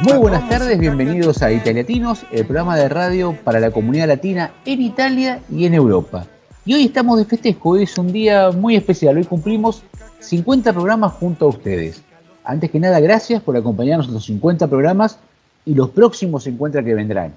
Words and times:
Muy 0.00 0.16
buenas 0.16 0.48
tardes, 0.48 0.78
bienvenidos 0.78 1.42
a 1.42 1.50
Italiatinos, 1.50 2.24
el 2.30 2.44
programa 2.44 2.76
de 2.76 2.88
radio 2.88 3.36
para 3.42 3.58
la 3.58 3.72
comunidad 3.72 4.06
latina 4.06 4.52
en 4.64 4.80
Italia 4.80 5.42
y 5.50 5.66
en 5.66 5.74
Europa. 5.74 6.24
Y 6.64 6.74
hoy 6.74 6.84
estamos 6.84 7.18
de 7.18 7.24
festejo, 7.24 7.70
hoy 7.70 7.82
es 7.82 7.98
un 7.98 8.12
día 8.12 8.52
muy 8.52 8.76
especial, 8.76 9.16
hoy 9.16 9.24
cumplimos 9.24 9.82
50 10.20 10.72
programas 10.72 11.14
junto 11.14 11.46
a 11.46 11.48
ustedes. 11.48 12.04
Antes 12.44 12.70
que 12.70 12.78
nada, 12.78 13.00
gracias 13.00 13.42
por 13.42 13.56
acompañarnos 13.56 14.06
en 14.06 14.14
los 14.14 14.24
50 14.26 14.68
programas 14.68 15.18
y 15.64 15.74
los 15.74 15.90
próximos 15.90 16.44
50 16.44 16.84
que 16.84 16.94
vendrán. 16.94 17.34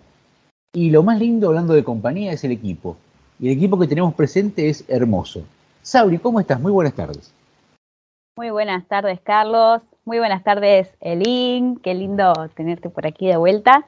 Y 0.72 0.92
lo 0.92 1.02
más 1.02 1.18
lindo, 1.18 1.48
hablando 1.48 1.74
de 1.74 1.84
compañía, 1.84 2.32
es 2.32 2.44
el 2.44 2.52
equipo. 2.52 2.96
Y 3.40 3.48
el 3.48 3.58
equipo 3.58 3.80
que 3.80 3.88
tenemos 3.88 4.14
presente 4.14 4.70
es 4.70 4.86
hermoso. 4.88 5.42
Sabri, 5.82 6.20
¿cómo 6.20 6.40
estás? 6.40 6.62
Muy 6.62 6.72
buenas 6.72 6.94
tardes. 6.94 7.34
Muy 8.38 8.52
buenas 8.52 8.88
tardes, 8.88 9.20
Carlos. 9.22 9.82
Muy 10.04 10.18
buenas 10.18 10.44
tardes, 10.44 10.90
Elin. 11.00 11.78
Qué 11.78 11.94
lindo 11.94 12.34
tenerte 12.56 12.90
por 12.90 13.06
aquí 13.06 13.28
de 13.28 13.38
vuelta. 13.38 13.86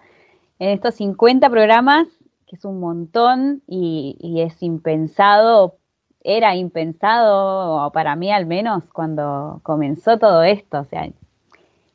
En 0.59 0.69
estos 0.69 0.93
50 0.95 1.49
programas, 1.49 2.07
que 2.45 2.55
es 2.55 2.65
un 2.65 2.79
montón 2.79 3.63
y, 3.65 4.39
es 4.39 4.61
impensado, 4.61 5.77
era 6.23 6.55
impensado, 6.55 7.91
para 7.93 8.15
mí 8.15 8.31
al 8.31 8.45
menos, 8.45 8.83
cuando 8.93 9.59
comenzó 9.63 10.19
todo 10.19 10.43
esto. 10.43 10.81
O 10.81 10.85
sea, 10.85 11.09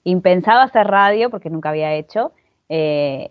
impensado 0.02 0.62
hacer 0.62 0.88
radio, 0.88 1.30
porque 1.30 1.48
nunca 1.48 1.68
había 1.68 1.94
hecho. 1.94 2.32
Eh, 2.68 3.28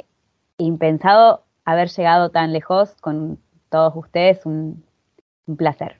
impensado 0.58 1.44
haber 1.66 1.90
llegado 1.90 2.30
tan 2.30 2.54
lejos 2.54 2.96
con 3.02 3.40
todos 3.70 3.94
ustedes, 3.94 4.46
un, 4.46 4.86
placer. 5.58 5.98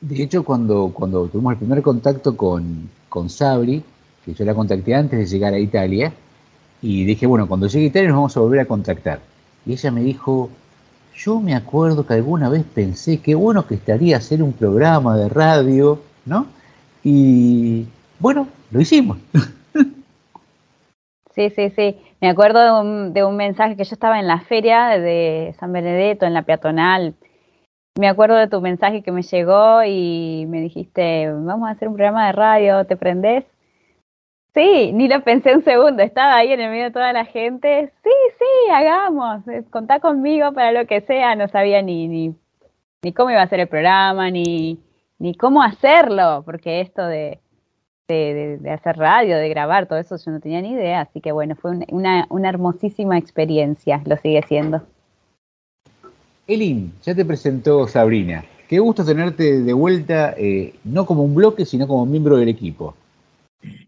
De 0.00 0.20
hecho, 0.20 0.44
cuando 0.44 0.90
tuvimos 1.28 1.52
el 1.52 1.58
primer 1.58 1.80
contacto 1.80 2.36
con, 2.36 2.88
con 3.14 3.30
Sabri, 3.30 3.80
que 4.24 4.34
yo 4.34 4.44
la 4.44 4.56
contacté 4.56 4.92
antes 4.92 5.16
de 5.16 5.26
llegar 5.26 5.54
a 5.54 5.58
Italia, 5.60 6.12
y 6.82 7.04
dije, 7.04 7.26
bueno, 7.28 7.46
cuando 7.46 7.68
llegue 7.68 7.84
a 7.84 7.88
Italia 7.88 8.08
nos 8.08 8.16
vamos 8.16 8.36
a 8.36 8.40
volver 8.40 8.58
a 8.58 8.64
contactar. 8.64 9.20
Y 9.64 9.74
ella 9.74 9.92
me 9.92 10.02
dijo, 10.02 10.50
yo 11.14 11.40
me 11.40 11.54
acuerdo 11.54 12.04
que 12.04 12.14
alguna 12.14 12.48
vez 12.48 12.64
pensé 12.64 13.20
qué 13.20 13.36
bueno 13.36 13.68
que 13.68 13.76
estaría 13.76 14.16
hacer 14.16 14.42
un 14.42 14.52
programa 14.52 15.16
de 15.16 15.28
radio, 15.28 16.02
¿no? 16.26 16.48
Y 17.04 17.86
bueno, 18.18 18.48
lo 18.72 18.80
hicimos. 18.80 19.18
Sí, 21.36 21.50
sí, 21.50 21.68
sí. 21.70 21.96
Me 22.20 22.28
acuerdo 22.28 22.60
de 22.62 22.70
un, 22.80 23.12
de 23.12 23.24
un, 23.24 23.34
mensaje 23.34 23.74
que 23.74 23.82
yo 23.82 23.94
estaba 23.94 24.20
en 24.20 24.28
la 24.28 24.38
feria 24.42 24.90
de 24.90 25.52
San 25.58 25.72
Benedetto, 25.72 26.26
en 26.26 26.32
la 26.32 26.42
peatonal. 26.42 27.14
Me 27.96 28.08
acuerdo 28.08 28.34
de 28.36 28.48
tu 28.48 28.60
mensaje 28.60 29.02
que 29.02 29.12
me 29.12 29.22
llegó 29.22 29.84
y 29.84 30.46
me 30.48 30.60
dijiste, 30.60 31.30
vamos 31.30 31.68
a 31.68 31.72
hacer 31.72 31.86
un 31.88 31.94
programa 31.94 32.26
de 32.26 32.32
radio, 32.32 32.84
¿te 32.86 32.96
prendés? 32.96 33.44
Sí, 34.52 34.92
ni 34.92 35.08
lo 35.08 35.22
pensé 35.22 35.54
un 35.54 35.62
segundo, 35.62 36.02
estaba 36.02 36.36
ahí 36.36 36.52
en 36.52 36.60
el 36.60 36.70
medio 36.70 36.84
de 36.84 36.90
toda 36.90 37.12
la 37.12 37.24
gente. 37.24 37.92
Sí, 38.02 38.10
sí, 38.38 38.70
hagamos, 38.72 39.42
contá 39.70 40.00
conmigo 40.00 40.52
para 40.52 40.72
lo 40.72 40.86
que 40.86 41.00
sea. 41.02 41.36
No 41.36 41.48
sabía 41.48 41.82
ni, 41.82 42.08
ni, 42.08 42.34
ni 43.02 43.12
cómo 43.12 43.30
iba 43.30 43.42
a 43.42 43.48
ser 43.48 43.60
el 43.60 43.68
programa, 43.68 44.30
ni, 44.30 44.80
ni 45.18 45.34
cómo 45.36 45.62
hacerlo, 45.62 46.42
porque 46.44 46.80
esto 46.80 47.06
de, 47.06 47.40
de, 48.08 48.58
de, 48.60 48.70
hacer 48.70 48.96
radio, 48.96 49.36
de 49.36 49.48
grabar, 49.48 49.86
todo 49.86 49.98
eso 49.98 50.16
yo 50.16 50.32
no 50.32 50.40
tenía 50.40 50.62
ni 50.62 50.72
idea, 50.72 51.02
así 51.02 51.20
que 51.20 51.32
bueno, 51.32 51.56
fue 51.56 51.72
una, 51.88 52.26
una 52.28 52.48
hermosísima 52.48 53.18
experiencia, 53.18 54.02
lo 54.04 54.16
sigue 54.16 54.42
siendo. 54.42 54.82
Elin, 56.46 56.92
ya 57.04 57.14
te 57.14 57.24
presentó 57.24 57.88
Sabrina. 57.88 58.44
Qué 58.68 58.78
gusto 58.78 59.04
tenerte 59.04 59.62
de 59.62 59.72
vuelta, 59.72 60.34
eh, 60.36 60.74
no 60.84 61.06
como 61.06 61.22
un 61.22 61.34
bloque, 61.34 61.64
sino 61.64 61.86
como 61.86 62.06
miembro 62.06 62.36
del 62.36 62.48
equipo. 62.48 62.94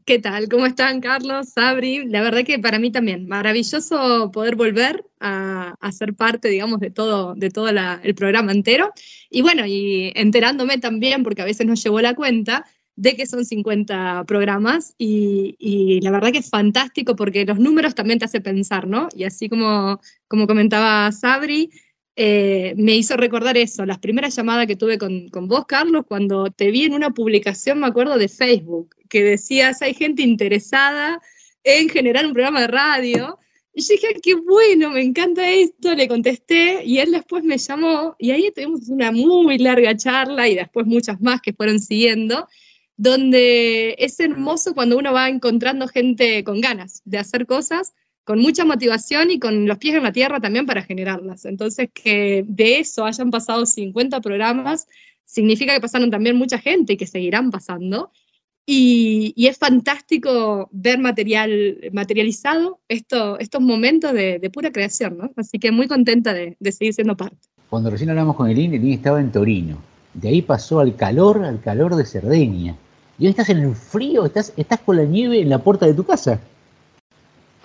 ¿Qué 0.07 0.19
tal? 0.19 0.49
¿Cómo 0.49 0.65
están, 0.65 1.01
Carlos, 1.01 1.51
Sabri? 1.51 2.07
La 2.07 2.23
verdad 2.23 2.45
que 2.45 2.59
para 2.59 2.79
mí 2.79 2.91
también, 2.91 3.27
maravilloso 3.29 4.31
poder 4.33 4.57
volver 4.57 5.05
a, 5.21 5.75
a 5.81 5.93
ser 5.93 6.15
parte, 6.15 6.49
digamos, 6.49 6.81
de 6.81 6.91
todo, 6.91 7.35
de 7.35 7.51
todo 7.51 7.69
el 7.69 8.15
programa 8.15 8.53
entero. 8.53 8.91
Y 9.29 9.43
bueno, 9.43 9.67
y 9.67 10.13
enterándome 10.15 10.79
también, 10.79 11.25
porque 11.25 11.43
a 11.43 11.47
veces 11.47 11.67
no 11.67 11.75
llevó 11.75 12.01
la 12.01 12.15
cuenta, 12.15 12.65
de 12.97 13.15
que 13.15 13.27
son 13.27 13.45
50 13.45 14.25
programas 14.27 14.95
y, 14.97 15.55
y, 15.59 16.01
la 16.01 16.11
verdad 16.11 16.33
que 16.33 16.39
es 16.39 16.49
fantástico 16.49 17.15
porque 17.15 17.45
los 17.45 17.59
números 17.59 17.95
también 17.95 18.19
te 18.19 18.25
hacen 18.25 18.43
pensar, 18.43 18.87
¿no? 18.87 19.09
Y 19.15 19.25
así 19.25 19.51
como, 19.51 20.01
como 20.29 20.47
comentaba 20.47 21.13
Sabri, 21.13 21.71
eh, 22.17 22.75
me 22.77 22.97
hizo 22.97 23.17
recordar 23.17 23.57
eso, 23.57 23.85
las 23.87 23.99
primeras 23.99 24.35
llamadas 24.35 24.67
que 24.67 24.77
tuve 24.77 24.99
con, 24.99 25.29
con, 25.29 25.49
vos, 25.49 25.67
Carlos, 25.67 26.05
cuando 26.09 26.51
te 26.51 26.71
vi 26.71 26.85
en 26.85 26.95
una 26.95 27.11
publicación, 27.11 27.81
me 27.81 27.87
acuerdo, 27.87 28.19
de 28.19 28.29
Facebook, 28.29 28.97
que 29.09 29.23
decías, 29.23 29.83
hay 29.83 29.95
gente 29.95 30.23
interesada 30.23 31.21
en 31.63 31.89
generar 31.89 32.27
un 32.27 32.33
programa 32.33 32.63
de 32.63 32.69
radio. 32.69 33.39
Y 33.75 33.83
yo 33.83 33.89
dije, 33.91 34.21
qué 34.23 34.35
bueno, 34.35 34.91
me 34.91 35.03
encanta 35.03 35.49
esto, 35.51 35.95
le 35.95 36.09
contesté 36.09 36.83
y 36.85 36.99
él 36.99 37.13
después 37.13 37.45
me 37.45 37.59
llamó 37.59 38.17
y 38.19 38.31
ahí 38.31 38.51
tuvimos 38.51 38.89
una 38.89 39.13
muy 39.13 39.59
larga 39.59 39.95
charla 39.97 40.49
y 40.49 40.55
después 40.55 40.87
muchas 40.87 41.21
más 41.21 41.43
que 41.43 41.53
fueron 41.53 41.79
siguiendo 41.79 42.49
donde 42.97 43.95
es 43.99 44.19
hermoso 44.21 44.75
cuando 44.75 44.97
uno 44.97 45.13
va 45.13 45.29
encontrando 45.29 45.87
gente 45.87 46.43
con 46.45 46.61
ganas 46.61 47.03
de 47.05 47.19
hacer 47.19 47.47
cosas, 47.47 47.95
con 48.27 48.41
mucha 48.41 48.65
motivación 48.65 49.31
y 49.31 49.39
con 49.39 49.69
los 49.69 49.79
pies 49.79 49.95
en 49.95 50.03
la 50.03 50.11
tierra 50.11 50.41
también 50.41 50.67
para 50.67 50.83
generarlas. 50.83 51.45
Entonces, 51.45 51.89
que 51.95 52.45
de 52.49 52.81
eso 52.81 53.05
hayan 53.05 53.31
pasado 53.31 53.65
50 53.65 54.21
programas, 54.21 54.89
significa 55.25 55.73
que 55.73 55.81
pasaron 55.81 56.11
también 56.11 56.37
mucha 56.37 56.59
gente 56.59 56.95
y 56.95 56.97
que 56.97 57.07
seguirán 57.07 57.53
pasando. 57.53 58.11
Y, 58.67 59.33
y 59.37 59.47
es 59.47 59.57
fantástico 59.59 60.69
ver 60.73 60.99
material, 60.99 61.79
materializado 61.93 62.81
esto, 62.89 63.39
estos 63.39 63.61
momentos 63.61 64.13
de, 64.13 64.41
de, 64.41 64.51
pura 64.51 64.73
creación, 64.73 65.19
¿no? 65.19 65.31
Así 65.37 65.61
que 65.61 65.71
muy 65.71 65.87
contenta 65.87 66.35
de, 66.35 66.57
de 66.59 66.73
seguir 66.73 66.95
siendo 66.95 67.17
parte. 67.17 67.39
Cuando 67.71 67.91
recién 67.91 68.11
hablamos 68.11 68.35
con 68.35 68.51
Elín, 68.51 68.75
Elín 68.75 68.95
estaba 68.95 69.21
en 69.21 69.31
Torino. 69.31 69.79
De 70.15 70.31
ahí 70.31 70.43
pasó 70.43 70.81
al 70.81 70.97
calor, 70.97 71.45
al 71.45 71.61
calor 71.61 71.95
de 71.95 72.05
Cerdeña. 72.05 72.75
Y 73.21 73.27
hoy 73.27 73.31
estás 73.31 73.51
en 73.51 73.59
el 73.59 73.77
frío, 73.77 74.27
estás, 74.27 74.53
estás 74.57 74.81
con 74.81 74.97
la 74.97 75.05
nieve 75.05 75.41
en 75.41 75.49
la 75.49 75.61
puerta 75.61 75.87
de 75.87 75.95
tu 75.95 76.03
casa. 76.03 76.41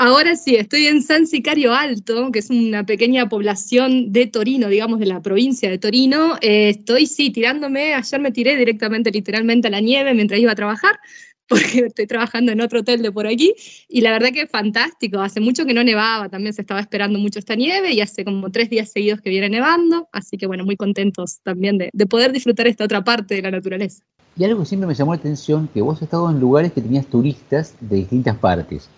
Ahora 0.03 0.35
sí, 0.35 0.55
estoy 0.55 0.87
en 0.87 1.03
San 1.03 1.27
Sicario 1.27 1.75
Alto, 1.75 2.31
que 2.31 2.39
es 2.39 2.49
una 2.49 2.83
pequeña 2.83 3.29
población 3.29 4.11
de 4.11 4.25
Torino, 4.25 4.67
digamos, 4.67 4.97
de 4.97 5.05
la 5.05 5.21
provincia 5.21 5.69
de 5.69 5.77
Torino. 5.77 6.37
Eh, 6.41 6.69
estoy, 6.69 7.05
sí, 7.05 7.29
tirándome, 7.29 7.93
ayer 7.93 8.19
me 8.19 8.31
tiré 8.31 8.57
directamente, 8.57 9.11
literalmente 9.11 9.67
a 9.67 9.69
la 9.69 9.79
nieve 9.79 10.15
mientras 10.15 10.39
iba 10.39 10.53
a 10.53 10.55
trabajar, 10.55 10.99
porque 11.47 11.85
estoy 11.85 12.07
trabajando 12.07 12.51
en 12.51 12.61
otro 12.61 12.79
hotel 12.79 13.03
de 13.03 13.11
por 13.11 13.27
aquí, 13.27 13.53
y 13.87 14.01
la 14.01 14.09
verdad 14.09 14.29
que 14.33 14.41
es 14.41 14.49
fantástico, 14.49 15.19
hace 15.19 15.39
mucho 15.39 15.67
que 15.67 15.75
no 15.75 15.83
nevaba, 15.83 16.29
también 16.29 16.53
se 16.53 16.61
estaba 16.61 16.79
esperando 16.79 17.19
mucho 17.19 17.37
esta 17.37 17.53
nieve, 17.53 17.93
y 17.93 18.01
hace 18.01 18.25
como 18.25 18.49
tres 18.49 18.71
días 18.71 18.91
seguidos 18.91 19.21
que 19.21 19.29
viene 19.29 19.49
nevando, 19.49 20.09
así 20.13 20.35
que 20.35 20.47
bueno, 20.47 20.65
muy 20.65 20.77
contentos 20.77 21.41
también 21.43 21.77
de, 21.77 21.91
de 21.93 22.05
poder 22.07 22.31
disfrutar 22.31 22.65
esta 22.65 22.85
otra 22.85 23.03
parte 23.03 23.35
de 23.35 23.43
la 23.43 23.51
naturaleza. 23.51 24.03
Y 24.35 24.45
algo 24.45 24.61
que 24.61 24.65
siempre 24.65 24.87
me 24.87 24.95
llamó 24.95 25.13
la 25.13 25.19
atención, 25.19 25.69
que 25.71 25.81
vos 25.81 25.97
has 25.97 26.01
estado 26.01 26.27
en 26.31 26.39
lugares 26.39 26.71
que 26.71 26.81
tenías 26.81 27.05
turistas 27.05 27.75
de 27.79 27.97
distintas 27.97 28.35
partes, 28.37 28.89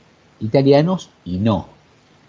italianos 0.43 1.09
y 1.25 1.37
no. 1.37 1.67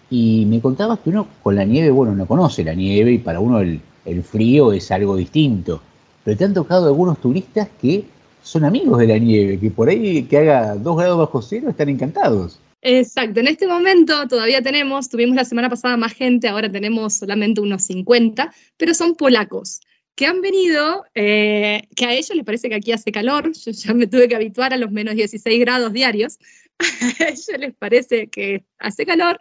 Y 0.09 0.45
me 0.45 0.61
contabas 0.61 0.99
que 0.99 1.09
uno 1.09 1.27
con 1.43 1.55
la 1.55 1.65
nieve, 1.65 1.91
bueno, 1.91 2.15
no 2.15 2.25
conoce 2.25 2.63
la 2.63 2.73
nieve 2.73 3.11
y 3.11 3.17
para 3.17 3.39
uno 3.39 3.59
el, 3.59 3.81
frío 4.23 4.71
es 4.71 4.91
algo 4.91 5.15
distinto. 5.15 5.81
Pero 6.23 6.37
te 6.37 6.45
han 6.45 6.53
tocado 6.53 6.87
algunos 6.87 7.19
turistas 7.19 7.67
que 7.81 8.05
son 8.41 8.63
amigos 8.63 8.99
de 8.99 9.07
la 9.07 9.17
nieve, 9.17 9.59
que 9.59 9.71
por 9.71 9.89
ahí 9.89 10.23
que 10.23 10.37
haga 10.37 10.75
dos 10.75 10.97
grados 10.97 11.17
bajo 11.17 11.41
cero 11.41 11.69
están 11.69 11.89
encantados. 11.89 12.59
Exacto, 12.81 13.39
en 13.39 13.47
este 13.47 13.67
momento 13.67 14.27
todavía 14.27 14.61
tenemos, 14.61 15.09
tuvimos 15.09 15.35
la 15.35 15.43
semana 15.43 15.69
pasada 15.69 15.97
más 15.97 16.13
gente, 16.13 16.47
ahora 16.47 16.71
tenemos 16.71 17.15
solamente 17.15 17.59
unos 17.59 17.81
50, 17.83 18.53
pero 18.77 18.93
son 18.93 19.15
polacos 19.15 19.81
que 20.15 20.25
han 20.25 20.41
venido, 20.41 21.03
eh, 21.13 21.87
que 21.95 22.05
a 22.05 22.13
ellos 22.13 22.35
les 22.35 22.45
parece 22.45 22.69
que 22.69 22.75
aquí 22.75 22.91
hace 22.91 23.11
calor, 23.11 23.51
yo 23.65 23.71
ya 23.71 23.93
me 23.93 24.07
tuve 24.07 24.27
que 24.27 24.35
habituar 24.35 24.73
a 24.73 24.77
los 24.77 24.91
menos 24.91 25.15
16 25.15 25.59
grados 25.59 25.93
diarios, 25.93 26.39
a 27.19 27.29
ellos 27.29 27.47
les 27.59 27.73
parece 27.75 28.27
que 28.27 28.65
hace 28.79 29.05
calor, 29.05 29.39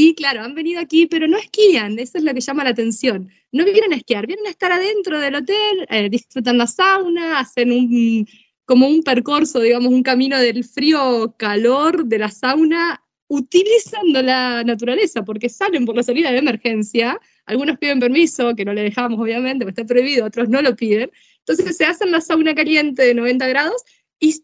y 0.00 0.14
claro, 0.14 0.42
han 0.42 0.54
venido 0.54 0.80
aquí, 0.80 1.06
pero 1.06 1.26
no 1.26 1.36
esquían, 1.38 1.98
eso 1.98 2.18
es 2.18 2.24
lo 2.24 2.32
que 2.32 2.40
llama 2.40 2.62
la 2.62 2.70
atención. 2.70 3.28
No 3.50 3.64
vienen 3.64 3.92
a 3.92 3.96
esquiar, 3.96 4.28
vienen 4.28 4.46
a 4.46 4.50
estar 4.50 4.70
adentro 4.70 5.18
del 5.18 5.34
hotel, 5.34 5.86
eh, 5.90 6.08
disfrutan 6.08 6.56
la 6.56 6.68
sauna, 6.68 7.40
hacen 7.40 7.72
un, 7.72 8.24
como 8.64 8.86
un 8.86 9.02
percorso, 9.02 9.60
digamos, 9.60 9.92
un 9.92 10.04
camino 10.04 10.38
del 10.38 10.62
frío 10.62 11.34
calor 11.36 12.04
de 12.04 12.18
la 12.18 12.30
sauna 12.30 13.02
utilizando 13.26 14.22
la 14.22 14.62
naturaleza, 14.62 15.24
porque 15.24 15.48
salen 15.48 15.84
por 15.84 15.96
la 15.96 16.04
salida 16.04 16.30
de 16.30 16.38
emergencia, 16.38 17.18
algunos 17.44 17.76
piden 17.78 17.98
permiso, 17.98 18.54
que 18.54 18.64
no 18.64 18.72
le 18.72 18.82
dejamos 18.82 19.18
obviamente, 19.18 19.64
porque 19.64 19.80
está 19.80 19.92
prohibido, 19.92 20.26
otros 20.26 20.48
no 20.48 20.62
lo 20.62 20.76
piden, 20.76 21.10
entonces 21.40 21.76
se 21.76 21.84
hacen 21.84 22.12
la 22.12 22.20
sauna 22.20 22.54
caliente 22.54 23.02
de 23.02 23.14
90 23.14 23.48
grados 23.48 23.82
y 24.20 24.34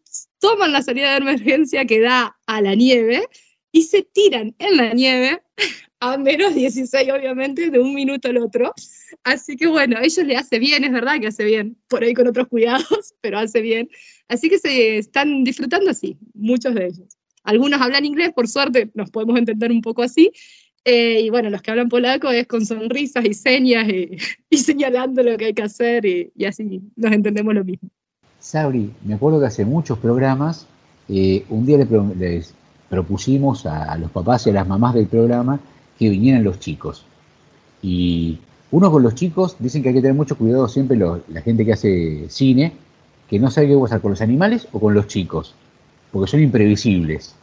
toman 0.44 0.72
la 0.72 0.82
salida 0.82 1.12
de 1.12 1.16
emergencia 1.16 1.86
que 1.86 2.00
da 2.00 2.36
a 2.46 2.60
la 2.60 2.74
nieve 2.74 3.26
y 3.72 3.84
se 3.84 4.02
tiran 4.02 4.54
en 4.58 4.76
la 4.76 4.92
nieve 4.92 5.40
a 6.00 6.18
menos 6.18 6.54
16, 6.54 7.10
obviamente, 7.10 7.70
de 7.70 7.78
un 7.78 7.94
minuto 7.94 8.28
al 8.28 8.36
otro. 8.36 8.74
Así 9.22 9.56
que 9.56 9.66
bueno, 9.66 9.96
ellos 10.02 10.26
le 10.26 10.36
hace 10.36 10.58
bien, 10.58 10.84
es 10.84 10.92
verdad 10.92 11.18
que 11.18 11.28
hace 11.28 11.44
bien, 11.44 11.78
por 11.88 12.04
ahí 12.04 12.12
con 12.12 12.26
otros 12.26 12.48
cuidados, 12.48 13.14
pero 13.22 13.38
hace 13.38 13.62
bien. 13.62 13.88
Así 14.28 14.50
que 14.50 14.58
se 14.58 14.98
están 14.98 15.44
disfrutando 15.44 15.90
así, 15.90 16.18
muchos 16.34 16.74
de 16.74 16.88
ellos. 16.88 17.16
Algunos 17.42 17.80
hablan 17.80 18.04
inglés, 18.04 18.32
por 18.34 18.46
suerte 18.46 18.90
nos 18.92 19.10
podemos 19.10 19.38
entender 19.38 19.72
un 19.72 19.80
poco 19.80 20.02
así. 20.02 20.30
Eh, 20.84 21.22
y 21.22 21.30
bueno, 21.30 21.48
los 21.48 21.62
que 21.62 21.70
hablan 21.70 21.88
polaco 21.88 22.30
es 22.30 22.46
con 22.46 22.66
sonrisas 22.66 23.24
y 23.24 23.32
señas 23.32 23.88
y, 23.88 24.18
señalando 24.58 25.22
lo 25.22 25.38
que 25.38 25.46
hay 25.46 25.54
que 25.54 25.62
hacer 25.62 26.04
y, 26.04 26.30
así 26.44 26.82
nos 26.96 27.12
entendemos 27.12 27.54
lo 27.54 27.64
mismo. 27.64 27.88
Sabri, 28.44 28.92
me 29.02 29.14
acuerdo 29.14 29.40
que 29.40 29.46
hace 29.46 29.64
muchos 29.64 29.98
programas, 29.98 30.66
eh, 31.08 31.46
un 31.48 31.64
día 31.64 31.78
les 31.78 32.54
propusimos 32.90 33.64
a, 33.64 33.96
los 33.96 34.10
papás 34.10 34.46
y 34.46 34.50
a 34.50 34.52
las 34.52 34.68
mamás 34.68 34.92
del 34.92 35.06
programa 35.06 35.58
que 35.98 36.10
vinieran 36.10 36.44
los 36.44 36.60
chicos. 36.60 37.06
Y 37.80 38.38
uno 38.70 38.90
con 38.90 39.02
los 39.02 39.14
chicos 39.14 39.56
dicen 39.58 39.82
que 39.82 39.88
hay 39.88 39.94
que 39.94 40.02
tener 40.02 40.14
mucho 40.14 40.36
cuidado 40.36 40.68
siempre 40.68 40.98
la 40.98 41.40
gente 41.40 41.64
que 41.64 41.72
hace 41.72 42.28
cine, 42.28 42.74
que 43.30 43.38
no 43.38 43.50
sabe 43.50 43.68
qué 43.68 43.82
hacer 43.82 44.02
con 44.02 44.10
los 44.10 44.20
animales 44.20 44.68
o 44.72 44.78
con 44.78 44.92
los 44.92 45.06
chicos, 45.06 45.54
porque 46.12 46.30
son 46.30 46.42
imprevisibles. 46.42 47.34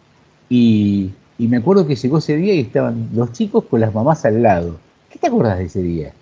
Y, 0.50 1.10
me 1.40 1.58
acuerdo 1.58 1.88
que 1.88 1.96
llegó 1.96 2.20
ese 2.20 2.36
día 2.36 2.54
y 2.54 2.60
estaban 2.60 3.10
los 3.16 3.32
chicos 3.32 3.64
con 3.66 3.82
las 3.82 3.92
mamás 3.92 4.24
al 4.26 4.44
lado. 4.44 4.78
¿Qué 5.10 5.18
te 5.18 5.26
acuerdas 5.26 5.58
de 5.58 5.66
ese 5.66 5.82
día? 5.82 6.14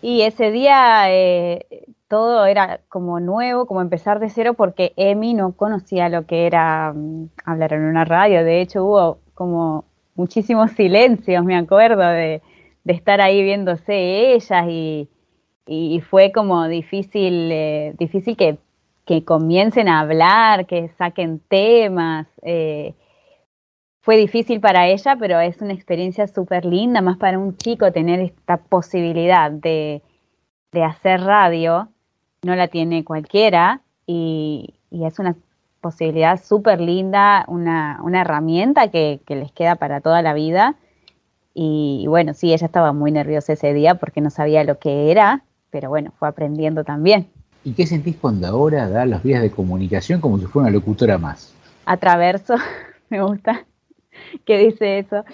Y 0.00 0.22
ese 0.22 0.50
día 0.50 1.12
eh, 1.12 1.66
todo 2.08 2.46
era 2.46 2.80
como 2.88 3.20
nuevo, 3.20 3.66
como 3.66 3.80
empezar 3.80 4.20
de 4.20 4.28
cero, 4.28 4.54
porque 4.54 4.92
Emi 4.96 5.34
no 5.34 5.52
conocía 5.52 6.08
lo 6.08 6.26
que 6.26 6.46
era 6.46 6.92
mm, 6.94 7.30
hablar 7.44 7.72
en 7.72 7.82
una 7.84 8.04
radio. 8.04 8.44
De 8.44 8.60
hecho, 8.60 8.84
hubo 8.84 9.18
como 9.34 9.84
muchísimos 10.14 10.70
silencios, 10.76 11.44
me 11.44 11.56
acuerdo, 11.56 12.02
de, 12.02 12.42
estar 12.84 13.20
ahí 13.20 13.42
viéndose 13.42 14.34
ellas 14.34 14.66
y, 14.68 15.08
fue 16.10 16.32
como 16.32 16.68
difícil, 16.68 17.50
eh, 17.50 17.94
difícil 17.98 18.36
que, 18.36 18.58
comiencen 19.24 19.88
a 19.88 20.00
hablar, 20.00 20.66
que 20.66 20.88
saquen 20.98 21.38
temas. 21.48 22.26
Eh, 22.42 22.94
fue 24.02 24.16
difícil 24.16 24.60
para 24.60 24.86
ella, 24.88 25.16
pero 25.18 25.40
es 25.40 25.60
una 25.62 25.72
experiencia 25.72 26.26
súper 26.26 26.64
linda, 26.66 27.00
más 27.00 27.16
para 27.16 27.38
un 27.38 27.56
chico 27.56 27.90
tener 27.92 28.20
esta 28.20 28.58
posibilidad 28.58 29.50
de, 29.50 30.02
de 30.72 30.84
hacer 30.84 31.22
radio 31.22 31.88
no 32.44 32.54
la 32.56 32.68
tiene 32.68 33.04
cualquiera 33.04 33.80
y, 34.06 34.74
es 34.90 35.18
una 35.18 35.34
posibilidad 35.80 36.40
súper 36.42 36.80
linda, 36.80 37.44
una, 37.48 38.00
herramienta 38.14 38.88
que, 38.88 39.20
les 39.28 39.52
queda 39.52 39.74
para 39.74 40.00
toda 40.00 40.22
la 40.22 40.32
vida. 40.32 40.76
Y, 41.52 42.04
bueno, 42.08 42.32
sí, 42.34 42.52
ella 42.52 42.66
estaba 42.66 42.92
muy 42.92 43.10
nerviosa 43.10 43.52
ese 43.52 43.72
día 43.74 43.96
porque 43.96 44.20
no 44.20 44.30
sabía 44.30 44.64
lo 44.64 44.78
que 44.78 45.10
era, 45.10 45.42
pero 45.70 45.88
bueno, 45.88 46.12
fue 46.18 46.28
aprendiendo 46.28 46.84
también. 46.84 47.28
¿Y 47.64 47.72
qué 47.72 47.86
sentís 47.86 48.16
cuando 48.16 48.46
ahora 48.46 48.88
da 48.88 49.04
las 49.04 49.22
vías 49.22 49.42
de 49.42 49.50
comunicación 49.50 50.20
como 50.20 50.38
si 50.38 50.46
fuera 50.46 50.68
una 50.68 50.76
locutora 50.76 51.18
más? 51.18 51.52
Atraverso, 51.86 52.54
me 53.08 53.22
gusta 53.22 53.64
que 54.44 54.58
dice 54.58 55.00
eso. 55.00 55.24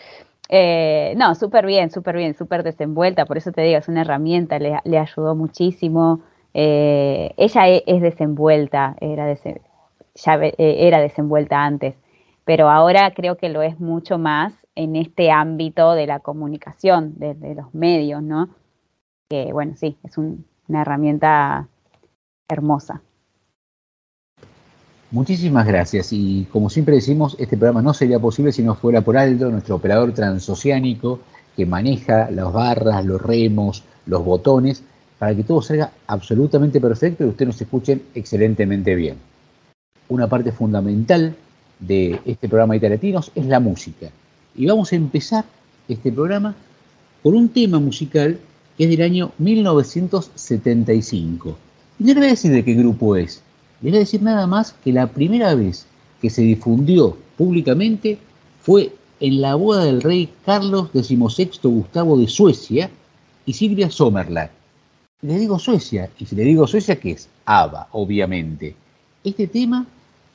Eh, 0.48 1.14
no, 1.16 1.34
súper 1.34 1.66
bien, 1.66 1.90
súper 1.90 2.16
bien, 2.16 2.34
súper 2.34 2.62
desenvuelta, 2.62 3.24
por 3.24 3.36
eso 3.36 3.52
te 3.52 3.62
digo, 3.62 3.78
es 3.78 3.88
una 3.88 4.00
herramienta, 4.00 4.58
le, 4.58 4.78
le 4.84 4.98
ayudó 4.98 5.34
muchísimo. 5.34 6.22
Eh, 6.54 7.32
ella 7.36 7.68
e, 7.68 7.84
es, 7.86 8.02
desenvuelta, 8.02 8.96
era, 9.00 9.32
ya 9.34 10.34
eh, 10.34 10.54
era 10.58 11.00
desenvuelta 11.00 11.64
antes, 11.64 11.94
pero 12.44 12.68
ahora 12.68 13.12
creo 13.14 13.36
que 13.36 13.48
lo 13.48 13.62
es 13.62 13.78
mucho 13.78 14.18
más 14.18 14.52
en 14.74 14.96
este 14.96 15.30
ámbito 15.30 15.92
de 15.92 16.06
la 16.06 16.20
comunicación, 16.20 17.14
de, 17.18 17.54
los 17.54 17.72
medios, 17.74 18.22
¿no? 18.22 18.48
Que 19.28 19.52
bueno, 19.52 19.74
sí, 19.76 19.96
es 20.02 20.18
una 20.18 20.80
herramienta 20.80 21.68
hermosa. 22.48 23.02
Muchísimas 25.12 25.66
gracias 25.66 26.12
y 26.12 26.46
como 26.52 26.70
siempre 26.70 26.94
decimos, 26.94 27.36
este 27.38 27.56
programa 27.56 27.82
no 27.82 27.92
sería 27.92 28.20
posible 28.20 28.52
si 28.52 28.62
no 28.62 28.76
fuera 28.76 29.00
por 29.00 29.18
Aldo, 29.18 29.50
nuestro 29.50 29.76
operador 29.76 30.12
transoceánico 30.12 31.20
que 31.56 31.66
maneja 31.66 32.30
las 32.30 32.52
barras, 32.52 33.04
los 33.04 33.20
remos, 33.20 33.82
los 34.06 34.24
botones 34.24 34.84
para 35.20 35.36
que 35.36 35.44
todo 35.44 35.60
salga 35.60 35.92
absolutamente 36.06 36.80
perfecto 36.80 37.24
y 37.24 37.28
ustedes 37.28 37.48
nos 37.48 37.60
escuchen 37.60 38.02
excelentemente 38.14 38.94
bien. 38.94 39.16
Una 40.08 40.26
parte 40.26 40.50
fundamental 40.50 41.36
de 41.78 42.18
este 42.24 42.48
programa 42.48 42.78
de 42.78 42.88
Latinos 42.88 43.30
es 43.34 43.44
la 43.44 43.60
música. 43.60 44.08
Y 44.56 44.64
vamos 44.64 44.94
a 44.94 44.96
empezar 44.96 45.44
este 45.88 46.10
programa 46.10 46.54
con 47.22 47.34
un 47.34 47.50
tema 47.50 47.78
musical 47.78 48.38
que 48.78 48.84
es 48.84 48.90
del 48.90 49.02
año 49.02 49.32
1975. 49.36 51.58
Y 51.98 52.04
no 52.04 52.14
le 52.14 52.20
voy 52.20 52.28
a 52.28 52.30
decir 52.30 52.52
de 52.52 52.64
qué 52.64 52.72
grupo 52.72 53.14
es, 53.14 53.42
le 53.82 53.90
voy 53.90 53.98
a 53.98 54.00
decir 54.00 54.22
nada 54.22 54.46
más 54.46 54.72
que 54.72 54.90
la 54.90 55.06
primera 55.06 55.54
vez 55.54 55.84
que 56.22 56.30
se 56.30 56.40
difundió 56.40 57.14
públicamente 57.36 58.16
fue 58.62 58.94
en 59.20 59.42
la 59.42 59.54
boda 59.54 59.84
del 59.84 60.00
rey 60.00 60.30
Carlos 60.46 60.88
XVI 60.92 61.50
Gustavo 61.62 62.16
de 62.16 62.26
Suecia 62.26 62.88
y 63.44 63.52
Silvia 63.52 63.90
Le 65.22 65.38
digo 65.38 65.58
Suecia, 65.58 66.08
y 66.18 66.24
si 66.24 66.34
le 66.34 66.44
digo 66.44 66.66
Suecia, 66.66 66.96
¿qué 66.96 67.12
es? 67.12 67.28
ABBA, 67.44 67.88
obviamente. 67.92 68.74
Este 69.22 69.46
tema 69.46 69.86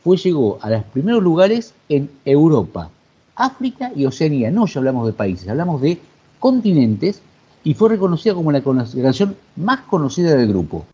fue, 0.04 0.18
llegó 0.18 0.60
a 0.62 0.70
los 0.70 0.84
primeros 0.84 1.24
lugares 1.24 1.74
en 1.90 2.10
Europa, 2.24 2.92
África 3.36 3.92
y 3.96 4.06
Oceanía. 4.06 4.52
No 4.52 4.68
ya 4.68 4.80
hablamos 4.80 5.08
de 5.08 5.14
países, 5.14 5.50
hablamos 5.50 5.82
de 5.82 6.00
continentes 6.38 7.22
y 7.64 7.74
fue 7.74 7.90
reconocida 7.90 8.36
como 8.36 8.52
la 8.52 8.62
canción 8.62 9.36
más 9.56 9.82
conocida 9.82 10.36
del 10.36 10.50
grupo. 10.50 10.86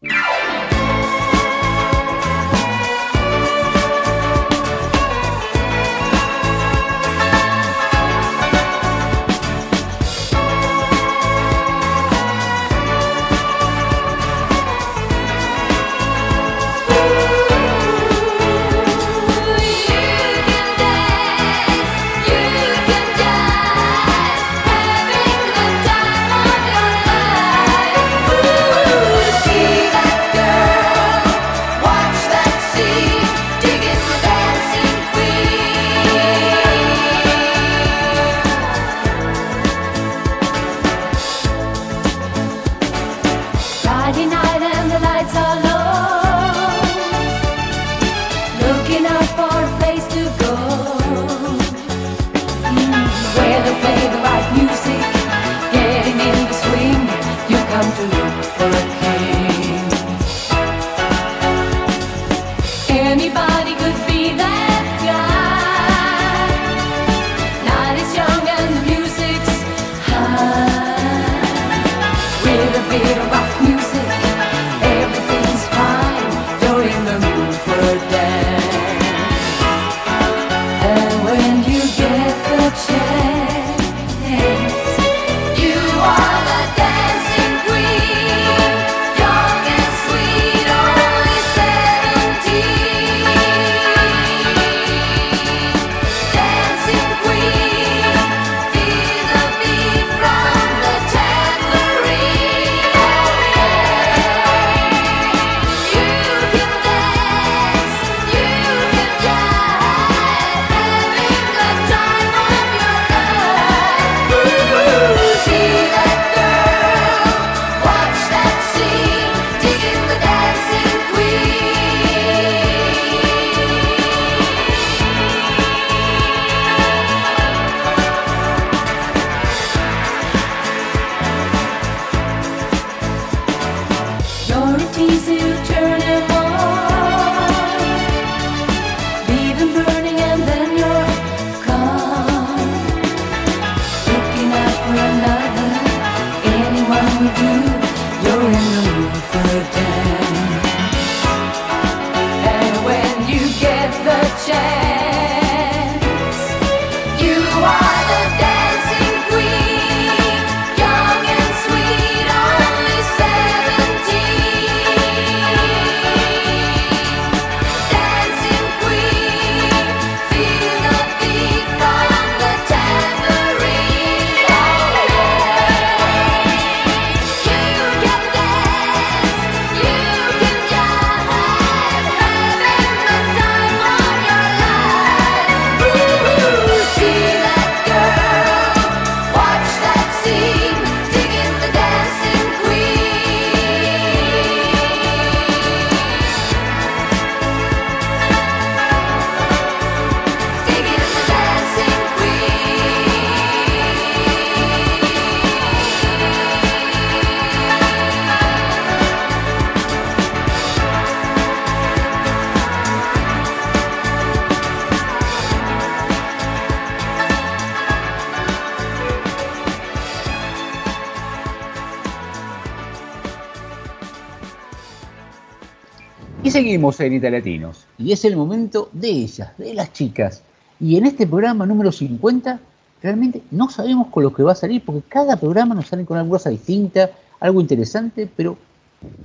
Seguimos 226.71 226.99
en 227.01 227.13
Italiatinos. 227.13 227.85
Y 227.97 228.13
es 228.13 228.23
el 228.23 228.37
momento 228.37 228.89
de 228.93 229.09
ellas, 229.09 229.51
de 229.57 229.73
las 229.73 229.91
chicas. 229.91 230.41
Y 230.79 230.95
en 230.95 231.05
este 231.05 231.27
programa 231.27 231.65
número 231.65 231.91
50, 231.91 232.61
realmente 233.03 233.41
no 233.51 233.69
sabemos 233.69 234.07
con 234.07 234.23
lo 234.23 234.33
que 234.33 234.41
va 234.41 234.53
a 234.53 234.55
salir, 234.55 234.81
porque 234.85 235.01
cada 235.09 235.35
programa 235.35 235.75
nos 235.75 235.87
sale 235.87 236.05
con 236.05 236.17
alguna 236.17 236.37
cosa 236.37 236.49
distinta, 236.49 237.11
algo 237.41 237.59
interesante, 237.59 238.29
pero 238.37 238.57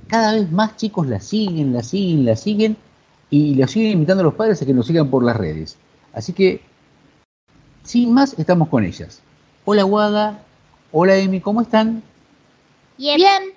cada 0.07 0.33
vez 0.33 0.51
más 0.51 0.75
chicos 0.75 1.07
la 1.07 1.21
siguen, 1.21 1.71
la 1.71 1.83
siguen, 1.83 2.25
la 2.25 2.35
siguen, 2.35 2.75
y 3.29 3.55
la 3.55 3.67
siguen 3.67 3.93
invitando 3.93 4.21
a 4.21 4.25
los 4.25 4.33
padres 4.33 4.61
a 4.61 4.65
que 4.65 4.73
nos 4.73 4.85
sigan 4.85 5.09
por 5.09 5.23
las 5.23 5.37
redes. 5.37 5.77
Así 6.11 6.33
que, 6.33 6.59
sin 7.83 8.13
más, 8.13 8.37
estamos 8.37 8.67
con 8.67 8.83
ellas. 8.83 9.21
Hola 9.63 9.83
Guada, 9.83 10.43
hola 10.91 11.15
Emi, 11.15 11.39
¿cómo 11.39 11.61
están? 11.61 12.03
Bien. 12.97 13.56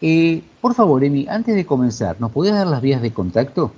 Eh, 0.00 0.42
por 0.60 0.74
favor, 0.74 1.04
Emi, 1.04 1.26
antes 1.28 1.54
de 1.54 1.66
comenzar, 1.66 2.20
¿nos 2.20 2.32
podías 2.32 2.56
dar 2.56 2.66
las 2.66 2.82
vías 2.82 3.00
de 3.02 3.12
contacto? 3.12 3.72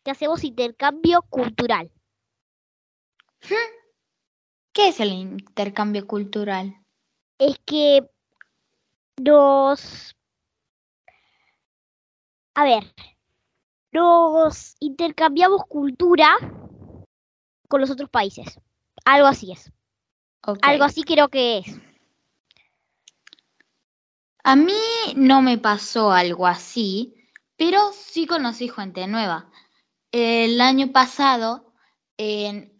que 0.02 0.10
hacemos 0.10 0.42
intercambio 0.42 1.22
cultural. 1.22 1.92
¿Qué 4.72 4.88
es 4.88 4.98
el 5.00 5.12
intercambio 5.12 6.06
cultural? 6.06 6.74
Es 7.38 7.58
que 7.64 8.08
nos... 9.16 10.16
A 12.54 12.64
ver, 12.64 12.94
nos 13.92 14.76
intercambiamos 14.80 15.62
cultura 15.66 16.36
con 17.68 17.80
los 17.80 17.90
otros 17.90 18.10
países. 18.10 18.58
Algo 19.04 19.26
así 19.26 19.52
es. 19.52 19.70
Algo 20.62 20.84
así 20.84 21.02
creo 21.02 21.28
que 21.28 21.58
es. 21.58 21.80
A 24.44 24.56
mí 24.56 24.72
no 25.14 25.40
me 25.40 25.56
pasó 25.56 26.10
algo 26.10 26.46
así, 26.46 27.21
pero 27.64 27.92
sí 27.92 28.26
conocí 28.26 28.68
gente 28.68 29.06
nueva. 29.06 29.48
El 30.10 30.60
año 30.60 30.90
pasado, 30.90 31.72
en 32.16 32.76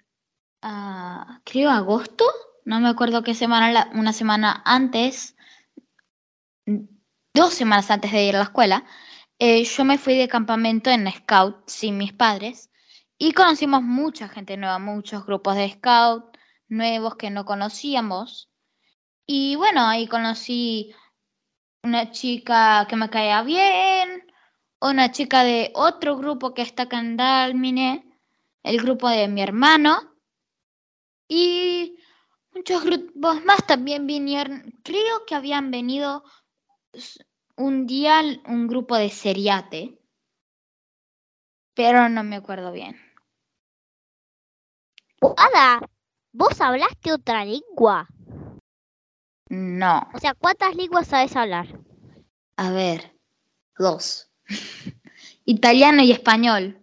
ah, 0.61 1.41
creo 1.45 1.71
agosto, 1.71 2.25
no 2.65 2.81
me 2.81 2.89
acuerdo 2.89 3.23
qué 3.23 3.33
semana, 3.37 3.93
una 3.95 4.13
semana 4.13 4.61
antes, 4.65 5.37
dos 7.33 7.55
semanas 7.55 7.93
antes 7.93 8.11
de 8.11 8.25
ir 8.25 8.35
a 8.35 8.39
la 8.39 8.45
escuela, 8.47 8.85
eh, 9.39 9.63
yo 9.63 9.85
me 9.85 9.99
fui 9.99 10.17
de 10.17 10.27
campamento 10.27 10.91
en 10.91 11.09
Scout 11.13 11.63
sin 11.69 11.97
mis 11.97 12.13
padres 12.13 12.69
y 13.17 13.35
conocimos 13.35 13.85
mucha 13.85 14.29
gente 14.29 14.57
nueva, 14.57 14.81
muchos 14.81 15.25
grupos 15.25 15.55
de 15.55 15.71
Scout 15.71 16.37
nuevos 16.67 17.15
que 17.15 17.31
no 17.31 17.45
conocíamos. 17.45 18.51
Y 19.27 19.55
bueno, 19.55 19.87
ahí 19.87 20.09
conocí 20.09 20.93
una 21.85 22.11
chica 22.11 22.85
que 22.89 22.97
me 22.97 23.11
caía 23.11 23.43
bien, 23.43 24.27
una 24.91 25.13
chica 25.13 25.45
de 25.45 25.71
otro 25.75 26.17
grupo 26.17 26.55
que 26.55 26.63
está 26.63 26.85
acá 26.85 26.99
en 26.99 27.17
Dálmine, 27.17 28.19
el 28.63 28.79
grupo 28.83 29.09
de 29.09 29.29
mi 29.29 29.41
hermano, 29.43 30.17
y 31.29 31.99
muchos 32.53 32.85
grupos 32.85 33.45
más 33.45 33.65
también 33.67 34.07
vinieron, 34.07 34.75
creo 34.83 35.25
que 35.27 35.35
habían 35.35 35.71
venido 35.71 36.25
un 37.57 37.87
día 37.87 38.21
un 38.47 38.67
grupo 38.67 38.97
de 38.97 39.09
Seriate, 39.09 39.99
pero 41.75 42.09
no 42.09 42.25
me 42.25 42.37
acuerdo 42.37 42.73
bien. 42.73 43.01
Ada, 45.37 45.81
vos 46.33 46.61
hablaste 46.61 47.13
otra 47.13 47.45
lengua. 47.45 48.09
No, 49.49 50.09
O 50.15 50.19
sea, 50.19 50.35
¿cuántas 50.35 50.75
lenguas 50.75 51.07
sabes 51.07 51.37
hablar? 51.37 51.67
a 52.57 52.71
ver, 52.73 53.17
dos. 53.79 54.32
Italiano 55.45 56.03
y 56.03 56.13
español. 56.13 56.79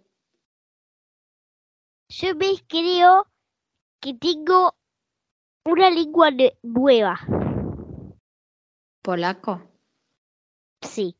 Yo 2.08 2.34
me 2.34 2.54
creo 2.66 3.26
que 4.00 4.14
tengo 4.14 4.74
una 5.64 5.90
lengua 5.90 6.30
nueva. 6.62 7.20
Polaco. 9.02 9.62
Sí, 10.82 11.16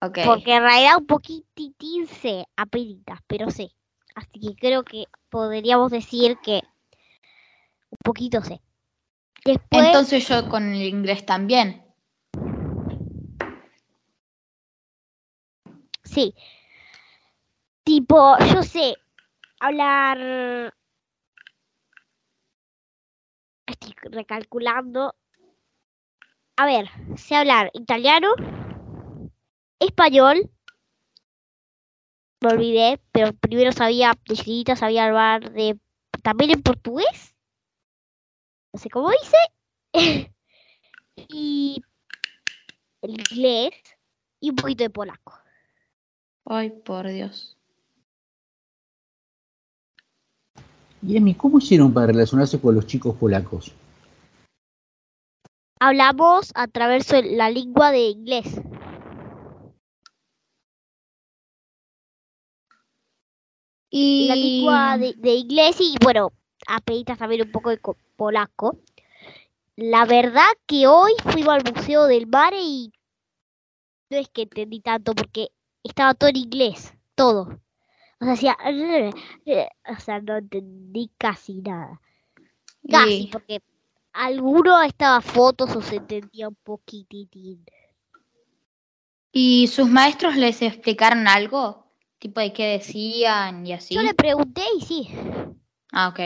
Ok. 0.00 0.18
porque 0.24 0.54
en 0.54 0.62
realidad 0.62 0.98
un 0.98 1.06
poquitín 1.06 2.06
sé 2.06 2.46
apenitas, 2.56 3.20
pero 3.26 3.50
sé. 3.50 3.70
Así 4.14 4.40
que 4.40 4.54
creo 4.56 4.84
que 4.84 5.06
podríamos 5.30 5.90
decir 5.90 6.38
que 6.42 6.62
un 7.90 7.98
poquito 8.04 8.42
sé. 8.42 8.60
Después, 9.44 9.86
Entonces 9.86 10.28
yo 10.28 10.48
con 10.48 10.72
el 10.72 10.82
inglés 10.82 11.24
también. 11.24 11.83
Sí. 16.14 16.34
Tipo, 17.84 18.36
yo 18.38 18.62
sé 18.62 18.94
hablar... 19.60 20.72
Estoy 23.66 23.94
recalculando. 24.10 25.14
A 26.56 26.66
ver, 26.66 26.88
sé 27.16 27.34
hablar 27.34 27.70
italiano, 27.74 28.34
español, 29.80 30.50
me 32.40 32.52
olvidé, 32.52 33.00
pero 33.10 33.32
primero 33.32 33.72
sabía, 33.72 34.12
de 34.28 34.36
chiquita 34.36 34.76
sabía 34.76 35.06
hablar 35.06 35.50
de, 35.52 35.78
también 36.22 36.52
en 36.52 36.62
portugués, 36.62 37.34
no 38.72 38.78
sé 38.78 38.88
cómo 38.88 39.10
dice, 39.10 39.36
y 41.16 41.82
el 43.02 43.10
inglés 43.10 43.72
y 44.40 44.50
un 44.50 44.56
poquito 44.56 44.84
de 44.84 44.90
polaco. 44.90 45.43
Ay, 46.46 46.70
por 46.70 47.06
Dios. 47.08 47.56
Y 51.02 51.16
Emi, 51.16 51.34
¿cómo 51.34 51.58
hicieron 51.58 51.92
para 51.92 52.06
relacionarse 52.08 52.60
con 52.60 52.74
los 52.74 52.86
chicos 52.86 53.14
polacos? 53.16 53.72
Hablamos 55.80 56.50
a 56.54 56.66
través 56.66 57.08
de 57.08 57.22
la 57.22 57.50
lengua 57.50 57.90
de 57.92 58.08
inglés. 58.08 58.60
Y 63.90 64.26
La 64.28 64.36
lengua 64.36 64.98
de, 64.98 65.14
de 65.14 65.34
inglés 65.34 65.76
y 65.80 65.94
bueno, 66.02 66.32
apenas 66.66 67.18
también 67.18 67.42
un 67.42 67.52
poco 67.52 67.70
de 67.70 67.78
co- 67.78 67.96
polaco. 68.16 68.78
La 69.76 70.04
verdad 70.04 70.50
que 70.66 70.86
hoy 70.86 71.12
fuimos 71.32 71.54
al 71.54 71.74
Museo 71.74 72.06
del 72.06 72.26
Mar 72.26 72.54
y 72.56 72.92
no 74.10 74.16
es 74.18 74.28
que 74.28 74.42
entendí 74.42 74.80
tanto 74.80 75.14
porque 75.14 75.48
estaba 75.84 76.14
todo 76.14 76.30
en 76.30 76.36
inglés, 76.36 76.94
todo. 77.14 77.60
O 78.20 78.24
sea, 78.24 78.32
hacía, 78.32 78.56
o 79.88 80.00
sea, 80.00 80.20
no 80.20 80.36
entendí 80.38 81.10
casi 81.18 81.60
nada. 81.60 82.00
Casi, 82.88 83.28
porque 83.32 83.62
alguno 84.12 84.82
estaba 84.82 85.20
fotos 85.20 85.74
o 85.76 85.80
se 85.80 85.96
entendía 85.96 86.48
un 86.48 86.54
poquititín. 86.56 87.64
¿Y 89.32 89.66
sus 89.68 89.88
maestros 89.88 90.36
les 90.36 90.62
explicaron 90.62 91.26
algo? 91.26 91.92
Tipo 92.18 92.40
de 92.40 92.52
qué 92.52 92.66
decían 92.66 93.66
y 93.66 93.72
así. 93.72 93.94
Yo 93.94 94.02
le 94.02 94.14
pregunté 94.14 94.62
y 94.78 94.80
sí. 94.80 95.08
Ah, 95.92 96.08
ok. 96.08 96.20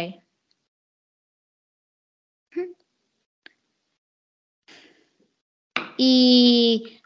Y... 5.96 7.00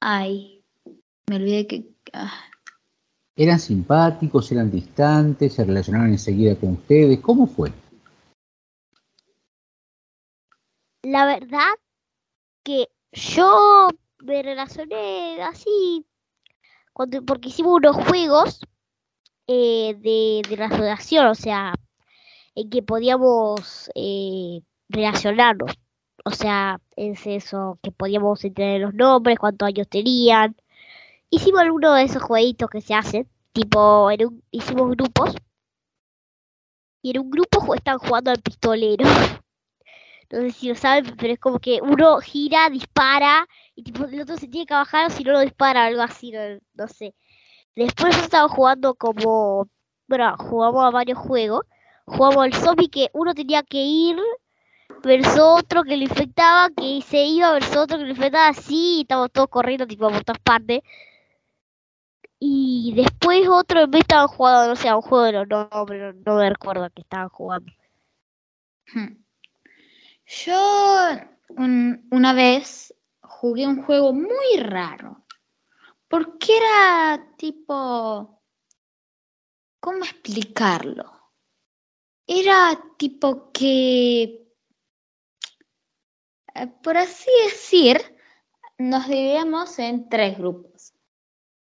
Ay, 0.00 0.59
me 1.30 1.36
olvidé 1.36 1.66
que... 1.68 1.84
ah, 2.12 2.32
¿Eran 3.36 3.60
simpáticos, 3.60 4.50
eran 4.50 4.68
distantes, 4.68 5.54
se 5.54 5.64
relacionaron 5.64 6.10
enseguida 6.10 6.56
con 6.56 6.72
ustedes? 6.72 7.20
¿Cómo 7.20 7.46
fue? 7.46 7.72
La 11.02 11.26
verdad 11.26 11.70
que 12.64 12.88
yo 13.12 13.88
me 14.18 14.42
relacioné 14.42 15.40
así 15.42 16.04
cuando, 16.92 17.24
porque 17.24 17.50
hicimos 17.50 17.76
unos 17.76 17.96
juegos 18.08 18.60
eh, 19.46 19.94
de, 20.00 20.42
de 20.50 20.56
la 20.56 20.66
asociación, 20.66 21.28
o 21.28 21.34
sea, 21.36 21.74
en 22.56 22.68
que 22.70 22.82
podíamos 22.82 23.88
eh, 23.94 24.62
relacionarnos. 24.88 25.72
O 26.24 26.32
sea, 26.32 26.80
es 26.96 27.24
eso, 27.24 27.78
que 27.82 27.92
podíamos 27.92 28.44
entender 28.44 28.80
los 28.80 28.94
nombres, 28.94 29.38
cuántos 29.38 29.68
años 29.68 29.88
tenían. 29.88 30.56
Hicimos 31.30 31.60
alguno 31.60 31.92
de 31.94 32.02
esos 32.04 32.22
jueguitos 32.22 32.68
que 32.70 32.80
se 32.80 32.94
hacen, 32.94 33.28
tipo, 33.52 34.10
en 34.10 34.26
un- 34.26 34.42
hicimos 34.50 34.90
grupos. 34.90 35.34
Y 37.02 37.10
en 37.10 37.18
un 37.20 37.30
grupo 37.30 37.74
están 37.74 37.98
jugando 37.98 38.30
al 38.30 38.40
pistolero. 38.40 39.04
No 40.32 40.38
sé 40.42 40.52
si 40.52 40.68
lo 40.68 40.76
saben, 40.76 41.16
pero 41.18 41.32
es 41.32 41.40
como 41.40 41.58
que 41.58 41.80
uno 41.82 42.18
gira, 42.20 42.70
dispara, 42.70 43.48
y 43.74 43.82
tipo 43.82 44.04
el 44.04 44.20
otro 44.20 44.36
se 44.36 44.46
tiene 44.46 44.64
que 44.64 44.74
bajar 44.74 45.10
si 45.10 45.24
no 45.24 45.32
lo 45.32 45.40
dispara, 45.40 45.86
algo 45.86 46.02
así, 46.02 46.30
no, 46.30 46.38
no 46.74 46.86
sé. 46.86 47.14
Después 47.76 48.16
estábamos 48.18 48.52
jugando 48.56 48.94
como, 48.94 49.68
bueno, 50.08 50.36
jugamos 50.38 50.84
a 50.84 50.90
varios 50.90 51.18
juegos. 51.18 51.62
Jugamos 52.06 52.44
al 52.44 52.54
zombie 52.54 52.88
que 52.90 53.08
uno 53.12 53.34
tenía 53.34 53.62
que 53.64 53.78
ir 53.82 54.18
versus 55.02 55.38
otro 55.40 55.82
que 55.84 55.96
lo 55.96 56.04
infectaba, 56.04 56.70
que 56.76 57.02
se 57.02 57.24
iba 57.24 57.52
versus 57.52 57.76
otro 57.76 57.98
que 57.98 58.04
lo 58.04 58.10
infectaba 58.10 58.48
así, 58.48 58.98
y 58.98 59.00
estábamos 59.02 59.32
todos 59.32 59.48
corriendo 59.48 59.86
tipo 59.86 60.08
por 60.10 60.24
todas 60.24 60.40
partes. 60.40 60.80
Y 62.40 62.92
después 62.96 63.46
otro 63.48 63.86
vez 63.86 64.00
estaban 64.00 64.26
jugando, 64.28 64.68
no 64.70 64.76
sé, 64.76 64.92
un 64.92 65.02
juego 65.02 65.24
de 65.26 65.32
los 65.32 65.48
nombres, 65.48 66.14
no, 66.16 66.22
no 66.26 66.38
me 66.40 66.48
recuerdo 66.50 66.84
a 66.84 66.90
qué 66.90 67.02
estaban 67.02 67.28
jugando. 67.28 67.70
hmm. 68.94 69.16
Yo 70.26 70.56
un- 71.50 72.08
una 72.10 72.32
vez 72.32 72.94
jugué 73.22 73.66
un 73.66 73.82
juego 73.82 74.12
muy 74.12 74.56
raro. 74.58 75.24
Porque 76.08 76.56
era 76.56 77.34
tipo... 77.36 78.42
¿Cómo 79.80 80.04
explicarlo? 80.04 81.04
Era 82.26 82.80
tipo 82.96 83.50
que... 83.52 84.46
eh, 86.54 86.66
Por 86.82 86.96
así 86.96 87.30
decir, 87.44 87.98
nos 88.78 89.06
dividíamos 89.08 89.78
en 89.78 90.08
tres 90.08 90.38
grupos. 90.38 90.89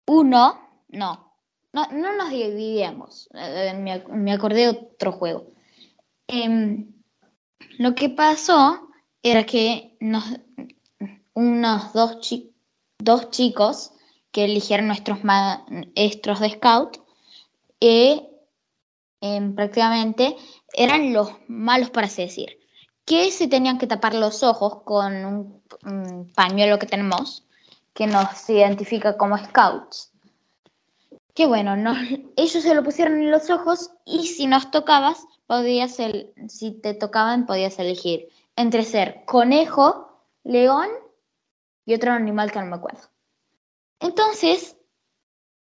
Uno, 0.08 0.60
no, 0.90 1.34
no, 1.74 1.88
no 1.92 2.16
nos 2.16 2.30
dividíamos. 2.30 3.30
eh, 3.34 3.74
me, 3.78 3.94
ac- 3.94 4.08
me 4.10 4.34
acordé 4.34 4.62
de 4.62 4.70
otro 4.70 5.12
juego. 5.12 5.48
Em, 6.28 6.92
lo 7.78 7.96
que 7.96 8.10
pasó 8.10 8.90
era 9.24 9.46
que 9.46 9.96
nos, 10.00 10.24
unos 11.34 11.94
dos, 11.94 12.18
dos 13.00 13.30
chicos 13.32 13.92
que 14.32 14.46
eligieron 14.46 14.88
nuestros 14.88 15.24
maestros 15.24 16.40
de 16.40 16.50
scout 16.52 16.98
eh, 17.80 18.28
em, 19.22 19.54
prácticamente 19.56 20.36
eran 20.74 21.14
los 21.14 21.32
malos 21.48 21.90
para 21.90 22.08
así 22.08 22.24
decir 22.24 22.58
que 23.06 23.30
se 23.32 23.48
tenían 23.48 23.78
que 23.78 23.88
tapar 23.88 24.14
los 24.16 24.42
ojos 24.44 24.84
con 24.84 25.26
un 25.26 26.32
pañuelo 26.34 26.80
que 26.80 26.86
tenemos 26.86 27.46
que 27.94 28.08
nos 28.08 28.50
identifica 28.50 29.18
como 29.18 29.38
scouts 29.38 30.12
que 31.34 31.46
bueno 31.46 31.76
nos- 31.76 31.98
ellos 32.36 32.64
se 32.64 32.76
lo 32.76 32.84
pusieron 32.84 33.22
en 33.22 33.32
los 33.32 33.50
ojos 33.50 33.92
y 34.06 34.28
si 34.28 34.48
nos 34.48 34.72
tocabas 34.72 35.26
podías 35.48 36.00
el, 36.00 36.34
si 36.48 36.72
te 36.72 36.94
tocaban 36.94 37.46
podías 37.46 37.78
elegir 37.80 38.30
entre 38.56 38.84
ser 38.84 39.24
conejo 39.26 40.20
león 40.44 40.90
y 41.86 41.94
otro 41.94 42.12
animal 42.12 42.52
que 42.52 42.60
no 42.60 42.66
me 42.66 42.76
acuerdo 42.76 43.12
entonces, 44.02 44.76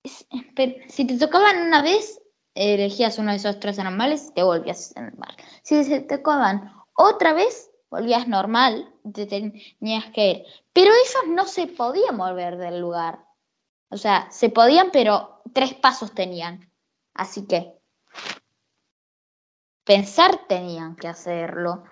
si 0.03 1.05
te 1.05 1.17
tocaban 1.19 1.67
una 1.67 1.83
vez, 1.83 2.19
elegías 2.55 3.19
uno 3.19 3.31
de 3.31 3.37
esos 3.37 3.59
tres 3.59 3.77
animales 3.77 4.27
y 4.29 4.33
te 4.33 4.43
volvías 4.43 4.93
normal. 4.95 5.35
Si 5.61 5.83
se 5.83 6.01
te 6.01 6.17
tocaban 6.17 6.71
otra 6.95 7.33
vez, 7.33 7.69
volvías 7.89 8.27
normal, 8.27 8.93
te 9.13 9.25
tenías 9.25 10.05
que 10.13 10.31
ir. 10.31 10.45
Pero 10.73 10.91
ellos 10.91 11.35
no 11.35 11.45
se 11.45 11.67
podían 11.67 12.17
mover 12.17 12.57
del 12.57 12.79
lugar. 12.79 13.25
O 13.89 13.97
sea, 13.97 14.29
se 14.31 14.49
podían, 14.49 14.91
pero 14.91 15.41
tres 15.53 15.73
pasos 15.73 16.13
tenían. 16.13 16.69
Así 17.13 17.47
que 17.47 17.73
pensar 19.85 20.47
tenían 20.47 20.95
que 20.95 21.07
hacerlo. 21.07 21.83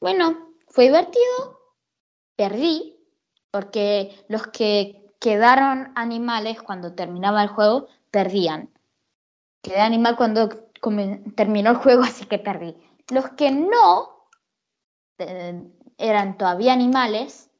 Bueno, 0.00 0.54
fue 0.68 0.84
divertido, 0.84 1.60
perdí, 2.36 2.96
porque 3.50 4.24
los 4.28 4.46
que 4.46 5.12
quedaron 5.20 5.92
animales 5.96 6.62
cuando 6.62 6.94
terminaba 6.94 7.42
el 7.42 7.48
juego 7.48 7.88
perdían. 8.10 8.70
Quedé 9.62 9.80
animal 9.80 10.16
cuando 10.16 10.48
terminó 11.34 11.70
el 11.70 11.76
juego, 11.76 12.02
así 12.04 12.26
que 12.26 12.38
perdí. 12.38 12.76
Los 13.10 13.30
que 13.30 13.50
no 13.50 14.17
eh, 15.18 15.62
eran 15.98 16.38
todavía 16.38 16.72
animales, 16.72 17.50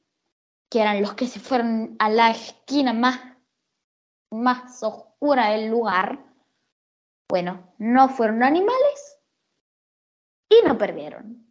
que 0.70 0.80
eran 0.80 1.00
los 1.00 1.14
que 1.14 1.26
se 1.26 1.40
fueron 1.40 1.96
a 1.98 2.08
la 2.08 2.30
esquina 2.30 2.92
más, 2.92 3.20
más 4.30 4.82
oscura 4.82 5.50
del 5.50 5.68
lugar, 5.68 6.24
bueno, 7.30 7.74
no 7.78 8.08
fueron 8.08 8.42
animales 8.42 9.18
y 10.50 10.66
no 10.66 10.78
perdieron. 10.78 11.46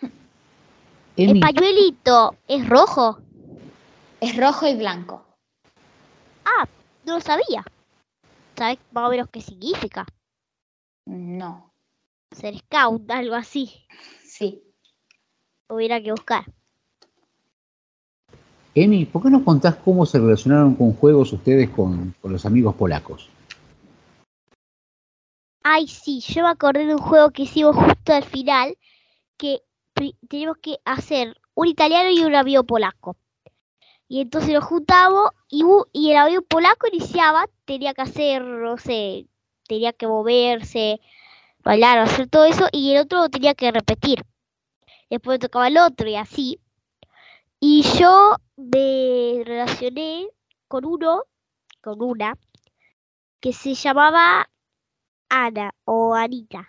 El 1.16 1.40
pañuelito 1.40 2.36
es 2.46 2.68
rojo. 2.68 3.18
Es 4.20 4.36
rojo 4.36 4.66
y 4.66 4.76
blanco. 4.76 5.26
No 7.06 7.14
lo 7.14 7.20
sabía. 7.20 7.64
¿Sabes 8.56 8.78
más 8.90 9.06
o 9.06 9.10
menos 9.10 9.28
qué 9.30 9.40
significa? 9.40 10.04
No, 11.06 11.65
Ser 12.32 12.58
scout, 12.58 13.10
algo 13.10 13.34
así. 13.34 13.86
sí. 14.24 14.62
Hubiera 15.68 16.00
que 16.00 16.12
buscar. 16.12 16.44
Emi, 18.74 19.06
¿por 19.06 19.22
qué 19.22 19.30
no 19.30 19.44
contás 19.44 19.76
cómo 19.76 20.04
se 20.04 20.18
relacionaron 20.18 20.74
con 20.74 20.92
juegos 20.92 21.32
ustedes 21.32 21.70
con, 21.70 22.14
con 22.20 22.32
los 22.32 22.44
amigos 22.44 22.74
polacos? 22.74 23.30
Ay, 25.62 25.88
sí, 25.88 26.20
yo 26.20 26.42
me 26.42 26.50
acordé 26.50 26.86
de 26.86 26.94
un 26.94 27.00
juego 27.00 27.30
que 27.30 27.42
hicimos 27.42 27.74
justo 27.74 28.12
al 28.12 28.22
final, 28.22 28.76
que 29.36 29.62
tenemos 30.28 30.58
que 30.58 30.78
hacer 30.84 31.40
un 31.54 31.66
italiano 31.66 32.10
y 32.10 32.22
un 32.22 32.34
amigo 32.34 32.64
polaco. 32.64 33.16
Y 34.08 34.20
entonces 34.20 34.52
nos 34.52 34.64
juntamos 34.64 35.30
y, 35.48 35.64
y 35.92 36.10
el 36.10 36.18
avión 36.18 36.44
polaco 36.48 36.86
iniciaba, 36.92 37.46
tenía 37.64 37.94
que 37.94 38.02
hacer, 38.02 38.42
no 38.42 38.78
sé, 38.78 39.26
tenía 39.66 39.92
que 39.92 40.06
moverse, 40.06 41.00
bailar, 41.66 41.98
hacer 41.98 42.28
todo 42.28 42.44
eso, 42.44 42.68
y 42.70 42.92
el 42.92 43.00
otro 43.02 43.28
tenía 43.28 43.54
que 43.54 43.72
repetir. 43.72 44.24
Después 45.10 45.40
tocaba 45.40 45.66
el 45.66 45.78
otro 45.78 46.08
y 46.08 46.14
así. 46.14 46.60
Y 47.58 47.82
yo 47.98 48.36
me 48.56 49.42
relacioné 49.44 50.28
con 50.68 50.84
uno, 50.84 51.24
con 51.82 52.00
una, 52.02 52.38
que 53.40 53.52
se 53.52 53.74
llamaba 53.74 54.48
Ana 55.28 55.74
o 55.84 56.14
Anita. 56.14 56.68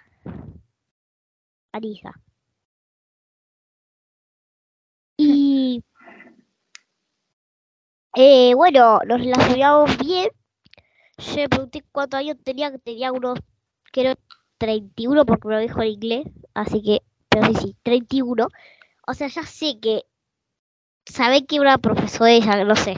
Anija. 1.71 2.19
Y 5.17 5.83
eh, 8.15 8.55
bueno, 8.55 8.99
nos 9.05 9.19
relacionamos 9.19 9.95
bien. 9.99 10.29
Yo 11.19 11.35
le 11.35 11.49
pregunté 11.49 11.83
cuántos 11.91 12.19
años 12.19 12.37
tenía, 12.43 12.71
que 12.71 12.79
tenía 12.79 13.11
unos, 13.11 13.39
creo, 13.91 14.15
31 14.57 15.25
porque 15.25 15.47
me 15.47 15.55
lo 15.55 15.59
dijo 15.61 15.81
en 15.81 15.89
inglés, 15.89 16.27
así 16.53 16.81
que, 16.81 17.01
pero 17.29 17.47
sí, 17.47 17.53
sí, 17.55 17.75
31. 17.83 18.47
O 19.07 19.13
sea, 19.13 19.27
ya 19.27 19.43
sé 19.43 19.79
que, 19.79 20.03
sabe 21.05 21.45
que 21.45 21.59
una 21.59 21.77
profesora 21.77 22.31
ella, 22.31 22.63
no 22.63 22.75
sé. 22.75 22.97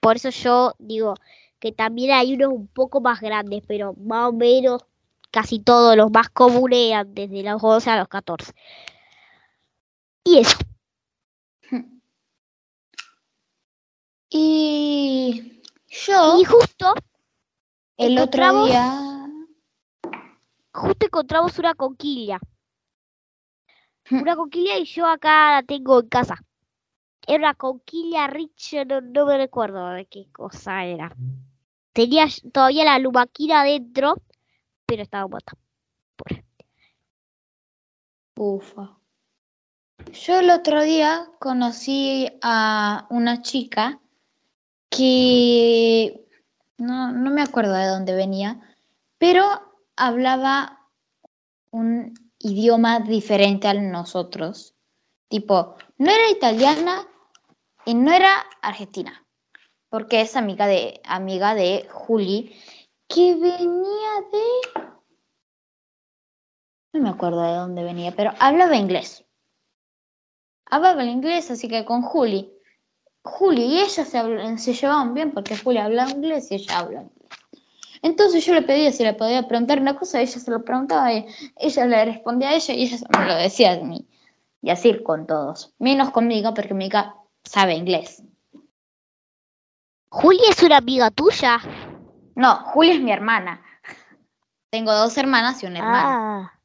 Por 0.00 0.16
eso 0.16 0.30
yo 0.30 0.74
digo 0.78 1.14
que 1.58 1.72
también 1.72 2.12
hay 2.12 2.34
unos 2.34 2.52
un 2.52 2.66
poco 2.68 3.00
más 3.00 3.20
grandes, 3.20 3.62
pero 3.66 3.94
más 3.94 4.28
o 4.28 4.32
menos 4.32 4.84
casi 5.30 5.58
todos 5.58 5.96
los 5.96 6.10
más 6.10 6.28
comunes 6.28 6.90
eran 6.90 7.14
desde 7.14 7.42
los 7.42 7.62
11 7.62 7.90
a 7.90 7.98
los 7.98 8.08
14. 8.08 8.52
Y 10.24 10.38
eso. 10.38 10.56
Y 14.36 15.62
yo 15.86 16.40
Y 16.40 16.44
justo, 16.44 16.92
el 17.96 18.18
otro 18.18 18.66
día... 18.66 19.23
justo 20.74 21.06
encontramos 21.06 21.58
una 21.58 21.74
conquilla. 21.74 22.38
Hmm. 24.10 24.22
Una 24.22 24.36
conquilla 24.36 24.76
y 24.76 24.84
yo 24.84 25.06
acá 25.06 25.52
la 25.52 25.62
tengo 25.62 26.00
en 26.00 26.08
casa. 26.08 26.36
Era 27.26 27.38
una 27.38 27.54
conquilla 27.54 28.26
rich, 28.26 28.74
no, 28.86 29.00
no 29.00 29.24
me 29.24 29.38
recuerdo 29.38 29.88
de 29.90 30.04
qué 30.06 30.26
cosa 30.30 30.84
era. 30.84 31.14
Tenía 31.92 32.26
todavía 32.52 32.84
la 32.84 32.98
lumaquina 32.98 33.62
adentro, 33.62 34.16
pero 34.84 35.02
estaba 35.02 35.26
muerta. 35.26 35.54
Pobre. 36.16 36.44
Ufa. 38.36 38.98
Yo 40.12 40.40
el 40.40 40.50
otro 40.50 40.82
día 40.82 41.30
conocí 41.38 42.28
a 42.42 43.06
una 43.08 43.40
chica 43.40 44.00
que 44.90 46.26
no, 46.76 47.12
no 47.12 47.30
me 47.30 47.42
acuerdo 47.42 47.72
de 47.72 47.86
dónde 47.86 48.14
venía, 48.14 48.60
pero 49.16 49.73
hablaba 49.96 50.90
un 51.70 52.14
idioma 52.38 53.00
diferente 53.00 53.68
a 53.68 53.74
nosotros. 53.74 54.74
Tipo, 55.28 55.76
no 55.98 56.10
era 56.10 56.30
italiana 56.30 57.06
y 57.84 57.94
no 57.94 58.12
era 58.12 58.44
argentina, 58.62 59.26
porque 59.88 60.20
es 60.20 60.36
amiga 60.36 60.66
de, 60.66 61.00
amiga 61.04 61.54
de 61.54 61.88
Juli, 61.90 62.54
que 63.08 63.34
venía 63.34 64.20
de... 64.32 64.82
No 66.92 67.00
me 67.00 67.08
acuerdo 67.08 67.42
de 67.42 67.56
dónde 67.56 67.82
venía, 67.82 68.12
pero 68.12 68.32
hablaba 68.38 68.76
inglés. 68.76 69.24
Hablaba 70.66 71.04
inglés, 71.04 71.50
así 71.50 71.68
que 71.68 71.84
con 71.84 72.02
Juli. 72.02 72.52
Juli 73.22 73.64
y 73.64 73.80
ella 73.80 74.04
se, 74.04 74.72
llevaban 74.74 75.14
bien 75.14 75.32
porque 75.32 75.56
Juli 75.56 75.78
habla 75.78 76.08
inglés 76.10 76.50
y 76.50 76.56
ella 76.56 76.78
habla 76.78 77.02
inglés. 77.02 77.23
Entonces 78.04 78.44
yo 78.44 78.52
le 78.52 78.60
pedía 78.60 78.92
si 78.92 79.02
le 79.02 79.14
podía 79.14 79.48
preguntar 79.48 79.80
una 79.80 79.96
cosa, 79.96 80.20
ella 80.20 80.38
se 80.38 80.50
lo 80.50 80.62
preguntaba, 80.62 81.10
y 81.10 81.26
ella 81.56 81.86
le 81.86 82.04
respondía 82.04 82.50
a 82.50 82.54
ella 82.54 82.74
y 82.74 82.82
ella 82.82 82.98
me 83.18 83.24
lo 83.24 83.34
decía 83.34 83.72
a 83.72 83.76
mí. 83.78 84.06
Y 84.60 84.68
así 84.68 85.02
con 85.02 85.26
todos. 85.26 85.72
Menos 85.78 86.10
conmigo 86.10 86.52
porque 86.52 86.74
Mica 86.74 87.14
sabe 87.44 87.74
inglés. 87.74 88.22
Juli 90.10 90.40
es 90.50 90.62
una 90.62 90.76
amiga 90.76 91.10
tuya. 91.10 91.58
No, 92.34 92.56
Juli 92.56 92.90
es 92.90 93.00
mi 93.00 93.10
hermana. 93.10 93.62
Tengo 94.68 94.92
dos 94.92 95.16
hermanas 95.16 95.62
y 95.62 95.66
un 95.66 95.76
hermano. 95.78 96.08
Ah. 96.10 96.60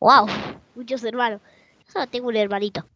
Wow, 0.00 0.26
muchos 0.74 1.04
hermanos. 1.04 1.42
Yo 1.84 1.92
solo 1.92 2.06
tengo 2.06 2.28
un 2.28 2.36
hermanito. 2.36 2.88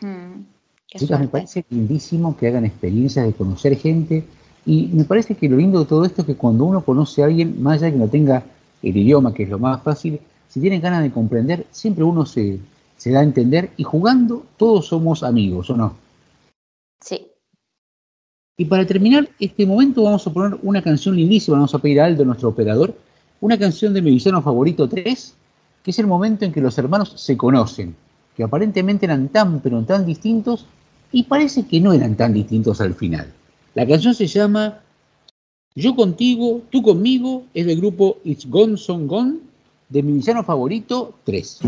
Mm, 0.00 0.42
Chicas, 0.88 1.20
me 1.20 1.28
parece 1.28 1.64
lindísimo 1.70 2.36
que 2.36 2.48
hagan 2.48 2.64
experiencias 2.64 3.26
de 3.26 3.32
conocer 3.32 3.76
gente 3.76 4.26
y 4.64 4.88
me 4.92 5.04
parece 5.04 5.34
que 5.34 5.48
lo 5.48 5.56
lindo 5.56 5.80
de 5.80 5.86
todo 5.86 6.04
esto 6.04 6.22
es 6.22 6.26
que 6.26 6.36
cuando 6.36 6.64
uno 6.64 6.84
conoce 6.84 7.22
a 7.22 7.26
alguien, 7.26 7.62
más 7.62 7.74
allá 7.74 7.86
de 7.86 7.92
que 7.92 7.98
no 7.98 8.08
tenga 8.08 8.44
el 8.82 8.96
idioma, 8.96 9.34
que 9.34 9.42
es 9.42 9.48
lo 9.48 9.58
más 9.58 9.82
fácil, 9.82 10.20
si 10.48 10.60
tienen 10.60 10.80
ganas 10.80 11.02
de 11.02 11.10
comprender, 11.10 11.66
siempre 11.70 12.04
uno 12.04 12.26
se, 12.26 12.58
se 12.96 13.10
da 13.10 13.20
a 13.20 13.24
entender 13.24 13.70
y 13.76 13.84
jugando 13.84 14.44
todos 14.56 14.86
somos 14.86 15.22
amigos, 15.22 15.70
¿o 15.70 15.76
no? 15.76 15.96
Sí. 17.00 17.26
Y 18.56 18.66
para 18.66 18.86
terminar 18.86 19.28
este 19.40 19.66
momento 19.66 20.04
vamos 20.04 20.26
a 20.26 20.32
poner 20.32 20.58
una 20.62 20.82
canción 20.82 21.16
lindísima, 21.16 21.56
vamos 21.56 21.74
a 21.74 21.78
pedir 21.78 22.00
a 22.00 22.04
Aldo, 22.04 22.24
nuestro 22.24 22.50
operador, 22.50 22.94
una 23.40 23.58
canción 23.58 23.92
de 23.92 24.02
mi 24.02 24.10
villano 24.10 24.40
favorito 24.42 24.88
3, 24.88 25.34
que 25.82 25.90
es 25.90 25.98
el 25.98 26.06
momento 26.06 26.44
en 26.44 26.52
que 26.52 26.60
los 26.60 26.78
hermanos 26.78 27.14
se 27.16 27.36
conocen, 27.36 27.96
que 28.36 28.44
aparentemente 28.44 29.06
eran 29.06 29.28
tan 29.28 29.60
pero 29.60 29.82
tan 29.82 30.06
distintos 30.06 30.66
y 31.10 31.24
parece 31.24 31.66
que 31.66 31.80
no 31.80 31.92
eran 31.92 32.14
tan 32.14 32.32
distintos 32.32 32.80
al 32.80 32.94
final. 32.94 33.32
La 33.74 33.86
canción 33.86 34.14
se 34.14 34.26
llama 34.26 34.80
Yo 35.74 35.96
contigo, 35.96 36.60
tú 36.70 36.82
conmigo, 36.82 37.44
es 37.54 37.64
del 37.64 37.78
grupo 37.78 38.18
It's 38.22 38.46
Gone 38.46 38.76
Son 38.76 39.06
Gone, 39.06 39.38
de 39.88 40.02
mi 40.02 40.12
villano 40.12 40.44
favorito 40.44 41.14
3. 41.24 41.60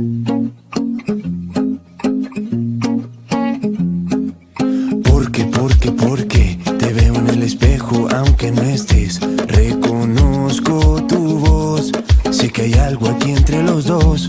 Porque, 5.11 5.45
porque, 5.47 5.93
porque 5.93 6.59
te 6.79 6.93
veo 6.93 7.14
en 7.14 7.29
el 7.29 7.43
espejo 7.43 8.07
aunque 8.14 8.53
no 8.53 8.62
estés. 8.62 9.21
Reconozco 9.47 11.03
tu 11.07 11.38
voz, 11.38 11.90
sé 12.31 12.51
que 12.51 12.62
hay 12.62 12.75
algo 12.75 13.09
aquí 13.09 13.31
entre 13.31 13.62
los 13.62 13.87
dos. 13.87 14.29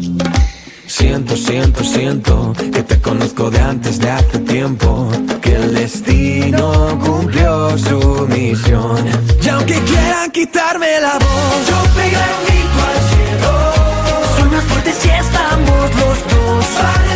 Siento, 1.06 1.38
siento, 1.38 1.84
siento 1.84 2.54
que 2.74 2.82
te 2.82 3.00
conozco 3.00 3.52
de 3.52 3.60
antes 3.60 4.00
de 4.00 4.10
hace 4.10 4.40
tiempo. 4.40 5.08
Que 5.40 5.54
el 5.54 5.76
destino 5.76 7.00
cumplió 7.00 7.78
su 7.78 8.26
misión. 8.28 9.06
Y 9.40 9.48
aunque 9.50 9.80
quieran 9.82 10.32
quitarme 10.32 11.00
la 11.00 11.14
voz, 11.20 11.68
yo 11.70 11.78
pegaré 11.96 12.34
un 12.40 12.46
grito 12.48 12.80
al 12.90 13.00
cielo. 13.12 13.52
Soy 14.36 14.50
más 14.50 14.64
fuerte 14.64 14.94
si 15.00 15.10
estamos 15.10 15.96
los 15.96 16.18
dos. 16.28 16.66
Para 16.76 17.16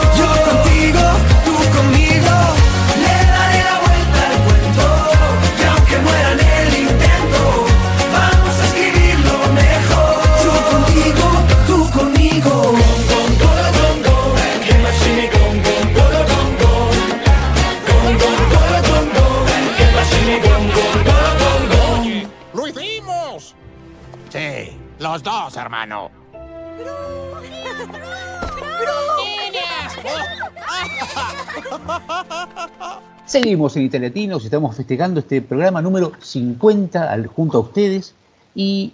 Seguimos 33.25 33.77
en 33.77 33.83
Italiatinos 33.83 34.43
estamos 34.43 34.75
festejando 34.75 35.19
este 35.21 35.41
programa 35.41 35.81
número 35.81 36.11
50 36.19 37.11
al- 37.11 37.27
junto 37.27 37.57
a 37.57 37.61
ustedes. 37.61 38.13
Y 38.53 38.91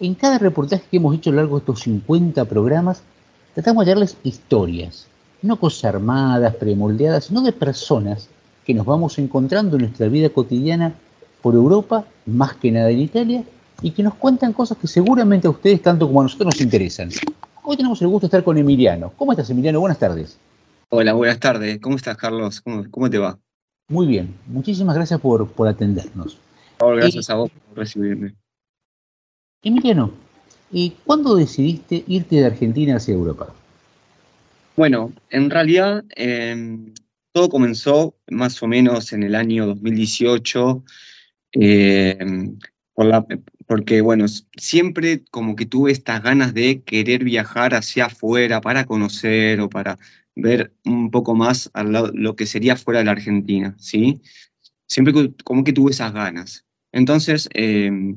en 0.00 0.14
cada 0.14 0.38
reportaje 0.38 0.84
que 0.90 0.96
hemos 0.96 1.14
hecho 1.14 1.30
a 1.30 1.32
lo 1.34 1.36
largo 1.40 1.56
de 1.56 1.60
estos 1.60 1.80
50 1.82 2.44
programas, 2.46 3.02
tratamos 3.54 3.84
de 3.86 3.92
darles 3.92 4.16
historias, 4.24 5.06
no 5.42 5.58
cosas 5.60 5.84
armadas, 5.84 6.54
premoldeadas, 6.56 7.26
sino 7.26 7.42
de 7.42 7.52
personas 7.52 8.28
que 8.64 8.74
nos 8.74 8.84
vamos 8.84 9.18
encontrando 9.18 9.76
en 9.76 9.82
nuestra 9.82 10.08
vida 10.08 10.28
cotidiana 10.30 10.92
por 11.42 11.54
Europa, 11.54 12.04
más 12.26 12.54
que 12.54 12.72
nada 12.72 12.90
en 12.90 12.98
Italia, 13.00 13.44
y 13.80 13.92
que 13.92 14.02
nos 14.02 14.14
cuentan 14.14 14.52
cosas 14.52 14.76
que 14.78 14.88
seguramente 14.88 15.46
a 15.46 15.50
ustedes, 15.50 15.80
tanto 15.82 16.08
como 16.08 16.20
a 16.20 16.24
nosotros, 16.24 16.46
nos 16.46 16.60
interesan. 16.60 17.10
Hoy 17.62 17.76
tenemos 17.76 18.02
el 18.02 18.08
gusto 18.08 18.22
de 18.22 18.28
estar 18.28 18.42
con 18.42 18.58
Emiliano. 18.58 19.12
¿Cómo 19.16 19.30
estás, 19.32 19.48
Emiliano? 19.50 19.78
Buenas 19.78 19.98
tardes. 19.98 20.36
Hola, 20.90 21.12
buenas 21.12 21.38
tardes. 21.38 21.78
¿Cómo 21.80 21.96
estás, 21.96 22.16
Carlos? 22.16 22.60
¿Cómo, 22.60 22.90
cómo 22.90 23.10
te 23.10 23.18
va? 23.18 23.38
Muy 23.88 24.06
bien, 24.06 24.34
muchísimas 24.46 24.94
gracias 24.96 25.20
por, 25.20 25.50
por 25.52 25.68
atendernos. 25.68 26.34
Por 26.78 26.78
favor, 26.78 26.96
gracias 26.96 27.30
a 27.30 27.34
vos 27.34 27.50
por 27.50 27.76
recibirme. 27.78 28.34
Emiliano, 29.62 30.12
¿y 30.70 30.90
cuándo 31.04 31.34
decidiste 31.34 32.04
irte 32.06 32.36
de 32.36 32.46
Argentina 32.46 32.96
hacia 32.96 33.14
Europa? 33.14 33.52
Bueno, 34.76 35.12
en 35.30 35.50
realidad 35.50 36.04
em, 36.14 36.94
todo 37.32 37.48
comenzó 37.48 38.14
más 38.30 38.62
o 38.62 38.68
menos 38.68 39.12
en 39.12 39.24
el 39.24 39.34
año 39.34 39.66
2018, 39.66 40.84
em, 41.52 42.58
por 42.94 43.06
la- 43.06 43.26
porque 43.68 44.02
bueno, 44.02 44.26
siempre 44.58 45.24
como 45.30 45.56
que 45.56 45.66
tuve 45.66 45.92
estas 45.92 46.22
ganas 46.24 46.54
de 46.54 46.82
querer 46.84 47.24
viajar 47.24 47.74
hacia 47.76 48.06
afuera 48.06 48.62
para 48.62 48.86
conocer 48.86 49.60
o 49.62 49.70
para 49.70 49.98
ver 50.36 50.74
un 50.86 51.10
poco 51.12 51.36
más 51.36 51.70
al 51.74 51.92
lado, 51.92 52.12
lo 52.14 52.36
que 52.36 52.46
sería 52.46 52.76
fuera 52.76 53.00
de 53.00 53.06
la 53.06 53.12
Argentina, 53.12 53.76
¿sí? 53.78 54.22
Siempre 54.86 55.14
como 55.44 55.64
que 55.64 55.72
tuve 55.72 55.90
esas 55.92 56.12
ganas. 56.12 56.64
Entonces, 56.92 57.48
em, 57.54 58.16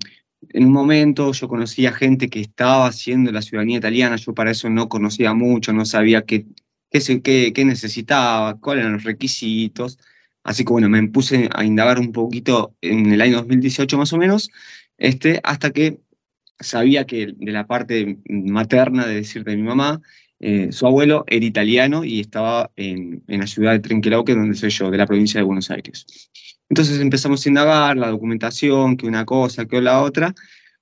en 0.50 0.66
un 0.66 0.72
momento 0.74 1.32
yo 1.34 1.48
conocía 1.48 1.92
gente 1.94 2.30
que 2.30 2.40
estaba 2.42 2.88
haciendo 2.88 3.32
la 3.32 3.42
ciudadanía 3.42 3.78
italiana, 3.78 4.16
yo 4.18 4.34
para 4.34 4.52
eso 4.52 4.70
no 4.70 4.90
conocía 4.90 5.34
mucho, 5.34 5.74
no 5.74 5.86
sabía 5.86 6.24
qué, 6.24 6.46
qué- 7.24 7.54
qué 7.54 7.66
necesitaba, 7.66 8.60
cuáles 8.60 8.82
eran 8.84 8.94
los 8.94 9.04
requisitos. 9.04 9.98
Así 10.44 10.66
que 10.66 10.72
bueno, 10.74 10.90
me 10.90 11.08
puse 11.10 11.50
a 11.54 11.64
indagar 11.64 12.00
un 12.00 12.12
poquito 12.12 12.76
en 12.82 13.12
el 13.14 13.22
año 13.22 13.38
2018 13.38 13.98
más 13.98 14.12
o 14.14 14.18
menos, 14.18 14.50
este, 15.02 15.40
hasta 15.44 15.72
que 15.72 15.98
sabía 16.60 17.06
que 17.06 17.34
de 17.36 17.52
la 17.52 17.66
parte 17.66 18.20
materna, 18.26 19.08
de 19.08 19.16
decir, 19.16 19.44
de 19.44 19.58
mi 19.58 19.64
mamá, 19.64 20.00
eh, 20.40 20.72
su 20.72 20.86
abuelo 20.86 21.24
era 21.28 21.44
italiano 21.44 22.04
y 22.04 22.20
estaba 22.20 22.72
en, 22.76 23.24
la 23.28 23.48
ciudad 23.48 23.72
de 23.72 23.80
Trenquelauque, 23.80 24.36
donde 24.36 24.56
soy 24.56 24.70
yo, 24.70 24.92
de 24.92 25.00
la 25.00 25.08
provincia 25.08 25.40
de 25.40 25.44
Buenos 25.44 25.72
Aires. 25.72 26.06
Entonces 26.70 27.02
empezamos 27.02 27.44
a 27.44 27.50
indagar 27.50 27.98
la 27.98 28.10
documentación, 28.10 28.96
que 28.96 29.08
una 29.08 29.26
cosa, 29.26 29.66
que 29.66 29.82
la 29.82 30.02
otra, 30.02 30.36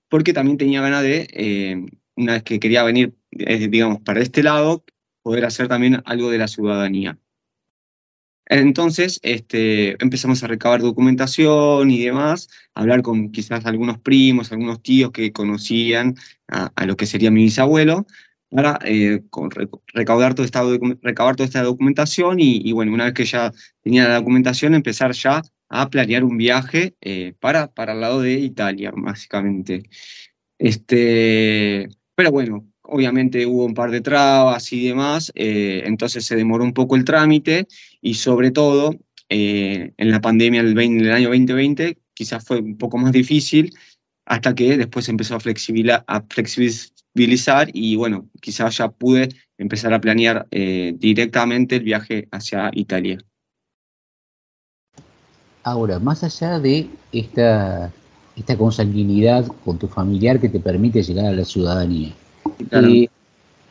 porque 0.10 0.34
también 0.34 0.58
tenía 0.58 0.82
ganas 0.82 1.04
de, 1.04 1.28
eh, 1.32 1.86
una 2.18 2.34
vez 2.34 2.44
que 2.44 2.60
quería 2.60 2.84
venir, 2.84 3.14
eh, 3.32 3.70
digamos, 3.70 4.02
para 4.02 4.20
este 4.20 4.44
lado, 4.44 4.84
poder 5.22 5.46
hacer 5.46 5.70
también 5.70 6.02
algo 6.04 6.30
de 6.30 6.40
la 6.40 6.50
ciudadanía. 6.50 7.18
Entonces, 8.50 9.20
este, 9.24 10.02
empezamos 10.04 10.44
a 10.44 10.48
recabar 10.48 10.82
documentación 10.82 11.92
y 11.92 12.04
demás, 12.04 12.50
hablar 12.74 13.04
con 13.04 13.32
quizás 13.32 13.66
algunos 13.68 14.00
primos, 14.00 14.52
algunos 14.52 14.82
tíos 14.82 15.12
que 15.12 15.32
conocían 15.32 16.16
a, 16.48 16.86
lo 16.88 16.96
que 16.98 17.06
sería 17.06 17.30
mi 17.32 17.44
bisabuelo, 17.44 18.08
para 18.50 18.80
eh, 18.84 19.22
con- 19.30 19.52
recaudar 19.94 20.34
toda 20.34 20.46
esta, 20.48 20.64
recabar 21.04 21.36
toda 21.36 21.46
esta 21.46 21.62
documentación 21.62 22.40
y, 22.40 22.58
y 22.68 22.72
bueno, 22.72 22.92
una 22.94 23.06
vez 23.06 23.14
que 23.14 23.26
ya 23.26 23.52
tenía 23.84 24.08
la 24.08 24.16
documentación, 24.16 24.74
empezar 24.74 25.12
ya 25.14 25.42
a 25.70 25.90
planear 25.92 26.24
un 26.24 26.38
viaje 26.38 26.96
eh, 27.02 27.34
para, 27.40 27.68
para 27.72 27.94
el 27.94 28.02
lado 28.02 28.22
de 28.22 28.34
Italia, 28.34 28.92
básicamente. 28.96 29.84
Este, 30.60 31.90
pero 32.16 32.32
bueno, 32.32 32.69
obviamente 32.90 33.46
hubo 33.46 33.66
un 33.66 33.74
par 33.74 33.92
de 33.92 34.02
trabas 34.02 34.72
y 34.74 34.88
demás, 34.88 35.32
eh, 35.36 35.84
entonces 35.86 36.26
se 36.26 36.36
demoró 36.36 36.64
un 36.64 36.74
poco 36.74 36.96
el 36.96 37.06
trámite 37.06 37.68
y 38.02 38.16
sobre 38.16 38.52
todo 38.52 38.96
eh, 39.30 39.94
en 39.98 40.12
la 40.12 40.22
pandemia 40.22 40.64
del, 40.64 40.76
20 40.76 41.04
del 41.04 41.14
año 41.14 41.30
2020 41.30 41.98
quizás 42.14 42.44
fue 42.44 42.60
un 42.60 42.78
poco 42.78 42.98
más 42.98 43.14
difícil 43.14 43.74
hasta 44.26 44.54
que 44.54 44.78
después 44.78 45.08
empezó 45.10 45.36
a 45.36 45.40
flexibilizar 45.40 47.70
y 47.74 47.96
bueno, 47.96 48.30
quizás 48.42 48.78
ya 48.78 48.90
pude 48.90 49.30
empezar 49.58 49.94
a 49.94 50.02
planear 50.02 50.48
eh, 50.52 50.94
directamente 50.98 51.78
el 51.78 51.84
viaje 51.84 52.28
hacia 52.32 52.70
Italia. 52.74 53.18
Ahora, 55.64 56.00
más 56.00 56.24
allá 56.24 56.60
de 56.60 56.90
esta, 57.12 57.92
esta 58.36 58.58
consanguinidad 58.58 59.48
con 59.64 59.80
tu 59.80 59.88
familiar 59.88 60.40
que 60.40 60.50
te 60.50 60.60
permite 60.60 61.02
llegar 61.02 61.26
a 61.26 61.32
la 61.32 61.46
ciudadanía, 61.46 62.14
Claro. 62.70 62.90
eh, 62.90 63.08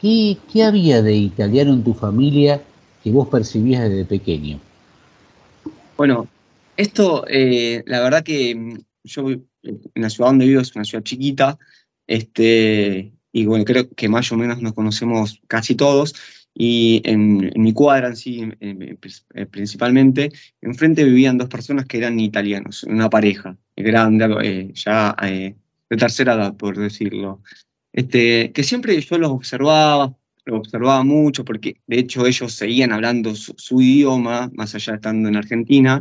¿qué, 0.01 0.37
qué 0.53 0.65
había 0.65 1.03
de 1.03 1.15
italiano 1.15 1.73
en 1.73 1.85
tu 1.85 1.95
familia 1.95 2.63
que 3.03 3.11
vos 3.11 3.29
percibías 3.29 3.89
desde 3.89 4.05
pequeño? 4.05 4.61
Bueno, 5.97 6.29
esto, 6.77 7.25
eh, 7.29 7.83
la 7.87 8.01
verdad 8.01 8.23
que 8.23 8.55
mm, 8.55 8.79
yo 9.05 9.31
eh, 9.31 9.41
en 9.63 10.03
la 10.03 10.11
ciudad 10.11 10.31
donde 10.31 10.47
vivo 10.47 10.61
es 10.61 10.75
una 10.77 10.85
ciudad 10.85 11.03
chiquita, 11.05 11.59
este, 12.07 13.13
y 13.33 13.47
bueno, 13.47 13.65
creo 13.65 13.91
que 13.91 14.09
más 14.09 14.31
o 14.33 14.37
menos 14.37 14.63
nos 14.63 14.73
conocemos 14.75 15.41
casi 15.49 15.75
todos, 15.75 16.15
y 16.55 17.03
en, 17.05 17.53
en 17.55 17.63
mi 17.63 17.73
cuadra 17.73 18.09
en 18.09 18.17
sí, 18.17 18.41
en- 18.41 18.99
eh, 19.35 19.47
principalmente, 19.47 20.33
enfrente 20.61 21.05
vivían 21.05 21.39
dos 21.39 21.49
personas 21.49 21.85
que 21.87 21.99
eran 21.99 22.19
italianos, 22.19 22.85
una 22.85 23.11
pareja 23.11 23.57
grande, 23.77 24.27
eh, 24.43 24.73
ya 24.75 25.15
eh, 25.23 25.55
de 25.91 25.97
tercera 25.97 26.35
edad, 26.35 26.57
por 26.57 26.77
decirlo, 26.79 27.41
este, 27.99 28.53
que 28.53 28.63
siempre 28.63 29.01
yo 29.01 29.19
los 29.19 29.33
observaba, 29.33 30.15
los 30.45 30.61
observaba 30.61 31.03
mucho, 31.03 31.45
porque 31.45 31.81
de 31.89 31.99
hecho 31.99 32.27
ellos 32.27 32.53
seguían 32.53 32.93
hablando 32.93 33.35
su, 33.35 33.83
idioma, 33.83 34.53
más 34.55 34.73
allá 34.77 34.95
estando 34.95 35.29
en 35.29 35.35
Argentina. 35.35 36.01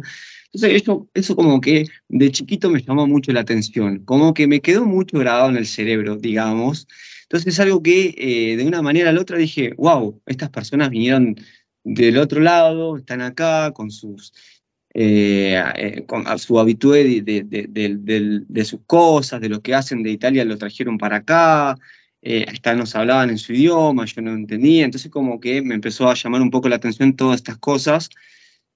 Entonces, 0.54 0.84
eso, 0.84 1.10
eso 1.16 1.36
como 1.36 1.60
que 1.60 1.86
de 2.08 2.32
chiquito 2.32 2.70
me 2.70 2.84
llamó 2.84 3.08
mucho 3.08 3.32
la 3.32 3.40
atención, 3.40 4.06
como 4.06 4.36
que 4.36 4.46
me 4.46 4.62
quedó 4.62 4.86
mucho 4.86 5.18
grabado 5.18 5.50
en 5.50 5.58
el 5.58 5.66
cerebro, 5.66 6.18
digamos. 6.18 6.88
Entonces, 7.24 7.56
es 7.56 7.60
algo 7.60 7.82
que 7.82 8.14
eh, 8.16 8.58
de 8.58 8.68
una 8.68 8.84
manera 8.84 9.10
a 9.10 9.14
la 9.14 9.22
otra 9.22 9.40
dije, 9.40 9.74
wow, 9.78 10.22
estas 10.28 10.52
personas 10.52 10.92
vinieron 10.92 11.36
del 11.84 12.20
otro 12.20 12.42
lado, 12.42 12.98
están 12.98 13.22
acá 13.22 13.72
con 13.74 13.90
sus 13.90 14.34
eh, 15.00 15.62
eh, 15.76 16.06
con 16.08 16.26
a 16.28 16.40
su 16.40 16.60
habitué 16.60 17.22
de, 17.22 17.44
de- 17.44 17.68
de- 17.70 18.42
de- 18.48 18.66
sus 18.66 18.80
cosas, 18.88 19.40
de 19.40 19.48
lo 19.50 19.62
que 19.62 19.76
hacen 19.76 20.02
de 20.02 20.10
Italia, 20.10 20.44
lo 20.44 20.58
trajeron 20.58 20.98
para 20.98 21.18
acá, 21.18 21.78
eh, 22.24 22.46
hasta 22.48 22.74
nos 22.74 22.96
hablaban 22.96 23.30
en 23.30 23.38
su 23.38 23.54
idioma, 23.54 24.06
yo 24.06 24.24
no 24.24 24.34
entendía, 24.34 24.86
entonces 24.86 25.12
como 25.12 25.40
que 25.40 25.62
me 25.62 25.76
empezó 25.76 26.10
a 26.10 26.16
llamar 26.16 26.42
un 26.42 26.50
poco 26.50 26.68
la 26.68 26.78
atención 26.78 27.16
todas 27.16 27.36
estas 27.38 27.60
cosas, 27.60 28.10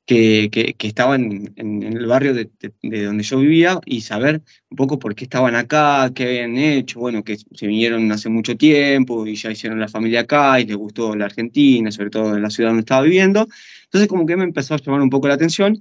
que, 0.06 0.50
que, 0.52 0.88
estaban 0.88 1.54
en, 1.56 1.84
el 1.84 2.06
barrio 2.06 2.34
de, 2.34 2.50
donde 2.82 3.24
yo 3.24 3.40
vivía 3.40 3.80
y 3.86 4.02
saber 4.02 4.42
un 4.70 4.76
poco 4.78 5.00
por 5.00 5.16
qué 5.16 5.24
estaban 5.24 5.56
acá, 5.56 6.12
qué 6.14 6.26
habían 6.26 6.58
hecho, 6.58 7.00
bueno, 7.00 7.24
que 7.24 7.38
se 7.38 7.68
vinieron 7.68 8.12
hace 8.12 8.30
mucho 8.30 8.58
tiempo 8.58 9.26
y 9.26 9.36
ya 9.36 9.52
hicieron 9.52 9.80
la 9.80 9.88
familia 9.88 10.22
acá 10.22 10.60
y 10.60 10.66
les 10.66 10.76
gustó 10.76 11.16
la 11.16 11.26
Argentina, 11.26 11.92
sobre 11.92 12.10
todo 12.10 12.36
en 12.36 12.42
la 12.42 12.50
ciudad 12.50 12.72
donde 12.72 12.82
estaba 12.82 13.04
viviendo. 13.04 13.48
Entonces 13.86 14.08
como 14.08 14.26
que 14.26 14.36
me 14.38 14.44
empezó 14.44 14.74
a 14.74 14.78
llamar 14.78 15.02
un 15.02 15.10
poco 15.10 15.28
la 15.28 15.36
atención 15.36 15.80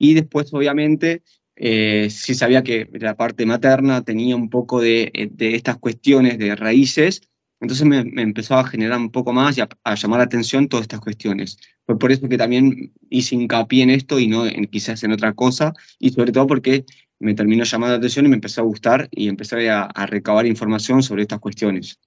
y 0.00 0.14
después 0.14 0.52
obviamente 0.52 1.22
eh, 1.54 2.08
sí 2.10 2.34
sabía 2.34 2.64
que 2.64 2.88
la 2.94 3.16
parte 3.16 3.46
materna 3.46 4.02
tenía 4.02 4.34
un 4.34 4.50
poco 4.50 4.80
de, 4.80 5.30
de 5.30 5.54
estas 5.54 5.78
cuestiones 5.78 6.38
de 6.38 6.56
raíces 6.56 7.22
entonces 7.60 7.86
me, 7.86 7.98
empezó 8.22 8.56
a 8.56 8.64
generar 8.64 8.98
un 8.98 9.10
poco 9.10 9.32
más 9.32 9.58
y 9.58 9.60
a, 9.60 9.94
llamar 9.94 10.18
la 10.18 10.24
atención 10.24 10.68
todas 10.68 10.84
estas 10.84 11.00
cuestiones. 11.00 11.58
Fue 11.84 11.98
por 11.98 12.10
eso 12.10 12.28
que 12.28 12.38
también 12.38 12.92
hice 13.10 13.34
hincapié 13.34 13.82
en 13.82 13.90
esto 13.90 14.18
y 14.18 14.26
no 14.26 14.46
en, 14.46 14.66
quizás 14.66 15.02
en 15.04 15.12
otra 15.12 15.34
cosa, 15.34 15.74
y 15.98 16.10
sobre 16.10 16.32
todo 16.32 16.46
porque 16.46 16.86
me 17.18 17.34
terminó 17.34 17.64
llamando 17.64 17.92
la 17.92 17.98
atención 17.98 18.24
y 18.24 18.30
me 18.30 18.36
empezó 18.36 18.62
a 18.62 18.64
gustar 18.64 19.08
y 19.10 19.28
empecé 19.28 19.68
a, 19.68 19.88
recabar 20.06 20.46
información 20.46 21.02
sobre 21.02 21.22
estas 21.22 21.38
cuestiones. 21.38 21.98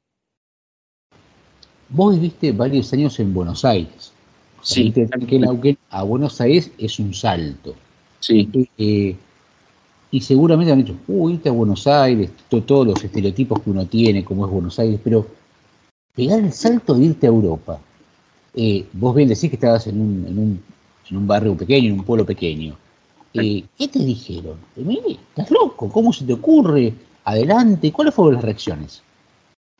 Vos 1.89 2.15
viviste 2.15 2.51
varios 2.51 2.91
años 2.91 3.19
en 3.19 3.34
Buenos 3.34 3.63
Aires. 3.63 4.12
Sí. 4.63 4.91
Que 4.91 5.78
a 5.89 6.04
Buenos 6.04 6.41
Aires 6.41 6.71
es 6.78 6.99
un 6.99 7.13
salto. 7.13 7.76
Sí. 8.19 8.49
Eh, 8.78 9.15
y 10.10 10.21
seguramente 10.21 10.71
han 10.71 10.84
dicho, 10.84 10.95
uy, 11.08 11.34
irte 11.34 11.49
a 11.49 11.52
Buenos 11.52 11.86
Aires, 11.86 12.32
todos 12.47 12.88
los 12.88 13.04
estereotipos 13.04 13.62
que 13.62 13.69
uno 13.69 13.86
tiene, 13.86 14.23
como 14.23 14.45
es 14.45 14.52
Buenos 14.52 14.80
Aires, 14.80 14.99
pero 15.04 15.28
pegar 16.15 16.39
el 16.39 16.54
salto 16.54 16.93
de 16.93 17.06
irte 17.06 17.28
a 17.28 17.30
Europa. 17.30 17.80
Eh, 18.56 18.86
vos 18.93 19.15
bien 19.15 19.28
decís 19.28 19.49
que 19.49 19.56
estabas 19.56 19.88
en 19.88 19.99
un, 19.99 20.26
en 20.28 20.38
un, 20.38 20.63
en 21.10 21.17
un 21.17 21.28
barrio 21.28 21.58
pequeño, 21.58 21.89
en 21.89 21.99
un 21.99 22.06
pueblo 22.06 22.26
pequeño. 22.26 22.78
Eh, 23.34 23.63
¿Qué 23.78 23.88
te 23.88 23.99
dijeron? 23.99 24.58
Mire, 24.76 25.17
estás 25.30 25.49
loco, 25.49 25.89
¿cómo 25.89 26.13
se 26.13 26.23
te 26.23 26.34
ocurre? 26.34 26.93
Adelante, 27.26 27.91
¿cuáles 27.91 28.13
fueron 28.13 28.36
las 28.36 28.43
reacciones? 28.43 29.02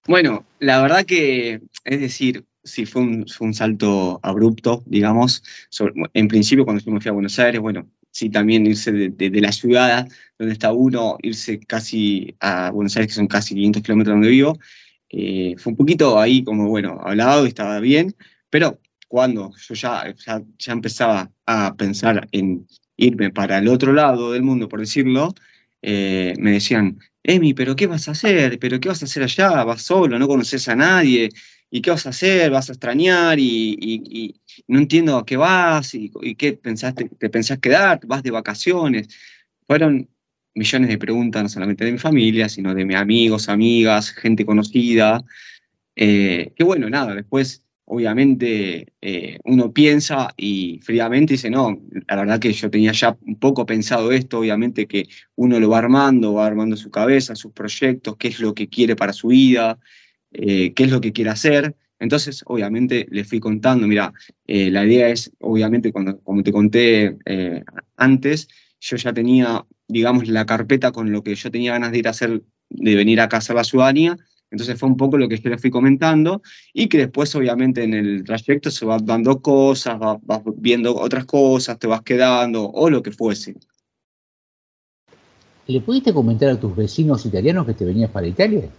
Bueno, 0.08 0.44
la 0.60 0.82
verdad 0.82 1.06
que, 1.06 1.62
es 1.86 2.00
decir, 2.00 2.44
sí, 2.64 2.86
fue 2.86 3.02
un, 3.02 3.28
fue 3.28 3.48
un 3.48 3.54
salto 3.54 4.20
abrupto, 4.24 4.84
digamos. 4.86 5.44
en 6.14 6.28
principio, 6.28 6.66
cuando 6.66 6.84
yo 6.84 6.92
me 6.92 7.02
fui 7.02 7.10
a 7.10 7.14
Buenos 7.14 7.38
Aires, 7.40 7.62
bueno, 7.62 7.90
sí, 8.12 8.30
también 8.30 8.66
irse 8.66 8.92
de, 8.92 9.42
la 9.42 9.52
ciudad 9.52 10.08
donde 10.38 10.54
está 10.54 10.72
uno, 10.72 11.18
irse 11.22 11.60
casi 11.60 12.36
a 12.40 12.72
Buenos 12.72 12.96
Aires, 12.96 13.10
que 13.10 13.16
son 13.16 13.28
casi 13.28 13.56
500 13.56 13.84
kilómetros 13.84 14.14
donde 14.16 14.30
vivo, 14.30 14.58
eh, 15.10 15.56
fue 15.58 15.72
un 15.72 15.78
poquito 15.78 16.20
ahí 16.20 16.44
como, 16.44 16.68
bueno, 16.70 17.00
hablado 17.04 17.46
y 17.46 17.50
estaba 17.50 17.80
bien, 17.80 18.16
pero 18.50 18.80
cuando 19.08 19.52
yo 19.56 19.76
ya, 19.76 20.16
ya, 20.58 20.72
empezaba 20.74 21.32
a 21.46 21.76
pensar 21.76 22.28
en 22.32 22.68
irme 22.98 23.30
para 23.32 23.60
el 23.60 23.68
otro 23.68 23.94
lado 23.94 24.32
del 24.32 24.44
mundo, 24.44 24.68
por 24.70 24.80
decirlo, 24.80 25.34
eh, 25.82 26.34
me 26.40 26.54
decían, 26.54 27.00
Emi, 27.24 27.54
pero 27.54 27.76
¿qué 27.76 27.88
vas 27.88 28.08
a 28.08 28.12
hacer? 28.12 28.60
¿Pero 28.60 28.80
qué 28.80 28.90
vas 28.90 29.02
a 29.02 29.06
hacer 29.06 29.24
allá? 29.24 29.64
¿Vas 29.64 29.82
solo? 29.84 30.20
¿No 30.20 30.28
conoces 30.28 30.68
a 30.68 30.76
nadie? 30.76 31.30
¿Y 31.76 31.82
qué 31.82 31.90
vas 31.90 32.06
a 32.06 32.10
hacer? 32.10 32.52
¿Vas 32.52 32.70
a 32.70 32.74
extrañar? 32.74 33.40
Y, 33.40 34.36
no 34.68 34.78
entiendo 34.78 35.18
a 35.18 35.26
qué 35.26 35.38
vas 35.38 35.96
y, 35.96 36.12
qué 36.36 36.54
pensaste, 36.54 37.10
te 37.18 37.32
pensás 37.32 37.58
quedar, 37.58 38.00
vas 38.06 38.22
de 38.22 38.30
vacaciones. 38.30 39.08
Fueron 39.66 40.08
millones 40.54 40.90
de 40.90 41.00
preguntas, 41.00 41.42
no 41.42 41.50
solamente 41.50 41.84
de 41.84 41.94
mi 41.94 41.98
familia, 41.98 42.48
sino 42.48 42.76
de 42.76 42.86
mis 42.86 42.96
amigos, 42.96 43.50
amigas, 43.50 44.12
gente 44.12 44.46
conocida. 44.46 45.24
Eh, 45.96 46.54
que 46.56 46.64
bueno, 46.64 46.92
nada, 46.92 47.16
después 47.16 47.64
obviamente 47.86 48.94
eh, 49.02 49.40
uno 49.44 49.74
piensa 49.74 50.30
y 50.38 50.80
fríamente 50.84 51.34
dice, 51.34 51.50
no, 51.50 51.82
la 52.08 52.18
verdad 52.18 52.40
que 52.40 52.54
yo 52.54 52.70
tenía 52.70 52.92
ya 52.92 53.18
un 53.26 53.40
poco 53.40 53.66
pensado 53.66 54.12
esto, 54.12 54.38
obviamente 54.38 54.86
que 54.86 55.08
uno 55.36 55.60
lo 55.60 55.70
va 55.70 55.80
armando, 55.80 56.36
va 56.36 56.46
armando 56.46 56.78
su 56.78 56.92
cabeza, 56.92 57.36
sus 57.36 57.52
proyectos, 57.52 58.16
qué 58.18 58.28
es 58.28 58.40
lo 58.40 58.54
que 58.54 58.70
quiere 58.70 58.96
para 58.96 59.12
su 59.12 59.30
vida, 59.30 59.80
eh, 60.34 60.74
qué 60.74 60.84
es 60.84 60.92
lo 60.92 61.02
que 61.02 61.14
quiere 61.14 61.30
hacer. 61.30 61.76
Entonces, 62.00 62.44
obviamente, 62.48 63.08
le 63.10 63.24
fui 63.24 63.40
contando, 63.40 63.88
mira, 63.88 64.14
eh, 64.46 64.70
la 64.70 64.86
idea 64.86 65.08
es, 65.10 65.32
obviamente, 65.40 65.92
cuando, 65.92 66.20
como 66.20 66.44
te 66.44 66.52
conté 66.52 67.18
eh, 67.26 67.64
antes, 67.96 68.48
yo 68.82 68.98
ya 68.98 69.14
tenía, 69.14 69.66
digamos, 69.88 70.28
la 70.28 70.46
carpeta 70.46 70.92
con 70.92 71.12
lo 71.12 71.24
que 71.24 71.36
yo 71.36 71.50
tenía 71.50 71.74
ganas 71.74 71.92
de 71.92 72.00
ir 72.00 72.08
a 72.08 72.12
hacer, 72.12 72.42
de 72.70 72.96
venir 72.96 73.22
acá 73.22 73.38
a 73.38 73.40
hacer 73.40 73.56
la 73.56 73.64
ciudadanía. 73.64 74.18
Entonces 74.52 74.78
fue 74.78 74.90
un 74.90 74.98
poco 74.98 75.18
lo 75.18 75.28
que 75.28 75.38
yo 75.38 75.50
le 75.50 75.58
fui 75.58 75.72
comentando 75.72 76.42
y 76.74 76.88
que 76.88 77.00
después, 77.00 77.34
obviamente, 77.36 77.84
en 77.84 77.94
el 77.94 78.24
trayecto 78.24 78.70
se 78.70 78.86
va 78.86 79.00
dando 79.00 79.42
cosas, 79.42 79.98
vas 80.00 80.42
viendo 80.58 80.96
otras 80.96 81.26
cosas, 81.26 81.80
te 81.80 81.88
vas 81.88 82.02
quedando 82.02 82.70
o 82.70 82.90
lo 82.90 83.02
que 83.02 83.12
fuese. 83.12 83.56
¿Le 85.66 85.80
pudiste 85.80 86.14
comentar 86.14 86.50
a 86.50 86.60
tus 86.60 86.76
vecinos 86.76 87.26
italianos 87.26 87.66
que 87.66 87.74
te 87.74 87.86
venías 87.86 88.12
para 88.12 88.28
Italia? 88.28 88.70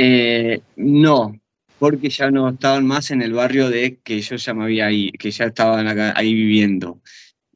Eh, 0.00 0.60
no, 0.76 1.34
porque 1.80 2.08
ya 2.08 2.30
no 2.30 2.48
estaban 2.50 2.86
más 2.86 3.10
en 3.10 3.20
el 3.20 3.32
barrio 3.32 3.68
de 3.68 3.98
que 4.02 4.20
yo 4.20 4.36
ya 4.36 4.54
me 4.54 4.64
había 4.64 4.86
ahí, 4.86 5.10
que 5.12 5.32
ya 5.32 5.46
estaban 5.46 5.88
ahí 6.16 6.34
viviendo. 6.34 7.00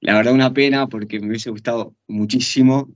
La 0.00 0.16
verdad 0.16 0.34
una 0.34 0.52
pena 0.52 0.88
porque 0.88 1.20
me 1.20 1.28
hubiese 1.28 1.50
gustado 1.50 1.94
muchísimo, 2.08 2.90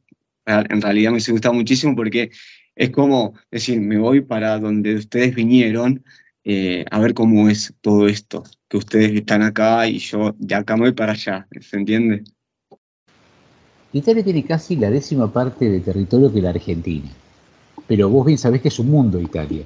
en 0.45 0.83
realidad 0.83 1.11
me 1.11 1.15
hubiese 1.15 1.31
gustado 1.31 1.55
muchísimo 1.55 1.95
porque 1.95 2.31
es 2.75 2.91
como 2.91 3.35
decir, 3.51 3.81
me 3.81 3.99
voy 3.99 4.21
para 4.21 4.59
donde 4.59 4.97
ustedes 4.97 5.35
vinieron 5.35 6.05
eh, 6.45 6.85
a 6.91 6.99
ver 6.99 7.15
cómo 7.15 7.49
es 7.49 7.73
todo 7.81 8.09
esto, 8.09 8.43
que 8.69 8.79
ustedes 8.79 9.13
están 9.13 9.43
acá 9.43 9.89
y 9.89 9.99
yo 9.99 10.35
de 10.39 10.57
acá 10.57 10.77
me 10.77 10.83
voy 10.83 10.93
para 10.93 11.13
allá, 11.13 11.47
¿se 11.61 11.77
entiende? 11.77 12.25
Italia 13.93 14.25
tiene 14.25 14.45
casi 14.45 14.75
la 14.75 14.91
décima 14.91 15.33
parte 15.33 15.71
de 15.71 15.81
territorio 15.81 16.33
que 16.33 16.43
la 16.43 16.51
Argentina 16.51 17.09
pero 17.87 18.09
vos 18.09 18.27
bien 18.27 18.39
sabés 18.39 18.63
que 18.63 18.69
es 18.69 18.79
un 18.79 18.91
mundo 18.91 19.21
Italia. 19.21 19.65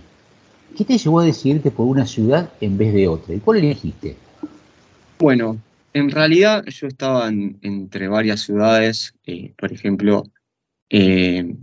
¿Qué 0.76 0.84
te 0.84 0.98
llevó 0.98 1.20
a 1.20 1.24
decidirte 1.24 1.70
por 1.70 1.86
una 1.86 2.06
ciudad 2.06 2.50
en 2.60 2.78
vez 2.78 2.94
de 2.94 3.08
otra? 3.08 3.34
¿Y 3.34 3.40
cuál 3.40 3.58
elegiste? 3.58 4.16
Bueno, 5.18 5.58
en 5.92 6.10
realidad 6.10 6.64
yo 6.66 6.86
estaba 6.86 7.28
entre 7.28 8.08
varias 8.08 8.40
ciudades, 8.40 9.14
eh, 9.26 9.52
por 9.56 9.72
ejemplo, 9.72 10.24
eh, 10.88 11.56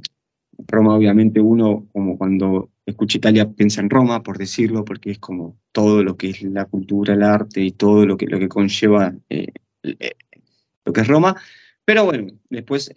Roma 0.68 0.96
obviamente 0.96 1.40
uno, 1.40 1.88
como 1.94 2.18
cuando 2.18 2.70
escucha 2.86 3.18
Italia, 3.18 3.50
piensa 3.50 3.82
en 3.82 3.90
Roma, 3.90 4.24
por 4.24 4.38
decirlo, 4.38 4.84
porque 4.84 5.12
es 5.12 5.20
como 5.20 5.58
todo 5.72 6.04
lo 6.04 6.18
que 6.18 6.32
es 6.32 6.42
la 6.42 6.66
cultura, 6.66 7.14
el 7.14 7.24
arte 7.24 7.62
y 7.62 7.72
todo 7.72 8.06
lo 8.06 8.18
que, 8.18 8.26
lo 8.28 8.40
que 8.40 8.50
conlleva 8.50 9.14
eh, 9.30 9.48
lo 10.86 10.94
que 10.94 11.02
es 11.02 11.08
Roma. 11.08 11.36
Pero 11.86 12.06
bueno, 12.06 12.34
después 12.50 12.92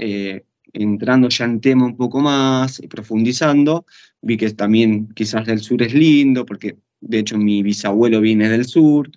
entrando 0.73 1.29
ya 1.29 1.45
en 1.45 1.61
tema 1.61 1.87
un 1.87 1.97
poco 1.97 2.21
más 2.21 2.81
y 2.81 2.87
profundizando, 2.87 3.87
vi 4.23 4.37
que 4.37 4.51
también 4.51 5.09
quizás 5.15 5.47
del 5.47 5.61
sur 5.61 5.83
es 5.83 5.95
lindo, 5.95 6.47
porque 6.47 6.77
de 7.01 7.19
hecho 7.21 7.39
mi 7.39 7.63
bisabuelo 7.63 8.21
viene 8.21 8.49
del 8.49 8.65
sur, 8.65 9.11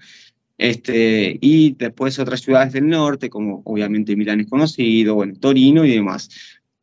este, 0.58 1.38
y 1.42 1.74
después 1.74 2.20
otras 2.20 2.42
ciudades 2.42 2.74
del 2.74 2.88
norte, 2.88 3.30
como 3.30 3.62
obviamente 3.66 4.16
Milán 4.16 4.42
es 4.42 4.48
conocido, 4.48 5.16
bueno, 5.16 5.34
Torino 5.40 5.84
y 5.84 5.92
demás. 5.92 6.30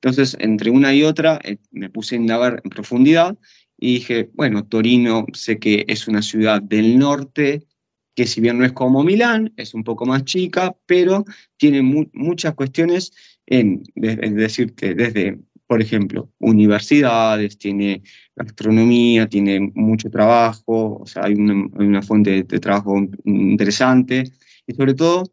Entonces, 0.03 0.37
entre 0.41 0.71
una 0.71 0.95
y 0.95 1.03
otra, 1.03 1.39
eh, 1.45 1.59
me 1.71 1.91
puse 1.91 2.15
a 2.15 2.19
indagar 2.19 2.61
en 2.65 2.71
profundidad 2.71 3.37
y 3.79 3.95
dije, 3.95 4.31
bueno, 4.35 4.65
Torino 4.65 5.27
sé 5.33 5.59
que 5.59 5.85
es 5.89 6.09
una 6.09 6.23
ciudad 6.23 6.63
del 6.63 6.99
norte, 6.99 7.67
que 8.15 8.27
si 8.27 8.41
bien 8.41 8.59
no 8.59 8.65
es 8.65 8.73
como 8.73 9.05
Milán, 9.05 9.53
es 9.57 9.73
un 9.73 9.85
poco 9.85 10.05
más 10.05 10.25
chica, 10.25 10.77
pero 10.87 11.25
tiene 11.57 11.83
muchas 12.13 12.55
cuestiones 12.55 13.13
en, 13.51 13.83
es 13.97 14.35
decir, 14.35 14.75
que 14.75 14.95
desde, 14.95 15.39
por 15.67 15.83
ejemplo, 15.83 16.31
universidades, 16.39 17.59
tiene 17.59 18.03
gastronomía, 18.37 19.29
tiene 19.29 19.73
mucho 19.75 20.09
trabajo, 20.09 21.01
o 21.03 21.07
sea, 21.07 21.25
hay 21.25 21.35
una, 21.35 22.01
fuente 22.01 22.45
de, 22.45 22.61
trabajo 22.61 22.97
interesante, 23.25 24.25
y 24.67 24.73
sobre 24.75 24.95
todo 24.95 25.25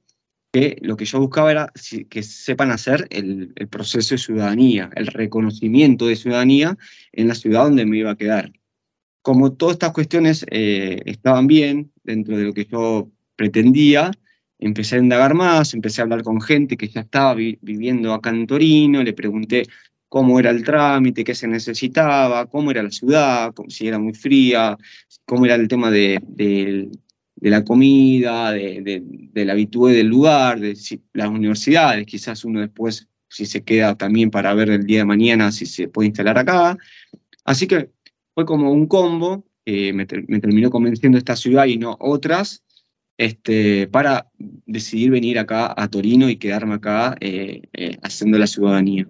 que 0.52 0.78
lo 0.82 0.98
que 0.98 1.06
yo 1.06 1.20
buscaba 1.20 1.52
era 1.52 1.72
que 2.10 2.24
sepan 2.24 2.72
hacer 2.72 3.08
el, 3.12 3.54
proceso 3.70 4.16
de 4.16 4.20
ciudadanía, 4.20 4.90
el 4.96 5.08
reconocimiento 5.08 6.08
de 6.08 6.16
ciudadanía 6.16 6.78
en 7.12 7.28
la 7.28 7.36
ciudad 7.36 7.66
donde 7.66 7.86
me 7.86 7.98
iba 7.98 8.12
a 8.12 8.18
quedar. 8.18 8.52
Como 9.22 9.54
todas 9.54 9.74
estas 9.74 9.92
cuestiones 9.92 10.46
eh, 10.50 11.02
estaban 11.06 11.48
bien 11.48 11.92
dentro 12.04 12.38
de 12.38 12.46
lo 12.46 12.54
que 12.54 12.66
yo 12.66 13.12
pretendía, 13.36 14.12
empecé 14.60 14.96
a 14.96 15.00
indagar 15.00 15.34
más, 15.34 15.74
empecé 15.74 16.02
a 16.02 16.04
hablar 16.04 16.24
con 16.24 16.42
gente 16.42 16.78
que 16.78 16.88
ya 16.88 17.02
estaba 17.02 17.36
viviendo 17.36 18.14
acá 18.14 18.30
en 18.30 18.48
Torino, 18.48 19.04
le 19.04 19.14
pregunté 19.14 19.64
cómo 20.10 20.40
era 20.40 20.50
el 20.52 20.64
trámite, 20.64 21.24
qué 21.24 21.36
se 21.36 21.48
necesitaba, 21.48 22.46
cómo 22.48 22.72
era 22.72 22.84
la 22.84 22.92
ciudad, 22.92 23.54
si 23.68 23.88
era 23.88 24.00
muy 24.00 24.14
fría, 24.14 24.78
cómo 25.26 25.46
era 25.46 25.56
el 25.56 25.68
tema 25.68 25.92
de, 25.92 26.90
la 27.42 27.64
comida, 27.64 28.52
de, 28.52 29.04
la 29.34 29.54
habitué 29.54 29.94
del 29.94 30.08
lugar, 30.08 30.60
de 30.60 30.76
las 31.14 31.30
universidades, 31.30 32.06
quizás 32.06 32.46
uno 32.46 32.62
después, 32.62 33.08
si 33.30 33.46
se 33.46 33.64
queda 33.64 33.96
también 33.96 34.32
para 34.32 34.54
ver 34.54 34.70
el 34.70 34.86
día 34.86 35.00
de 35.00 35.06
mañana 35.06 35.52
si 35.52 35.66
se 35.66 35.90
puede 35.90 36.08
instalar 36.08 36.38
acá. 36.38 36.78
Así 37.44 37.68
que 37.68 37.90
fue 38.34 38.46
como 38.46 38.72
un 38.72 38.88
combo, 38.88 39.46
me, 39.66 39.94
me 39.94 40.40
terminó 40.40 40.70
convenciendo 40.70 41.18
esta 41.18 41.36
ciudad 41.36 41.66
y 41.66 41.78
no 41.78 41.98
otras, 42.00 42.64
este, 43.18 43.88
para 43.88 44.28
decidir 44.66 45.12
venir 45.12 45.40
acá 45.40 45.74
a 45.76 45.88
Torino 45.88 46.30
y 46.30 46.38
quedarme 46.38 46.76
acá 46.76 47.16
eh, 47.20 47.64
eh, 47.74 47.98
haciendo 48.04 48.38
la 48.38 48.48
ciudadanía. 48.48 49.08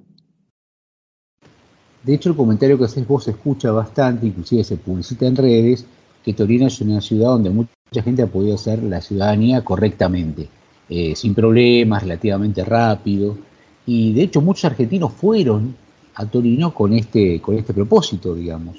De 2.03 2.13
hecho, 2.13 2.29
el 2.29 2.35
comentario 2.35 2.77
que 2.77 2.85
haces 2.85 3.05
vos 3.05 3.25
se 3.25 3.31
escucha 3.31 3.71
bastante, 3.71 4.27
inclusive 4.27 4.63
se 4.63 4.77
publicita 4.77 5.27
en 5.27 5.35
redes, 5.35 5.85
que 6.23 6.33
Torino 6.33 6.67
es 6.67 6.79
una 6.79 7.01
ciudad 7.01 7.29
donde 7.29 7.49
mucha 7.49 7.69
gente 8.01 8.21
ha 8.21 8.27
podido 8.27 8.55
hacer 8.55 8.81
la 8.81 9.01
ciudadanía 9.01 9.63
correctamente, 9.63 10.47
eh, 10.89 11.13
sin 11.15 11.35
problemas, 11.35 12.03
relativamente 12.03 12.63
rápido. 12.63 13.37
Y 13.85 14.13
de 14.13 14.23
hecho 14.23 14.41
muchos 14.41 14.65
argentinos 14.65 15.13
fueron 15.13 15.75
a 16.15 16.25
Torino 16.25 16.73
con 16.73 16.93
este, 16.93 17.41
con 17.41 17.55
este 17.55 17.73
propósito, 17.73 18.33
digamos. 18.33 18.77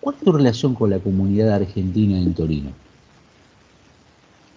¿Cuál 0.00 0.14
es 0.14 0.22
tu 0.22 0.32
relación 0.32 0.74
con 0.74 0.90
la 0.90 0.98
comunidad 0.98 1.54
argentina 1.54 2.18
en 2.18 2.34
Torino? 2.34 2.70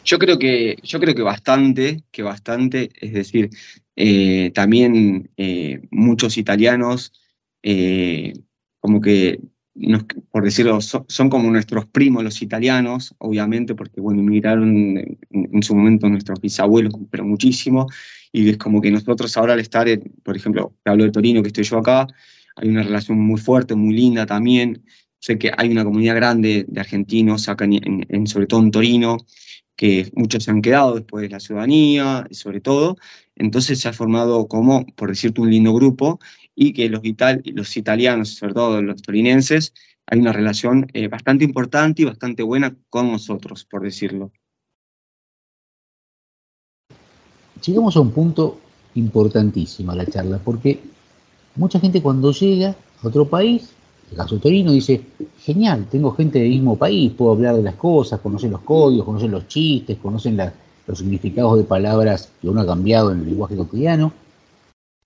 Yo 0.03 0.19
creo 0.19 0.39
que, 0.39 0.77
yo 0.83 0.99
creo 0.99 1.15
que 1.15 1.21
bastante, 1.21 2.03
que 2.11 2.23
bastante, 2.23 2.89
es 2.99 3.13
decir, 3.13 3.49
eh, 3.95 4.51
también 4.53 5.29
eh, 5.37 5.81
muchos 5.91 6.37
italianos, 6.37 7.13
como 8.79 8.99
que, 9.01 9.39
por 10.31 10.43
decirlo, 10.43 10.81
son, 10.81 11.29
como 11.29 11.51
nuestros 11.51 11.85
primos 11.85 12.23
los 12.23 12.41
italianos, 12.41 13.13
obviamente, 13.19 13.75
porque, 13.75 14.01
bueno, 14.01 14.21
emigraron 14.21 14.75
en, 14.75 15.19
en, 15.29 15.63
su 15.63 15.75
momento 15.75 16.09
nuestros 16.09 16.41
bisabuelos, 16.41 16.93
pero 17.11 17.23
muchísimo, 17.23 17.87
y 18.31 18.49
es 18.49 18.57
como 18.57 18.81
que 18.81 18.89
nosotros 18.89 19.37
ahora 19.37 19.53
al 19.53 19.59
estar, 19.59 19.87
por 20.23 20.35
ejemplo, 20.35 20.73
te 20.83 20.89
hablo 20.89 21.03
de 21.03 21.11
Torino, 21.11 21.41
que 21.43 21.49
estoy 21.49 21.63
yo 21.63 21.77
acá, 21.77 22.07
hay 22.55 22.69
una 22.69 22.83
relación 22.83 23.19
muy 23.19 23.39
fuerte, 23.39 23.75
muy 23.75 23.95
linda 23.95 24.25
también. 24.25 24.83
Sé 25.19 25.37
que 25.37 25.51
hay 25.55 25.69
una 25.69 25.83
comunidad 25.83 26.15
grande 26.15 26.65
de 26.67 26.79
argentinos 26.79 27.47
acá, 27.49 27.65
en, 27.65 28.27
sobre 28.27 28.47
todo 28.47 28.61
en 28.61 28.71
Torino, 28.71 29.17
que 29.81 30.11
muchos 30.13 30.43
se 30.43 30.51
han 30.51 30.61
quedado 30.61 30.93
después 30.93 31.23
de 31.23 31.29
la 31.29 31.39
ciudadanía, 31.39 32.27
sobre 32.29 32.61
todo. 32.61 32.97
Entonces 33.35 33.79
se 33.79 33.89
ha 33.89 33.93
formado 33.93 34.47
como, 34.47 34.85
por 34.95 35.09
decirte, 35.09 35.41
un 35.41 35.49
lindo 35.49 35.73
grupo 35.73 36.19
y 36.53 36.73
que 36.73 36.87
los, 36.87 37.01
los 37.45 37.77
italianos, 37.77 38.29
sobre 38.35 38.53
todo 38.53 38.79
los 38.83 39.01
torinenses, 39.01 39.73
hay 40.05 40.19
una 40.19 40.33
relación 40.33 40.85
eh, 40.93 41.07
bastante 41.07 41.45
importante 41.45 42.03
y 42.03 42.05
bastante 42.05 42.43
buena 42.43 42.77
con 42.91 43.11
nosotros, 43.11 43.65
por 43.65 43.81
decirlo. 43.81 44.31
llegamos 47.65 47.97
a 47.97 48.01
un 48.01 48.11
punto 48.11 48.59
importantísimo 48.93 49.93
a 49.93 49.95
la 49.95 50.05
charla, 50.05 50.39
porque 50.45 50.79
mucha 51.55 51.79
gente 51.79 52.03
cuando 52.03 52.31
llega 52.31 52.75
a 53.01 53.07
otro 53.07 53.27
país, 53.27 53.73
el 54.11 54.17
caso 54.17 54.37
Torino, 54.37 54.71
dice, 54.71 55.01
genial, 55.39 55.87
tengo 55.89 56.11
gente 56.11 56.39
del 56.39 56.49
mismo 56.49 56.75
país, 56.75 57.13
puedo 57.13 57.31
hablar 57.31 57.55
de 57.55 57.63
las 57.63 57.75
cosas, 57.75 58.19
conocen 58.19 58.51
los 58.51 58.61
códigos, 58.61 59.05
conocen 59.05 59.31
los 59.31 59.47
chistes, 59.47 59.97
conocen 59.97 60.37
los 60.85 60.97
significados 60.97 61.57
de 61.57 61.63
palabras 61.63 62.29
que 62.41 62.49
uno 62.49 62.61
ha 62.61 62.65
cambiado 62.65 63.11
en 63.11 63.19
el 63.19 63.25
lenguaje 63.27 63.55
cotidiano, 63.55 64.11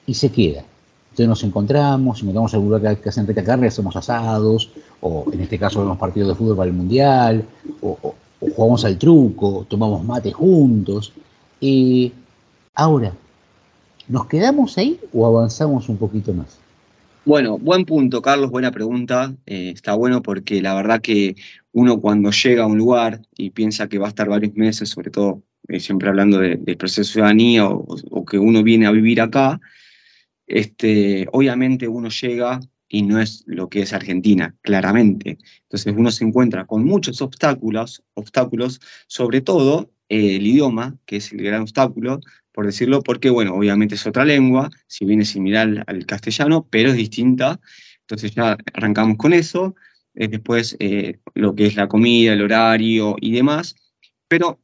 y 0.08 0.14
se 0.14 0.32
queda. 0.32 0.64
Entonces 1.12 1.28
nos 1.28 1.44
encontramos, 1.44 2.22
encontramos 2.22 2.54
algún 2.56 2.72
lugar 2.72 2.98
que 2.98 3.10
hacen 3.10 3.28
reta 3.28 3.44
carne, 3.44 3.68
hacemos 3.68 3.96
asados, 3.96 4.72
o 5.02 5.26
en 5.32 5.42
este 5.42 5.60
caso 5.60 5.80
vemos 5.80 5.98
partidos 5.98 6.30
de 6.30 6.36
fútbol 6.36 6.58
para 6.58 6.70
el 6.70 6.76
mundial, 6.76 7.46
o, 7.82 8.16
jugamos 8.40 8.86
al 8.86 8.98
truco, 8.98 9.66
tomamos 9.70 10.04
mate 10.04 10.32
juntos. 10.32 11.14
y 11.62 12.12
Ahora, 12.74 13.14
¿nos 14.08 14.26
quedamos 14.26 14.78
ahí 14.78 15.00
o 15.14 15.26
avanzamos 15.26 15.88
un 15.90 15.98
poquito 15.98 16.34
más? 16.34 16.65
Bueno, 17.26 17.58
buen 17.58 17.86
punto, 17.86 18.22
Carlos, 18.22 18.52
buena 18.52 18.70
pregunta. 18.70 19.36
Eh, 19.48 19.72
está 19.74 19.96
bueno 19.96 20.22
porque 20.22 20.62
la 20.62 20.76
verdad 20.76 21.02
que 21.02 21.36
uno 21.72 22.00
cuando 22.00 22.30
llega 22.30 22.64
a 22.64 22.68
un 22.68 22.78
lugar 22.78 23.20
y 23.36 23.50
piensa 23.50 23.90
que 23.90 23.98
va 23.98 24.06
a 24.06 24.10
estar 24.10 24.30
varios 24.30 24.54
meses, 24.54 24.90
sobre 24.90 25.10
todo 25.10 25.42
eh, 25.68 25.80
siempre 25.80 26.08
hablando 26.10 26.38
del 26.38 26.78
proceso 26.78 27.02
de 27.02 27.06
ciudadanía 27.06 27.68
o, 27.68 28.26
que 28.26 28.38
uno 28.38 28.62
viene 28.62 28.86
a 28.86 28.92
vivir 28.92 29.22
acá, 29.22 29.60
este, 30.46 31.28
obviamente 31.32 31.88
uno 31.88 32.10
llega 32.10 32.60
y 32.88 33.02
no 33.02 33.20
es 33.20 33.44
lo 33.48 33.70
que 33.70 33.82
es 33.82 33.94
Argentina, 33.94 34.56
claramente. 34.62 35.40
Entonces 35.64 35.96
uno 35.98 36.12
se 36.12 36.26
encuentra 36.26 36.66
con 36.66 36.86
muchos 36.86 37.24
obstáculos, 37.24 38.04
obstáculos, 38.14 38.80
sobre 39.08 39.42
todo 39.42 39.90
eh, 40.10 40.38
el 40.38 40.48
idioma, 40.48 40.98
que 41.06 41.18
es 41.18 41.32
el 41.32 41.42
gran 41.44 41.62
obstáculo, 41.62 42.20
por 42.52 42.66
decirlo, 42.66 43.02
porque, 43.02 43.30
bueno, 43.30 43.56
obviamente 43.56 43.96
es 43.96 44.06
otra 44.08 44.24
lengua, 44.26 44.70
si 44.88 45.06
bien 45.06 45.22
es 45.22 45.30
similar 45.30 45.84
al 45.88 46.06
castellano, 46.06 46.68
pero 46.70 46.90
es 46.90 46.96
distinta. 46.96 47.60
Entonces 48.02 48.34
ya 48.34 48.58
arrancamos 48.74 49.18
con 49.18 49.34
eso. 49.34 49.76
Después 50.14 50.78
eh, 50.80 51.20
lo 51.34 51.56
que 51.56 51.66
es 51.66 51.76
la 51.76 51.88
comida, 51.88 52.34
el 52.34 52.42
horario 52.42 53.18
y 53.20 53.34
demás. 53.34 53.76
Pero 54.28 54.62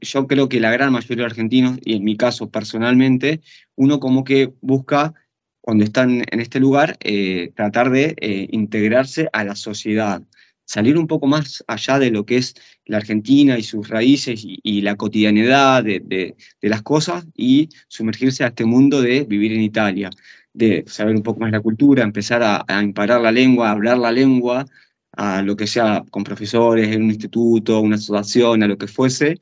yo 0.00 0.26
creo 0.26 0.48
que 0.48 0.60
la 0.60 0.70
gran 0.72 0.92
mayoría 0.92 1.24
de 1.24 1.30
argentinos, 1.30 1.78
y 1.84 1.96
en 1.96 2.04
mi 2.04 2.16
caso 2.16 2.50
personalmente, 2.50 3.42
uno 3.74 4.00
como 4.00 4.24
que 4.24 4.54
busca, 4.62 5.12
cuando 5.60 5.84
están 5.84 6.22
en 6.30 6.40
este 6.40 6.60
lugar, 6.60 6.96
eh, 7.00 7.52
tratar 7.54 7.90
de 7.90 8.14
integrarse 8.50 9.28
a 9.32 9.44
la 9.44 9.56
sociedad 9.56 10.22
salir 10.66 10.98
un 10.98 11.06
poco 11.06 11.26
más 11.26 11.64
allá 11.66 11.98
de 11.98 12.10
lo 12.10 12.26
que 12.26 12.36
es 12.36 12.54
la 12.84 12.98
Argentina 12.98 13.58
y 13.58 13.62
sus 13.62 13.88
raíces 13.88 14.42
y, 14.44 14.82
la 14.82 14.96
cotidianidad 14.96 15.82
de, 15.84 16.36
las 16.60 16.82
cosas 16.82 17.26
y 17.34 17.70
sumergirse 17.88 18.44
a 18.44 18.48
este 18.48 18.64
mundo 18.66 19.00
de 19.00 19.24
vivir 19.24 19.52
en 19.52 19.62
Italia, 19.62 20.10
de 20.52 20.84
saber 20.86 21.16
un 21.16 21.22
poco 21.22 21.40
más 21.40 21.52
la 21.52 21.60
cultura, 21.60 22.04
empezar 22.04 22.42
a, 22.42 22.64
a 22.68 22.82
imparar 22.82 23.20
la 23.20 23.32
lengua, 23.32 23.68
a 23.68 23.72
hablar 23.72 23.98
la 23.98 24.12
lengua, 24.12 24.66
a 25.12 25.42
lo 25.42 25.56
que 25.56 25.66
sea 25.66 26.04
con 26.10 26.24
profesores, 26.24 26.88
en 26.88 27.04
un 27.04 27.10
instituto, 27.10 27.80
una 27.80 27.96
asociación, 27.96 28.62
a 28.62 28.68
lo 28.68 28.76
que 28.78 28.86
fuese, 28.86 29.40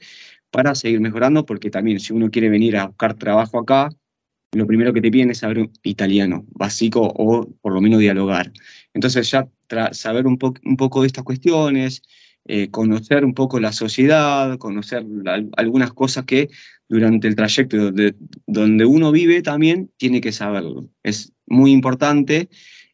para 0.51 0.75
seguir 0.75 1.01
mejorando, 1.01 1.45
porque 1.45 1.71
también 1.71 2.01
si 2.01 2.13
uno 2.13 2.31
quiere 2.31 2.49
venir 2.49 2.77
a 2.77 2.87
buscar 2.87 3.15
trabajo 3.15 3.59
acá, 3.59 3.91
lo 4.55 4.67
primero 4.67 4.93
que 4.93 5.01
te 5.01 5.11
piden 5.11 5.31
es 5.31 5.39
saber 5.39 5.69
italiano 5.83 6.45
básico 6.51 7.01
o 7.03 7.49
por 7.61 7.73
lo 7.73 7.81
menos 7.81 7.99
dialogar. 7.99 8.53
Entonces 8.95 9.31
ya 9.31 9.49
saber 9.93 10.27
un, 10.27 10.39
un, 10.65 10.77
poco 10.77 11.03
de 11.03 11.09
estas 11.09 11.25
cuestiones, 11.25 12.03
eh, 12.47 12.71
conocer 12.71 13.25
un 13.25 13.35
poco 13.35 13.61
la 13.61 13.73
sociedad, 13.73 14.57
conocer 14.59 15.05
algunas 15.57 15.93
cosas 15.93 16.25
que 16.25 16.49
durante 16.89 17.27
el 17.29 17.37
trayecto 17.37 17.91
de, 17.91 18.15
donde 18.47 18.85
uno 18.85 19.11
vive 19.11 19.43
también 19.43 19.91
tiene 19.97 20.21
que 20.21 20.33
saberlo. 20.33 20.89
Es 21.03 21.33
muy 21.47 21.73
importante, 21.73 22.49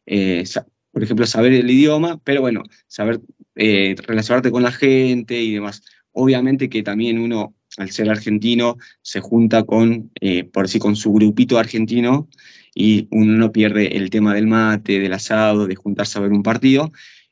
eh, 0.05 0.43
por 0.91 1.03
ejemplo, 1.03 1.25
saber 1.25 1.53
el 1.53 1.69
idioma, 1.69 2.19
pero 2.23 2.41
bueno, 2.41 2.63
saber 2.87 3.21
eh, 3.55 3.95
relacionarte 4.07 4.51
con 4.51 4.63
la 4.63 4.71
gente 4.71 5.41
y 5.41 5.53
demás. 5.53 5.83
Obviamente 6.13 6.69
que 6.69 6.83
también 6.83 7.19
uno 7.19 7.55
al 7.77 7.89
ser 7.91 8.09
argentino, 8.09 8.77
se 9.01 9.19
junta 9.21 9.63
con, 9.63 10.11
eh, 10.19 10.43
por 10.43 10.65
así, 10.65 10.79
con 10.79 10.95
su 10.95 11.13
grupito 11.13 11.57
argentino 11.57 12.27
y 12.73 13.07
uno 13.11 13.33
no 13.33 13.51
pierde 13.51 13.97
el 13.97 14.09
tema 14.09 14.33
del 14.33 14.47
mate, 14.47 14.99
del 14.99 15.13
asado, 15.13 15.67
de 15.67 15.75
juntarse 15.75 16.17
a 16.17 16.21
ver 16.21 16.31
un 16.31 16.43
partido, 16.43 16.91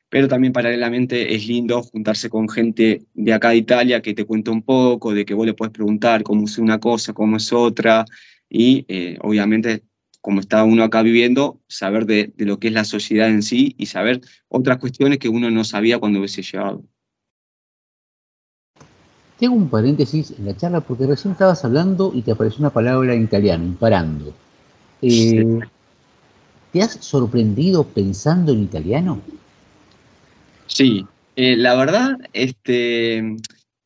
pero 0.10 0.28
también 0.28 0.54
paralelamente 0.54 1.36
es 1.36 1.48
lindo 1.48 1.84
juntarse 1.84 2.30
con 2.30 2.50
gente 2.50 3.04
de 3.14 3.34
acá 3.34 3.50
de 3.50 3.58
Italia 3.58 4.02
que 4.02 4.14
te 4.14 4.26
cuenta 4.26 4.52
un 4.52 4.64
poco, 4.64 5.14
de 5.14 5.26
que 5.26 5.34
vos 5.34 5.46
le 5.46 5.54
puedes 5.54 5.72
preguntar 5.72 6.24
cómo 6.24 6.46
es 6.46 6.58
una 6.58 6.80
cosa, 6.80 7.14
cómo 7.14 7.38
es 7.38 7.54
otra, 7.54 8.06
y 8.50 8.86
eh, 8.88 9.18
obviamente 9.22 9.84
como 10.22 10.42
está 10.42 10.64
uno 10.64 10.84
acá 10.84 11.02
viviendo, 11.02 11.60
saber 11.68 12.06
de, 12.06 12.34
lo 12.38 12.60
que 12.60 12.68
es 12.68 12.74
la 12.74 12.84
sociedad 12.84 13.30
en 13.30 13.42
sí 13.42 13.76
y 13.78 13.86
saber 13.86 14.22
otras 14.50 14.78
cuestiones 14.78 15.18
que 15.20 15.30
uno 15.30 15.50
no 15.50 15.64
sabía 15.64 16.00
cuando 16.00 16.20
hubiese 16.20 16.42
llegado. 16.42 16.84
Tengo 19.40 19.56
un 19.56 19.70
paréntesis 19.70 20.32
en 20.38 20.46
la 20.46 20.58
charla 20.58 20.82
porque 20.82 21.08
recién 21.08 21.32
estabas 21.32 21.64
hablando 21.64 22.12
y 22.14 22.22
te 22.24 22.32
apareció 22.32 22.60
una 22.60 22.72
palabra 22.72 23.14
en 23.14 23.24
italiano, 23.24 23.64
imparando. 23.64 24.34
Eh, 25.02 25.60
¿Te 26.72 26.82
has 26.82 26.94
sorprendido 27.04 27.84
pensando 27.84 28.52
en 28.52 28.64
italiano? 28.64 29.22
Sí, 30.68 31.06
eh, 31.36 31.56
la 31.56 31.76
verdad, 31.76 32.18
este, 32.34 33.38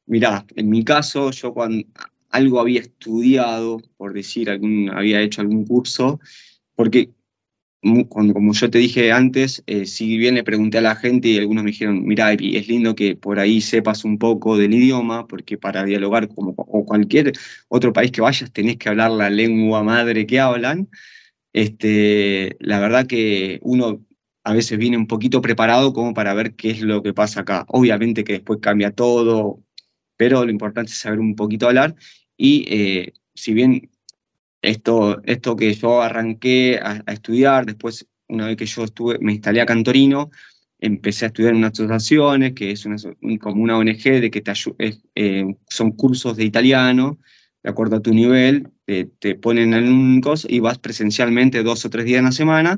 mirá, 0.05 0.45
en 0.55 0.69
mi 0.69 0.83
caso, 0.83 1.31
yo 1.31 1.53
cuando 1.53 1.85
algo 2.29 2.59
había 2.59 2.81
estudiado, 2.81 3.81
por 3.95 4.13
decir, 4.13 4.49
algún, 4.49 4.89
había 4.89 5.21
hecho 5.21 5.41
algún 5.41 5.65
curso, 5.65 6.19
porque 6.75 7.09
como 8.09 8.53
yo 8.53 8.69
te 8.69 8.77
dije 8.77 9.11
antes, 9.11 9.63
eh, 9.67 9.85
si 9.85 10.17
bien 10.17 10.35
le 10.35 10.43
pregunté 10.43 10.77
a 10.77 10.81
la 10.81 10.95
gente 10.95 11.27
y 11.27 11.37
algunos 11.37 11.63
me 11.63 11.71
dijeron, 11.71 12.05
mira, 12.05 12.31
es 12.31 12.67
lindo 12.67 12.95
que 12.95 13.15
por 13.15 13.39
ahí 13.39 13.61
sepas 13.61 14.05
un 14.05 14.17
poco 14.17 14.57
del 14.57 14.73
idioma, 14.73 15.27
porque 15.27 15.57
para 15.57 15.83
dialogar 15.83 16.29
como 16.29 16.53
o 16.57 16.85
cualquier 16.85 17.33
otro 17.67 17.91
país 17.91 18.11
que 18.11 18.21
vayas 18.21 18.51
tenés 18.53 18.77
que 18.77 18.89
hablar 18.89 19.11
la 19.11 19.29
lengua 19.29 19.83
madre 19.83 20.25
que 20.25 20.39
hablan. 20.39 20.89
Este, 21.53 22.55
la 22.59 22.79
verdad 22.79 23.05
que 23.07 23.59
uno 23.63 24.01
a 24.43 24.53
veces 24.53 24.77
viene 24.77 24.97
un 24.97 25.07
poquito 25.07 25.41
preparado 25.41 25.93
como 25.93 26.13
para 26.13 26.33
ver 26.33 26.55
qué 26.55 26.71
es 26.71 26.81
lo 26.81 27.03
que 27.03 27.13
pasa 27.13 27.41
acá. 27.41 27.65
Obviamente 27.69 28.23
que 28.23 28.33
después 28.33 28.59
cambia 28.61 28.91
todo, 28.91 29.61
pero 30.17 30.45
lo 30.45 30.51
importante 30.51 30.91
es 30.91 30.97
saber 30.99 31.19
un 31.19 31.35
poquito 31.35 31.67
hablar 31.67 31.95
y 32.37 32.65
eh, 32.69 33.13
si 33.35 33.53
bien 33.53 33.89
esto, 34.63 35.21
esto 35.25 35.55
que 35.55 35.73
yo 35.73 36.01
arranqué 36.01 36.79
a, 36.81 37.03
estudiar, 37.11 37.65
después 37.65 38.07
una 38.27 38.47
vez 38.47 38.57
que 38.57 38.65
yo 38.65 38.85
estuve, 38.85 39.19
me 39.19 39.33
instalé 39.33 39.61
a 39.61 39.65
Cantorino, 39.67 40.31
empecé 40.79 41.25
a 41.25 41.27
estudiar 41.27 41.51
en 41.51 41.59
unas 41.59 41.73
asociaciones, 41.73 42.53
que 42.53 42.71
es 42.71 42.85
una, 42.85 42.95
como 43.39 43.61
una 43.61 43.77
ONG 43.77 44.03
de 44.03 44.31
que 44.31 44.41
te 44.41 44.53
eh, 45.15 45.55
son 45.69 45.91
cursos 45.91 46.35
de 46.37 46.45
italiano, 46.45 47.19
de 47.61 47.69
acuerdo 47.69 47.97
a 47.97 48.01
tu 48.01 48.13
nivel, 48.13 48.69
te, 48.85 49.05
te 49.19 49.35
ponen 49.35 49.73
en 49.73 49.87
un 49.87 50.21
coso 50.21 50.47
y 50.49 50.59
vas 50.59 50.79
presencialmente 50.79 51.61
dos 51.61 51.85
o 51.85 51.89
tres 51.89 52.05
días 52.05 52.19
en 52.19 52.25
la 52.25 52.31
semana 52.31 52.75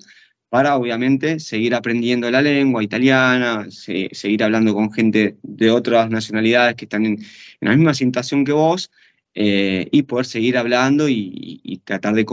para 0.50 0.76
obviamente 0.76 1.40
seguir 1.40 1.76
aprendiendo 1.76 2.30
la 2.32 2.42
lengua 2.42 2.84
italiana, 2.84 3.68
seguir 3.70 4.44
hablando 4.44 4.74
con 4.74 4.92
gente 4.92 5.38
de 5.44 5.72
otras 5.72 6.10
nacionalidades 6.10 6.76
que 6.76 6.86
están 6.86 7.06
en, 7.06 7.18
la 7.62 7.76
misma 7.76 7.94
situación 7.94 8.46
que 8.46 8.52
vos 8.52 8.92
eh, 9.36 9.88
y 9.92 10.04
poder 10.04 10.26
seguir 10.26 10.58
hablando 10.58 11.08
y, 11.10 11.82
tratar 11.84 12.16
de, 12.16 12.26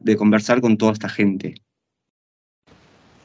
de 0.00 0.16
conversar 0.16 0.60
con 0.60 0.78
toda 0.78 0.92
esta 0.92 1.08
gente. 1.08 1.56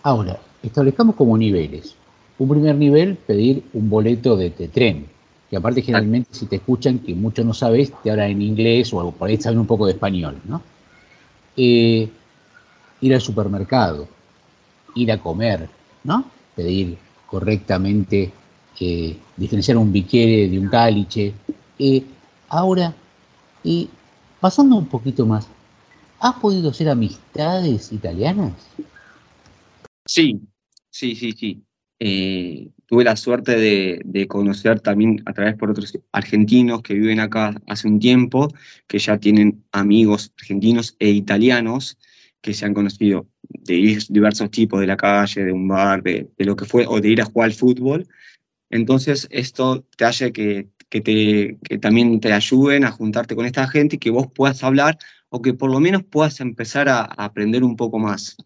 Ahora, 0.04 0.40
establezcamos 0.64 1.16
como 1.16 1.38
niveles. 1.38 1.96
Un 2.38 2.50
primer 2.50 2.76
nivel, 2.76 3.16
pedir 3.16 3.64
un 3.74 3.90
boleto 3.90 4.36
de, 4.36 4.50
tren, 4.50 5.06
que 5.50 5.58
aparte 5.58 5.82
generalmente 5.82 6.30
si 6.32 6.48
te 6.48 6.56
escuchan, 6.58 7.00
que 7.00 7.14
mucho 7.14 7.44
no 7.44 7.54
sabes, 7.54 7.92
te 8.02 8.10
hablan 8.10 8.32
en 8.32 8.42
inglés 8.42 8.94
o 8.94 9.12
por 9.12 9.30
ahí 9.30 9.38
saben 9.38 9.60
un 9.60 9.68
poco 9.68 9.86
de 9.86 9.94
español, 9.94 10.38
¿no? 10.46 10.62
Eh, 11.58 12.10
ir 13.02 13.14
al 13.14 13.22
supermercado, 13.22 14.08
ir 14.96 15.12
a 15.12 15.20
comer, 15.20 15.70
¿no? 16.04 16.26
Pedir 16.56 16.98
correctamente, 17.26 18.32
eh, 18.80 19.18
diferenciar 19.36 19.78
un 19.78 19.92
biquere 19.92 20.48
de 20.50 20.58
un 20.58 20.70
caliche. 20.70 21.34
Eh, 21.78 22.04
ahora, 22.48 22.96
y 23.64 23.90
pasando 24.40 24.76
un 24.76 24.88
poquito 24.88 25.26
más, 25.26 25.48
¿has 26.20 26.36
podido 26.36 26.70
hacer 26.70 26.90
amistades 26.90 27.92
italianas? 27.92 28.54
Sí, 30.06 30.42
sí, 30.90 31.16
sí, 31.16 31.32
sí. 31.34 31.64
Eh, 32.02 32.70
tuve 32.86 33.04
la 33.04 33.18
suerte 33.18 33.58
de, 33.58 34.28
conocer 34.28 34.80
también 34.80 35.22
a 35.26 35.34
través 35.34 35.56
por 35.56 35.70
otros 35.70 35.98
argentinos 36.14 36.82
que 36.82 36.94
viven 36.94 37.20
acá 37.20 37.62
hace 37.68 37.88
un 37.88 38.00
tiempo, 38.00 38.48
que 38.88 39.00
ya 39.00 39.18
tienen 39.18 39.64
amigos 39.72 40.32
argentinos 40.40 40.96
e 41.00 41.10
italianos 41.10 41.98
que 42.42 42.54
se 42.54 42.66
han 42.66 42.74
conocido 42.74 43.28
de 43.42 44.00
diversos 44.10 44.50
tipos 44.50 44.80
de 44.80 44.88
la 44.88 44.96
calle, 44.96 45.44
de 45.44 45.52
un 45.52 45.68
bar, 45.68 46.02
de, 46.02 46.30
lo 46.38 46.56
que 46.56 46.66
fue, 46.66 46.86
o 46.88 47.02
de 47.02 47.10
ir 47.10 47.22
a 47.22 47.26
jugar 47.26 47.48
al 47.48 47.54
fútbol. 47.54 48.08
Entonces, 48.70 49.28
esto 49.30 49.86
te 49.98 50.06
hace 50.06 50.32
que, 50.32 50.70
que, 50.90 51.02
te, 51.02 51.58
que 51.64 51.78
también 51.78 52.20
te 52.20 52.34
ayuden 52.34 52.84
a 52.84 52.92
juntarte 52.92 53.36
con 53.36 53.46
esta 53.46 53.68
gente 53.68 53.96
y 53.96 54.00
que 54.00 54.10
vos 54.10 54.28
puedas 54.34 54.64
hablar 54.64 54.98
o 55.30 55.42
que 55.42 55.54
por 55.54 55.72
lo 55.72 55.80
menos 55.80 56.04
puedas 56.04 56.40
empezar 56.42 56.90
a 56.90 57.02
aprender 57.04 57.64
un 57.64 57.76
poco 57.76 58.00
más. 58.00 58.38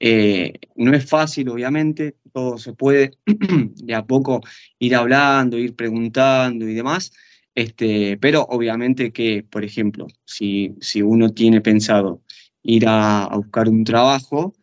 Eh, 0.00 0.54
no 0.76 0.94
es 0.94 1.08
fácil, 1.08 1.48
obviamente, 1.48 2.16
todo 2.32 2.58
se 2.58 2.72
puede 2.72 3.18
de 3.26 3.94
a 3.94 4.06
poco 4.06 4.40
ir 4.78 4.94
hablando, 4.94 5.58
ir 5.58 5.74
preguntando 5.74 6.68
y 6.68 6.74
demás, 6.74 7.12
este, 7.54 8.16
pero 8.18 8.42
obviamente 8.42 9.12
que, 9.12 9.42
por 9.42 9.64
ejemplo, 9.64 10.06
si, 10.24 10.76
si 10.80 11.02
uno 11.02 11.30
tiene 11.30 11.60
pensado 11.60 12.22
ir 12.62 12.84
a, 12.86 13.28
buscar 13.34 13.68
un 13.68 13.82
trabajo, 13.84 14.54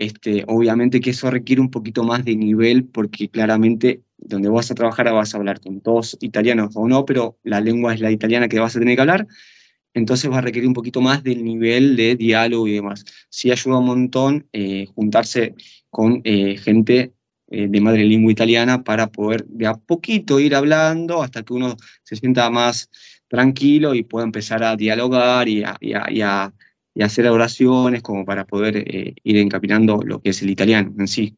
este, 0.00 0.44
obviamente 0.48 1.00
que 1.00 1.10
eso 1.10 1.30
requiere 1.30 1.60
un 1.60 1.70
poquito 1.70 2.02
más 2.02 2.24
de 2.24 2.34
nivel 2.34 2.84
porque 2.86 3.28
claramente 3.28 4.02
donde 4.18 4.48
vas 4.48 4.70
a 4.70 4.74
trabajar 4.74 5.12
vas 5.12 5.34
a 5.34 5.38
hablar 5.38 5.60
con 5.60 5.80
todos 5.80 6.16
italianos 6.20 6.72
o 6.74 6.88
no, 6.88 7.04
pero 7.04 7.38
la 7.44 7.60
lengua 7.60 7.94
es 7.94 8.00
la 8.00 8.10
italiana 8.10 8.48
que 8.48 8.58
vas 8.58 8.74
a 8.74 8.80
tener 8.80 8.96
que 8.96 9.02
hablar 9.02 9.28
entonces 9.94 10.30
va 10.30 10.38
a 10.38 10.40
requerir 10.40 10.68
un 10.68 10.74
poquito 10.74 11.00
más 11.00 11.22
del 11.22 11.44
nivel 11.44 11.96
de 11.96 12.14
diálogo 12.16 12.66
y 12.68 12.74
demás. 12.74 13.04
Sí 13.28 13.50
ayuda 13.50 13.78
un 13.78 13.86
montón 13.86 14.48
eh, 14.52 14.86
juntarse 14.94 15.54
con 15.90 16.20
eh, 16.24 16.56
gente 16.56 17.12
eh, 17.48 17.66
de 17.68 17.80
madre 17.80 18.04
lengua 18.04 18.30
italiana 18.32 18.84
para 18.84 19.08
poder 19.08 19.44
de 19.46 19.66
a 19.66 19.74
poquito 19.74 20.38
ir 20.38 20.54
hablando 20.54 21.22
hasta 21.22 21.42
que 21.42 21.52
uno 21.54 21.76
se 22.04 22.16
sienta 22.16 22.48
más 22.50 22.88
tranquilo 23.28 23.94
y 23.94 24.04
pueda 24.04 24.24
empezar 24.24 24.62
a 24.62 24.76
dialogar 24.76 25.48
y 25.48 25.62
a, 25.62 26.52
hacer 27.02 27.26
oraciones 27.28 28.02
como 28.02 28.24
para 28.24 28.44
poder 28.44 28.84
ir 29.22 29.36
encaminando 29.36 30.00
lo 30.04 30.20
que 30.20 30.30
es 30.30 30.42
el 30.42 30.50
italiano 30.50 30.92
en 30.98 31.08
sí. 31.08 31.36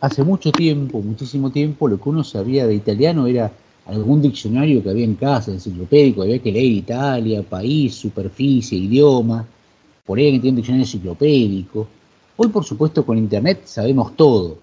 Hace 0.00 0.24
mucho 0.24 0.50
tiempo, 0.50 1.00
muchísimo 1.00 1.50
tiempo, 1.50 1.86
lo 1.86 2.00
que 2.00 2.08
uno 2.08 2.24
sabía 2.24 2.66
de 2.66 2.74
italiano 2.74 3.26
era 3.26 3.52
algún 3.86 4.20
diccionario 4.20 4.82
que 4.82 4.90
había 4.90 5.04
en 5.04 5.14
casa, 5.14 5.52
enciclopédico, 5.52 6.22
había 6.22 6.40
que 6.40 6.52
leer 6.52 6.72
Italia, 6.72 7.42
país, 7.42 7.94
superficie, 7.94 8.78
idioma, 8.78 9.46
por 10.04 10.18
ahí 10.18 10.40
que 10.40 10.48
un 10.48 10.56
diccionario 10.56 10.84
enciclopédico. 10.84 11.88
Hoy, 12.36 12.48
por 12.48 12.64
supuesto, 12.64 13.06
con 13.06 13.16
Internet 13.18 13.62
sabemos 13.64 14.16
todo, 14.16 14.58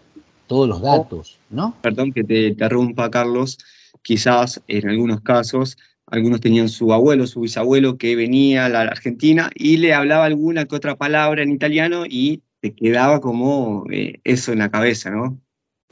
todos 0.47 0.67
los 0.67 0.81
datos, 0.81 1.37
¿no? 1.49 1.75
Perdón 1.81 2.11
que 2.11 2.23
te 2.23 2.47
interrumpa, 2.47 3.09
Carlos. 3.09 3.57
Quizás 4.01 4.61
en 4.67 4.89
algunos 4.89 5.21
casos 5.21 5.77
algunos 6.11 6.41
tenían 6.41 6.69
su 6.69 6.91
abuelo, 6.93 7.27
su 7.27 7.41
bisabuelo 7.41 7.97
que 7.97 8.15
venía 8.15 8.65
a 8.65 8.69
la 8.69 8.81
Argentina 8.81 9.49
y 9.55 9.77
le 9.77 9.93
hablaba 9.93 10.25
alguna 10.25 10.65
que 10.65 10.75
otra 10.75 10.95
palabra 10.95 11.43
en 11.43 11.51
italiano 11.51 12.03
y 12.07 12.41
te 12.61 12.73
quedaba 12.73 13.21
como 13.21 13.85
eh, 13.91 14.19
eso 14.23 14.51
en 14.51 14.59
la 14.59 14.69
cabeza, 14.69 15.09
¿no? 15.11 15.37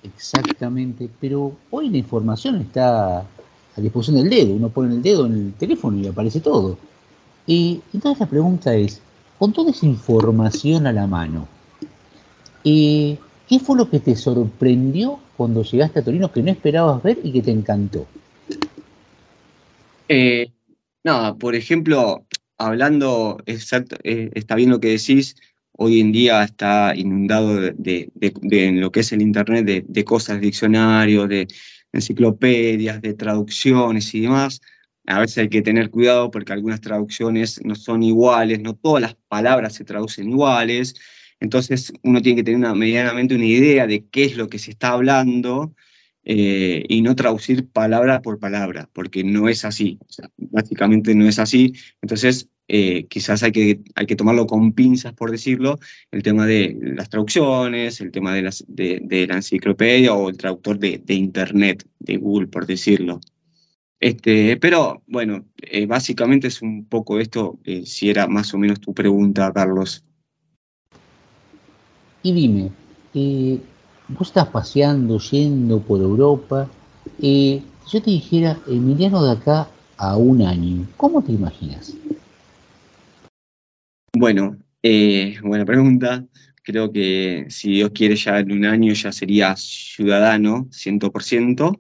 Exactamente, 0.04 1.10
pero 1.20 1.54
hoy 1.70 1.90
la 1.90 1.98
información 1.98 2.62
está 2.62 3.20
a 3.20 3.82
disposición 3.82 4.18
del 4.18 4.30
dedo. 4.30 4.54
Uno 4.54 4.70
pone 4.70 4.94
el 4.94 5.02
dedo 5.02 5.26
en 5.26 5.34
el 5.34 5.54
teléfono 5.54 5.98
y 6.00 6.08
aparece 6.08 6.40
todo. 6.40 6.78
Y 7.46 7.82
entonces 7.94 8.20
la 8.20 8.28
pregunta 8.28 8.76
es, 8.76 9.02
con 9.40 9.54
toda 9.54 9.72
esa 9.72 9.86
información 9.86 10.88
a 10.88 10.92
la 10.92 11.08
mano, 11.08 11.48
¿qué 12.64 13.60
fue 13.64 13.78
lo 13.78 13.90
que 13.90 14.00
te 14.00 14.16
sorprendió 14.16 15.20
cuando 15.38 15.64
llegaste 15.64 16.00
a 16.00 16.04
Torino 16.04 16.32
que 16.32 16.42
no 16.42 16.52
esperabas 16.52 17.02
ver 17.04 17.20
y 17.24 17.32
que 17.32 17.42
te 17.42 17.52
encantó? 17.52 18.06
Eh, 20.10 20.52
nada, 21.04 21.36
por 21.38 21.56
ejemplo, 21.56 22.26
hablando, 22.58 23.38
eh, 23.46 24.30
está 24.34 24.56
bien 24.56 24.70
lo 24.70 24.80
que 24.80 24.90
decís, 24.90 25.36
hoy 25.74 26.00
en 26.00 26.12
día 26.12 26.44
está 26.44 26.94
inundado 26.96 27.56
de, 27.56 28.12
lo 28.74 28.92
que 28.92 29.02
es 29.02 29.12
el 29.12 29.22
Internet 29.22 29.86
de, 29.88 30.04
cosas, 30.06 30.42
diccionarios, 30.42 31.30
de 31.30 31.48
enciclopedias, 31.94 33.02
de 33.02 33.14
traducciones 33.14 34.14
y 34.16 34.22
demás. 34.22 34.62
A 35.06 35.20
veces 35.20 35.38
hay 35.40 35.50
que 35.50 35.62
tener 35.62 35.90
cuidado 35.90 36.32
porque 36.32 36.54
algunas 36.54 36.82
traducciones 36.82 37.62
no 37.64 37.76
son 37.76 38.04
iguales, 38.04 38.60
no 38.60 38.76
todas 38.76 39.02
las 39.02 39.16
palabras 39.28 39.74
se 39.74 39.86
traducen 39.86 40.30
iguales. 40.30 40.96
Entonces 41.40 41.94
uno 42.04 42.22
tiene 42.22 42.38
que 42.38 42.52
tener 42.52 42.76
medianamente 42.76 43.36
una 43.36 43.46
idea 43.46 43.88
de 43.88 44.06
qué 44.08 44.26
es 44.26 44.36
lo 44.38 44.50
que 44.50 44.60
se 44.60 44.72
está 44.72 44.90
hablando 44.90 45.74
eh, 46.30 46.84
y 46.90 47.02
no 47.04 47.16
traducir 47.16 47.70
palabra 47.70 48.22
por 48.22 48.38
palabra, 48.38 48.90
porque 48.92 49.24
no 49.24 49.48
es 49.48 49.64
así. 49.64 49.98
básicamente 50.36 51.16
no 51.16 51.26
es 51.26 51.40
así. 51.40 51.72
Entonces 52.02 52.50
eh, 52.68 53.06
quizás 53.08 53.44
hay 53.44 53.54
que, 53.54 53.80
hay 53.96 54.06
que 54.06 54.18
tomarlo 54.18 54.46
con 54.46 54.74
pinzas, 54.74 55.14
por 55.14 55.32
decirlo, 55.32 55.80
el 56.12 56.24
tema 56.24 56.46
de 56.46 56.78
las 56.82 57.10
traducciones, 57.10 58.02
el 58.02 58.12
tema 58.12 58.34
de, 58.36 59.26
la 59.26 59.36
enciclopedia 59.36 60.14
o 60.14 60.28
el 60.30 60.36
traductor 60.36 60.78
de, 60.78 61.02
Internet, 61.08 61.88
de 62.00 62.18
Google, 62.18 62.48
por 62.48 62.66
decirlo. 62.66 63.22
Este, 63.98 64.58
pero 64.58 65.04
bueno, 65.08 65.46
eh, 65.62 65.86
básicamente 65.86 66.48
es 66.48 66.62
un 66.62 66.88
poco 66.88 67.22
esto, 67.22 67.58
si 67.86 68.10
era 68.10 68.28
más 68.28 68.54
o 68.54 68.58
menos 68.58 68.82
tu 68.82 68.94
pregunta, 68.94 69.50
Carlos. 69.54 70.04
Y 72.22 72.34
dime, 72.34 72.72
vos 74.10 74.30
estás 74.30 74.48
paseando, 74.48 75.20
yendo 75.20 75.80
por 75.82 76.02
Europa, 76.02 76.70
si 77.20 77.64
yo 77.90 78.02
te 78.02 78.12
dijera, 78.12 78.58
Emiliano 78.68 79.24
de 79.24 79.32
acá 79.32 79.68
a 79.98 80.18
un 80.18 80.42
año, 80.42 80.88
¿cómo 80.98 81.22
te 81.22 81.32
imaginas? 81.32 81.94
Bueno, 84.14 84.58
eh, 84.84 85.38
buena 85.44 85.66
pregunta. 85.66 86.26
Creo 86.64 86.92
que 86.92 87.46
si 87.50 87.72
Dios 87.72 87.92
quiere 87.94 88.16
ya 88.16 88.40
en 88.40 88.52
un 88.52 88.66
año 88.66 88.94
ya 88.94 89.12
sería 89.12 89.56
ciudadano 89.56 90.68
100%. 90.72 91.80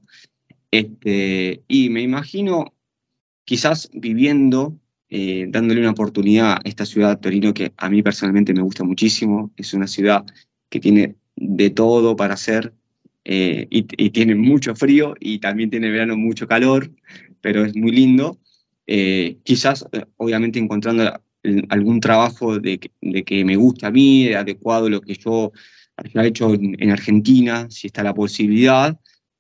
Este, 0.72 1.64
y 1.68 1.90
me 1.90 2.02
imagino 2.02 2.74
quizás 3.44 3.90
viviendo, 3.94 4.78
eh, 5.10 5.48
dándole 5.50 5.82
una 5.82 5.92
oportunidad 5.92 6.54
a 6.54 6.62
esta 6.64 6.86
ciudad 6.86 7.20
Torino 7.20 7.54
que 7.54 7.74
a 7.78 7.90
mí 7.90 8.02
personalmente 8.02 8.54
me 8.54 8.62
gusta 8.62 8.84
muchísimo. 8.84 9.52
Es 9.58 9.74
una 9.74 9.88
ciudad 9.88 10.26
que 10.70 10.80
tiene 10.80 11.16
de 11.38 11.70
todo 11.70 12.16
para 12.16 12.34
hacer 12.34 12.74
eh, 13.24 13.68
y, 13.70 14.10
tiene 14.10 14.36
mucho 14.36 14.76
frío 14.76 15.16
y 15.20 15.40
también 15.40 15.70
tiene 15.70 15.90
verano 15.90 16.18
mucho 16.18 16.48
calor, 16.48 16.92
pero 17.42 17.64
es 17.66 17.76
muy 17.76 17.92
lindo. 17.92 18.38
quizás, 19.44 19.86
obviamente, 20.18 20.60
encontrando 20.60 21.22
algún 21.70 22.00
trabajo 22.00 22.60
de, 22.60 22.80
que 22.80 23.46
me 23.46 23.56
gusta 23.56 23.88
a 23.88 23.92
mí, 23.92 24.34
adecuado 24.34 24.88
a 24.88 24.90
lo 24.90 25.02
que 25.02 25.16
yo 25.16 25.52
haya 25.98 26.26
hecho 26.26 26.54
en, 26.54 26.92
Argentina, 26.92 27.68
si 27.70 27.88
está 27.88 28.04
la 28.04 28.14
posibilidad, 28.14 29.00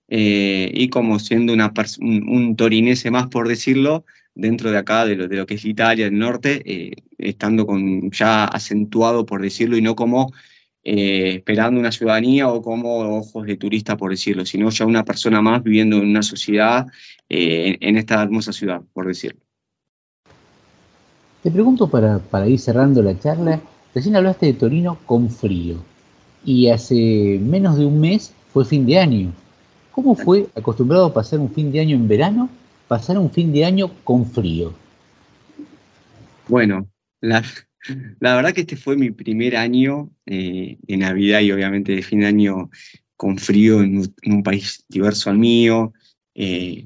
eh, 0.10 0.72
y 0.74 0.89
como 0.89 1.20
siendo 1.20 1.54
una 1.54 1.74
un, 2.00 2.56
torinese 2.56 3.12
más, 3.12 3.28
por 3.28 3.48
decirlo, 3.48 4.06
dentro 4.34 4.72
de 4.72 4.78
acá, 4.78 5.06
de 5.06 5.16
lo, 5.16 5.28
de 5.28 5.38
lo 5.38 5.45
que 5.45 5.56
es 5.56 5.66
Italia, 5.66 6.06
del 6.06 6.18
norte, 6.18 6.62
eh, 6.66 6.91
estando 7.18 7.66
con, 7.66 8.10
ya 8.12 8.45
acentuado, 8.45 9.26
por 9.26 9.41
decirlo, 9.41 9.78
y 9.78 9.82
no 9.82 9.95
como 9.95 10.34
eh, 10.90 11.36
esperando 11.36 11.82
una 11.82 11.92
ciudadanía 11.92 12.48
o 12.48 12.62
como 12.62 13.00
ojos 13.18 13.46
de 13.46 13.58
turista, 13.58 13.98
por 13.98 14.12
decirlo, 14.12 14.46
sino 14.46 14.70
ya 14.70 14.86
una 14.86 15.04
persona 15.04 15.42
más 15.42 15.62
viviendo 15.62 15.98
en 15.98 16.06
una 16.06 16.24
sociedad, 16.24 16.88
eh, 17.28 17.76
en 17.82 17.98
esta 17.98 18.24
hermosa 18.24 18.54
ciudad, 18.54 18.82
por 18.94 19.06
decirlo. 19.06 19.42
Te 21.44 21.52
pregunto 21.52 21.90
para, 21.90 22.20
para 22.20 22.48
ir 22.48 22.58
cerrando 22.58 23.04
la 23.04 23.20
charla, 23.20 23.60
recién 23.94 24.16
hablaste 24.16 24.46
de 24.46 24.54
Torino 24.54 24.98
con 25.06 25.30
frío 25.30 25.84
y 26.46 26.70
hace 26.70 27.38
menos 27.42 27.78
de 27.78 27.86
un 27.86 28.00
mes 28.00 28.34
fue 28.54 28.64
fin 28.64 28.86
de 28.86 28.98
año. 28.98 29.34
¿Cómo 29.92 30.16
fue, 30.16 30.48
acostumbrado 30.56 31.08
a 31.08 31.14
pasar 31.14 31.40
un 31.40 31.52
fin 31.52 31.70
de 31.70 31.82
año 31.82 31.98
en 31.98 32.08
verano, 32.08 32.50
pasar 32.88 33.18
un 33.18 33.30
fin 33.30 33.52
de 33.52 33.66
año 33.66 33.92
con 34.06 34.26
frío? 34.26 34.72
Bueno, 36.48 36.88
la, 37.20 37.44
la 38.19 38.36
verdad 38.36 38.53
que 38.53 38.61
este 38.61 38.75
fue 38.75 38.97
mi 38.97 39.11
primer 39.11 39.55
año 39.55 40.11
eh, 40.25 40.78
de 40.82 40.97
Navidad 40.97 41.41
y 41.41 41.51
obviamente 41.51 41.93
de 41.93 42.01
fin 42.01 42.21
de 42.21 42.28
año 42.28 42.69
con 43.15 43.38
frío 43.38 43.82
en 43.82 44.03
un, 44.25 44.43
país 44.43 44.86
diverso 44.89 45.30
al 45.30 45.38
mío. 45.38 45.93
Eh, 46.36 46.86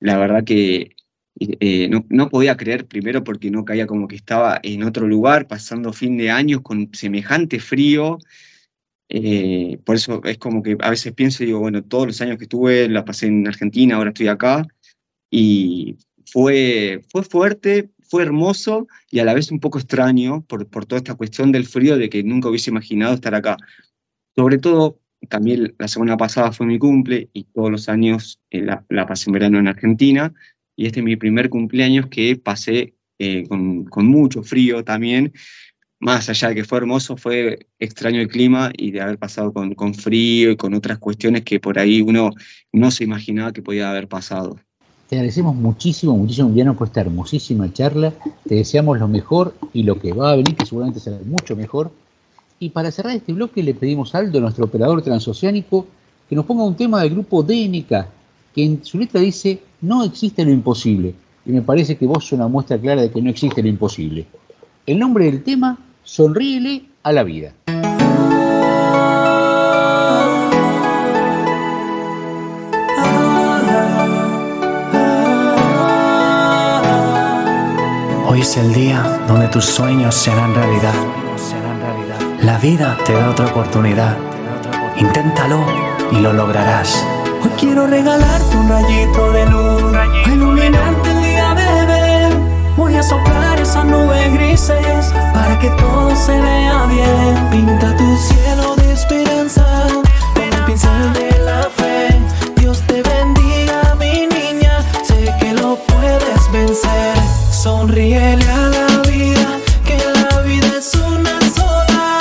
la 0.00 0.18
verdad 0.18 0.44
que 0.44 0.94
eh, 1.38 1.90
no, 2.08 2.28
podía 2.28 2.56
creer 2.56 2.86
primero 2.86 3.22
porque 3.24 3.50
no 3.50 3.64
caía 3.64 3.86
como 3.86 4.08
que 4.08 4.16
estaba 4.16 4.58
en 4.62 4.84
otro 4.84 5.06
lugar 5.06 5.48
pasando 5.48 5.92
fin 5.92 6.16
de 6.16 6.30
año 6.30 6.62
con 6.62 6.90
semejante 6.94 7.60
frío. 7.60 8.18
por 9.84 9.96
eso 9.96 10.22
es 10.24 10.38
como 10.38 10.62
que 10.62 10.76
a 10.80 10.90
veces 10.90 11.12
pienso 11.12 11.42
y 11.42 11.46
digo, 11.46 11.60
bueno, 11.60 11.82
todos 11.82 12.06
los 12.06 12.20
años 12.20 12.38
que 12.38 12.44
estuve 12.44 12.88
la 12.88 13.04
pasé 13.04 13.26
en 13.26 13.46
Argentina, 13.46 13.96
ahora 13.96 14.10
estoy 14.10 14.28
acá. 14.28 14.66
Y 15.30 15.96
fue, 16.26 17.02
fue 17.10 17.22
fuerte, 17.22 17.90
fue 18.08 18.22
hermoso 18.22 18.86
y 19.10 19.18
a 19.18 19.24
la 19.24 19.34
vez 19.34 19.50
un 19.50 19.60
poco 19.60 19.78
extraño 19.78 20.42
por, 20.46 20.66
por 20.68 20.86
toda 20.86 20.98
esta 20.98 21.14
cuestión 21.14 21.52
del 21.52 21.66
frío 21.66 21.96
de 21.98 22.08
que 22.08 22.22
nunca 22.22 22.48
hubiese 22.48 22.70
imaginado 22.70 23.14
estar 23.14 23.34
acá. 23.34 23.56
Sobre 24.34 24.58
todo, 24.58 25.00
también 25.28 25.74
la 25.78 25.88
semana 25.88 26.16
pasada 26.16 26.52
fue 26.52 26.66
mi 26.66 26.78
cumple 26.78 27.30
y 27.32 27.44
todos 27.44 27.70
los 27.70 27.88
años 27.88 28.40
eh, 28.50 28.62
la, 28.62 28.84
la, 28.88 29.06
pasé 29.06 29.30
en 29.30 29.34
verano 29.34 29.58
en 29.58 29.68
Argentina 29.68 30.32
y 30.76 30.86
este 30.86 31.00
es 31.00 31.04
mi 31.04 31.16
primer 31.16 31.48
cumpleaños 31.48 32.06
que 32.08 32.36
pasé 32.36 32.94
eh, 33.18 33.46
con, 33.48 33.84
con, 33.84 34.06
mucho 34.06 34.42
frío 34.42 34.84
también. 34.84 35.32
Más 35.98 36.28
allá 36.28 36.50
de 36.50 36.56
que 36.56 36.64
fue 36.64 36.78
hermoso, 36.78 37.16
fue 37.16 37.66
extraño 37.78 38.20
el 38.20 38.28
clima 38.28 38.70
y 38.76 38.90
de 38.90 39.00
haber 39.00 39.18
pasado 39.18 39.52
con, 39.54 39.74
con 39.74 39.94
frío 39.94 40.50
y 40.50 40.56
con 40.56 40.74
otras 40.74 40.98
cuestiones 40.98 41.42
que 41.42 41.58
por 41.58 41.78
ahí 41.78 42.02
uno 42.02 42.30
no 42.72 42.90
se 42.90 43.04
imaginaba 43.04 43.52
que 43.52 43.62
podía 43.62 43.90
haber 43.90 44.06
pasado. 44.06 44.60
Te 45.08 45.14
agradecemos 45.14 45.54
muchísimo, 45.54 46.16
muchísimo, 46.16 46.50
Diana, 46.50 46.72
por 46.72 46.88
esta 46.88 47.00
hermosísima 47.00 47.72
charla. 47.72 48.12
Te 48.48 48.56
deseamos 48.56 48.98
lo 48.98 49.06
mejor 49.06 49.54
y 49.72 49.84
lo 49.84 50.00
que 50.00 50.12
va 50.12 50.32
a 50.32 50.36
venir, 50.36 50.56
que 50.56 50.66
seguramente 50.66 50.98
será 50.98 51.18
mucho 51.24 51.54
mejor. 51.54 51.92
Y 52.58 52.70
para 52.70 52.90
cerrar 52.90 53.14
este 53.14 53.32
bloque 53.32 53.62
le 53.62 53.74
pedimos 53.74 54.14
a 54.14 54.18
Aldo, 54.18 54.40
nuestro 54.40 54.64
operador 54.64 55.02
transoceánico, 55.02 55.86
que 56.28 56.34
nos 56.34 56.44
ponga 56.44 56.64
un 56.64 56.74
tema 56.74 57.02
del 57.02 57.10
grupo 57.10 57.44
DNK, 57.44 58.06
que 58.52 58.64
en 58.64 58.84
su 58.84 58.98
letra 58.98 59.20
dice, 59.20 59.60
no 59.80 60.02
existe 60.02 60.44
lo 60.44 60.50
imposible. 60.50 61.14
Y 61.44 61.52
me 61.52 61.62
parece 61.62 61.96
que 61.96 62.06
vos 62.06 62.24
sos 62.24 62.32
una 62.32 62.48
muestra 62.48 62.76
clara 62.76 63.02
de 63.02 63.10
que 63.10 63.22
no 63.22 63.30
existe 63.30 63.62
lo 63.62 63.68
imposible. 63.68 64.26
El 64.86 64.98
nombre 64.98 65.26
del 65.26 65.44
tema, 65.44 65.78
Sonríele 66.02 66.84
a 67.02 67.12
la 67.12 67.24
vida. 67.24 67.52
Es 78.46 78.56
el 78.58 78.72
día 78.72 79.02
donde 79.26 79.48
tus 79.48 79.64
sueños 79.64 80.14
serán 80.14 80.54
realidad. 80.54 80.94
La 82.42 82.58
vida 82.58 82.96
te 83.04 83.12
da 83.12 83.30
otra 83.30 83.46
oportunidad. 83.46 84.16
Inténtalo 84.96 85.58
y 86.12 86.20
lo 86.20 86.32
lograrás. 86.32 87.04
Hoy 87.42 87.50
quiero 87.58 87.88
regalarte 87.88 88.56
un 88.56 88.68
rayito 88.68 89.32
de 89.32 89.46
luz, 89.46 89.92
iluminarte 90.26 91.10
el 91.10 91.22
día, 91.22 91.54
bebé. 91.54 92.28
Voy 92.76 92.94
a 92.94 93.02
soplar 93.02 93.58
esas 93.58 93.84
nubes 93.84 94.32
grises 94.34 95.12
para 95.34 95.58
que 95.58 95.68
todo 95.70 96.14
se 96.14 96.40
vea 96.40 96.86
bien. 96.86 97.48
Pinta 97.50 97.96
tu 97.96 98.16
cielo 98.16 98.76
de 98.76 98.92
esperanza 98.92 99.66
con 100.34 100.44
el 100.44 100.64
pincel 100.66 101.12
de 101.14 101.38
la 101.40 101.62
fe. 101.78 102.16
Dios 102.60 102.80
te 102.86 103.02
bendiga, 103.02 103.96
mi 103.98 104.28
niña. 104.28 104.84
Sé 105.02 105.34
que 105.40 105.52
lo 105.52 105.76
puedes 105.88 106.52
vencer. 106.52 107.05
Sonríele 107.66 108.48
a 108.48 108.68
la 108.68 108.86
vida, 109.10 109.58
que 109.84 109.98
la 109.98 110.40
vida 110.42 110.78
es 110.78 110.94
una 110.94 111.36
sola. 111.52 112.18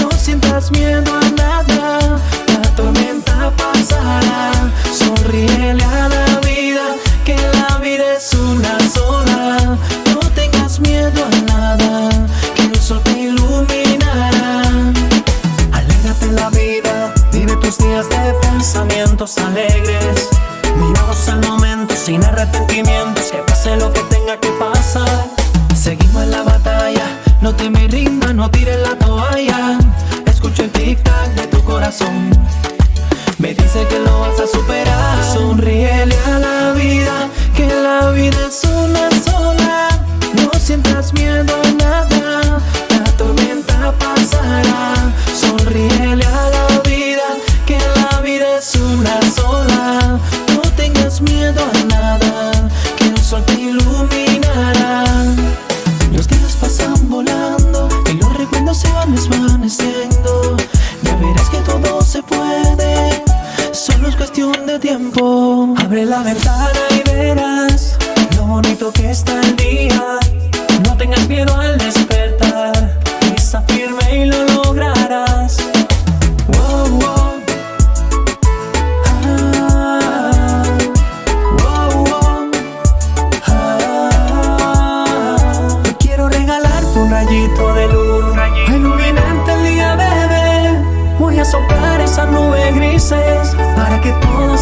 No 0.00 0.08
sientas 0.16 0.70
miedo 0.70 1.12
a 1.12 1.30
nada, 1.30 1.98
la 2.46 2.62
tormenta 2.76 3.50
pasará. 3.56 4.52
Sonríele 4.96 5.82
a 5.82 6.08
la 6.08 6.38
vida, 6.46 6.94
que 7.24 7.34
la 7.34 7.78
vida 7.78 8.04
es 8.16 8.32
una 8.34 8.78
sola. 8.88 9.76
No 10.12 10.20
tengas 10.36 10.78
miedo 10.78 11.24
a 11.24 11.40
nada, 11.52 12.10
que 12.54 12.62
el 12.62 12.76
sol 12.76 13.00
te 13.02 13.18
iluminará. 13.18 14.62
Alégrate 15.72 16.26
la 16.30 16.50
vida, 16.50 17.12
vive 17.32 17.56
tus 17.56 17.78
días 17.78 18.08
de 18.10 18.32
pensamientos 18.42 19.38
alegres. 19.38 20.28
Mirados 20.76 21.28
al 21.28 21.40
momento 21.40 21.96
sin 21.96 22.22
arrepentimientos, 22.22 23.32
que 23.32 23.43
pase 23.64 23.76
lo 23.76 23.92
que 23.92 24.02
tenga 24.04 24.38
que 24.38 24.50
pasar. 24.58 25.26
Seguimos 25.74 26.22
en 26.22 26.30
la 26.30 26.42
batalla, 26.42 27.06
no 27.40 27.54
te 27.54 27.70
me 27.70 27.88
rindas, 27.88 28.34
no 28.34 28.50
tires 28.50 28.78
la 28.80 28.96
toalla. 28.98 29.78
Escucho 30.26 30.64
el 30.64 30.72
tic-tac 30.72 31.34
de 31.34 31.46
tu 31.46 31.62
corazón. 31.64 32.30
Me 33.38 33.54
dice 33.54 33.86
que 33.88 33.98
lo 33.98 34.20
vas 34.20 34.38
a 34.40 34.46
superar. 34.46 35.24
Sonríele 35.32 36.16
a 36.26 36.38
la 36.38 36.72
vida, 36.72 37.28
que 37.56 37.66
la 37.66 38.10
vida 38.10 38.38
es 38.48 38.64
una 38.64 39.08
sola. 39.22 39.88
No 40.34 40.50
sientas 40.58 41.12
miedo 41.12 41.54
a 41.62 41.70
nada, 41.72 42.60
la 42.90 43.10
tormenta 43.16 43.92
pasará. 43.98 45.12
Sonríele 45.34 46.24
a 46.24 46.50
la 46.56 46.80
vida, 46.88 47.28
que 47.66 47.78
la 47.96 48.20
vida 48.20 48.58
es 48.58 48.74
una 48.76 49.20
sola. 49.22 50.18
No 50.54 50.62
tengas 50.76 51.20
miedo 51.20 51.60
a 51.62 51.84
nada, 51.84 52.52
sol 53.34 53.44
te 53.46 53.54
iluminará. 53.54 55.04
Los 56.12 56.28
días 56.28 56.56
pasan 56.60 57.08
volando 57.08 57.88
y 58.10 58.12
los 58.14 58.36
recuerdos 58.36 58.78
se 58.78 58.90
van 58.92 59.14
desvaneciendo. 59.14 60.56
Ya 61.02 61.16
verás 61.16 61.48
que 61.48 61.58
todo 61.58 62.00
se 62.02 62.22
puede, 62.22 63.24
solo 63.72 64.08
es 64.08 64.16
cuestión 64.16 64.66
de 64.66 64.78
tiempo. 64.78 65.74
Abre 65.78 66.04
la 66.04 66.22
ventana 66.22 66.80
y 66.90 67.10
verás 67.10 67.53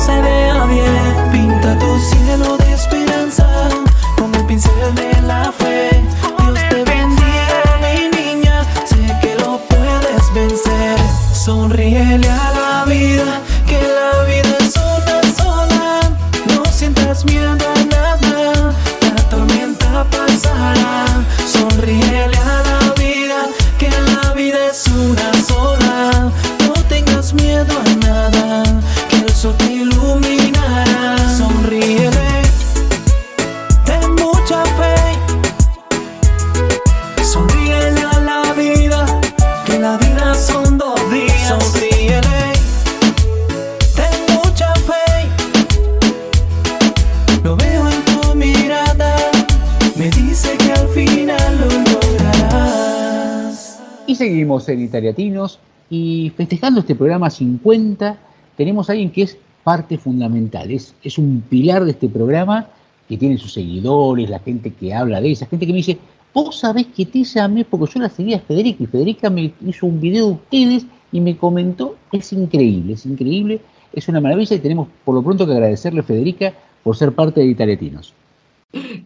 se 0.03 0.21
vea 0.21 0.65
bien. 0.65 1.31
Pinta 1.31 1.79
tu 1.79 1.99
cielo 1.99 2.57
de 2.57 2.73
esperanza 2.73 3.47
con 4.17 4.35
el 4.35 4.45
pincel 4.47 4.95
de 4.95 5.23
la 5.23 5.53
fe. 5.53 5.92
En 54.69 54.83
Italiatinos 54.83 55.59
y 55.91 56.33
festejando 56.37 56.81
este 56.81 56.95
programa 56.95 57.31
50 57.31 58.19
tenemos 58.57 58.89
a 58.89 58.93
alguien 58.93 59.11
que 59.11 59.23
es 59.23 59.39
parte 59.65 59.99
fundamental, 59.99 60.71
es, 60.71 60.95
es 61.03 61.19
un 61.19 61.43
pilar 61.49 61.85
de 61.85 61.93
este 61.93 62.09
programa 62.09 62.67
que 63.09 63.17
tiene 63.17 63.39
sus 63.39 63.53
seguidores, 63.53 64.31
la 64.31 64.39
gente 64.41 64.73
que 64.73 64.95
habla 64.95 65.21
de 65.21 65.33
esa, 65.33 65.47
gente 65.47 65.67
que 65.67 65.73
me 65.73 65.79
dice, 65.79 65.99
vos 66.35 66.59
sabés 66.59 66.87
que 66.87 67.07
te 67.07 67.25
llamé 67.25 67.65
porque 67.65 67.93
yo 67.93 68.01
la 68.01 68.09
seguía 68.09 68.39
a 68.39 68.41
Federica 68.41 68.83
y 68.83 68.87
Federica 68.87 69.31
me 69.31 69.53
hizo 69.67 69.87
un 69.87 70.01
video 70.01 70.27
de 70.27 70.33
ustedes 70.33 70.87
y 71.13 71.21
me 71.21 71.37
comentó, 71.37 71.97
es 72.11 72.33
increíble, 72.33 72.95
es 72.95 73.07
increíble, 73.07 73.61
es 73.93 74.09
una 74.09 74.21
maravilla 74.21 74.57
y 74.57 74.61
tenemos 74.61 74.89
por 75.05 75.15
lo 75.15 75.23
pronto 75.23 75.47
que 75.47 75.53
agradecerle 75.53 76.01
a 76.01 76.05
Federica 76.05 76.53
por 76.83 76.97
ser 76.97 77.13
parte 77.13 77.41
de 77.41 77.47
Italiatinos. 77.47 78.15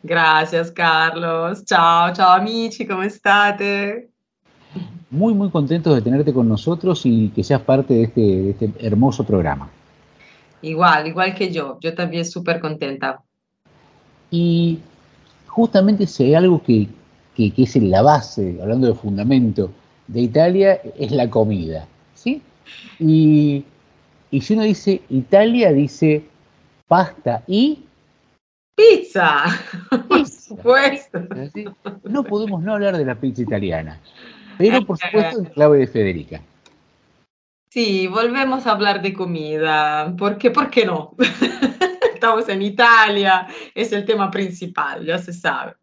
Gracias 0.03 0.71
Carlos, 0.71 1.65
ciao, 1.65 2.15
ciao 2.15 2.37
amici, 2.37 2.87
¿cómo 2.87 3.03
state? 3.03 4.16
Muy, 5.11 5.35
muy 5.35 5.51
contentos 5.51 5.95
de 5.95 6.03
tenerte 6.03 6.33
con 6.33 6.49
nosotros 6.49 7.03
y 7.05 7.29
que 7.31 7.45
seas 7.45 7.61
parte 7.61 7.95
de 7.95 8.03
este, 8.05 8.21
de 8.21 8.51
este 8.51 8.71
hermoso 8.81 9.25
programa. 9.25 9.71
Igual, 10.63 11.07
igual 11.07 11.35
que 11.35 11.53
yo, 11.53 11.79
yo 11.81 11.95
también 11.95 12.25
súper 12.25 12.61
contenta. 12.61 13.23
Y 14.31 14.81
justamente 15.47 16.07
si 16.07 16.25
hay 16.25 16.35
algo 16.35 16.63
que, 16.63 16.89
que, 17.37 17.51
que, 17.53 17.63
es 17.63 17.77
la 17.77 18.03
base, 18.03 18.59
hablando 18.61 18.89
de 18.89 18.95
fundamento, 18.95 19.71
de 20.09 20.21
Italia, 20.23 20.81
es 20.99 21.13
la 21.13 21.31
comida, 21.31 21.87
¿sí? 22.15 22.43
Y, 22.99 23.65
y 24.31 24.41
si 24.41 24.55
uno 24.55 24.63
dice 24.63 25.03
Italia, 25.09 25.73
dice 25.73 26.25
pasta 26.87 27.43
y... 27.47 27.85
Pizza, 28.75 29.45
por 30.09 30.27
supuesto. 30.29 31.21
¿Sí? 31.55 31.65
No 32.05 32.25
podemos 32.25 32.63
no 32.63 32.75
hablar 32.75 32.97
de 32.97 33.05
la 33.05 33.15
pizza 33.15 33.43
italiana, 33.43 34.01
pero 34.59 34.83
por 34.87 34.99
supuesto 34.99 35.39
en 35.39 35.45
clave 35.47 35.79
de 35.79 35.87
Federica. 35.87 36.41
Sí, 37.69 38.07
volvemos 38.07 38.67
a 38.67 38.73
hablar 38.73 39.03
de 39.03 39.13
comida, 39.13 40.15
porque 40.17 40.51
¿por 40.51 40.71
qué 40.71 40.87
no? 40.87 41.15
Estamos 42.15 42.49
en 42.49 42.63
Italia, 42.63 43.47
es 43.75 43.93
el 43.93 44.05
tema 44.05 44.31
principal, 44.31 45.05
ya 45.05 45.19
se 45.19 45.33
sabe. 45.33 45.75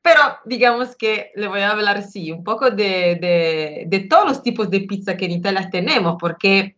Pero 0.00 0.20
digamos 0.44 0.94
que 0.96 1.32
le 1.34 1.48
voy 1.48 1.60
a 1.60 1.72
hablar, 1.72 2.02
sí, 2.02 2.30
un 2.30 2.44
poco 2.44 2.70
de, 2.70 3.18
de, 3.20 3.84
de, 3.88 4.00
todos 4.08 4.26
los 4.28 4.42
tipos 4.42 4.70
de 4.70 4.82
pizza 4.82 5.16
que 5.16 5.24
en 5.24 5.32
Italia 5.32 5.68
tenemos, 5.70 6.16
porque 6.20 6.76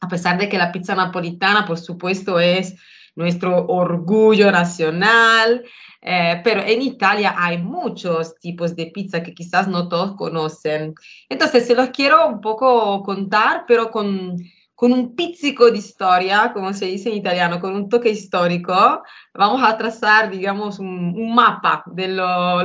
a 0.00 0.08
pesar 0.08 0.38
de 0.38 0.48
que 0.48 0.56
la 0.56 0.72
pizza 0.72 0.94
napolitana, 0.94 1.66
por 1.66 1.78
supuesto, 1.78 2.38
es 2.38 2.76
nuestro 3.16 3.66
orgullo 3.66 4.50
nacional, 4.50 5.64
eh, 6.02 6.40
pero 6.42 6.62
en 6.62 6.80
Italia 6.80 7.34
hay 7.36 7.58
muchos 7.58 8.34
tipos 8.36 8.74
de 8.74 8.86
pizza 8.86 9.22
que 9.22 9.34
quizás 9.34 9.68
no 9.68 9.88
todos 9.88 10.16
conocen. 10.16 10.94
Entonces, 11.28 11.66
se 11.66 11.74
los 11.74 11.90
quiero 11.90 12.26
un 12.26 12.40
poco 12.40 13.02
contar, 13.02 13.64
pero 13.68 13.90
con, 13.90 14.36
con 14.74 14.92
un 14.92 15.14
pizzico 15.14 15.70
de 15.70 15.76
historia, 15.76 16.52
como 16.54 16.72
se 16.72 16.86
dice 16.86 17.10
en 17.10 17.16
italiano, 17.16 17.60
con 17.60 17.74
un 17.74 17.88
toque 17.90 18.08
histórico. 18.08 19.02
Vamos 19.34 19.62
a 19.62 19.76
trazar, 19.76 20.30
digamos, 20.30 20.78
un, 20.78 21.14
un 21.14 21.34
mapa 21.34 21.84
de, 21.86 22.08
lo, 22.08 22.58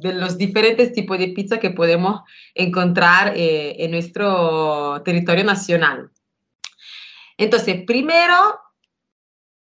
de, 0.00 0.14
los 0.14 0.36
diferentes 0.36 0.92
tipos 0.92 1.18
de 1.18 1.28
pizza 1.28 1.60
que 1.60 1.70
podemos 1.70 2.22
encontrar 2.52 3.34
eh, 3.36 3.76
en 3.78 3.92
nuestro 3.92 5.02
territorio 5.04 5.44
nacional. 5.44 6.10
Entonces, 7.38 7.84
primero, 7.86 8.58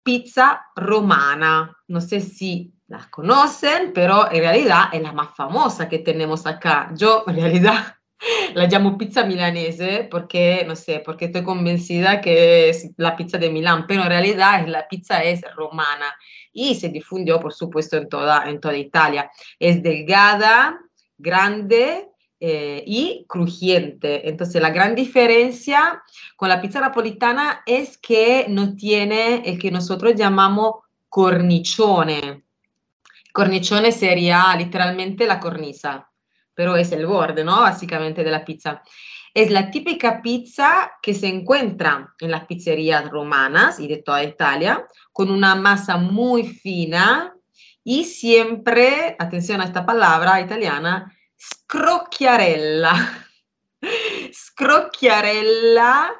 pizza 0.02 0.62
romana. 0.76 1.74
No 1.86 2.02
sé 2.02 2.20
si 2.20 2.74
las 2.88 3.06
conocen, 3.08 3.92
pero 3.94 4.30
en 4.32 4.40
realidad 4.40 4.84
es 4.92 5.02
la 5.02 5.12
más 5.12 5.34
famosa 5.36 5.88
que 5.88 5.98
tenemos 5.98 6.46
acá. 6.46 6.90
Yo 6.94 7.24
en 7.26 7.36
realidad 7.36 7.96
la 8.54 8.66
llamo 8.66 8.96
pizza 8.96 9.24
milanese 9.24 10.08
porque, 10.10 10.64
no 10.66 10.74
sé, 10.74 11.00
porque 11.04 11.26
estoy 11.26 11.44
convencida 11.44 12.20
que 12.20 12.70
es 12.70 12.90
la 12.96 13.14
pizza 13.14 13.38
de 13.38 13.50
Milán, 13.50 13.86
pero 13.86 14.02
en 14.02 14.08
realidad 14.08 14.66
la 14.66 14.88
pizza 14.88 15.22
es 15.22 15.42
romana 15.54 16.14
y 16.52 16.74
se 16.74 16.88
difundió, 16.88 17.38
por 17.38 17.52
supuesto, 17.52 17.96
en 17.98 18.08
toda, 18.08 18.48
en 18.48 18.58
toda 18.58 18.76
Italia. 18.76 19.30
Es 19.58 19.82
delgada, 19.82 20.80
grande 21.18 22.08
eh, 22.40 22.82
y 22.86 23.26
crujiente. 23.28 24.28
Entonces, 24.28 24.62
la 24.62 24.70
gran 24.70 24.94
diferencia 24.94 26.02
con 26.36 26.48
la 26.48 26.60
pizza 26.60 26.80
napolitana 26.80 27.62
es 27.66 27.98
que 27.98 28.46
no 28.48 28.74
tiene 28.76 29.42
el 29.44 29.58
que 29.58 29.70
nosotros 29.70 30.14
llamamos 30.14 30.76
cornicione. 31.08 32.47
Cornicione 33.32 33.92
sería 33.92 34.54
literalmente 34.56 35.26
la 35.26 35.38
cornisa, 35.38 36.10
pero 36.54 36.76
es 36.76 36.92
el 36.92 37.06
borde, 37.06 37.44
¿no? 37.44 37.60
Básicamente 37.60 38.24
de 38.24 38.30
la 38.30 38.44
pizza. 38.44 38.82
Es 39.34 39.50
la 39.50 39.70
típica 39.70 40.20
pizza 40.22 40.92
que 41.00 41.14
se 41.14 41.28
encuentra 41.28 42.14
en 42.18 42.30
las 42.30 42.46
pizzerías 42.46 43.08
romanas 43.08 43.78
y 43.78 43.86
de 43.86 43.98
toda 43.98 44.24
Italia, 44.24 44.86
con 45.12 45.30
una 45.30 45.54
masa 45.54 45.96
muy 45.96 46.44
fina 46.44 47.34
y 47.84 48.04
siempre, 48.04 49.16
atención 49.18 49.60
a 49.60 49.64
esta 49.64 49.86
palabra 49.86 50.40
italiana, 50.40 51.10
scrocchiarella. 51.38 52.92
scrocchiarella 54.32 56.10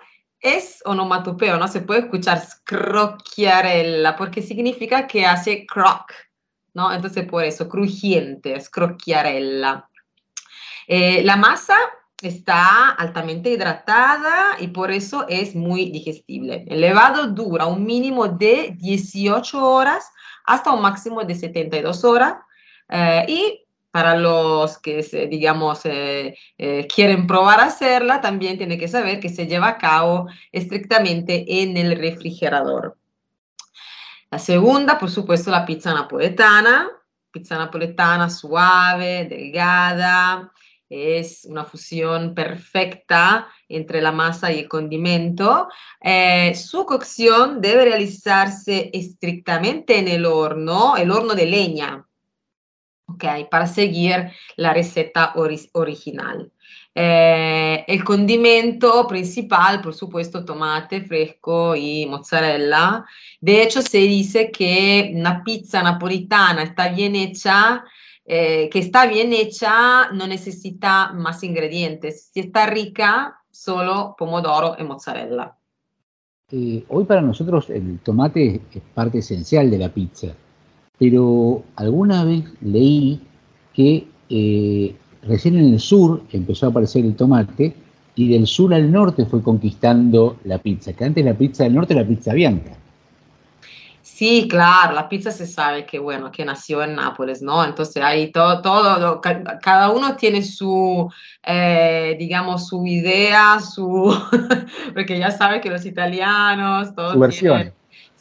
es 0.41 0.81
onomatopeo, 0.85 1.59
¿no? 1.59 1.69
Se 1.69 1.81
puede 1.81 2.01
escuchar 2.01 2.41
scrocchiarella 2.41 4.17
porque 4.17 4.43
significa 4.43 5.07
que 5.07 5.27
hace 5.27 5.67
croc, 5.67 6.13
¿no? 6.75 6.93
Entonces 6.93 7.27
por 7.27 7.45
eso, 7.45 7.69
crujiente, 7.69 8.59
scrocchiarella. 8.61 9.89
Eh, 10.87 11.23
la 11.25 11.37
masa 11.37 11.77
está 12.21 12.91
altamente 12.91 13.51
hidratada 13.51 14.57
y 14.59 14.69
por 14.69 14.91
eso 14.91 15.27
es 15.29 15.55
muy 15.55 15.91
digestible. 15.91 16.64
El 16.69 16.81
levado 16.81 17.29
dura 17.29 17.66
un 17.66 17.85
mínimo 17.85 18.29
de 18.29 18.75
18 18.79 19.64
horas 19.64 20.11
hasta 20.45 20.73
un 20.73 20.83
máximo 20.83 21.23
de 21.25 21.35
72 21.35 22.05
horas 22.05 22.35
eh, 22.89 23.25
y 23.29 23.64
para 23.91 24.16
los 24.16 24.79
que, 24.79 25.03
digamos, 25.31 25.81
eh, 25.85 26.37
quieren 26.95 27.27
probar 27.27 27.61
a 27.61 27.64
hacerla, 27.64 28.21
también 28.21 28.59
tiene 28.59 28.79
que 28.79 28.87
saber 28.87 29.19
que 29.19 29.31
se 29.31 29.47
lleva 29.47 29.69
a 29.69 29.79
cabo 29.79 30.29
estrictamente 30.53 31.62
en 31.62 31.77
el 31.77 31.97
refrigerador. 31.97 32.97
La 34.31 34.39
segunda, 34.39 34.99
por 34.99 35.11
supuesto, 35.11 35.51
la 35.51 35.64
pizza 35.64 35.95
napoletana. 35.95 36.91
Pizza 37.31 37.59
napoletana 37.59 38.31
suave, 38.31 39.26
delgada, 39.29 40.51
es 40.89 41.45
una 41.45 41.64
fusión 41.64 42.35
perfecta 42.35 43.49
entre 43.68 44.01
la 44.01 44.12
masa 44.12 44.51
y 44.53 44.61
el 44.61 44.68
condimento. 44.68 45.68
Eh, 46.01 46.55
su 46.55 46.87
cocción 46.87 47.61
debe 47.61 47.85
realizarse 47.85 48.91
estrictamente 48.93 49.99
en 49.99 50.09
el 50.09 50.24
horno, 50.24 50.97
el 50.97 51.11
horno 51.11 51.35
de 51.35 51.47
leña, 51.47 52.07
¿ok? 53.07 53.24
Para 53.51 53.66
seguir 53.66 54.33
la 54.57 54.72
receta 54.72 55.33
ori 55.37 55.68
original. 55.72 56.51
Eh, 57.01 57.84
el 57.86 58.03
condimento 58.03 59.07
principal, 59.07 59.80
por 59.80 59.94
supuesto, 59.94 60.44
tomate 60.44 61.03
fresco 61.03 61.76
y 61.76 62.05
mozzarella. 62.07 63.05
De 63.40 63.62
hecho, 63.62 63.82
se 63.82 63.99
dice 63.99 64.51
que 64.51 65.12
una 65.14 65.44
pizza 65.44 65.80
napolitana 65.80 66.64
está 66.64 66.88
bien 66.88 67.14
hecha, 67.14 67.84
eh, 68.24 68.68
que 68.68 68.80
está 68.80 69.07
bien 69.07 69.32
hecha, 69.32 70.11
no 70.11 70.26
necesita 70.26 71.12
más 71.12 71.44
ingredientes. 71.44 72.30
Si 72.32 72.40
está 72.40 72.66
rica, 72.66 73.42
solo 73.49 74.16
pomodoro 74.18 74.74
y 74.76 74.82
mozzarella. 74.82 75.55
Eh, 76.51 76.84
hoy 76.88 77.05
para 77.05 77.22
nosotros 77.22 77.70
el 77.70 78.01
tomate 78.01 78.61
es 78.72 78.82
parte 78.92 79.18
esencial 79.18 79.70
de 79.70 79.78
la 79.78 79.90
pizza, 79.90 80.34
pero 80.99 81.62
alguna 81.76 82.24
vez 82.24 82.42
leí 82.61 83.20
que 83.72 84.09
eh, 84.28 84.96
recién 85.23 85.59
en 85.59 85.73
el 85.73 85.81
sur 85.81 86.23
empezó 86.33 86.66
a 86.66 86.69
aparecer 86.71 87.05
el 87.05 87.14
tomate 87.16 87.75
y 88.14 88.29
del 88.29 88.47
sur 88.47 88.75
al 88.75 88.91
norte 88.91 89.27
fue 89.27 89.43
conquistando 89.43 90.39
la 90.45 90.59
pizza, 90.59 90.93
que 90.93 91.05
antes 91.05 91.25
la 91.25 91.35
pizza 91.35 91.64
del 91.64 91.75
norte 91.75 91.95
era 91.95 92.03
la 92.03 92.09
pizza 92.09 92.33
bianca. 92.33 92.73
Sí, 94.19 94.49
claro, 94.51 94.95
la 94.95 95.09
pizza 95.09 95.31
se 95.31 95.47
sabe 95.47 95.87
que, 95.87 96.01
bueno, 96.01 96.33
que 96.33 96.45
nació 96.45 96.83
en 96.83 96.97
Nápoles, 96.97 97.41
¿no? 97.41 97.64
Entonces 97.64 98.03
ahí 98.03 98.33
todo, 98.33 98.61
todo 98.62 99.21
cada 99.21 99.91
uno 99.93 100.16
tiene 100.16 100.43
su, 100.43 101.09
eh, 101.47 102.16
digamos, 102.19 102.66
su 102.66 102.85
idea, 102.85 103.61
su, 103.61 104.12
porque 104.95 105.21
ya 105.21 105.31
sabe 105.31 105.61
que 105.61 105.71
los 105.71 105.87
italianos, 105.87 106.93
todos 106.97 107.12
su 107.12 107.19
versión. 107.21 107.57
Tienen, 107.59 107.78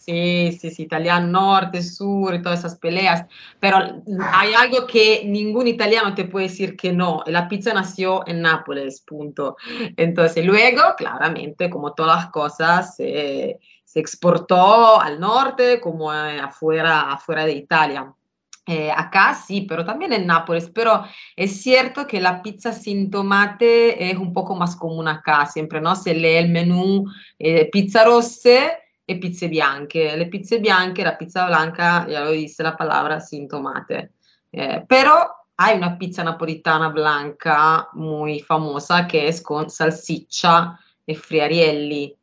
Sí, 0.08 0.58
sí, 0.58 0.72
sí, 0.72 0.84
italiano 0.84 1.28
norte, 1.28 1.84
sur 1.84 2.34
y 2.34 2.42
todas 2.42 2.60
esas 2.60 2.78
peleas, 2.78 3.26
pero 3.60 3.78
hay 4.32 4.54
algo 4.54 4.88
que 4.88 5.24
ningún 5.26 5.68
italiano 5.68 6.16
te 6.16 6.24
puede 6.24 6.48
decir 6.48 6.78
que 6.78 6.94
no, 6.94 7.24
la 7.26 7.50
pizza 7.50 7.74
nació 7.74 8.26
en 8.26 8.42
Nápoles, 8.42 9.02
punto. 9.02 9.58
Entonces, 9.98 10.46
luego, 10.46 10.82
claramente, 10.96 11.70
como 11.70 11.92
todas 11.94 12.24
las 12.24 12.32
cosas, 12.32 12.96
eh, 13.00 13.60
se 13.84 14.00
exportó 14.00 15.02
al 15.02 15.20
norte 15.20 15.82
como 15.82 16.10
afuera, 16.10 17.12
afuera 17.12 17.46
de 17.46 17.52
Italia. 17.52 18.14
Eh, 18.66 18.90
acá 18.90 19.36
sí, 19.36 19.66
pero 19.68 19.84
también 19.84 20.14
en 20.14 20.26
Nápoles, 20.26 20.70
pero 20.74 21.04
es 21.36 21.62
cierto 21.62 22.08
que 22.08 22.22
la 22.22 22.42
pizza 22.42 22.72
sin 22.72 23.12
tomate 23.12 24.10
es 24.10 24.18
un 24.18 24.32
poco 24.32 24.56
más 24.56 24.78
común 24.78 25.10
acá, 25.10 25.46
siempre, 25.48 25.82
¿no? 25.82 25.98
Se 25.98 26.14
lee 26.14 26.38
el 26.38 26.50
menú 26.50 27.04
eh, 27.40 27.70
pizza 27.70 28.06
rosse 28.06 28.87
e 29.10 29.18
pizze 29.18 29.48
bianche. 29.48 30.18
Le 30.18 30.28
pizze 30.28 30.60
bianche, 30.60 31.02
la 31.02 31.16
pizza 31.16 31.46
blanca, 31.46 32.06
ya 32.08 32.24
lo 32.24 32.32
dice 32.32 32.62
la 32.62 32.76
palabra, 32.76 33.22
sin 33.22 33.48
tomate. 33.48 34.12
Eh, 34.52 34.84
pero 34.86 35.46
hay 35.56 35.78
una 35.78 35.98
pizza 35.98 36.24
napolitana 36.24 36.90
blanca 36.90 37.88
muy 37.94 38.42
famosa 38.42 39.08
que 39.08 39.30
es 39.30 39.42
con 39.42 39.70
salsiccia 39.70 40.78
e 41.06 41.16
friarielli. 41.16 42.14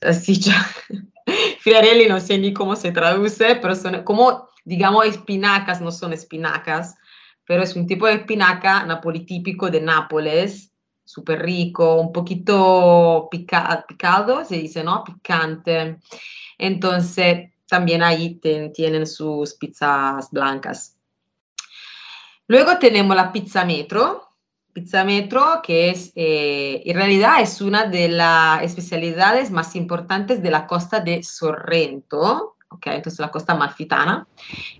Salsiccia, 0.00 0.54
friarielli 1.60 2.08
no 2.08 2.18
sé 2.18 2.52
cómo 2.52 2.74
se 2.74 2.90
traduce, 2.90 3.56
pero 3.56 3.76
son 3.76 4.02
como 4.02 4.48
digamos 4.64 5.06
espinacas, 5.06 5.80
no 5.80 5.92
son 5.92 6.12
espinacas, 6.12 6.96
pero 7.46 7.62
es 7.62 7.76
un 7.76 7.86
tipo 7.86 8.06
de 8.06 8.14
espinaca 8.14 8.84
napolitípico 8.84 9.70
de 9.70 9.80
Nápoles, 9.80 10.71
súper 11.04 11.42
rico, 11.42 12.00
un 12.00 12.12
poquito 12.12 13.28
pica, 13.30 13.84
picado, 13.86 14.44
se 14.44 14.56
dice, 14.56 14.82
¿no? 14.82 15.04
Picante. 15.04 15.98
Entonces, 16.58 17.50
también 17.66 18.02
ahí 18.02 18.40
tienen 18.74 19.06
sus 19.06 19.54
pizzas 19.54 20.30
blancas. 20.30 20.98
Luego 22.46 22.78
tenemos 22.78 23.16
la 23.16 23.32
pizza 23.32 23.64
metro. 23.64 24.28
Pizza 24.72 25.04
metro, 25.04 25.60
que 25.62 25.90
es, 25.90 26.12
eh, 26.14 26.82
en 26.84 26.96
realidad 26.96 27.42
es 27.42 27.60
una 27.60 27.84
de 27.86 28.08
las 28.08 28.62
especialidades 28.62 29.50
más 29.50 29.76
importantes 29.76 30.42
de 30.42 30.50
la 30.50 30.66
costa 30.66 31.00
de 31.00 31.22
Sorrento, 31.22 32.51
ok? 32.74 32.86
Entonces 32.86 33.20
la 33.20 33.30
costa 33.30 33.52
amalfitana. 33.52 34.26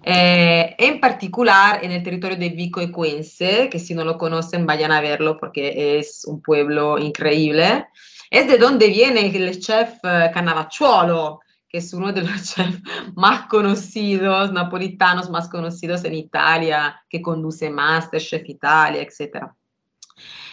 Eh, 0.02 0.74
en 0.78 1.00
particular 1.00 1.80
en 1.82 1.92
el 1.92 2.02
territorio 2.02 2.36
de 2.36 2.50
Vico 2.50 2.80
Equense, 2.80 3.68
que 3.70 3.78
si 3.78 3.94
no 3.94 4.04
lo 4.04 4.18
conocen 4.18 4.66
vayan 4.66 4.92
a 4.92 5.00
verlo 5.00 5.36
porque 5.38 5.98
es 5.98 6.24
un 6.24 6.40
pueblo 6.40 6.98
increíble. 6.98 7.86
Es 8.30 8.48
de 8.48 8.58
donde 8.58 8.88
viene 8.88 9.26
el 9.26 9.60
chef 9.60 10.00
Cannavacciuolo, 10.00 11.40
que 11.72 11.78
es 11.78 11.92
uno 11.94 12.12
de 12.12 12.22
los 12.22 12.42
chefs 12.54 12.80
más 13.14 13.46
conocidos, 13.46 14.52
napolitanos 14.52 15.30
más 15.30 15.48
conocidos 15.48 16.04
Italia, 16.04 17.02
que 17.08 17.22
conduce 17.22 17.70
Masterchef 17.70 18.48
Italia, 18.48 19.02
etc. 19.02 19.46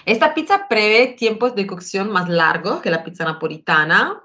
Esta 0.06 0.34
pizza 0.34 0.68
prevé 0.68 1.16
tiempos 1.18 1.56
de 1.56 1.68
cocción 1.68 2.12
más 2.12 2.30
largos 2.30 2.82
que 2.82 2.90
la 2.90 3.04
pizza 3.04 3.26
napolitana, 3.26 4.22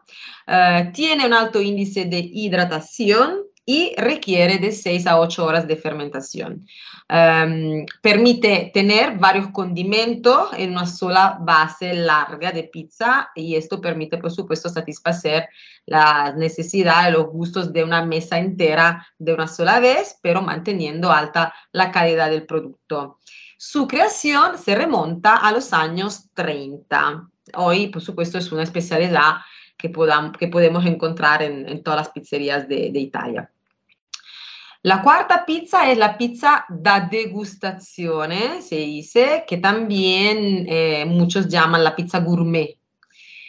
uh, 0.47 0.93
tiene 0.93 1.27
un 1.27 1.35
alto 1.35 1.61
índice 1.61 2.05
de 2.07 2.19
hidratación 2.19 3.43
y 3.67 3.95
requiere 3.97 4.59
de 4.59 4.73
6 4.73 5.07
a 5.07 5.19
8 5.19 5.45
horas 5.45 5.67
de 5.67 5.77
fermentación. 5.77 6.67
Um, 7.09 7.87
permite 8.03 8.71
tener 8.73 9.19
varios 9.19 9.49
condimentos 9.49 10.51
en 10.57 10.71
una 10.71 10.87
sola 10.87 11.39
base 11.41 11.95
larga 11.95 12.51
de 12.51 12.65
pizza 12.65 13.31
y 13.35 13.57
esto 13.57 13.81
permite, 13.81 14.19
por 14.19 14.31
supuesto, 14.31 14.69
satisfacer 14.69 15.49
las 15.87 16.35
necesidades, 16.37 17.13
los 17.13 17.27
gustos 17.27 17.73
de 17.73 17.85
una 17.85 18.05
mesa 18.05 18.39
entera 18.39 19.07
de 19.19 19.35
una 19.35 19.49
sola 19.49 19.81
vez, 19.81 20.19
pero 20.23 20.43
manteniendo 20.43 21.11
alta 21.11 21.55
la 21.73 21.91
calidad 21.91 22.31
del 22.31 22.47
producto. 22.47 23.19
Su 23.57 23.87
creación 23.87 24.59
se 24.59 24.75
remonta 24.75 25.37
a 25.37 25.53
los 25.53 25.73
años 25.73 26.29
30. 26.35 27.29
Hoy, 27.55 27.89
por 27.89 28.03
supuesto, 28.03 28.39
es 28.39 28.51
una 28.53 28.63
especialidad 28.63 29.37
que, 29.77 29.93
que 30.39 30.49
podemos 30.49 30.87
encontrar 30.87 31.43
en, 31.43 31.69
en, 31.69 31.83
todas 31.83 32.01
las 32.01 32.09
pizzerías 32.11 32.69
de, 32.69 32.91
de, 32.91 32.99
Italia. 32.99 33.51
La 34.83 35.03
cuarta 35.03 35.45
pizza 35.47 35.91
es 35.91 35.99
la 35.99 36.17
pizza 36.17 36.67
da 36.69 37.01
degustazione, 37.01 38.61
se 38.61 38.77
dice, 38.77 39.45
que 39.47 39.57
también 39.59 40.67
eh, 40.69 41.05
muchos 41.07 41.49
llaman 41.49 41.85
la 41.85 41.97
pizza 41.97 42.21
gourmet. 42.21 42.77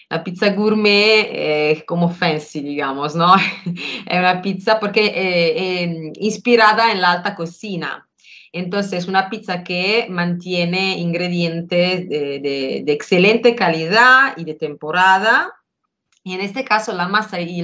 La 0.10 0.24
pizza 0.24 0.50
gourmet 0.50 1.30
es 1.32 1.84
como 1.84 2.10
fancy, 2.10 2.62
digamos, 2.62 3.16
¿no? 3.16 3.36
es 4.06 4.20
una 4.20 4.42
pizza 4.42 4.80
porque 4.80 5.08
eh, 5.08 5.84
eh, 5.84 6.14
inspirada 6.20 6.92
en 6.92 7.02
la 7.02 7.14
alta 7.14 7.36
cocina. 7.36 8.08
Entonces, 8.56 9.10
una 9.10 9.30
pizza 9.30 9.66
que 9.66 10.08
mantiene 10.10 10.98
ingredientes 10.98 12.08
de, 12.08 12.86
excelente 12.88 13.54
calidad 13.54 14.34
y 14.38 14.46
de 14.46 14.54
temporada. 14.54 15.52
Y 16.24 16.36
en 16.36 16.40
este 16.40 16.64
caso, 16.64 16.94
la 16.94 17.10
masa 17.10 17.42
y, 17.42 17.64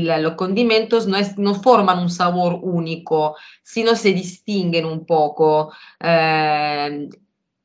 los 0.00 0.34
condimentos 0.34 1.08
no, 1.08 1.54
forman 1.54 1.98
un 1.98 2.10
sabor 2.10 2.58
único, 2.60 3.36
sino 3.62 3.96
se 3.96 4.12
distinguen 4.12 4.84
un 4.84 5.06
poco. 5.06 5.72
Eh, 5.98 7.08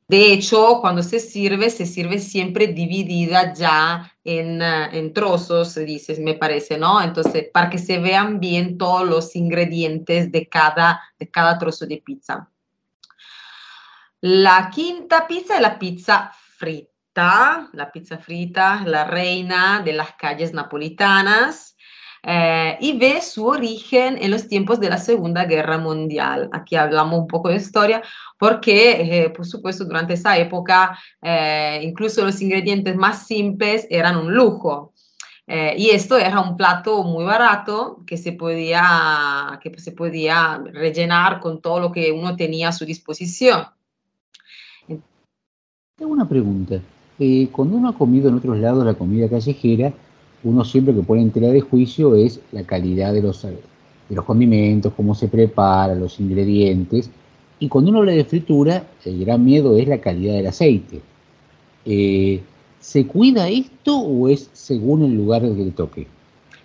de 0.08 0.32
hecho, 0.32 0.78
cuando 0.80 1.02
se 1.02 1.20
sirve, 1.20 1.68
se 1.68 1.84
sirve 1.84 2.18
siempre 2.18 2.68
dividida 2.68 3.52
ya 3.52 4.10
en, 4.24 4.62
en, 4.62 5.12
trozos, 5.12 5.72
se 5.72 5.84
dice, 5.84 6.18
me 6.22 6.32
parece, 6.32 6.78
¿no? 6.78 7.02
Entonces, 7.02 7.50
para 7.52 7.68
que 7.68 7.76
se 7.76 7.98
vean 7.98 8.40
bien 8.40 8.78
todos 8.78 9.06
los 9.06 9.36
ingredientes 9.36 10.32
de 10.32 10.48
cada, 10.48 11.02
de 11.18 11.30
cada 11.30 11.58
trozo 11.58 11.84
de 11.84 11.98
pizza. 11.98 12.48
La 14.22 14.70
quinta 14.74 15.26
pizza 15.26 15.56
es 15.56 15.60
la 15.60 15.78
pizza 15.78 16.32
frita, 16.56 17.68
la 17.74 17.92
pizza 17.92 18.16
frita, 18.16 18.82
la 18.86 19.04
reina 19.04 19.82
de 19.84 19.92
las 19.92 20.14
calles 20.14 20.54
napolitanas. 20.54 21.76
Eh, 22.22 22.76
y 22.80 22.98
ve 22.98 23.22
su 23.22 23.46
origen 23.46 24.18
en 24.20 24.32
los 24.32 24.48
tiempos 24.48 24.80
de 24.80 24.90
la 24.90 24.98
Segunda 24.98 25.44
Guerra 25.44 25.78
Mundial. 25.78 26.50
Aquí 26.52 26.74
hablamos 26.74 27.20
un 27.20 27.26
poco 27.28 27.48
de 27.48 27.56
historia 27.56 28.02
porque, 28.38 29.24
eh, 29.24 29.30
por 29.30 29.46
supuesto, 29.46 29.84
durante 29.84 30.14
esa 30.14 30.38
época 30.38 30.98
eh, 31.20 31.80
incluso 31.82 32.24
los 32.24 32.40
ingredientes 32.40 32.96
más 32.96 33.26
simples 33.26 33.86
eran 33.90 34.16
un 34.16 34.32
lujo. 34.34 34.92
Eh, 35.50 35.74
y 35.78 35.90
esto 35.90 36.18
era 36.18 36.40
un 36.40 36.58
plato 36.58 37.02
muy 37.04 37.24
barato 37.24 38.02
que 38.06 38.18
se, 38.18 38.32
podía, 38.32 39.58
que 39.62 39.78
se 39.78 39.92
podía 39.92 40.62
rellenar 40.72 41.40
con 41.40 41.62
todo 41.62 41.80
lo 41.80 41.90
que 41.90 42.12
uno 42.12 42.36
tenía 42.36 42.68
a 42.68 42.72
su 42.72 42.84
disposición. 42.84 43.64
Tengo 44.86 46.12
una 46.12 46.28
pregunta. 46.28 46.80
Eh, 47.18 47.48
cuando 47.50 47.78
uno 47.78 47.88
ha 47.88 47.94
comido 47.94 48.28
en 48.28 48.36
otros 48.36 48.58
lados 48.58 48.84
la 48.84 48.92
comida 48.92 49.26
callejera, 49.28 49.92
uno 50.44 50.64
siempre 50.64 50.94
que 50.94 51.02
pone 51.02 51.22
en 51.22 51.30
tela 51.30 51.48
de 51.48 51.62
juicio 51.62 52.14
es 52.14 52.40
la 52.52 52.62
calidad 52.64 53.14
de 53.14 53.22
los, 53.22 53.42
de 53.42 53.58
los 54.10 54.24
condimentos, 54.26 54.92
cómo 54.94 55.14
se 55.14 55.28
prepara, 55.28 55.94
los 55.94 56.20
ingredientes. 56.20 57.10
Y 57.60 57.68
cuando 57.68 57.90
uno 57.90 58.00
habla 58.00 58.12
de 58.12 58.24
fritura, 58.24 58.84
el 59.04 59.24
gran 59.24 59.44
miedo 59.44 59.76
es 59.76 59.88
la 59.88 59.98
calidad 59.98 60.34
del 60.34 60.46
aceite. 60.46 61.00
Eh, 61.84 62.40
¿Se 62.80 63.06
cuida 63.06 63.48
esto 63.48 63.98
o 63.98 64.28
es 64.28 64.50
según 64.52 65.04
el 65.04 65.16
lugar 65.16 65.42
que 65.42 65.48
le 65.64 65.70
toque? 65.72 66.06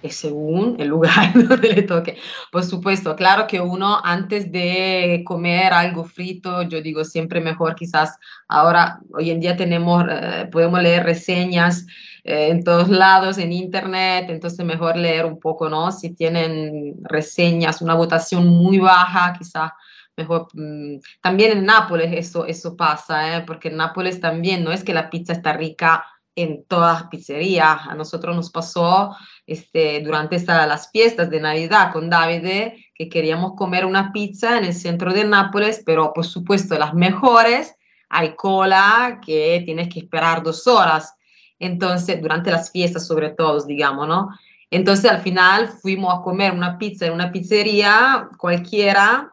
Es 0.04 0.18
según 0.18 0.76
el 0.80 0.90
lugar 0.90 1.34
donde 1.48 1.74
le 1.74 1.82
toque. 1.84 2.18
Por 2.52 2.64
supuesto, 2.64 3.16
claro 3.16 3.48
que 3.48 3.60
uno 3.60 4.00
antes 4.04 4.52
de 4.52 5.24
comer 5.26 5.74
algo 5.74 6.04
frito, 6.04 6.62
yo 6.64 6.82
digo 6.82 7.04
siempre 7.06 7.42
mejor 7.42 7.74
quizás 7.74 8.20
ahora, 8.48 9.00
hoy 9.14 9.32
en 9.32 9.40
día 9.40 9.56
tenemos, 9.56 10.04
eh, 10.10 10.48
podemos 10.52 10.84
leer 10.84 11.04
reseñas 11.04 11.88
eh, 12.24 12.50
en 12.50 12.64
todos 12.64 12.90
lados, 12.90 13.38
en 13.38 13.52
internet, 13.52 14.26
entonces 14.30 14.64
mejor 14.66 14.98
leer 14.98 15.26
un 15.26 15.40
poco, 15.40 15.70
¿no? 15.70 15.92
Si 15.92 16.12
tienen 16.12 16.96
reseñas, 17.04 17.82
una 17.82 17.96
votación 17.96 18.46
muy 18.46 18.78
baja, 18.78 19.34
quizás 19.40 19.72
mejor. 20.18 20.48
Mmm, 20.54 20.98
también 21.22 21.58
en 21.58 21.66
Nápoles 21.66 22.12
eso, 22.14 22.46
eso 22.46 22.76
pasa, 22.76 23.38
¿eh? 23.38 23.44
porque 23.46 23.70
en 23.70 23.78
Nápoles 23.78 24.20
también 24.20 24.64
no 24.64 24.72
es 24.72 24.84
que 24.84 24.94
la 24.94 25.10
pizza 25.10 25.34
está 25.34 25.54
rica 25.54 26.06
en 26.36 26.66
todas 26.66 27.02
las 27.02 27.10
pizzerías. 27.10 27.88
A 27.88 27.96
nosotros 27.96 28.36
nos 28.36 28.50
pasó 28.50 29.16
este, 29.46 30.02
durante 30.02 30.36
esta, 30.36 30.66
las 30.66 30.90
fiestas 30.92 31.30
de 31.30 31.40
Navidad 31.40 31.92
con 31.92 32.10
Davide 32.10 32.86
que 32.96 33.10
queríamos 33.10 33.54
comer 33.56 33.86
una 33.86 34.12
pizza 34.12 34.58
en 34.58 34.66
el 34.66 34.74
centro 34.74 35.14
de 35.14 35.24
Nápoles, 35.26 35.84
pero 35.86 36.14
por 36.14 36.26
supuesto 36.26 36.78
las 36.78 36.94
mejores 36.94 37.76
hay 38.10 38.36
cola 38.36 39.20
que 39.26 39.62
tienes 39.66 39.90
que 39.90 40.00
esperar 40.00 40.44
dos 40.44 40.68
horas. 40.68 41.16
Entonces, 41.60 42.22
durante 42.22 42.52
las 42.52 42.72
fiestas 42.72 43.08
sobre 43.08 43.30
todo, 43.30 43.66
digamos, 43.66 44.08
¿no? 44.08 44.30
Entonces 44.70 45.10
al 45.10 45.22
final 45.22 45.68
fuimos 45.68 46.14
a 46.14 46.22
comer 46.22 46.52
una 46.52 46.78
pizza 46.78 47.06
en 47.06 47.14
una 47.14 47.32
pizzería 47.32 48.28
cualquiera 48.38 49.33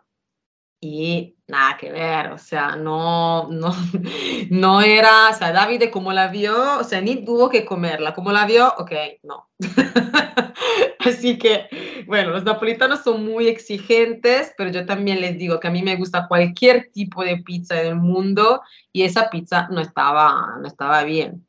y 0.81 1.37
nada 1.47 1.77
que 1.77 1.93
ver, 1.93 2.31
o 2.33 2.39
sea, 2.39 2.75
no, 2.77 3.49
no, 3.51 3.75
no 4.51 4.81
era, 4.81 5.29
o 5.31 5.35
sea, 5.35 5.53
David 5.53 5.91
como 5.93 6.13
la 6.13 6.29
vio, 6.29 6.79
o 6.79 6.85
sea, 6.85 7.01
ni 7.01 7.25
tuvo 7.25 7.51
que 7.51 7.65
comerla, 7.67 8.15
como 8.15 8.33
la 8.33 8.47
vio, 8.47 8.73
ok, 8.79 8.93
no. 9.23 9.49
Así 11.01 11.39
que, 11.39 11.69
bueno, 12.07 12.31
los 12.31 12.45
napolitanos 12.45 13.03
son 13.03 13.25
muy 13.25 13.49
exigentes, 13.49 14.55
pero 14.57 14.71
yo 14.71 14.87
también 14.87 15.21
les 15.21 15.37
digo 15.39 15.61
que 15.61 15.69
a 15.69 15.71
mí 15.71 15.83
me 15.83 15.97
gusta 15.97 16.29
cualquier 16.29 16.91
tipo 16.93 17.25
de 17.25 17.39
pizza 17.39 17.75
del 17.75 17.97
mundo 17.97 18.63
y 18.93 19.03
esa 19.03 19.29
pizza 19.29 19.69
no 19.71 19.81
estaba, 19.81 20.57
no 20.61 20.67
estaba 20.67 21.03
bien. 21.05 21.47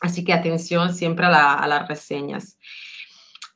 Así 0.00 0.24
que 0.24 0.32
atención 0.32 0.94
siempre 0.94 1.26
a, 1.26 1.30
la, 1.30 1.54
a 1.54 1.66
las 1.68 1.88
reseñas. 1.88 2.58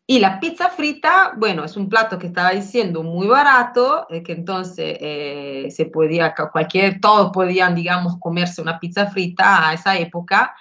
Y 0.08 0.20
la 0.20 0.38
pizza 0.38 0.68
frita, 0.70 1.32
bueno, 1.36 1.64
es 1.64 1.76
un 1.76 1.88
plato 1.88 2.16
que 2.16 2.28
estaba 2.28 2.50
diciendo 2.50 3.02
muy 3.02 3.26
barato, 3.26 4.06
eh, 4.08 4.22
que 4.22 4.32
entonces 4.32 4.96
eh, 5.00 5.68
se 5.70 5.86
podía, 5.86 6.32
cualquier, 6.52 7.00
todos 7.00 7.32
podían, 7.32 7.74
digamos, 7.74 8.16
comerse 8.20 8.62
una 8.62 8.78
pizza 8.78 9.08
frita 9.08 9.68
a 9.68 9.74
esa 9.74 9.98
época. 9.98 10.54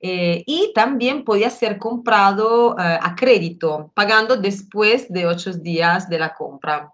Eh, 0.00 0.42
y 0.46 0.72
también 0.74 1.24
podía 1.24 1.50
ser 1.50 1.78
comprado 1.78 2.76
a 2.78 3.14
crédito, 3.16 3.92
pagando 3.94 4.36
después 4.36 5.12
de 5.12 5.26
ocho 5.26 5.52
días 5.52 6.08
de 6.08 6.18
la 6.18 6.34
compra. 6.34 6.92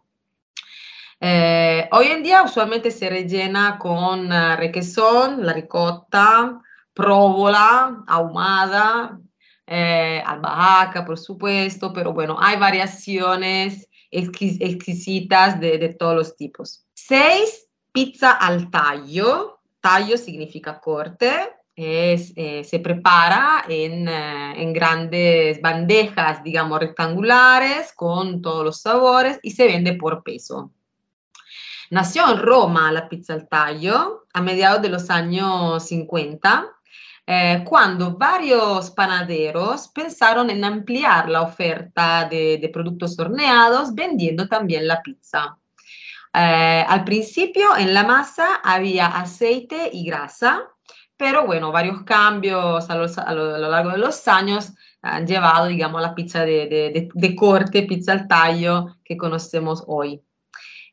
hoy 1.20 2.06
en 2.06 2.22
día 2.22 2.42
usualmente 2.42 2.90
se 2.90 3.08
rellena 3.08 3.78
con 3.78 4.30
requesón, 4.58 5.44
la 5.44 5.52
ricotta, 5.52 6.60
próvola, 6.94 8.04
ahumada, 8.06 9.18
eh, 9.66 10.22
albahaca, 10.24 11.04
por 11.04 11.18
supuesto, 11.18 11.92
pero 11.92 12.12
bueno, 12.12 12.36
hay 12.38 12.58
variaciones 12.58 13.88
exquisitas 14.10 15.58
de, 15.58 15.96
todos 15.98 16.14
los 16.14 16.36
tipos. 16.36 16.84
Seis, 16.92 17.66
pizza 17.90 18.32
al 18.32 18.70
tallo. 18.70 19.60
Tallo 19.80 20.16
significa 20.16 20.80
corte. 20.80 21.50
Eh, 21.76 22.64
se 22.64 22.78
prepara 22.78 23.64
en, 23.68 24.06
eh, 24.06 24.62
en, 24.62 24.72
grandes 24.72 25.60
bandejas, 25.60 26.44
digamos, 26.44 26.78
rectangulares 26.78 27.92
con 27.94 28.40
todos 28.40 28.64
los 28.64 28.80
sabores 28.80 29.40
y 29.42 29.50
se 29.50 29.66
vende 29.66 29.94
por 29.94 30.22
peso. 30.22 30.70
Nació 31.90 32.30
en 32.30 32.38
Roma 32.38 32.92
la 32.92 33.08
pizza 33.08 33.32
al 33.32 33.48
tallo 33.48 34.26
a 34.32 34.40
mediados 34.40 34.82
de 34.82 34.88
los 34.88 35.10
años 35.10 35.84
50 35.86 36.73
eh, 37.26 37.64
cuando 37.64 38.18
varios 38.18 38.90
panaderos 38.90 39.88
pensaron 39.88 40.50
en 40.50 40.62
ampliar 40.62 41.30
la 41.30 41.42
oferta 41.42 42.28
de, 42.28 42.70
productos 42.72 43.18
horneados 43.18 43.94
vendiendo 43.94 44.46
también 44.46 44.86
la 44.86 45.02
pizza. 45.02 45.56
Eh, 46.34 46.84
al 46.86 47.04
principio 47.04 47.76
en 47.78 47.94
la 47.94 48.04
masa 48.04 48.56
había 48.62 49.06
aceite 49.06 49.88
y 49.92 50.04
grasa, 50.04 50.64
pero 51.16 51.46
bueno, 51.46 51.72
varios 51.72 52.02
cambios 52.02 52.90
a, 52.90 52.96
lo, 52.96 53.56
largo 53.56 53.90
de 53.92 53.98
los 53.98 54.28
años 54.28 54.72
han 55.00 55.26
llevado, 55.26 55.66
digamos, 55.66 56.00
a 56.00 56.08
la 56.08 56.14
pizza 56.14 56.44
de, 56.44 57.34
corte, 57.36 57.84
pizza 57.84 58.12
al 58.12 58.28
tallo 58.28 58.96
que 59.04 59.16
conocemos 59.16 59.82
hoy. 59.86 60.20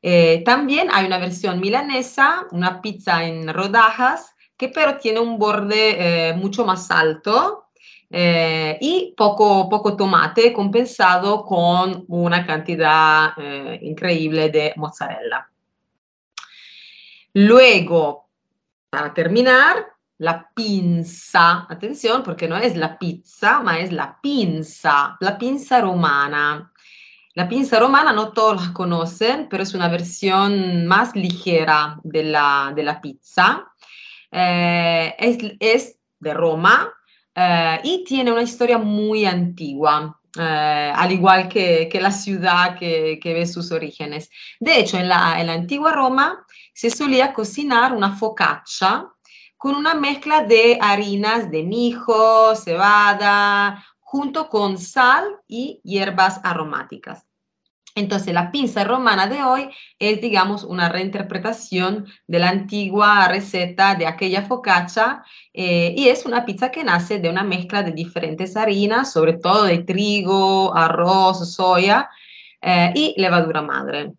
Eh, 0.02 0.44
también 0.46 0.90
hay 0.92 1.06
una 1.06 1.18
versión 1.18 1.60
milanesa, 1.60 2.46
una 2.52 2.82
pizza 2.82 3.26
en 3.26 3.54
rodajas, 3.54 4.34
que 4.62 4.70
pero 4.70 5.00
tiene 5.00 5.20
un 5.20 5.40
borde 5.40 6.30
eh, 6.30 6.34
mucho 6.36 6.64
más 6.64 6.92
alto 6.92 7.70
eh, 8.12 8.78
y 8.80 9.16
poco, 9.18 9.68
poco 9.68 9.98
tomate 9.98 10.54
compensado 10.54 11.44
con 11.44 12.06
una 12.10 12.46
cantidad 12.46 13.34
eh, 13.38 13.80
increíble 13.82 14.50
de 14.50 14.74
mozzarella. 14.76 15.50
Luego, 17.34 18.30
para 18.92 19.12
terminar, 19.16 19.88
la 20.20 20.48
pinza, 20.54 21.66
atención 21.68 22.22
porque 22.22 22.48
no 22.48 22.56
es 22.56 22.78
la 22.78 23.00
pizza, 23.00 23.62
ma 23.62 23.80
es 23.80 23.92
la 23.92 24.20
pinza, 24.22 25.18
la 25.20 25.40
pinza 25.40 25.82
romana. 25.82 26.72
La 27.34 27.50
pinza 27.50 27.80
romana 27.80 28.14
no 28.14 28.32
todos 28.32 28.68
la 28.68 28.74
conocen, 28.74 29.48
pero 29.50 29.64
es 29.64 29.74
una 29.74 29.88
versión 29.88 30.86
más 30.86 31.16
ligera 31.16 32.00
de 32.04 32.26
la, 32.26 32.74
de 32.76 32.84
la 32.84 33.02
pizza. 33.02 33.71
Eh, 34.32 35.16
es, 35.60 35.98
de 36.20 36.34
Roma 36.34 36.94
eh, 37.36 37.80
y 37.84 38.04
tiene 38.04 38.32
una 38.32 38.44
historia 38.44 38.78
muy 38.78 39.26
antigua. 39.26 40.18
Eh, 40.40 40.94
al 40.96 41.12
igual 41.12 41.50
que, 41.50 41.90
la 42.02 42.12
ciudad 42.12 42.78
que, 42.78 43.20
ve 43.24 43.46
sus 43.46 43.72
orígenes. 43.72 44.30
De 44.60 44.80
hecho, 44.80 44.98
en 44.98 45.10
la, 45.10 45.34
antigua 45.34 45.92
Roma 45.92 46.46
se 46.74 46.90
solía 46.90 47.34
cocinar 47.34 47.94
una 47.94 48.16
focaccia 48.16 49.08
con 49.58 49.76
una 49.76 49.94
mezcla 49.94 50.44
de 50.44 50.80
harinas 50.82 51.52
de 51.52 51.64
mijo, 51.64 52.56
cebada, 52.56 53.84
junto 54.00 54.50
con 54.50 54.78
sal 54.78 55.26
y 55.48 55.82
hierbas 55.84 56.40
aromáticas. 56.44 57.26
Entonces, 57.96 58.34
la 58.34 58.52
pinza 58.52 58.84
romana 58.84 59.28
de 59.28 59.44
hoy 59.44 59.70
es, 60.00 60.22
digamos, 60.22 60.64
una 60.64 60.88
reinterpretación 60.90 62.08
de 62.28 62.40
la 62.40 62.50
antigua 62.50 63.28
receta 63.28 63.96
de 63.96 64.08
aquella 64.08 64.44
focaccia 64.44 65.24
eh, 65.54 65.94
y 65.98 66.08
es 66.08 66.26
una 66.26 66.46
pizza 66.46 66.72
que 66.72 66.84
nace 66.84 67.20
de 67.20 67.30
una 67.30 67.44
mezcla 67.44 67.84
de 67.84 67.92
diferentes 67.92 68.56
harinas, 68.56 69.12
sobre 69.12 69.34
todo 69.34 69.66
de 69.66 69.80
trigo, 69.80 70.76
arroz, 70.76 71.54
soya 71.54 72.10
eh, 72.62 72.94
y 72.96 73.14
levadura 73.20 73.62
madre. 73.62 74.14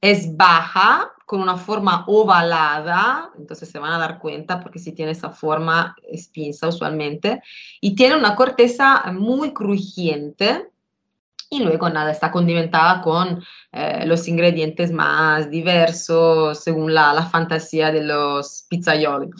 Es 0.00 0.36
baja, 0.36 1.10
con 1.28 1.42
una 1.42 1.58
forma 1.58 2.04
ovalada, 2.06 3.30
entonces 3.38 3.68
se 3.70 3.78
van 3.78 3.92
a 3.92 3.98
dar 3.98 4.18
cuenta 4.18 4.60
porque 4.60 4.78
si 4.78 4.92
tiene 4.92 5.12
esa 5.12 5.28
forma 5.28 5.94
es 6.10 6.28
pinza 6.28 6.68
usualmente, 6.68 7.42
y 7.82 7.94
tiene 7.94 8.16
una 8.16 8.34
corteza 8.34 9.04
muy 9.12 9.52
crujiente 9.52 10.70
y 11.50 11.62
luego 11.62 11.88
nada, 11.88 12.12
está 12.12 12.30
condimentada 12.30 13.00
con 13.00 13.42
eh, 13.72 14.04
los 14.06 14.28
ingredientes 14.28 14.92
más 14.92 15.50
diversos 15.50 16.62
según 16.62 16.92
la, 16.92 17.12
la 17.14 17.26
fantasía 17.26 17.90
de 17.90 18.02
los 18.02 18.66
pizzaioli. 18.68 19.30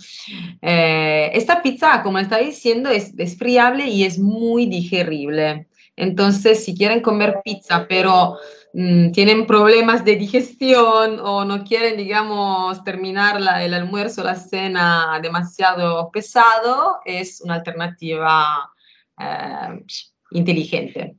Eh, 0.62 1.30
esta 1.34 1.62
pizza, 1.62 2.02
como 2.02 2.18
está 2.18 2.38
diciendo, 2.38 2.88
es, 2.90 3.12
es 3.18 3.36
friable 3.36 3.86
y 3.86 4.04
es 4.04 4.18
muy 4.18 4.66
digerible. 4.66 5.68
Entonces, 5.96 6.64
si 6.64 6.76
quieren 6.76 7.00
comer 7.00 7.40
pizza, 7.44 7.86
pero 7.88 8.38
mm, 8.72 9.10
tienen 9.10 9.46
problemas 9.46 10.04
de 10.04 10.16
digestión 10.16 11.18
o 11.20 11.44
no 11.44 11.64
quieren, 11.64 11.96
digamos, 11.96 12.82
terminar 12.84 13.40
la, 13.40 13.64
el 13.64 13.74
almuerzo, 13.74 14.22
la 14.22 14.36
cena 14.36 15.18
demasiado 15.20 16.10
pesado, 16.12 17.00
es 17.04 17.40
una 17.42 17.54
alternativa 17.54 18.70
eh, 19.18 19.84
inteligente. 20.30 21.16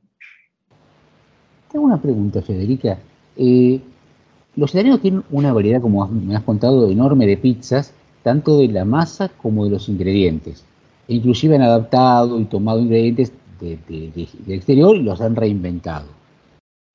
Tengo 1.70 1.84
una 1.84 2.00
pregunta, 2.00 2.42
Federica. 2.42 2.98
Eh, 3.36 3.80
los 4.56 4.70
italianos 4.70 5.00
tienen 5.00 5.22
una 5.30 5.52
variedad, 5.52 5.80
como 5.80 6.06
me 6.08 6.34
has 6.34 6.42
contado, 6.42 6.90
enorme 6.90 7.26
de 7.26 7.36
pizzas, 7.36 7.92
tanto 8.22 8.58
de 8.58 8.68
la 8.68 8.84
masa 8.84 9.28
como 9.28 9.64
de 9.64 9.70
los 9.70 9.88
ingredientes. 9.88 10.64
E 11.08 11.14
inclusive 11.14 11.54
han 11.56 11.62
adaptado 11.62 12.40
y 12.40 12.44
tomado 12.44 12.80
ingredientes 12.80 13.32
de, 13.60 13.78
del 13.88 14.56
exterior 14.56 14.96
y 14.96 15.02
los 15.02 15.20
han 15.20 15.36
reinventado. 15.36 16.06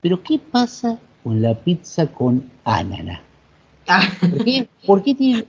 Pero 0.01 0.21
¿qué 0.21 0.39
pasa 0.39 0.99
con 1.23 1.41
la 1.41 1.55
pizza 1.55 2.07
con 2.07 2.43
ananá? 2.65 3.21
¿Por 4.85 5.03
qué, 5.03 5.15
tienen 5.15 5.45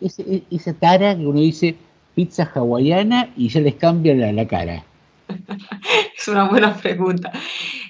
esa 0.51 0.72
tara 0.74 1.16
que 1.16 1.27
uno 1.27 1.41
dice 1.41 1.74
pizza 2.14 2.51
hawaiana 2.55 3.31
y 3.37 3.49
ya 3.49 3.61
les 3.61 3.74
cambia 3.74 4.14
la 4.14 4.47
cara? 4.47 4.85
es 6.16 6.29
una 6.29 6.45
buena 6.45 6.74
pregunta. 6.77 7.33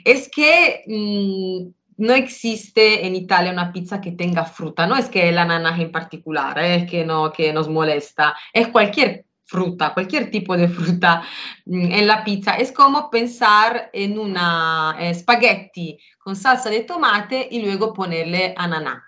Es 0.04 0.28
que 0.28 0.84
mm, 0.86 2.04
no 2.04 2.12
existe 2.12 3.06
en 3.06 3.14
Italia 3.14 3.52
una 3.52 3.72
pizza 3.72 4.00
que 4.00 4.12
tenga 4.12 4.44
fruta, 4.44 4.86
no 4.86 4.96
es 4.96 5.08
que 5.08 5.28
el 5.28 5.38
ananá 5.38 5.76
en 5.80 5.90
particular, 5.90 6.58
eh, 6.58 6.76
es 6.76 6.90
que, 6.90 7.04
no, 7.04 7.32
que 7.32 7.52
nos 7.52 7.68
molesta, 7.68 8.34
es 8.52 8.68
cualquier 8.68 9.26
fruta, 9.44 9.94
cualquier 9.94 10.30
tipo 10.30 10.56
de 10.56 10.68
fruta 10.68 11.22
mm, 11.64 11.92
en 11.92 12.06
la 12.06 12.24
pizza. 12.24 12.56
Es 12.56 12.72
como 12.72 13.10
pensar 13.10 13.90
en 13.92 14.18
una 14.18 14.96
eh, 14.98 15.14
spaghetti 15.14 15.98
con 16.18 16.36
salsa 16.36 16.68
de 16.68 16.80
tomate 16.80 17.48
y 17.50 17.62
luego 17.62 17.92
ponerle 17.92 18.54
ananá. 18.56 19.04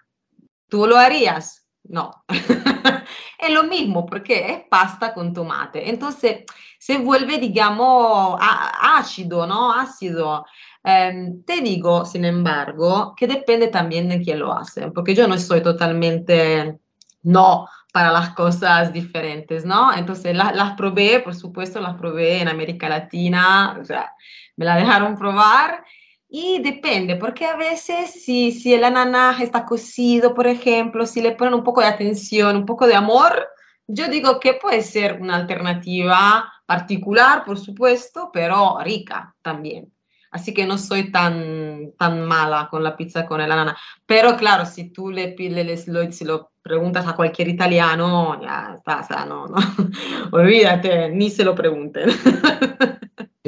¿Tú 0.69 0.87
lo 0.87 0.97
harías? 0.97 1.67
No. 1.85 2.25
es 3.39 3.51
lo 3.51 3.65
mismo 3.65 4.05
porque 4.05 4.51
es 4.51 4.61
pasta 4.69 5.15
con 5.15 5.33
tomate. 5.33 5.89
Entonces 5.89 6.45
se 6.79 6.99
vuelve, 6.99 7.39
digamos, 7.39 8.39
ácido, 8.41 9.47
¿no? 9.47 9.73
Ácido. 9.73 10.45
Em, 10.83 11.43
te 11.45 11.61
digo, 11.61 12.05
sin 12.05 12.25
embargo, 12.25 13.15
que 13.17 13.27
depende 13.27 13.69
también 13.69 14.09
de 14.09 14.21
quién 14.21 14.39
lo 14.41 14.53
hace, 14.53 14.91
porque 14.91 15.15
yo 15.15 15.29
no 15.29 15.39
soy 15.39 15.63
totalmente 15.63 16.79
no 17.23 17.69
para 17.93 18.13
las 18.13 18.31
cosas 18.31 18.93
diferentes, 18.93 19.65
¿no? 19.65 19.93
Entonces 19.93 20.35
las 20.37 20.73
probé, 20.77 21.21
por 21.21 21.35
supuesto, 21.35 21.81
las 21.81 21.95
probé 21.97 22.41
en 22.41 22.49
América 22.49 22.89
Latina, 22.89 23.77
o 23.81 23.85
sea, 23.85 24.13
me 24.57 24.65
la 24.65 24.77
dejaron 24.77 25.17
probar 25.17 25.85
y 26.29 26.61
depende, 26.63 27.17
porque 27.17 27.47
a 27.47 27.57
veces 27.57 28.11
si, 28.23 28.53
si 28.53 28.75
el 28.75 28.85
ananá 28.85 29.37
está 29.41 29.65
cocido, 29.65 30.35
por 30.35 30.47
ejemplo, 30.47 31.07
si 31.07 31.23
le 31.23 31.33
ponen 31.33 31.55
un 31.55 31.65
poco 31.65 31.81
de 31.81 31.87
atención, 31.87 32.57
un 32.57 32.67
poco 32.67 32.87
de 32.87 32.95
amor, 32.95 33.49
yo 33.87 34.09
digo 34.09 34.39
que 34.39 34.55
puede 34.55 34.83
ser 34.83 35.21
una 35.21 35.37
alternativa 35.37 36.53
particular, 36.67 37.45
por 37.45 37.59
supuesto, 37.59 38.31
pero 38.33 38.79
rica 38.81 39.35
también. 39.41 39.91
Así 40.31 40.53
que 40.53 40.67
no 40.67 40.77
soy 40.77 41.11
tan, 41.11 41.93
tan 41.99 42.23
mala 42.23 42.69
con 42.71 42.85
la 42.85 42.97
pizza 42.97 43.27
con 43.27 43.41
el 43.41 43.51
ananá. 43.51 43.77
Pero 44.07 44.37
claro, 44.37 44.67
si 44.67 44.91
tú 44.91 45.11
le, 45.11 45.29
pides, 45.29 45.87
si 46.11 46.25
lo 46.25 46.51
preguntas 46.63 47.07
a 47.07 47.17
cualquier 47.17 47.49
italiano, 47.49 48.41
ya 48.43 48.75
está, 48.77 49.01
o 49.01 49.07
sea, 49.07 49.25
no, 49.25 49.47
no, 49.47 49.57
olvídate, 50.33 51.09
ni 51.09 51.31
se 51.31 51.45
lo 51.45 51.55
pregunten. 51.55 52.11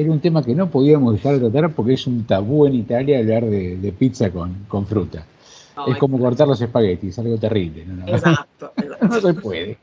era 0.00 0.10
un 0.10 0.20
tema 0.20 0.42
que 0.42 0.54
no 0.54 0.70
podíamos 0.70 1.14
dejar 1.14 1.38
de 1.38 1.50
tratar 1.50 1.72
porque 1.74 1.94
es 1.94 2.06
un 2.06 2.24
tabú 2.24 2.66
en 2.66 2.74
Italia 2.74 3.18
hablar 3.18 3.44
de, 3.44 3.94
pizza 3.98 4.30
con, 4.30 4.64
con 4.68 4.86
fruta. 4.86 5.26
es 5.86 5.96
como 5.98 6.18
cortar 6.18 6.48
los 6.48 6.60
espaguetis, 6.60 7.18
algo 7.18 7.36
terrible. 7.36 7.84
No, 7.84 8.06
exacto, 8.08 8.72
no 9.02 9.20
se 9.20 9.34
puede. 9.34 9.78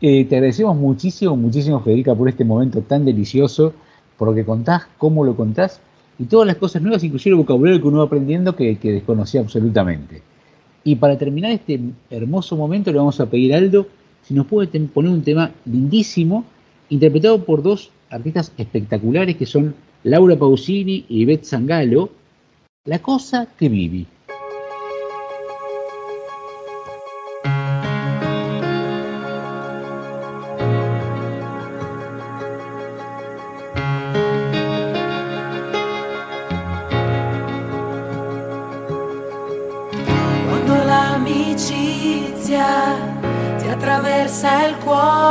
Eh, 0.00 0.24
te 0.26 0.36
agradecemos 0.36 0.76
muchísimo, 0.76 1.36
muchísimo, 1.36 1.80
Federica, 1.80 2.14
por 2.14 2.28
este 2.28 2.44
momento 2.44 2.82
tan 2.82 3.04
delicioso, 3.04 3.72
por 4.16 4.28
lo 4.28 4.34
que 4.34 4.44
contás, 4.44 4.86
cómo 4.98 5.24
lo 5.24 5.34
contás 5.34 5.80
y 6.18 6.24
todas 6.24 6.46
las 6.46 6.56
cosas 6.56 6.82
nuevas, 6.82 7.04
inclusive 7.04 7.34
el 7.34 7.40
vocabulario 7.40 7.80
que 7.80 7.88
uno 7.88 7.98
va 7.98 8.04
aprendiendo 8.04 8.56
que, 8.56 8.76
desconocía 8.82 9.40
absolutamente. 9.40 10.22
Y 10.84 10.96
para 10.96 11.16
terminar 11.16 11.52
este 11.52 11.80
hermoso 12.10 12.56
momento, 12.56 12.90
le 12.90 12.98
vamos 12.98 13.20
a 13.20 13.26
pedir 13.26 13.54
a 13.54 13.58
Aldo 13.58 13.86
si 14.22 14.34
nos 14.34 14.46
puede 14.46 14.80
poner 14.80 15.10
un 15.10 15.22
tema 15.22 15.52
lindísimo, 15.64 16.44
interpretado 16.88 17.44
por 17.44 17.62
dos 17.62 17.90
artistas 18.10 18.52
espectaculares 18.58 19.36
que 19.36 19.46
son 19.46 19.74
Laura 20.02 20.36
Pausini 20.36 21.04
y 21.08 21.24
Beth 21.24 21.44
Sangalo, 21.44 22.10
La 22.84 23.00
cosa 23.00 23.46
que 23.58 23.68
vivi. 23.68 24.06
Attraversa 44.28 44.66
il 44.66 44.76
cuore, 44.84 45.27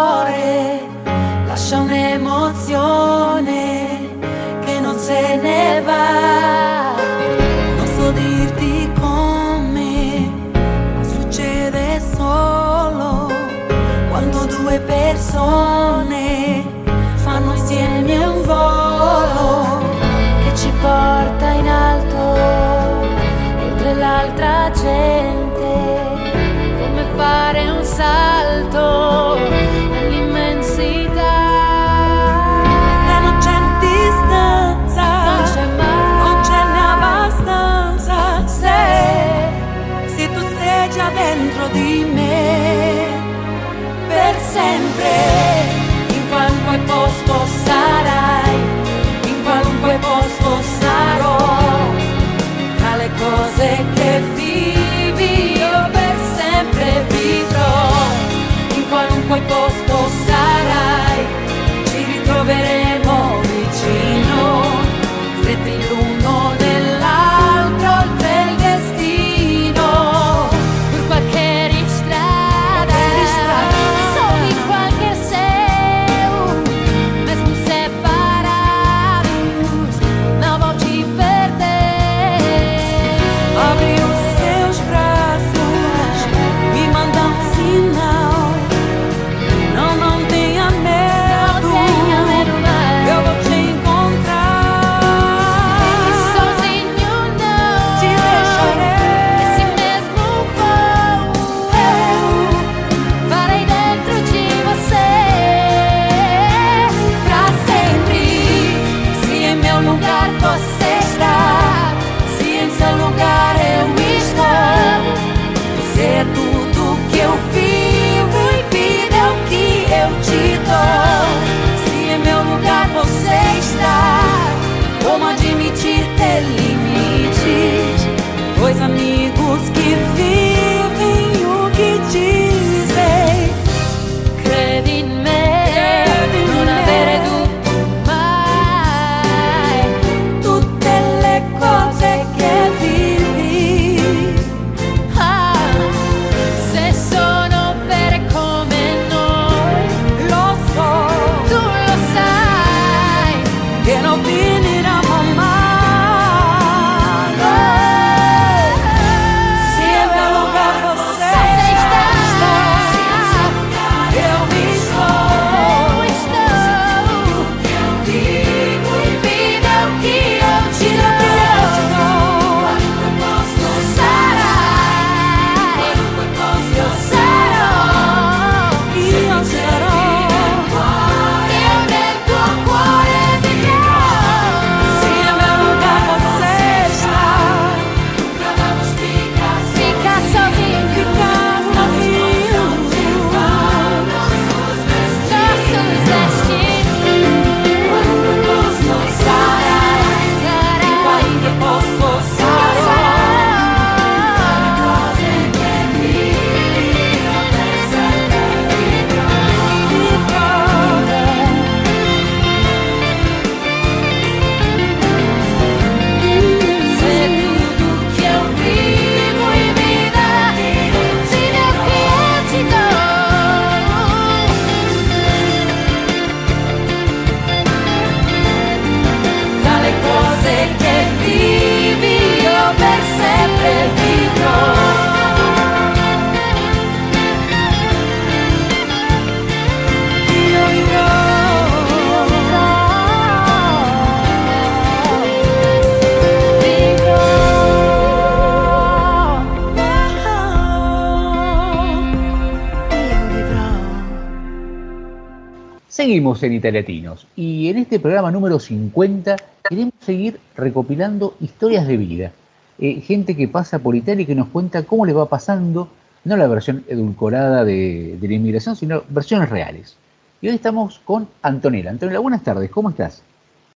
Seguimos 256.17 256.41
en 256.41 256.53
Italiatinos 256.53 257.27
y 257.35 257.69
en 257.69 257.77
este 257.77 257.99
programa 257.99 258.31
número 258.31 258.57
50 258.57 259.35
queremos 259.69 259.93
seguir 259.99 260.39
recopilando 260.55 261.35
historias 261.39 261.85
de 261.85 261.95
vida. 261.95 262.31
Eh, 262.79 263.01
gente 263.01 263.37
que 263.37 263.47
pasa 263.47 263.77
por 263.77 263.95
Italia 263.95 264.23
y 264.23 264.25
que 264.25 264.33
nos 264.33 264.47
cuenta 264.47 264.81
cómo 264.81 265.05
le 265.05 265.13
va 265.13 265.29
pasando, 265.29 265.89
no 266.23 266.35
la 266.35 266.47
versión 266.47 266.83
edulcorada 266.87 267.63
de, 267.63 268.17
de 268.19 268.27
la 268.27 268.33
inmigración, 268.33 268.75
sino 268.75 269.03
versiones 269.09 269.47
reales. 269.51 269.95
Y 270.41 270.47
hoy 270.47 270.55
estamos 270.55 270.97
con 271.05 271.27
Antonella. 271.43 271.91
Antonella, 271.91 272.17
buenas 272.17 272.41
tardes, 272.41 272.71
¿cómo 272.71 272.89
estás? 272.89 273.21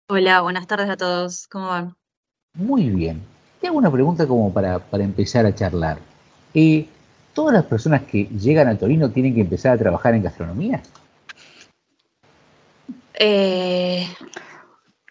Hola, 0.07 0.39
buenas 0.39 0.65
tardes 0.65 0.89
a 0.89 0.95
todos, 0.95 1.45
¿cómo 1.47 1.67
van? 1.67 1.93
Muy 2.53 2.89
bien. 2.89 3.21
Te 3.59 3.67
hago 3.67 3.77
una 3.77 3.91
pregunta 3.91 4.25
como 4.25 4.53
para, 4.53 4.79
para 4.79 5.03
empezar 5.03 5.45
a 5.45 5.53
charlar. 5.53 5.97
Eh, 6.53 6.87
¿Todas 7.33 7.53
las 7.53 7.65
personas 7.65 8.03
que 8.03 8.27
llegan 8.27 8.69
a 8.69 8.77
Torino 8.77 9.09
tienen 9.09 9.35
que 9.35 9.41
empezar 9.41 9.73
a 9.73 9.77
trabajar 9.77 10.15
en 10.15 10.23
gastronomía? 10.23 10.81
Eh, 13.19 14.07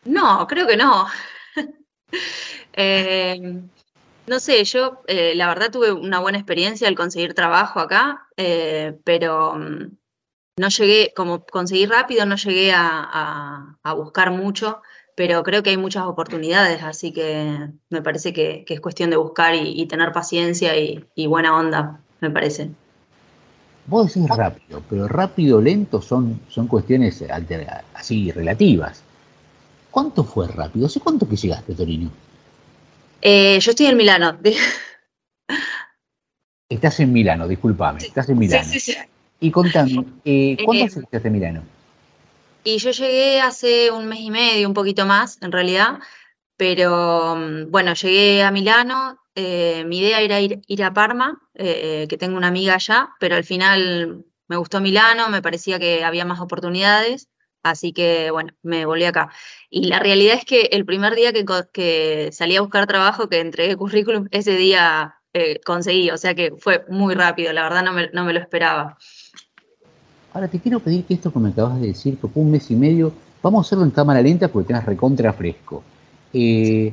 no, 0.05 0.47
creo 0.47 0.67
que 0.67 0.77
no. 0.77 1.07
Eh, 2.81 3.61
no 4.29 4.39
sé, 4.39 4.63
yo 4.65 5.03
eh, 5.09 5.35
la 5.35 5.49
verdad 5.49 5.71
tuve 5.73 5.91
una 5.91 6.21
buena 6.21 6.39
experiencia 6.39 6.87
al 6.87 6.95
conseguir 6.95 7.35
trabajo 7.35 7.81
acá, 7.81 8.29
pero 9.05 9.57
mm, 9.57 9.97
no 10.59 10.69
llegué, 10.69 11.13
como 11.15 11.45
conseguí 11.45 11.87
rápido, 11.87 12.25
no 12.25 12.37
llegué 12.37 12.73
a, 12.73 13.79
buscar 13.97 14.31
mucho, 14.31 14.81
pero 15.17 15.43
creo 15.43 15.63
que 15.65 15.71
hay 15.71 15.77
muchas 15.77 16.05
oportunidades, 16.05 16.83
así 16.85 17.13
que 17.13 17.69
me 17.91 18.01
parece 18.01 18.33
que, 18.33 18.65
es 18.69 18.81
cuestión 18.81 19.11
de 19.11 19.17
buscar 19.17 19.55
y, 19.57 19.87
tener 19.89 20.13
paciencia 20.13 20.77
y 20.77 21.27
buena 21.27 21.59
onda, 21.59 22.01
me 22.21 22.31
parece. 22.31 22.71
Vos 23.89 24.13
decís 24.13 24.29
rápido, 24.29 24.83
pero 24.89 25.09
rápido 25.09 25.61
lento 25.63 26.03
son, 26.03 26.41
son 26.49 26.67
cuestiones 26.67 27.23
alter- 27.23 27.67
así 27.95 28.31
relativas. 28.31 29.03
¿Cuánto 29.91 30.25
fue 30.25 30.47
rápido? 30.47 30.87
¿Hace 30.87 31.01
cuánto 31.01 31.27
que 31.27 31.37
llegaste 31.37 31.73
a 31.73 31.77
Torino? 31.77 32.11
Eh, 33.23 33.59
yo 33.59 33.71
estoy 33.71 33.87
en 33.87 33.97
Milano. 33.97 34.39
Estás 36.69 37.01
en 37.01 37.13
Milano, 37.15 37.49
discúlpame, 37.49 37.99
estás 38.01 38.29
en 38.29 38.39
Milano. 38.39 38.65
Sí, 38.65 38.79
sí, 38.79 38.93
sí. 38.93 38.99
Y 39.41 39.51
contame, 39.51 40.05
eh, 40.27 40.59
¿cuándo 40.63 40.85
Eh, 40.85 40.87
hace 40.87 41.01
que 41.01 41.05
estás 41.07 41.25
en 41.25 41.33
Milano? 41.33 41.63
Y 42.65 42.77
yo 42.77 42.91
llegué 42.91 43.41
hace 43.41 43.91
un 43.91 44.07
mes 44.07 44.21
y 44.21 44.31
medio, 44.31 44.69
un 44.69 44.75
poquito 44.75 45.07
más 45.07 45.41
en 45.41 45.51
realidad, 45.51 45.99
pero 46.59 47.37
mm, 47.37 47.71
bueno, 47.71 47.95
llegué 47.95 48.43
a 48.43 48.51
Milano, 48.51 49.19
eh, 49.41 49.85
mi 49.85 50.01
idea 50.01 50.21
era 50.21 50.41
ir, 50.41 50.83
a 50.83 50.93
Parma, 50.93 51.41
eh, 51.55 52.07
que 52.09 52.19
tengo 52.19 52.37
una 52.37 52.49
amiga 52.49 52.75
allá, 52.75 53.11
pero 53.21 53.37
al 53.37 53.45
final 53.45 54.25
me 54.49 54.57
gustó 54.57 54.81
Milano, 54.81 55.29
me 55.29 55.43
parecía 55.43 55.79
que 55.79 56.03
había 56.03 56.25
más 56.25 56.41
oportunidades, 56.41 57.29
así 57.63 57.93
que 57.93 58.33
bueno, 58.33 58.53
me 58.63 58.85
volví 58.85 59.05
acá. 59.05 59.31
Y 59.71 59.85
la 59.85 60.01
realidad 60.01 60.35
es 60.35 60.45
que 60.45 60.63
el 60.73 60.85
primer 60.85 61.15
día 61.15 61.33
que, 61.33 61.45
que 61.73 62.31
salí 62.33 62.57
a 62.57 62.63
buscar 62.63 62.89
trabajo, 62.89 63.29
que 63.29 63.39
entregué 63.39 63.77
currículum, 63.77 64.27
ese 64.33 64.57
día 64.57 65.15
eh, 65.33 65.61
conseguí, 65.65 66.11
o 66.11 66.19
sea 66.19 66.35
que 66.35 66.55
fue 66.59 66.85
muy 66.89 67.15
rápido, 67.15 67.53
la 67.53 67.63
verdad 67.63 67.85
no 67.85 67.93
me, 67.93 68.11
no 68.13 68.25
me 68.25 68.33
lo 68.33 68.41
esperaba. 68.41 68.99
Ahora 70.33 70.49
te 70.49 70.59
quiero 70.59 70.81
pedir 70.81 71.05
que 71.05 71.15
esto 71.15 71.33
que 71.33 71.39
me 71.39 71.51
acabas 71.51 71.81
de 71.81 71.87
decir, 71.87 72.19
que 72.19 72.27
fue 72.27 72.43
un 72.43 72.51
mes 72.51 72.69
y 72.73 72.75
medio, 72.75 73.13
vamos 73.41 73.65
a 73.65 73.69
hacerlo 73.69 73.85
en 73.85 73.93
cámara 73.93 74.21
lenta 74.21 74.49
porque 74.49 74.67
tengas 74.67 74.85
recontra 74.85 75.33
fresco. 75.33 75.85
Eh, 76.33 76.93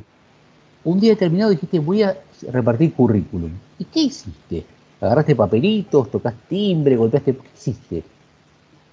un 0.86 1.00
día 1.00 1.10
determinado 1.10 1.50
dijiste, 1.50 1.80
voy 1.80 2.02
a 2.02 2.16
repartir 2.52 2.94
currículum. 2.94 3.50
¿Y 3.78 3.84
qué 3.86 4.00
hiciste? 4.00 4.64
¿Agarraste 5.00 5.34
papelitos, 5.34 6.10
tocaste 6.10 6.40
timbre, 6.48 6.96
golpeaste? 6.96 7.34
¿Qué 7.34 7.48
hiciste? 7.54 8.04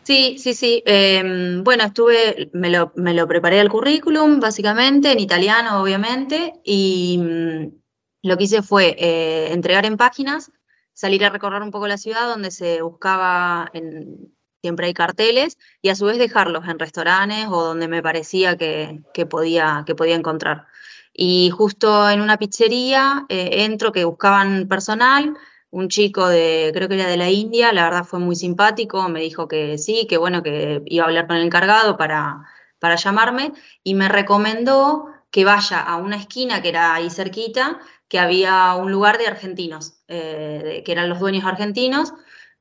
Sí, 0.03 0.35
sí, 0.39 0.53
sí. 0.53 0.83
eh, 0.85 1.61
bueno, 1.63 1.83
estuve, 1.85 2.49
me 2.51 2.71
lo, 2.71 2.91
me 2.95 3.13
lo 3.13 3.27
preparé 3.27 3.59
el 3.59 3.69
currículum, 3.69 4.39
básicamente, 4.39 5.11
en 5.11 5.19
italiano, 5.19 5.81
obviamente, 5.81 6.53
y 6.65 7.19
mm, 7.21 8.27
lo 8.27 8.37
que 8.37 8.43
hice 8.43 8.63
fue 8.63 8.95
eh, 8.97 9.53
entregar 9.53 9.85
en 9.85 9.95
páginas, 9.95 10.51
salir 10.93 11.23
a 11.23 11.29
recorrer 11.29 11.61
un 11.61 11.71
poco 11.71 11.87
la 11.87 11.97
ciudad 11.97 12.27
donde 12.27 12.49
se 12.49 12.81
buscaba, 12.81 13.69
en, 13.73 14.33
siempre 14.63 14.87
hay 14.87 14.93
carteles, 14.93 15.59
y 15.81 15.89
a 15.89 15.95
su 15.95 16.05
vez 16.05 16.17
dejarlos 16.17 16.67
en 16.67 16.79
restaurantes 16.79 17.47
o 17.49 17.63
donde 17.63 17.87
me 17.87 18.01
parecía 18.01 18.57
que, 18.57 19.03
que 19.13 19.27
podía, 19.27 19.83
que 19.85 19.93
podía 19.93 20.15
encontrar. 20.15 20.65
Y 21.13 21.51
justo 21.51 22.09
en 22.09 22.21
una 22.21 22.37
pizzería 22.37 23.25
eh, 23.29 23.63
entro 23.63 23.91
que 23.91 24.05
buscaban 24.05 24.67
personal, 24.67 25.37
un 25.69 25.89
chico 25.89 26.27
de, 26.27 26.71
creo 26.73 26.87
que 26.87 26.95
era 26.95 27.07
de 27.07 27.17
la 27.17 27.29
India, 27.29 27.71
la 27.73 27.85
verdad 27.85 28.03
fue 28.03 28.19
muy 28.19 28.35
simpático, 28.35 29.09
me 29.09 29.21
dijo 29.21 29.47
que 29.47 29.77
sí, 29.77 30.05
que 30.07 30.17
bueno, 30.17 30.43
que 30.43 30.81
iba 30.85 31.05
a 31.05 31.07
hablar 31.07 31.27
con 31.27 31.37
el 31.37 31.43
encargado 31.43 31.97
para, 31.97 32.43
para 32.79 32.95
llamarme 32.95 33.53
y 33.83 33.95
me 33.95 34.09
recomendó 34.09 35.07
que 35.31 35.45
vaya 35.45 35.79
a 35.79 35.97
una 35.97 36.17
esquina 36.17 36.61
que 36.61 36.69
era 36.69 36.93
ahí 36.93 37.09
cerquita, 37.09 37.79
que 38.07 38.19
había 38.19 38.75
un 38.75 38.91
lugar 38.91 39.17
de 39.17 39.25
argentinos, 39.25 39.95
eh, 40.07 40.83
que 40.85 40.91
eran 40.91 41.09
los 41.09 41.19
dueños 41.19 41.45
argentinos. 41.45 42.13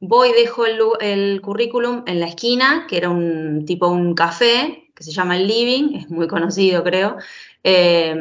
Voy, 0.04 0.32
dejo 0.32 0.66
el, 0.66 0.80
el 1.00 1.40
currículum 1.40 2.02
en 2.08 2.18
la 2.18 2.26
esquina, 2.26 2.86
que 2.88 2.96
era 2.96 3.08
un 3.08 3.64
tipo 3.66 3.86
un 3.88 4.14
café, 4.14 4.90
que 4.96 5.04
se 5.04 5.12
llama 5.12 5.36
El 5.36 5.46
Living, 5.46 5.94
es 5.96 6.10
muy 6.10 6.26
conocido 6.26 6.82
creo. 6.82 7.16
Eh, 7.62 8.12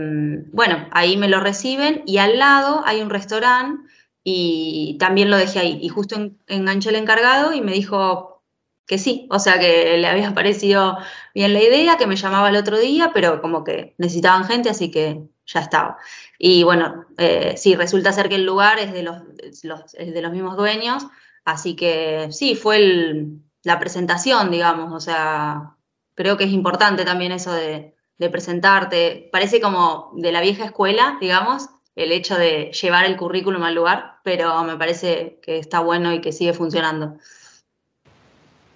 bueno, 0.54 0.88
ahí 0.92 1.18
me 1.18 1.28
lo 1.28 1.40
reciben 1.40 2.04
y 2.06 2.18
al 2.20 2.38
lado 2.38 2.84
hay 2.86 3.02
un 3.02 3.10
restaurante 3.10 3.82
y 4.24 4.96
también 5.00 5.32
lo 5.32 5.38
dejé 5.38 5.58
ahí. 5.60 5.80
Y 5.82 5.90
justo 5.90 6.16
en- 6.16 6.38
enganché 6.48 6.90
el 6.90 6.96
encargado 6.98 7.52
y 7.54 7.62
me 7.62 7.72
dijo 7.74 8.44
que 8.86 8.98
sí, 9.00 9.28
o 9.32 9.40
sea 9.40 9.58
que 9.60 9.98
le 9.98 10.08
había 10.08 10.34
parecido 10.36 10.98
bien 11.34 11.54
la 11.54 11.64
idea, 11.64 11.98
que 11.98 12.06
me 12.08 12.16
llamaba 12.16 12.50
el 12.50 12.58
otro 12.58 12.78
día, 12.80 13.10
pero 13.14 13.42
como 13.42 13.64
que 13.64 13.96
necesitaban 13.98 14.46
gente, 14.46 14.70
así 14.70 14.92
que 14.92 15.24
ya 15.48 15.62
estaba. 15.62 15.98
Y 16.38 16.62
bueno, 16.64 17.06
eh, 17.18 17.56
sí, 17.58 17.76
resulta 17.76 18.14
ser 18.14 18.30
que 18.30 18.36
el 18.36 18.46
lugar 18.46 18.78
es 18.80 18.94
de 18.94 19.02
los, 19.04 19.18
los- 19.64 19.96
es 19.96 20.14
de 20.14 20.22
los 20.22 20.32
mismos 20.32 20.56
dueños, 20.58 21.08
así 21.46 21.76
que 21.76 22.28
sí, 22.32 22.56
fue 22.56 22.78
el- 22.78 23.42
la 23.64 23.80
presentación, 23.80 24.52
digamos, 24.52 24.94
o 24.94 25.00
sea, 25.00 25.76
creo 26.16 26.38
que 26.38 26.46
es 26.46 26.52
importante 26.52 27.06
también 27.06 27.32
eso 27.32 27.54
de, 27.54 27.96
presentarte. 28.32 29.30
Parece 29.32 29.60
como 29.60 30.12
de 30.16 30.32
la 30.32 30.42
vieja 30.42 30.66
escuela, 30.66 31.18
digamos, 31.20 31.70
el 31.96 32.12
hecho 32.12 32.38
de 32.38 32.72
llevar 32.72 33.06
el 33.06 33.18
currículum 33.18 33.64
al 33.64 33.74
lugar, 33.74 34.18
pero 34.24 34.64
me 34.64 34.78
parece 34.78 35.40
que 35.42 35.58
está 35.58 35.80
bueno 35.80 36.14
y 36.14 36.22
que 36.22 36.32
sigue 36.32 36.54
funcionando. 36.54 37.18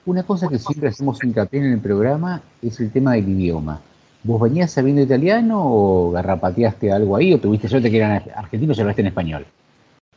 Una 0.07 0.23
cosa 0.23 0.47
que 0.47 0.57
siempre 0.57 0.89
hacemos 0.89 1.23
hincapié 1.23 1.59
en 1.59 1.73
el 1.73 1.79
programa 1.79 2.41
es 2.59 2.79
el 2.79 2.91
tema 2.91 3.13
del 3.13 3.29
idioma. 3.29 3.81
¿Vos 4.23 4.41
venías 4.41 4.71
sabiendo 4.71 5.03
italiano 5.03 5.61
o 5.63 6.09
garrapateaste 6.09 6.91
algo 6.91 7.15
ahí 7.15 7.31
o 7.31 7.39
tuviste 7.39 7.67
suerte 7.67 7.91
que 7.91 7.97
eran 7.97 8.23
argentinos 8.35 8.75
y 8.77 8.81
hablaste 8.81 9.01
en 9.01 9.07
español? 9.07 9.45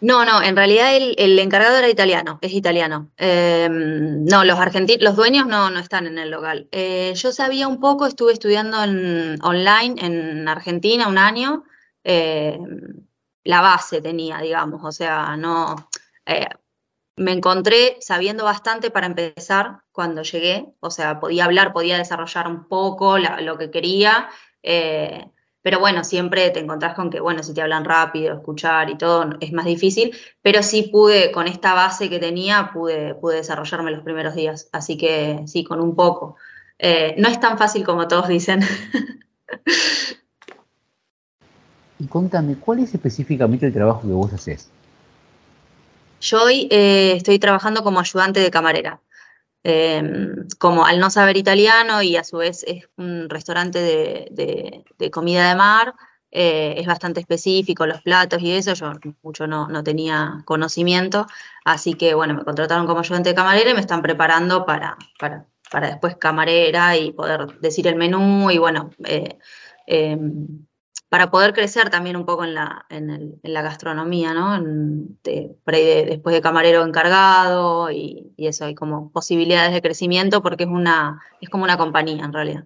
No, 0.01 0.25
no, 0.25 0.43
en 0.43 0.55
realidad 0.55 0.95
el, 0.95 1.39
encargado 1.41 1.77
era 1.77 1.89
italiano, 1.89 2.39
es 2.41 2.53
italiano. 2.53 3.11
Eh, 3.17 3.69
no, 3.71 4.45
los 4.45 4.59
argentinos, 4.59 5.03
los 5.03 5.17
dueños 5.17 5.47
no, 5.49 5.71
no 5.71 5.81
están 5.81 6.07
en 6.07 6.19
el 6.19 6.31
local. 6.31 6.69
Eh, 6.71 7.13
yo 7.17 7.33
sabía 7.33 7.67
un 7.67 7.81
poco, 7.81 8.07
estuve 8.07 8.33
estudiando 8.33 8.83
en, 8.85 9.39
online 9.43 9.97
en 10.05 10.49
Argentina 10.49 11.09
un 11.09 11.19
año. 11.19 11.65
eh, 12.05 12.59
la 13.45 13.61
base 13.63 14.01
tenía, 14.03 14.39
digamos, 14.39 14.83
o 14.85 14.93
sea, 14.93 15.37
no. 15.37 15.89
eh, 16.27 16.49
me 17.17 17.33
encontré 17.33 17.97
sabiendo 18.01 18.45
bastante 18.45 18.91
para 18.91 19.07
empezar 19.07 19.83
cuando 19.93 20.23
llegué, 20.23 20.67
o 20.81 20.91
sea, 20.91 21.19
podía 21.21 21.45
hablar, 21.47 21.73
podía 21.73 21.99
desarrollar 21.99 22.47
un 22.49 22.69
poco 22.69 23.19
lo 23.19 23.59
que 23.59 23.71
quería. 23.71 24.29
eh, 24.63 25.27
pero 25.69 25.81
bueno, 25.81 26.03
siempre 26.03 26.49
te 26.49 26.61
encontrás 26.61 26.95
con 26.95 27.11
que, 27.11 27.21
bueno, 27.21 27.43
si 27.43 27.53
te 27.53 27.61
hablan 27.61 27.85
rápido, 27.85 28.33
escuchar 28.33 28.89
y 28.89 28.97
todo, 28.97 29.37
es 29.39 29.53
más 29.53 29.67
difícil, 29.67 30.17
pero 30.41 30.63
sí 30.63 30.85
pude, 30.91 31.31
con 31.31 31.47
esta 31.47 31.75
base 31.75 32.09
que 32.09 32.19
tenía, 32.19 32.71
pude, 32.73 33.15
pude 33.15 33.37
desarrollarme 33.37 33.91
los 33.91 34.03
primeros 34.03 34.35
días, 34.35 34.71
así 34.73 34.97
que 34.97 35.43
sí, 35.47 35.65
con 35.65 35.83
un 35.83 35.95
poco. 35.95 36.37
Eh, 36.79 37.15
no 37.19 37.29
es 37.29 37.39
tan 37.39 37.59
fácil 37.59 37.85
como 37.85 38.09
todos 38.09 38.29
dicen. 38.29 38.63
Y 42.01 42.07
contame, 42.07 42.55
¿cuál 42.55 42.79
es 42.79 42.95
específicamente 42.95 43.67
el 43.67 43.75
trabajo 43.75 44.01
que 44.09 44.15
vos 44.15 44.33
haces? 44.33 44.71
Yo 46.23 46.45
hoy 46.45 46.67
eh, 46.71 47.13
estoy 47.15 47.39
trabajando 47.39 47.83
como 47.83 48.01
ayudante 48.01 48.41
de 48.41 48.51
camarera. 48.51 49.01
Eh, 49.65 50.03
como 50.59 50.87
al 50.87 50.99
no 51.01 51.11
saber 51.11 51.37
italiano 51.37 52.03
y 52.03 52.17
a 52.17 52.25
su 52.25 52.39
vez 52.39 52.65
es 52.67 52.89
un 52.97 53.29
restaurante 53.29 53.81
de, 53.81 54.29
de- 54.99 55.11
comida 55.11 55.49
de 55.49 55.57
mar, 55.57 55.95
eh, 56.31 56.75
es 56.79 56.87
bastante 56.87 57.21
específico 57.21 57.87
los 57.87 58.03
platos 58.03 58.41
y 58.43 58.53
eso, 58.53 58.75
yo 58.75 58.93
mucho 59.23 59.47
no, 59.47 59.69
no 59.69 59.83
tenía 59.83 60.43
conocimiento, 60.45 61.27
así 61.65 61.95
que 61.95 62.15
bueno, 62.15 62.35
me 62.35 62.45
contrataron 62.45 62.87
como 62.87 63.01
ayudante 63.01 63.31
de 63.31 63.35
camarera 63.35 63.71
y 63.71 63.75
me 63.75 63.81
están 63.81 64.03
preparando 64.03 64.65
para, 64.67 64.97
para, 65.19 65.47
para 65.71 65.89
después 65.89 66.17
camarera 66.17 66.97
y 66.97 67.13
poder 67.13 67.59
decir 67.61 67.87
el 67.89 67.97
menú 67.97 68.51
y 68.51 68.59
bueno, 68.59 68.91
eh, 69.05 69.39
eh, 69.87 70.17
para 71.09 71.31
poder 71.31 71.55
crecer 71.55 71.89
también 71.91 72.17
un 72.17 72.27
poco 72.27 72.45
en 72.45 72.55
la, 72.55 72.85
en 72.91 73.39
la 73.43 73.63
gastronomía, 73.63 74.35
¿no? 74.35 74.63
por 75.65 75.75
ahí 75.75 76.05
después 76.05 76.35
de 76.35 76.43
camarero 76.43 76.85
encargado 76.85 77.91
y, 77.91 78.33
y, 78.37 78.47
eso, 78.47 78.67
hay 78.67 78.75
como 78.75 79.11
posibilidades 79.11 79.73
de 79.73 79.81
crecimiento 79.81 80.43
porque 80.43 80.65
es, 80.65 80.71
una, 80.71 81.23
es 81.41 81.49
como 81.49 81.65
una 81.65 81.79
compañía 81.79 82.25
en 82.25 82.33
realidad. 82.33 82.65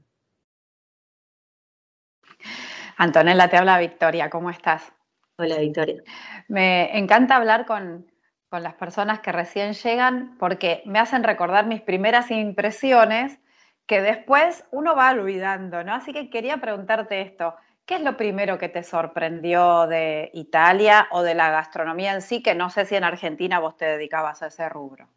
Antonella, 2.97 3.49
te 3.49 3.57
habla 3.57 3.79
Victoria, 3.79 4.29
¿cómo 4.29 4.51
estás? 4.51 4.93
Hola 5.37 5.59
Victoria. 5.59 6.03
Me 6.49 6.99
encanta 6.99 7.37
hablar 7.37 7.65
con, 7.67 8.07
con 8.49 8.63
las 8.63 8.75
personas 8.75 9.21
que 9.21 9.33
recién 9.33 9.73
llegan 9.73 10.37
porque 10.39 10.83
me 10.85 10.99
hacen 10.99 11.23
recordar 11.25 11.67
mis 11.67 11.81
primeras 11.81 12.31
impresiones 12.31 13.39
que 13.87 14.03
después 14.03 14.65
uno 14.71 14.95
va 14.95 15.11
olvidando, 15.11 15.83
¿no? 15.85 15.95
Así 15.95 16.13
que 16.13 16.31
quería 16.31 16.59
preguntarte 16.59 17.21
esto. 17.23 17.55
¿Qué 17.87 17.97
es 17.97 18.03
lo 18.03 18.17
primero 18.17 18.59
que 18.59 18.69
te 18.69 18.85
sorprendió 18.85 19.87
de 19.87 20.31
Italia 20.35 21.09
o 21.11 21.23
de 21.23 21.35
la 21.35 21.51
gastronomía 21.51 22.15
en 22.15 22.23
sí? 22.23 22.43
Que 22.43 22.55
no 22.55 22.71
sé 22.71 22.85
si 22.85 22.95
en 22.95 23.05
Argentina 23.05 23.59
vos 23.59 23.77
te 23.77 23.85
dedicabas 23.85 24.43
a 24.43 24.47
ese 24.47 24.69
rubro. 24.69 25.09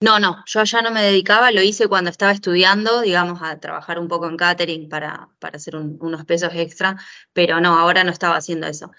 No, 0.00 0.20
no, 0.20 0.44
yo 0.46 0.62
ya 0.62 0.80
no 0.80 0.92
me 0.92 1.02
dedicaba, 1.02 1.50
lo 1.50 1.60
hice 1.60 1.88
cuando 1.88 2.10
estaba 2.10 2.30
estudiando, 2.30 3.00
digamos, 3.00 3.42
a 3.42 3.58
trabajar 3.58 3.98
un 3.98 4.06
poco 4.06 4.28
en 4.28 4.36
catering 4.36 4.88
para, 4.88 5.28
para 5.40 5.56
hacer 5.56 5.74
unos 5.74 6.24
pesos 6.24 6.52
extra, 6.54 6.96
pero 7.32 7.60
no, 7.60 7.76
ahora 7.76 8.04
no 8.04 8.12
estaba 8.12 8.36
haciendo 8.36 8.68
eso. 8.68 8.92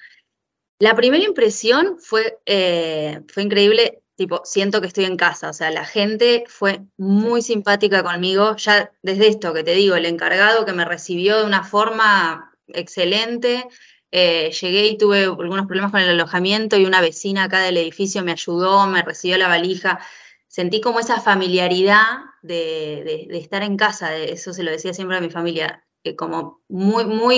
La 0.77 0.95
primera 0.95 1.23
impresión 1.23 1.97
fue, 1.99 2.39
eh, 2.45 3.21
fue 3.29 3.43
increíble, 3.43 4.01
tipo, 4.15 4.41
siento 4.43 4.81
que 4.81 4.87
estoy 4.87 5.05
en 5.05 5.15
casa, 5.15 5.49
o 5.49 5.53
sea, 5.53 5.71
la 5.71 5.85
gente 5.85 6.43
fue 6.47 6.81
muy 6.97 7.41
simpática 7.41 8.03
conmigo, 8.03 8.57
ya 8.57 8.91
desde 9.01 9.29
esto 9.29 9.53
que 9.53 9.63
te 9.63 9.71
digo, 9.71 9.95
el 9.95 10.05
encargado 10.05 10.65
que 10.65 10.73
me 10.73 10.83
recibió 10.83 11.37
de 11.37 11.45
una 11.45 11.63
forma 11.63 12.48
excelente, 12.73 13.67
eh, 14.11 14.51
llegué 14.51 14.87
y 14.87 14.97
tuve 14.97 15.25
algunos 15.25 15.67
problemas 15.67 15.91
con 15.91 16.01
el 16.01 16.09
alojamiento 16.09 16.77
y 16.77 16.85
una 16.85 17.01
vecina 17.01 17.43
acá 17.43 17.59
del 17.59 17.77
edificio 17.77 18.23
me 18.23 18.31
ayudó, 18.31 18.87
me 18.87 19.01
recibió 19.03 19.37
la 19.37 19.47
valija, 19.47 19.99
sentí 20.47 20.81
como 20.81 20.99
esa 20.99 21.21
familiaridad 21.21 22.17
de, 22.41 23.27
de 23.29 23.37
estar 23.37 23.63
en 23.63 23.77
casa, 23.77 24.09
de, 24.09 24.31
eso 24.31 24.53
se 24.53 24.63
lo 24.63 24.71
decía 24.71 24.93
siempre 24.93 25.17
a 25.17 25.21
mi 25.21 25.29
familia, 25.29 25.83
como 26.17 26.61
muy, 26.69 27.05
muy 27.05 27.37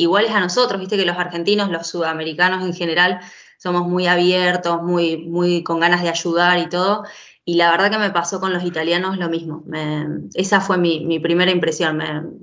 iguales 0.00 0.32
a 0.32 0.40
nosotros, 0.40 0.80
viste 0.80 0.96
que 0.96 1.06
los 1.06 1.16
argentinos, 1.16 1.70
los 1.70 1.86
sudamericanos 1.86 2.64
en 2.64 2.74
general, 2.74 3.20
somos 3.58 3.86
muy 3.86 4.06
abiertos, 4.06 4.82
muy, 4.82 5.18
muy 5.18 5.62
con 5.62 5.80
ganas 5.80 6.02
de 6.02 6.08
ayudar 6.08 6.58
y 6.58 6.68
todo. 6.68 7.04
Y 7.44 7.54
la 7.54 7.70
verdad 7.70 7.90
que 7.90 7.98
me 7.98 8.10
pasó 8.10 8.40
con 8.40 8.52
los 8.52 8.64
italianos 8.64 9.18
lo 9.18 9.28
mismo. 9.28 9.64
esa 10.34 10.60
fue 10.60 10.78
mi, 10.78 11.18
primera 11.20 11.50
impresión. 11.50 12.00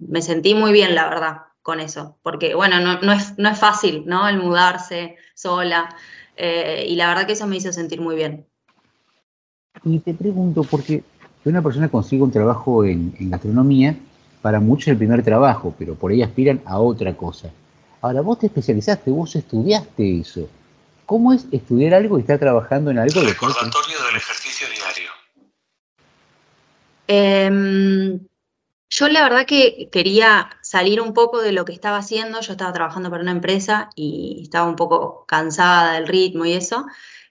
Me, 0.09 0.21
sentí 0.21 0.55
muy 0.55 0.71
bien, 0.71 0.95
la 0.95 1.09
verdad, 1.09 1.37
con 1.61 1.79
eso. 1.79 2.17
Porque, 2.23 2.55
bueno, 2.55 2.79
no, 2.79 3.11
es, 3.11 3.37
no 3.37 3.49
es 3.49 3.59
fácil, 3.59 4.03
¿no? 4.05 4.27
El 4.27 4.37
mudarse 4.37 5.17
sola. 5.33 5.95
Eh, 6.35 6.85
y 6.87 6.95
la 6.95 7.07
verdad 7.07 7.25
que 7.25 7.33
eso 7.33 7.47
me 7.47 7.57
hizo 7.57 7.71
sentir 7.73 8.01
muy 8.01 8.15
bien. 8.15 8.45
Y 9.83 9.99
te 9.99 10.13
pregunto, 10.13 10.63
porque 10.63 11.03
una 11.45 11.61
persona 11.61 11.89
consigue 11.89 12.23
un 12.23 12.31
trabajo 12.31 12.83
en, 12.83 13.15
en 13.19 13.29
gastronomía, 13.29 13.95
para 14.41 14.59
muchos 14.59 14.89
el 14.89 14.97
primer 14.97 15.23
trabajo, 15.23 15.73
pero 15.77 15.95
por 15.95 16.11
ahí 16.11 16.21
aspiran 16.21 16.61
a 16.65 16.79
otra 16.79 17.15
cosa. 17.15 17.49
Ahora, 18.01 18.21
vos 18.21 18.39
te 18.39 18.47
especializaste, 18.47 19.11
vos 19.11 19.35
estudiaste 19.35 20.19
eso. 20.19 20.49
¿Cómo 21.05 21.33
es 21.33 21.45
estudiar 21.51 21.93
algo 21.95 22.17
y 22.17 22.21
estar 22.21 22.39
trabajando 22.39 22.91
en 22.91 22.99
algo? 22.99 23.21
Recordatorio 23.21 23.97
del 24.07 24.15
ejercicio 24.15 24.67
diario. 24.67 25.09
Em, 27.07 28.19
yo 28.89 29.07
la 29.07 29.23
verdad 29.23 29.45
que 29.45 29.89
quería 29.91 30.49
salir 30.61 30.99
un 31.01 31.13
poco 31.13 31.41
de 31.41 31.51
lo 31.51 31.63
que 31.65 31.73
estaba 31.73 31.97
haciendo. 31.97 32.41
Yo 32.41 32.53
estaba 32.53 32.73
trabajando 32.73 33.09
para 33.11 33.21
una 33.21 33.31
empresa 33.31 33.89
y 33.95 34.39
estaba 34.43 34.67
un 34.67 34.75
poco 34.75 35.25
cansada 35.27 35.93
del 35.93 36.07
ritmo 36.07 36.45
y 36.45 36.53
eso. 36.53 36.87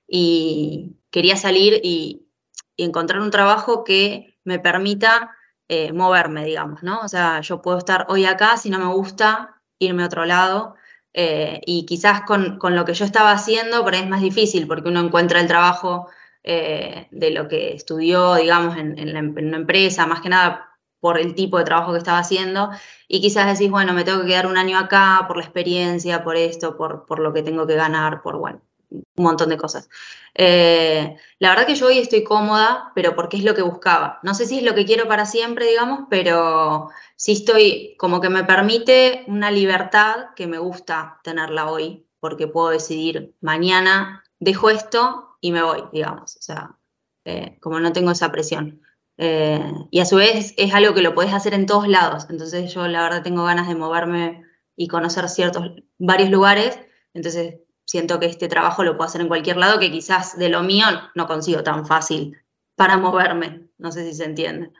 Y 0.06 0.96
quería 1.10 1.36
salir 1.36 1.80
y 1.82 2.28
encontrar 2.76 3.20
un 3.20 3.30
trabajo 3.30 3.82
que 3.84 4.38
me 4.44 4.60
permita 4.60 5.32
eh, 5.68 5.92
moverme, 5.92 6.44
digamos, 6.44 6.82
¿no? 6.82 7.00
O 7.00 7.08
sea, 7.08 7.40
yo 7.40 7.60
puedo 7.60 7.78
estar 7.78 8.06
hoy 8.08 8.24
acá, 8.24 8.56
si 8.56 8.70
no 8.70 8.78
me 8.78 8.86
gusta, 8.94 9.60
irme 9.78 10.04
a 10.04 10.06
otro 10.06 10.24
lado. 10.24 10.76
Eh, 11.12 11.60
y 11.66 11.86
quizás 11.86 12.22
con, 12.22 12.58
lo 12.62 12.84
que 12.84 12.94
yo 12.94 13.04
estaba 13.04 13.32
haciendo, 13.32 13.82
por 13.82 13.94
ahí 13.94 14.02
es 14.02 14.08
más 14.08 14.22
difícil, 14.22 14.68
porque 14.68 14.88
uno 14.88 15.00
encuentra 15.00 15.40
el 15.40 15.48
trabajo 15.48 16.08
eh, 16.44 17.08
de 17.10 17.30
lo 17.32 17.48
que 17.48 17.74
estudió, 17.74 18.36
digamos, 18.36 18.76
en, 18.76 18.98
en, 18.98 19.16
una 19.48 19.56
empresa, 19.56 20.06
más 20.06 20.20
que 20.20 20.28
nada 20.28 20.67
por 21.00 21.18
el 21.18 21.34
tipo 21.34 21.58
de 21.58 21.64
trabajo 21.64 21.92
que 21.92 21.98
estaba 21.98 22.18
haciendo, 22.18 22.70
y 23.08 23.20
quizás 23.20 23.46
decís, 23.46 23.70
bueno, 23.70 23.92
me 23.92 24.04
tengo 24.04 24.20
que 24.22 24.28
quedar 24.28 24.46
un 24.46 24.56
año 24.58 24.78
acá 24.78 25.24
por 25.26 25.36
la 25.36 25.44
experiencia, 25.44 26.24
por 26.24 26.36
esto, 26.36 26.76
por, 26.76 27.06
por 27.06 27.20
lo 27.20 27.32
que 27.32 27.42
tengo 27.42 27.66
que 27.66 27.74
ganar, 27.74 28.22
por, 28.22 28.38
bueno, 28.38 28.60
un 28.90 29.04
montón 29.16 29.48
de 29.50 29.56
cosas. 29.56 29.88
Eh, 30.34 31.16
la 31.38 31.50
verdad 31.50 31.66
que 31.66 31.74
yo 31.74 31.86
hoy 31.86 31.98
estoy 31.98 32.24
cómoda, 32.24 32.92
pero 32.94 33.14
porque 33.14 33.36
es 33.36 33.44
lo 33.44 33.54
que 33.54 33.62
buscaba. 33.62 34.18
No 34.22 34.34
sé 34.34 34.46
si 34.46 34.58
es 34.58 34.64
lo 34.64 34.74
que 34.74 34.86
quiero 34.86 35.08
para 35.08 35.26
siempre, 35.26 35.66
digamos, 35.66 36.06
pero 36.10 36.90
sí 37.16 37.32
estoy 37.32 37.96
como 37.98 38.20
que 38.20 38.30
me 38.30 38.44
permite 38.44 39.24
una 39.26 39.50
libertad 39.50 40.28
que 40.36 40.46
me 40.46 40.58
gusta 40.58 41.20
tenerla 41.22 41.70
hoy, 41.70 42.06
porque 42.20 42.46
puedo 42.48 42.70
decidir 42.70 43.34
mañana 43.40 44.24
dejo 44.40 44.70
esto 44.70 45.36
y 45.40 45.52
me 45.52 45.62
voy, 45.62 45.84
digamos. 45.92 46.36
O 46.36 46.42
sea, 46.42 46.76
eh, 47.24 47.58
como 47.60 47.80
no 47.80 47.92
tengo 47.92 48.10
esa 48.10 48.30
presión. 48.30 48.82
Eh, 49.20 49.60
y 49.90 49.98
a 49.98 50.04
su 50.04 50.16
vez 50.16 50.54
es 50.56 50.72
algo 50.72 50.94
que 50.94 51.02
lo 51.02 51.14
podés 51.14 51.34
hacer 51.34 51.52
en 51.52 51.66
todos 51.66 51.88
lados. 51.88 52.26
Entonces 52.30 52.72
yo 52.72 52.86
la 52.86 53.02
verdad 53.02 53.22
tengo 53.22 53.44
ganas 53.44 53.68
de 53.68 53.74
moverme 53.74 54.44
y 54.76 54.86
conocer 54.86 55.28
ciertos, 55.28 55.72
varios 55.98 56.30
lugares. 56.30 56.78
Entonces 57.12 57.56
siento 57.84 58.20
que 58.20 58.26
este 58.26 58.48
trabajo 58.48 58.84
lo 58.84 58.96
puedo 58.96 59.08
hacer 59.08 59.20
en 59.20 59.28
cualquier 59.28 59.56
lado, 59.56 59.80
que 59.80 59.90
quizás 59.90 60.38
de 60.38 60.48
lo 60.48 60.62
mío 60.62 60.86
no 61.16 61.26
consigo 61.26 61.62
tan 61.64 61.84
fácil 61.84 62.36
para 62.76 62.96
moverme. 62.96 63.68
No 63.76 63.90
sé 63.90 64.08
si 64.08 64.14
se 64.14 64.24
entiende. 64.24 64.70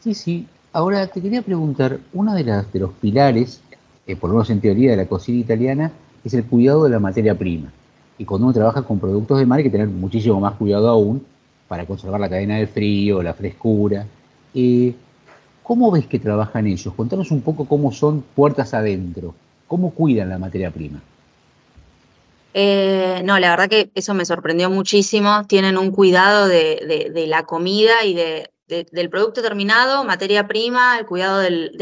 Sí, 0.00 0.14
sí. 0.14 0.46
Ahora 0.72 1.06
te 1.06 1.20
quería 1.20 1.42
preguntar, 1.42 1.98
uno 2.12 2.34
de, 2.34 2.44
las, 2.44 2.72
de 2.72 2.80
los 2.80 2.92
pilares, 2.94 3.60
eh, 4.06 4.16
por 4.16 4.30
lo 4.30 4.36
menos 4.36 4.50
en 4.50 4.60
teoría, 4.60 4.92
de 4.92 4.96
la 4.96 5.06
cocina 5.06 5.40
italiana, 5.40 5.92
es 6.24 6.32
el 6.34 6.44
cuidado 6.44 6.84
de 6.84 6.90
la 6.90 6.98
materia 6.98 7.36
prima. 7.36 7.72
Y 8.16 8.24
cuando 8.24 8.46
uno 8.46 8.54
trabaja 8.54 8.82
con 8.82 8.98
productos 8.98 9.38
de 9.38 9.46
mar 9.46 9.58
hay 9.58 9.64
que 9.64 9.70
tener 9.70 9.88
muchísimo 9.88 10.40
más 10.40 10.54
cuidado 10.54 10.88
aún 10.88 11.24
para 11.68 11.86
conservar 11.86 12.20
la 12.20 12.28
cadena 12.28 12.56
del 12.56 12.68
frío, 12.68 13.22
la 13.22 13.34
frescura. 13.34 14.06
¿Cómo 15.62 15.90
ves 15.90 16.06
que 16.06 16.18
trabajan 16.18 16.66
ellos? 16.66 16.94
Contanos 16.94 17.30
un 17.30 17.42
poco 17.42 17.66
cómo 17.66 17.92
son 17.92 18.22
puertas 18.34 18.72
adentro. 18.72 19.34
¿Cómo 19.66 19.90
cuidan 19.90 20.30
la 20.30 20.38
materia 20.38 20.70
prima? 20.70 21.02
Eh, 22.54 23.20
no, 23.22 23.38
la 23.38 23.50
verdad 23.50 23.68
que 23.68 23.90
eso 23.94 24.14
me 24.14 24.24
sorprendió 24.24 24.70
muchísimo. 24.70 25.46
Tienen 25.46 25.76
un 25.76 25.90
cuidado 25.90 26.48
de, 26.48 27.26
la 27.28 27.44
comida 27.44 28.02
y 28.02 28.14
del 28.14 29.10
producto 29.10 29.42
terminado, 29.42 30.04
materia 30.04 30.48
prima, 30.48 30.98
el 30.98 31.04
cuidado 31.04 31.38
del, 31.38 31.76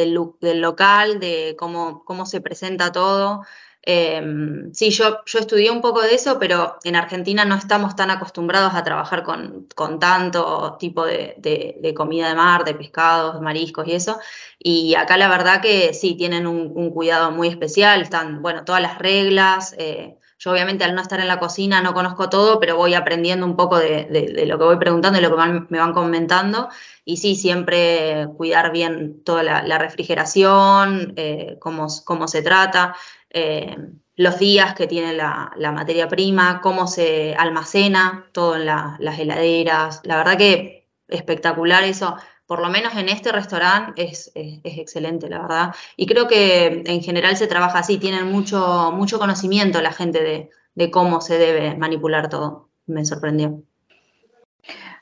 local, 0.61 1.21
de 1.21 1.55
cómo, 1.57 2.27
se 2.27 2.41
presenta 2.41 2.91
todo. 2.91 3.43
Em, 3.89 4.73
sí, 4.75 4.91
yo, 4.91 5.23
yo 5.27 5.39
estudié 5.39 5.71
un 5.71 5.81
poco 5.81 6.03
de 6.03 6.13
eso, 6.15 6.41
pero 6.41 6.77
en 6.83 6.97
Argentina 6.97 7.45
no 7.45 7.55
estamos 7.55 7.95
tan 7.95 8.11
acostumbrados 8.11 8.75
a 8.75 8.83
trabajar 8.83 9.23
con, 9.23 9.69
tanto 10.01 10.77
tipo 10.81 11.05
de, 11.07 11.95
comida 11.97 12.29
de 12.29 12.35
mar, 12.35 12.65
de 12.65 12.75
pescados, 12.75 13.41
mariscos 13.41 13.87
y 13.87 13.93
eso. 13.93 14.19
Y 14.59 14.97
acá 14.97 15.17
la 15.17 15.29
verdad 15.29 15.63
que 15.63 15.95
sí, 15.95 16.17
tienen 16.17 16.49
un, 16.49 16.91
cuidado 16.91 17.31
muy 17.31 17.47
especial, 17.47 18.03
están, 18.03 18.43
bueno, 18.43 18.65
todas 18.65 18.83
las 18.83 18.99
reglas. 18.99 19.75
Eh, 19.79 20.17
yo 20.39 20.53
obviamente 20.53 20.85
al 20.85 20.95
no 20.95 21.01
estar 21.01 21.19
en 21.21 21.29
la 21.29 21.39
cocina 21.39 21.81
no 21.81 21.95
conozco 21.95 22.29
todo, 22.29 22.61
pero 22.61 22.77
voy 22.77 22.95
aprendiendo 22.95 23.47
un 23.47 23.57
poco 23.57 23.79
de, 23.79 24.07
lo 24.47 24.59
que 24.59 24.65
voy 24.65 24.77
preguntando 24.77 25.19
y 25.19 25.23
lo 25.23 25.31
que 25.31 25.67
me 25.71 25.79
van 25.79 25.93
comentando. 25.93 26.69
Y 27.05 27.17
sí, 27.17 27.37
siempre 27.37 28.29
cuidar 28.37 28.71
bien 28.73 29.23
toda 29.25 29.43
la, 29.43 29.79
refrigeración, 29.79 31.15
eh, 31.17 31.57
cómo, 31.61 31.87
cómo, 32.05 32.29
se 32.29 32.43
trata, 32.43 32.95
eh, 33.31 33.77
los 34.17 34.39
días 34.39 34.75
que 34.75 34.87
tiene 34.87 35.15
la, 35.15 35.53
materia 35.73 36.09
prima, 36.09 36.61
cómo 36.61 36.87
se 36.87 37.35
almacena 37.35 38.27
todo 38.33 38.57
en 38.57 38.67
las 38.67 39.19
heladeras. 39.19 40.01
La 40.05 40.17
verdad 40.17 40.37
que 40.37 40.89
espectacular 41.09 41.85
eso 41.85 42.17
por 42.47 42.61
lo 42.61 42.69
menos 42.69 42.95
en 42.97 43.09
este 43.09 43.33
restaurante 43.33 44.03
es, 44.03 44.31
excelente, 44.35 45.29
la 45.29 45.43
verdad. 45.43 45.75
Y 45.97 46.07
creo 46.07 46.29
que 46.29 46.83
en 46.87 47.03
general 47.03 47.37
se 47.37 47.49
trabaja 47.49 47.81
así, 47.81 47.99
tienen 47.99 48.31
mucho, 48.31 48.93
mucho 48.93 49.19
conocimiento 49.19 49.83
la 49.83 49.93
gente 49.93 50.51
de, 50.75 50.91
cómo 50.91 51.21
se 51.21 51.39
debe 51.39 51.75
manipular 51.77 52.29
todo. 52.29 52.69
Me 52.87 53.05
sorprendió. 53.05 53.63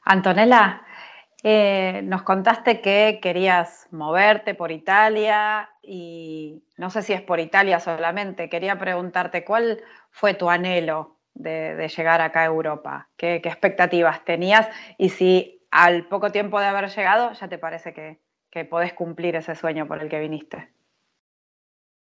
Antonella, 0.04 0.82
eh, 1.42 2.00
nos 2.04 2.22
contaste 2.22 2.80
que 2.80 3.18
querías 3.20 3.88
moverte 3.90 4.54
por 4.54 4.72
Italia 4.72 5.68
y 5.82 6.62
no 6.78 6.88
sé 6.88 7.02
si 7.02 7.12
es 7.12 7.20
por 7.20 7.40
Italia 7.40 7.80
solamente. 7.80 8.48
Quería 8.48 8.78
preguntarte 8.78 9.44
cuál 9.44 9.82
fue 10.10 10.32
tu 10.32 10.48
anhelo 10.48 11.18
de, 11.34 11.90
llegar 11.94 12.22
acá 12.22 12.42
a 12.42 12.46
Europa, 12.46 13.08
¿Qué, 13.16 13.40
qué 13.42 13.48
expectativas 13.50 14.24
tenías 14.24 14.68
y 14.96 15.10
si 15.10 15.53
al 15.74 16.06
poco 16.06 16.30
tiempo 16.30 16.60
de 16.60 16.66
haber 16.66 16.88
llegado 16.88 17.32
ya 17.32 17.48
te 17.48 17.58
parece 17.58 17.92
que, 17.92 18.20
que 18.48 18.64
podés 18.64 18.92
cumplir 18.92 19.34
ese 19.34 19.56
sueño 19.56 19.88
por 19.88 20.00
el 20.00 20.08
que 20.08 20.20
viniste. 20.20 20.72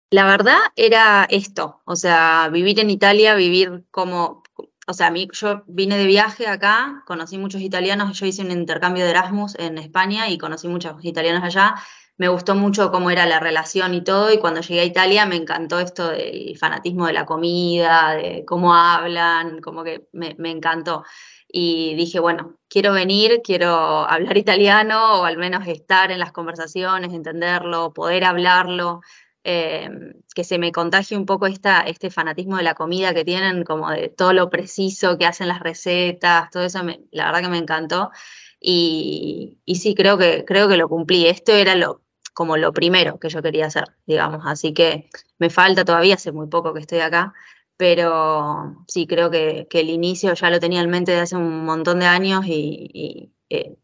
La 0.09 0.25
verdad 0.25 0.57
era 0.75 1.27
esto, 1.29 1.81
o 1.85 1.95
sea, 1.95 2.49
vivir 2.51 2.79
en 2.79 2.89
Italia, 2.89 3.35
vivir 3.35 3.85
como, 3.91 4.41
o 4.87 4.93
sea, 4.93 5.11
mí, 5.11 5.29
yo 5.31 5.63
vine 5.67 5.95
de 5.95 6.07
viaje 6.07 6.47
acá, 6.47 7.03
conocí 7.05 7.37
muchos 7.37 7.61
italianos, 7.61 8.19
yo 8.19 8.25
hice 8.25 8.41
un 8.41 8.49
intercambio 8.49 9.03
de 9.03 9.11
Erasmus 9.11 9.53
en 9.59 9.77
España 9.77 10.27
y 10.27 10.39
conocí 10.39 10.67
muchos 10.67 10.95
italianos 11.05 11.43
allá, 11.43 11.75
me 12.17 12.29
gustó 12.29 12.55
mucho 12.55 12.91
cómo 12.91 13.11
era 13.11 13.27
la 13.27 13.39
relación 13.39 13.93
y 13.93 14.03
todo, 14.03 14.33
y 14.33 14.39
cuando 14.39 14.61
llegué 14.61 14.81
a 14.81 14.85
Italia 14.85 15.27
me 15.27 15.35
encantó 15.35 15.79
esto 15.79 16.09
del 16.09 16.57
fanatismo 16.57 17.05
de 17.05 17.13
la 17.13 17.27
comida, 17.27 18.15
de 18.15 18.43
cómo 18.43 18.73
hablan, 18.73 19.61
como 19.61 19.83
que 19.83 20.07
me 20.13 20.49
encantó. 20.49 21.03
Y 21.51 21.95
dije, 21.95 22.19
bueno, 22.19 22.57
quiero 22.69 22.93
venir, 22.93 23.41
quiero 23.43 23.69
hablar 24.09 24.37
italiano 24.37 25.21
o 25.21 25.25
al 25.25 25.37
menos 25.37 25.67
estar 25.67 26.11
en 26.11 26.19
las 26.19 26.31
conversaciones, 26.31 27.13
entenderlo, 27.13 27.93
poder 27.93 28.23
hablarlo. 28.23 29.01
Eh, 29.43 29.89
que 30.35 30.43
se 30.43 30.59
me 30.59 30.71
contagie 30.71 31.17
un 31.17 31.25
poco 31.25 31.47
esta, 31.47 31.81
este 31.81 32.11
fanatismo 32.11 32.57
de 32.57 32.63
la 32.63 32.75
comida 32.75 33.13
que 33.13 33.25
tienen, 33.25 33.63
como 33.63 33.89
de 33.89 34.09
todo 34.09 34.33
lo 34.33 34.51
preciso 34.51 35.17
que 35.17 35.25
hacen 35.25 35.47
las 35.47 35.59
recetas, 35.61 36.51
todo 36.51 36.63
eso, 36.63 36.79
la 37.11 37.25
verdad 37.25 37.41
que 37.41 37.49
me 37.49 37.57
encantó. 37.57 38.11
Y, 38.59 39.59
y, 39.65 39.75
sí, 39.77 39.95
creo 39.95 40.17
que, 40.19 40.45
creo 40.45 40.69
que 40.69 40.77
lo 40.77 40.87
cumplí. 40.87 41.25
Esto 41.27 41.53
era 41.53 41.73
lo, 41.75 42.03
como 42.33 42.57
lo 42.57 42.73
primero 42.73 43.19
que 43.19 43.29
yo 43.29 43.41
quería 43.41 43.67
hacer, 43.67 43.85
digamos. 44.05 44.43
Así 44.45 44.73
que 44.73 45.09
me 45.39 45.49
falta 45.49 45.85
todavía, 45.85 46.15
hace 46.15 46.31
muy 46.31 46.47
poco 46.47 46.73
que 46.73 46.79
estoy 46.79 46.99
acá, 46.99 47.33
pero 47.77 48.85
sí, 48.87 49.07
creo 49.07 49.29
que, 49.31 49.67
el 49.71 49.89
inicio 49.89 50.33
ya 50.33 50.49
lo 50.49 50.59
tenía 50.59 50.81
en 50.81 50.89
mente 50.89 51.11
de 51.11 51.19
hace 51.19 51.35
un 51.35 51.65
montón 51.65 51.99
de 51.99 52.05
años 52.05 52.45
y, 52.45 53.33
eh, 53.49 53.75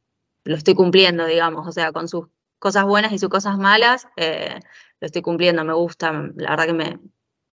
lo 0.44 0.56
estoy 0.56 0.76
cumpliendo, 0.76 1.26
digamos. 1.26 1.68
O 1.68 1.72
sea, 1.72 1.92
con 1.92 2.08
sus 2.08 2.28
cosas 2.60 2.86
buenas 2.86 3.12
y 3.12 3.20
sus 3.20 3.30
cosas 3.30 3.58
malas. 3.58 4.08
Eh, 4.18 4.60
lo 5.00 5.06
estoy 5.06 5.22
cumpliendo, 5.22 5.64
me 5.64 5.74
gusta, 5.74 6.12
la 6.36 6.52
verdad 6.52 6.66
que 6.66 6.74
me 6.74 7.00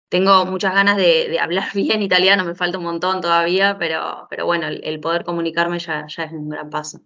tengo 0.10 0.46
muchas 0.46 0.74
ganas 0.74 0.98
de, 0.98 1.38
hablar 1.40 1.66
bien 1.74 2.02
italiano, 2.02 2.46
me 2.46 2.56
falta 2.56 2.78
un 2.78 2.86
montón 2.86 3.22
todavía, 3.22 3.78
pero, 3.78 4.28
pero 4.30 4.46
bueno, 4.46 4.68
el, 4.68 5.00
poder 5.00 5.24
comunicarme 5.24 5.80
ya, 5.80 6.06
ya 6.08 6.24
es 6.24 6.32
un 6.32 6.50
gran 6.50 6.70
paso. 6.70 7.02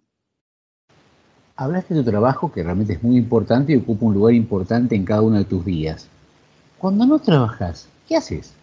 Hablaste 1.56 1.94
de 1.94 2.02
tu 2.02 2.10
trabajo, 2.10 2.50
que 2.50 2.62
realmente 2.62 2.94
es 2.94 3.02
muy 3.02 3.16
importante 3.16 3.72
y 3.72 3.76
ocupa 3.76 4.06
un 4.06 4.14
lugar 4.14 4.34
importante 4.34 4.96
en 4.96 5.04
cada 5.04 5.22
uno 5.22 5.36
de 5.36 5.44
tus 5.44 5.64
días. 5.64 6.08
Cuando 6.78 7.06
no 7.06 7.18
trabajas, 7.18 7.88
¿qué 8.08 8.16
haces? 8.16 8.54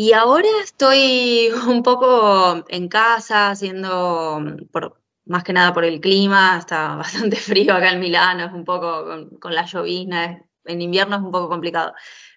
Y 0.00 0.12
ahora 0.12 0.46
estoy 0.62 1.48
un 1.68 1.82
poco 1.82 2.64
en 2.68 2.88
casa, 2.88 3.50
haciendo, 3.50 4.40
por, 4.70 5.02
más 5.24 5.42
que 5.42 5.52
nada 5.52 5.74
por 5.74 5.84
el 5.84 6.00
clima, 6.00 6.56
está 6.58 6.94
bastante 6.96 7.36
frío 7.36 7.74
acá 7.74 7.90
en 7.90 7.98
Milano, 7.98 8.44
es 8.44 8.52
un 8.52 8.64
poco 8.64 9.04
con, 9.40 9.54
la 9.54 9.66
llovizna, 9.66 10.40
en 10.66 10.82
invierno 10.82 11.16
es 11.16 11.22
un 11.22 11.32
poco 11.32 11.48
complicado. 11.48 11.94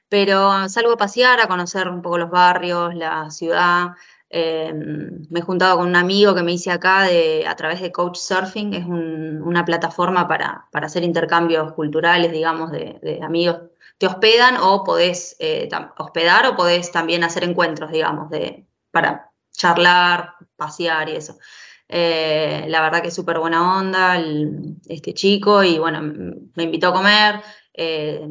Pero 0.09 0.69
salgo 0.69 0.93
a 0.93 0.97
pasear, 0.97 1.39
a 1.39 1.47
conocer 1.47 1.87
un 1.87 2.01
poco 2.01 2.17
los 2.17 2.31
barrios, 2.31 2.95
la 2.95 3.29
ciudad. 3.29 3.91
Em, 4.33 5.27
me 5.29 5.39
he 5.39 5.43
juntado 5.43 5.77
con 5.77 5.87
un 5.87 5.95
amigo 5.97 6.33
que 6.33 6.41
me 6.41 6.53
hice 6.53 6.71
acá 6.71 7.03
de, 7.03 7.45
a 7.45 7.55
través 7.57 7.81
de 7.81 7.91
Coach 7.91 8.15
Surfing, 8.15 8.73
es 8.73 8.85
una 8.85 9.65
plataforma 9.65 10.25
para, 10.27 10.67
para, 10.71 10.87
hacer 10.87 11.03
intercambios 11.03 11.73
culturales, 11.73 12.31
digamos, 12.31 12.71
de, 12.71 13.19
amigos. 13.21 13.57
Te 13.97 14.07
hospedan 14.07 14.55
o 14.57 14.85
podés 14.85 15.35
eh, 15.39 15.67
hospedar 15.97 16.45
o 16.47 16.55
podés 16.55 16.91
también 16.93 17.25
hacer 17.25 17.43
encuentros, 17.43 17.91
digamos, 17.91 18.29
de, 18.29 18.65
para 18.89 19.31
charlar, 19.51 20.35
pasear 20.55 21.09
y 21.09 21.17
eso. 21.17 21.37
Eh, 21.89 22.65
la 22.69 22.81
verdad 22.81 23.01
que 23.01 23.09
es 23.09 23.13
súper 23.13 23.37
buena 23.37 23.79
onda 23.79 24.17
este 24.87 25.13
chico 25.13 25.61
y 25.61 25.77
bueno, 25.77 26.01
me 26.55 26.63
invitó 26.63 26.87
a 26.87 26.93
comer. 26.93 27.41
Eh, 27.73 28.21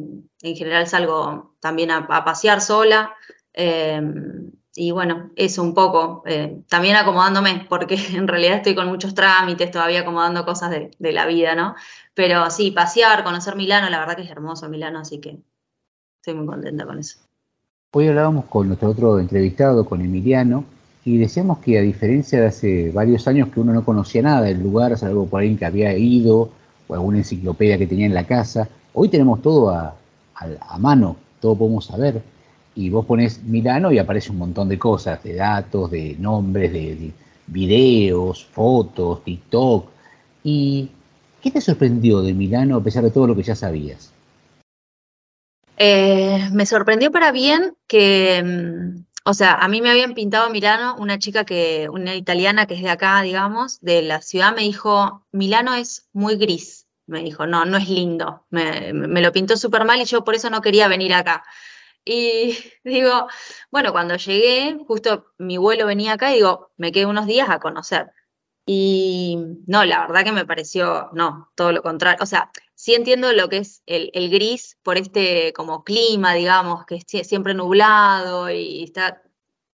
en 0.41 0.55
general 0.55 0.87
salgo 0.87 1.55
también 1.59 1.91
a, 1.91 2.07
pasear 2.25 2.59
sola. 2.59 3.15
Eh, 4.75 4.83
y 4.83 4.91
bueno, 4.91 5.31
eso 5.35 5.63
un 5.63 5.73
poco, 5.73 6.23
también 6.67 6.95
acomodándome, 6.95 7.65
porque 7.69 7.95
en 8.15 8.27
realidad 8.27 8.57
estoy 8.57 8.75
con 8.75 8.87
muchos 8.87 9.13
trámites, 9.13 9.71
todavía 9.71 10.01
acomodando 10.01 10.45
cosas 10.45 10.71
de, 10.71 11.11
la 11.11 11.25
vida, 11.25 11.55
¿no? 11.55 11.75
Pero 12.13 12.49
sí, 12.49 12.71
pasear, 12.71 13.23
conocer 13.23 13.55
Milano, 13.55 13.89
la 13.89 13.99
verdad 13.99 14.15
que 14.15 14.23
es 14.23 14.29
hermoso 14.29 14.69
Milano, 14.69 14.99
así 14.99 15.19
que 15.19 15.39
estoy 16.17 16.35
muy 16.35 16.45
contenta 16.45 16.85
con 16.85 16.99
eso. 16.99 17.19
Hoy 17.93 18.07
hablábamos 18.07 18.45
con 18.45 18.67
nuestro 18.67 18.89
otro 18.89 19.19
entrevistado, 19.19 19.85
con 19.85 20.01
Emiliano, 20.01 20.63
y 21.03 21.17
decíamos 21.17 21.59
que 21.59 21.79
a 21.79 21.81
diferencia 21.81 22.39
de 22.39 22.47
hace 22.47 22.91
varios 22.91 23.27
años 23.27 23.49
que 23.49 23.59
uno 23.59 23.73
no 23.73 23.83
conocía 23.83 24.21
nada 24.21 24.41
del 24.41 24.61
lugar, 24.61 24.97
salvo 24.97 25.25
por 25.25 25.39
alguien 25.39 25.57
que 25.57 25.65
había 25.65 25.97
ido 25.97 26.51
o 26.87 26.93
alguna 26.93 27.17
enciclopedia 27.17 27.77
que 27.77 27.87
tenía 27.87 28.05
en 28.05 28.13
la 28.13 28.25
casa, 28.25 28.69
hoy 28.93 29.09
tenemos 29.09 29.41
todo 29.41 29.71
a, 29.71 29.95
mano, 30.79 31.15
todo 31.39 31.55
podemos 31.55 31.85
saber. 31.85 32.21
Y 32.75 32.89
vos 32.89 33.05
pones 33.05 33.43
Milano 33.43 33.91
y 33.91 33.99
aparece 33.99 34.31
un 34.31 34.37
montón 34.37 34.69
de 34.69 34.79
cosas, 34.79 35.21
de 35.23 35.35
datos, 35.35 35.91
de 35.91 36.15
nombres, 36.19 36.71
de, 36.71 37.11
videos, 37.47 38.45
fotos, 38.45 39.23
TikTok. 39.23 39.89
¿Y 40.43 40.89
qué 41.41 41.51
te 41.51 41.59
sorprendió 41.59 42.21
de 42.21 42.33
Milano 42.33 42.77
a 42.77 42.83
pesar 42.83 43.03
de 43.03 43.11
todo 43.11 43.27
lo 43.27 43.35
que 43.35 43.43
ya 43.43 43.55
sabías? 43.55 44.13
Eh, 45.77 46.49
me 46.53 46.65
sorprendió 46.65 47.11
para 47.11 47.31
bien 47.31 47.73
que 47.87 48.41
mm, 48.43 49.01
o 49.23 49.33
sea, 49.33 49.53
a 49.53 49.67
mí 49.67 49.81
me 49.81 49.91
habían 49.91 50.15
pintado 50.15 50.49
Milano 50.49 50.95
una 50.97 51.19
chica 51.19 51.45
que, 51.45 51.87
una 51.91 52.15
italiana 52.15 52.65
que 52.65 52.73
es 52.73 52.81
de 52.81 52.89
acá, 52.89 53.21
digamos, 53.21 53.79
de 53.81 54.01
la 54.01 54.21
ciudad, 54.21 54.55
me 54.55 54.63
dijo, 54.63 55.25
Milano 55.31 55.75
es 55.75 56.07
muy 56.11 56.37
gris. 56.37 56.87
Me 57.05 57.21
dijo, 57.23 57.45
no, 57.45 57.65
no 57.65 57.77
es 57.77 57.87
lindo. 57.89 58.45
Me, 58.49 58.93
lo 58.93 59.31
pintó 59.31 59.57
súper 59.57 59.85
mal 59.85 60.01
y 60.01 60.05
yo 60.05 60.23
por 60.23 60.33
eso 60.33 60.49
no 60.49 60.61
quería 60.61 60.87
venir 60.87 61.13
acá. 61.13 61.43
Y 62.05 62.57
digo, 62.83 63.27
bueno, 63.71 63.91
cuando 63.91 64.15
llegué, 64.15 64.77
justo 64.87 65.33
mi 65.37 65.57
vuelo 65.57 65.85
venía 65.85 66.13
acá 66.13 66.31
y 66.31 66.35
digo, 66.35 66.71
me 66.77 66.91
quedé 66.91 67.05
unos 67.05 67.27
días 67.27 67.49
a 67.49 67.59
conocer. 67.59 68.11
Y 68.65 69.37
no, 69.67 69.83
la 69.85 70.01
verdad 70.01 70.23
que 70.23 70.31
me 70.31 70.45
pareció, 70.45 71.09
no, 71.13 71.51
todo 71.55 71.71
lo 71.71 71.81
contrario. 71.81 72.23
O 72.23 72.25
sea, 72.25 72.51
sí 72.75 72.93
entiendo 72.95 73.33
lo 73.33 73.49
que 73.49 73.57
es 73.57 73.83
el, 73.85 74.11
gris 74.29 74.77
por 74.83 74.97
este 74.97 75.53
como 75.53 75.83
clima, 75.83 76.33
digamos, 76.33 76.85
que 76.85 76.95
es 76.95 77.27
siempre 77.27 77.53
nublado 77.53 78.49
y 78.49 78.83
está 78.83 79.23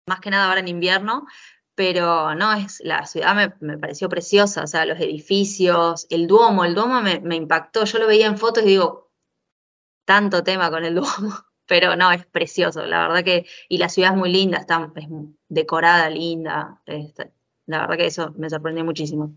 más 0.07 0.19
que 0.21 0.29
nada 0.29 0.47
ahora 0.47 0.61
en 0.61 0.69
invierno, 0.69 1.27
pero 1.75 2.33
no, 2.35 2.53
es 2.53 2.81
la 2.83 3.05
ciudad 3.05 3.35
me, 3.59 3.77
pareció 3.77 4.09
preciosa, 4.09 4.63
o 4.63 4.67
sea, 4.67 4.85
los 4.85 4.99
edificios, 4.99 6.07
el 6.09 6.27
Duomo, 6.27 6.65
el 6.65 6.75
Duomo 6.75 7.01
me, 7.01 7.19
me, 7.19 7.35
impactó, 7.35 7.85
yo 7.85 7.99
lo 7.99 8.07
veía 8.07 8.25
en 8.27 8.37
fotos 8.37 8.63
y 8.63 8.67
digo, 8.67 9.11
tanto 10.05 10.43
tema 10.43 10.71
con 10.71 10.85
el 10.85 10.95
Duomo, 10.95 11.35
pero 11.68 11.95
no, 11.95 12.11
es 12.11 12.26
precioso, 12.26 12.85
la 12.85 13.07
verdad 13.07 13.23
que, 13.23 13.45
y 13.69 13.77
la 13.77 13.89
ciudad 13.89 14.11
es 14.11 14.18
muy 14.18 14.31
linda, 14.31 14.57
está 14.60 14.91
es 14.95 15.07
decorada, 15.49 16.10
linda, 16.10 16.81
está, 16.85 17.30
la 17.65 17.81
verdad 17.81 17.98
que 17.98 18.06
eso 18.07 18.34
me 18.38 18.49
sorprendió 18.49 18.84
muchísimo. 18.84 19.34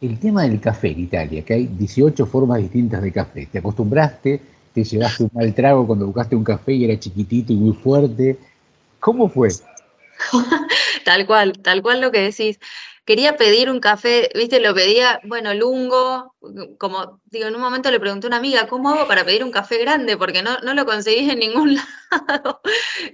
El 0.00 0.18
tema 0.18 0.42
del 0.42 0.60
café 0.60 0.88
en 0.90 1.00
Italia, 1.00 1.44
que 1.44 1.54
hay 1.54 1.66
18 1.66 2.26
formas 2.26 2.58
distintas 2.58 3.02
de 3.02 3.12
café. 3.12 3.46
¿Te 3.50 3.58
acostumbraste? 3.58 4.40
¿Te 4.74 4.84
llevaste 4.84 5.24
un 5.24 5.30
mal 5.32 5.54
trago 5.54 5.86
cuando 5.86 6.06
buscaste 6.06 6.36
un 6.36 6.44
café 6.44 6.74
y 6.74 6.84
era 6.84 6.98
chiquitito 6.98 7.52
y 7.52 7.56
muy 7.56 7.72
fuerte? 7.72 8.38
¿Cómo 9.00 9.28
fue? 9.28 9.48
tal 11.04 11.26
cual, 11.26 11.58
tal 11.62 11.82
cual 11.82 12.00
lo 12.00 12.10
que 12.10 12.20
decís 12.20 12.58
quería 13.06 13.36
pedir 13.36 13.70
un 13.70 13.80
café, 13.80 14.28
viste, 14.34 14.60
lo 14.60 14.74
pedía, 14.74 15.20
bueno, 15.24 15.54
lungo, 15.54 16.34
como 16.76 17.20
digo, 17.26 17.46
en 17.46 17.54
un 17.54 17.60
momento 17.60 17.90
le 17.90 18.00
pregunté 18.00 18.26
a 18.26 18.28
una 18.28 18.38
amiga, 18.38 18.66
¿cómo 18.66 18.90
hago 18.90 19.06
para 19.06 19.24
pedir 19.24 19.44
un 19.44 19.52
café 19.52 19.78
grande? 19.78 20.16
Porque 20.16 20.42
no, 20.42 20.58
no 20.64 20.74
lo 20.74 20.84
conseguís 20.84 21.30
en 21.30 21.38
ningún 21.38 21.76
lado. 22.20 22.60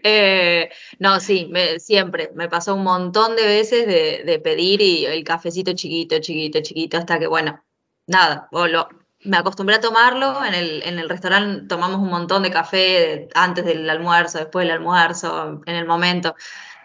Eh, 0.03 0.71
no, 0.99 1.21
sí, 1.21 1.53
siempre, 1.79 2.33
me 2.35 2.49
pasó 2.49 2.75
un 2.75 2.85
montón 2.85 3.37
de 3.37 3.45
veces 3.45 3.87
de, 3.87 4.41
pedir 4.43 4.81
y 4.81 5.05
el 5.05 5.23
cafecito 5.25 5.75
chiquito, 5.75 6.19
chiquito, 6.21 6.61
chiquito, 6.63 6.97
hasta 6.97 7.19
que, 7.19 7.27
bueno, 7.27 7.63
nada, 8.07 8.49
me 9.21 9.37
acostumbré 9.37 9.77
a 9.77 9.81
tomarlo, 9.81 10.43
en 10.45 10.55
el, 10.55 10.83
en 10.85 10.99
el 10.99 11.09
restaurante 11.09 11.67
tomamos 11.69 12.01
un 12.01 12.09
montón 12.09 12.43
de 12.43 12.51
café 12.51 13.29
antes 13.35 13.65
del 13.65 13.89
almuerzo, 13.91 14.39
después 14.39 14.65
del 14.65 14.73
almuerzo, 14.73 15.61
en 15.67 15.77
el 15.77 15.87
momento. 15.87 16.35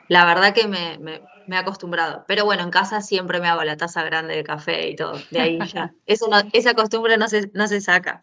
La 0.10 0.26
verdad 0.26 0.54
que 0.54 0.68
me 0.68 1.22
he 1.56 1.60
acostumbrado. 1.60 2.26
Pero 2.28 2.45
bueno, 2.45 2.64
en 2.64 2.69
casa 2.69 3.02
siempre 3.02 3.40
me 3.40 3.48
hago 3.48 3.64
la 3.64 3.78
taza 3.78 4.03
grande 4.03 4.36
de 4.36 4.44
café 4.44 4.90
y 4.90 4.95
todo. 4.95 5.14
De 5.32 5.40
ahí 5.40 5.60
ya. 5.72 5.94
Eso 6.06 6.30
esa 6.53 6.74
costumbre 6.74 7.18
no 7.18 7.28
se, 7.30 7.49
no 7.53 7.68
se 7.68 7.82
saca. 7.82 8.22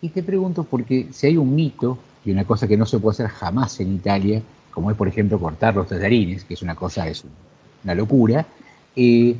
Y 0.00 0.08
te 0.10 0.22
pregunto, 0.22 0.64
porque 0.64 1.08
si 1.12 1.28
hay 1.28 1.36
un 1.36 1.54
mito 1.54 1.98
y 2.24 2.30
una 2.30 2.44
cosa 2.44 2.68
que 2.68 2.76
no 2.76 2.86
se 2.86 2.98
puede 2.98 3.14
hacer 3.14 3.28
jamás 3.28 3.80
en 3.80 3.94
Italia, 3.94 4.42
como 4.70 4.90
es 4.90 4.96
por 4.96 5.08
ejemplo 5.08 5.38
cortar 5.38 5.74
los 5.74 5.88
tallarines, 5.88 6.44
que 6.44 6.54
es 6.54 6.62
una 6.62 6.74
cosa, 6.74 7.08
es 7.08 7.24
una 7.82 7.94
locura, 7.94 8.46
eh, 8.94 9.36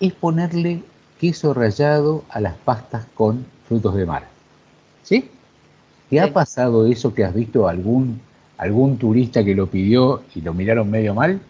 es 0.00 0.12
ponerle 0.14 0.82
queso 1.20 1.52
rallado 1.52 2.24
a 2.30 2.40
las 2.40 2.56
pastas 2.56 3.06
con 3.14 3.44
frutos 3.66 3.94
de 3.94 4.06
mar. 4.06 4.28
¿Sí? 5.02 5.30
¿Te 6.08 6.20
ha 6.20 6.32
pasado 6.32 6.86
eso 6.86 7.12
que 7.12 7.24
has 7.24 7.34
visto 7.34 7.68
algún 7.68 8.20
algún 8.58 8.98
turista 8.98 9.44
que 9.44 9.54
lo 9.54 9.66
pidió 9.68 10.24
y 10.34 10.42
lo 10.42 10.52
miraron 10.52 10.90
medio 10.90 11.14
mal? 11.14 11.40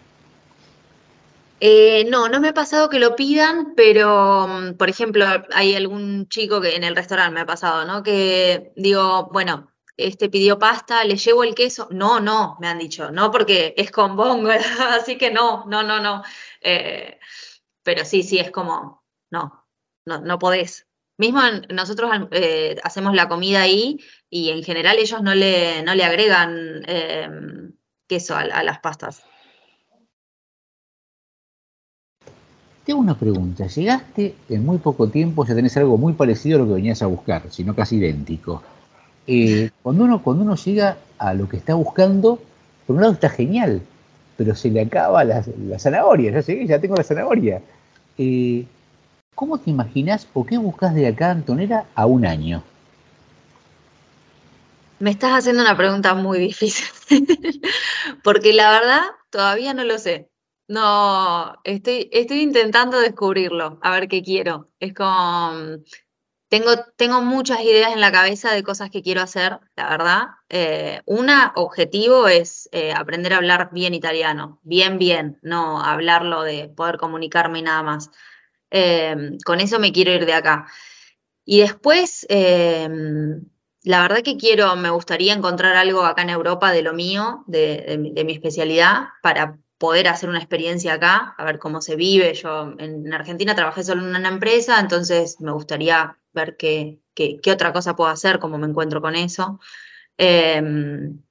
Eh, 1.60 2.04
no, 2.08 2.28
no 2.28 2.40
me 2.40 2.48
ha 2.48 2.54
pasado 2.54 2.88
que 2.88 3.00
lo 3.00 3.16
pidan, 3.16 3.74
pero, 3.74 4.46
mm, 4.46 4.74
por 4.74 4.88
ejemplo, 4.88 5.24
hay 5.52 5.74
algún 5.74 6.28
chico 6.28 6.60
que 6.60 6.76
en 6.76 6.84
el 6.84 6.94
restaurante 6.94 7.34
me 7.34 7.40
ha 7.40 7.46
pasado, 7.46 7.84
¿no? 7.84 8.02
Que 8.02 8.72
digo, 8.76 9.28
bueno, 9.32 9.72
este 9.96 10.28
pidió 10.30 10.58
pasta, 10.58 11.04
le 11.04 11.16
llevo 11.16 11.42
el 11.44 11.54
queso. 11.54 11.88
No, 11.90 12.20
no, 12.20 12.56
me 12.60 12.68
han 12.68 12.78
dicho, 12.78 13.10
no, 13.10 13.30
porque 13.32 13.74
es 13.76 13.90
con 13.90 14.16
bongo, 14.16 14.50
así 15.00 15.18
que 15.18 15.30
no, 15.32 15.64
no, 15.66 15.82
no, 15.82 16.00
no. 16.00 16.22
Eh, 16.60 17.18
pero 17.82 18.04
sí, 18.04 18.22
sí, 18.22 18.38
es 18.38 18.50
como, 18.52 19.04
no, 19.30 19.66
no, 20.06 20.20
no 20.20 20.38
podés. 20.38 20.87
Mismo 21.18 21.40
nosotros 21.74 22.10
eh, 22.30 22.76
hacemos 22.84 23.14
la 23.14 23.28
comida 23.28 23.60
ahí 23.60 23.98
y 24.30 24.50
en 24.50 24.62
general 24.62 24.98
ellos 24.98 25.20
no 25.20 25.34
le, 25.34 25.82
no 25.82 25.94
le 25.96 26.04
agregan 26.04 26.82
em, 26.86 27.72
queso 28.06 28.36
a 28.36 28.62
las 28.62 28.78
pastas. 28.78 29.24
Tengo 32.88 33.00
una 33.00 33.18
pregunta. 33.18 33.66
Llegaste 33.66 34.34
en 34.48 34.64
muy 34.64 34.78
poco 34.78 35.08
tiempo, 35.08 35.44
ya 35.44 35.54
tenés 35.54 35.76
algo 35.76 35.98
muy 35.98 36.14
parecido 36.14 36.56
a 36.56 36.60
lo 36.60 36.68
que 36.68 36.74
venías 36.74 37.02
a 37.02 37.06
buscar, 37.06 37.42
sino 37.50 37.74
casi 37.74 37.96
idéntico. 37.96 38.62
Eh, 39.26 39.68
cuando, 39.82 40.04
uno, 40.04 40.22
cuando 40.22 40.44
uno 40.44 40.54
llega 40.54 40.96
a 41.18 41.34
lo 41.34 41.46
que 41.50 41.58
está 41.58 41.74
buscando, 41.74 42.40
por 42.86 42.96
un 42.96 43.02
lado 43.02 43.12
está 43.12 43.28
genial, 43.28 43.82
pero 44.38 44.54
se 44.54 44.70
le 44.70 44.80
acaba 44.80 45.22
la, 45.22 45.44
zanahoria. 45.78 46.30
Ya 46.30 46.40
llegué, 46.40 46.66
ya 46.66 46.80
tengo 46.80 46.94
la 46.94 47.04
zanahoria. 47.04 47.60
Eh, 48.16 48.64
¿Cómo 49.38 49.56
te 49.58 49.70
imaginas 49.70 50.26
o 50.34 50.44
qué 50.44 50.58
buscas 50.58 50.96
de 50.96 51.06
acá, 51.06 51.30
Antonera, 51.30 51.86
a 51.94 52.06
un 52.06 52.26
año? 52.26 52.64
Me 54.98 55.10
estás 55.10 55.30
haciendo 55.30 55.62
una 55.62 55.76
pregunta 55.76 56.12
muy 56.14 56.40
difícil, 56.40 56.88
porque 58.24 58.52
la 58.52 58.68
verdad 58.72 59.02
todavía 59.30 59.74
no 59.74 59.84
lo 59.84 59.96
sé. 59.98 60.28
No, 60.66 61.54
estoy, 61.62 62.08
estoy 62.10 62.40
intentando 62.40 62.98
descubrirlo, 62.98 63.78
a 63.80 63.92
ver 63.92 64.08
qué 64.08 64.24
quiero. 64.24 64.70
Es 64.80 64.92
como, 64.92 65.52
tengo, 66.48 66.70
tengo 66.96 67.22
muchas 67.22 67.60
ideas 67.60 67.92
en 67.92 68.00
la 68.00 68.10
cabeza 68.10 68.52
de 68.52 68.64
cosas 68.64 68.90
que 68.90 69.02
quiero 69.02 69.20
hacer, 69.20 69.60
la 69.76 69.88
verdad. 69.88 70.22
Eh, 70.48 71.00
una 71.06 71.52
objetivo 71.54 72.26
es 72.26 72.68
eh, 72.72 72.92
aprender 72.92 73.34
a 73.34 73.36
hablar 73.36 73.68
bien 73.70 73.94
italiano, 73.94 74.58
bien, 74.64 74.98
bien, 74.98 75.38
no 75.42 75.80
hablarlo 75.80 76.42
de 76.42 76.68
poder 76.68 76.96
comunicarme 76.96 77.60
y 77.60 77.62
nada 77.62 77.84
más. 77.84 78.10
Em, 78.70 79.38
con 79.44 79.60
eso 79.60 79.78
me 79.78 79.92
quiero 79.92 80.12
ir 80.12 80.26
de 80.26 80.34
acá. 80.34 80.66
Y 81.44 81.60
después, 81.60 82.26
em, 82.28 83.46
la 83.82 84.02
verdad 84.02 84.22
que 84.22 84.36
quiero, 84.36 84.76
me 84.76 84.90
gustaría 84.90 85.32
encontrar 85.34 85.76
algo 85.76 86.02
acá 86.04 86.22
en 86.22 86.30
Europa 86.30 86.72
de 86.72 86.82
lo 86.82 86.92
mío, 86.92 87.44
de, 87.46 88.22
mi 88.24 88.32
especialidad, 88.32 89.08
para 89.22 89.58
poder 89.78 90.08
hacer 90.08 90.28
una 90.28 90.38
experiencia 90.38 90.94
acá, 90.94 91.34
a 91.38 91.44
ver 91.44 91.58
cómo 91.58 91.80
se 91.80 91.96
vive. 91.96 92.34
Yo 92.34 92.74
en 92.78 93.12
Argentina 93.14 93.54
trabajé 93.54 93.84
solo 93.84 94.02
en 94.02 94.14
una 94.16 94.28
empresa, 94.28 94.80
entonces 94.80 95.40
me 95.40 95.52
gustaría 95.52 96.18
ver 96.32 96.56
qué, 96.56 97.00
qué, 97.14 97.40
otra 97.52 97.72
cosa 97.72 97.96
puedo 97.96 98.10
hacer, 98.10 98.38
cómo 98.38 98.58
me 98.58 98.66
encuentro 98.66 99.00
con 99.00 99.14
eso. 99.16 99.60
Em, 100.18 101.22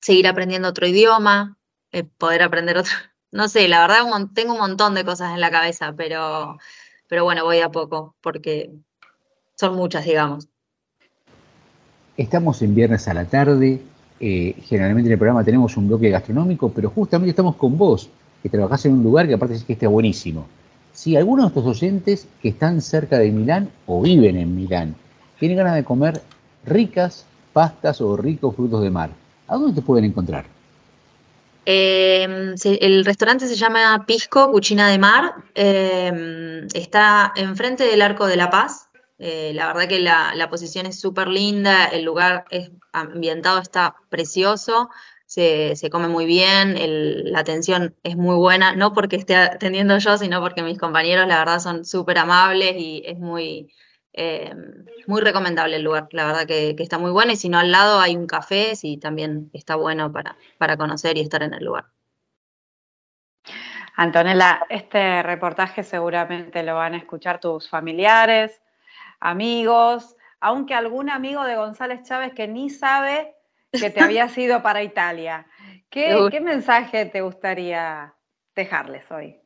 seguir 0.00 0.28
aprendiendo 0.28 0.68
otro 0.68 0.86
idioma, 0.86 1.58
eh, 1.92 2.04
poder 2.04 2.42
aprender 2.42 2.78
otro... 2.78 2.92
No 3.36 3.48
sé, 3.48 3.68
la 3.68 3.80
verdad 3.82 4.28
tengo 4.32 4.54
un 4.54 4.60
montón 4.60 4.94
de 4.94 5.04
cosas 5.04 5.34
en 5.34 5.42
la 5.42 5.50
cabeza, 5.50 5.92
pero, 5.94 6.56
pero 7.06 7.24
bueno, 7.24 7.44
voy 7.44 7.58
a 7.58 7.68
poco, 7.68 8.14
porque 8.22 8.70
son 9.56 9.76
muchas, 9.76 10.06
digamos. 10.06 10.48
Estamos 12.16 12.62
en 12.62 12.74
viernes 12.74 13.06
a 13.08 13.12
la 13.12 13.26
tarde, 13.26 13.82
eh, 14.20 14.56
generalmente 14.62 15.08
en 15.08 15.12
el 15.12 15.18
programa 15.18 15.44
tenemos 15.44 15.76
un 15.76 15.86
bloque 15.86 16.08
gastronómico, 16.08 16.72
pero 16.72 16.88
justamente 16.88 17.28
estamos 17.28 17.56
con 17.56 17.76
vos, 17.76 18.08
que 18.42 18.48
trabajás 18.48 18.86
en 18.86 18.94
un 18.94 19.02
lugar 19.02 19.28
que 19.28 19.34
aparte 19.34 19.56
es 19.56 19.64
que 19.64 19.74
está 19.74 19.86
buenísimo. 19.86 20.46
Si 20.94 21.14
algunos 21.14 21.44
de 21.44 21.48
estos 21.48 21.66
oyentes 21.66 22.26
que 22.40 22.48
están 22.48 22.80
cerca 22.80 23.18
de 23.18 23.30
Milán 23.32 23.68
o 23.86 24.00
viven 24.00 24.38
en 24.38 24.56
Milán 24.56 24.96
tienen 25.38 25.58
ganas 25.58 25.74
de 25.74 25.84
comer 25.84 26.22
ricas 26.64 27.26
pastas 27.52 28.00
o 28.00 28.16
ricos 28.16 28.56
frutos 28.56 28.80
de 28.80 28.88
mar, 28.88 29.10
¿a 29.46 29.56
dónde 29.56 29.74
te 29.74 29.86
pueden 29.86 30.06
encontrar? 30.06 30.55
Em, 31.68 32.54
el 32.64 33.04
restaurante 33.04 33.48
se 33.48 33.56
llama 33.56 34.04
Pisco 34.06 34.50
Cucina 34.52 34.88
de 34.88 34.98
Mar. 34.98 35.34
Em, 35.54 36.66
está 36.72 37.32
enfrente 37.36 37.84
del 37.84 38.02
Arco 38.02 38.26
de 38.26 38.36
la 38.36 38.50
Paz, 38.50 38.88
eh, 39.18 39.52
la 39.54 39.66
verdad 39.66 39.88
que 39.88 39.98
la, 39.98 40.48
posición 40.50 40.86
es 40.86 41.00
súper 41.00 41.28
linda, 41.28 41.86
el 41.86 42.04
lugar 42.04 42.44
es 42.50 42.70
ambientado, 42.92 43.60
está 43.60 43.96
precioso, 44.10 44.90
se, 45.26 45.74
come 45.90 46.08
muy 46.08 46.26
bien, 46.26 46.76
la 47.32 47.40
atención 47.40 47.96
es 48.02 48.16
muy 48.16 48.36
buena, 48.36 48.76
no 48.76 48.92
porque 48.92 49.16
esté 49.16 49.36
atendiendo 49.36 49.98
yo, 49.98 50.18
sino 50.18 50.40
porque 50.40 50.62
mis 50.62 50.78
compañeros 50.78 51.26
la 51.26 51.38
verdad 51.38 51.60
son 51.60 51.84
súper 51.84 52.18
amables 52.18 52.76
y 52.78 53.02
es 53.06 53.18
muy, 53.18 53.72
eh, 54.16 54.54
muy 55.06 55.20
recomendable 55.20 55.76
el 55.76 55.82
lugar, 55.82 56.08
la 56.10 56.26
verdad 56.26 56.46
que, 56.46 56.74
está 56.78 56.98
muy 56.98 57.10
bueno 57.10 57.32
y 57.32 57.36
si 57.36 57.48
no 57.48 57.58
al 57.58 57.70
lado 57.70 58.00
hay 58.00 58.16
un 58.16 58.26
café, 58.26 58.74
sí 58.74 58.96
también 58.96 59.50
está 59.52 59.76
bueno 59.76 60.10
para, 60.10 60.36
para 60.58 60.76
conocer 60.76 61.16
y 61.16 61.20
estar 61.20 61.42
en 61.42 61.54
el 61.54 61.64
lugar. 61.64 61.84
Antonella, 63.94 64.66
este 64.68 65.22
reportaje 65.22 65.82
seguramente 65.82 66.62
lo 66.62 66.74
van 66.74 66.94
a 66.94 66.98
escuchar 66.98 67.40
tus 67.40 67.68
familiares, 67.68 68.62
amigos, 69.20 70.16
aunque 70.40 70.74
algún 70.74 71.08
amigo 71.08 71.44
de 71.44 71.56
González 71.56 72.02
Chávez 72.02 72.32
que 72.34 72.46
ni 72.46 72.68
sabe 72.68 73.34
que 73.72 73.90
te 73.90 74.02
habías 74.02 74.36
ido 74.38 74.62
para 74.62 74.82
Italia. 74.82 75.46
¿Qué, 75.90 76.40
mensaje 76.42 77.06
te 77.06 77.22
gustaría 77.22 78.14
dejarles 78.54 79.10
hoy? 79.10 79.40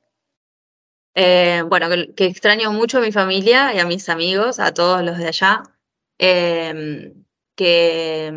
Eh, 1.15 1.63
bueno, 1.67 1.89
que, 2.17 2.27
extraño 2.27 2.73
mucho 2.73 2.99
a 2.99 3.01
mi 3.01 3.13
familia 3.13 3.75
y 3.75 3.79
a 3.79 3.87
mis 3.87 4.09
amigos, 4.09 4.59
a 4.61 4.73
todos 4.73 5.03
los 5.03 5.19
de 5.19 5.29
allá. 5.29 5.63
Em, 6.19 7.25
que 7.57 8.33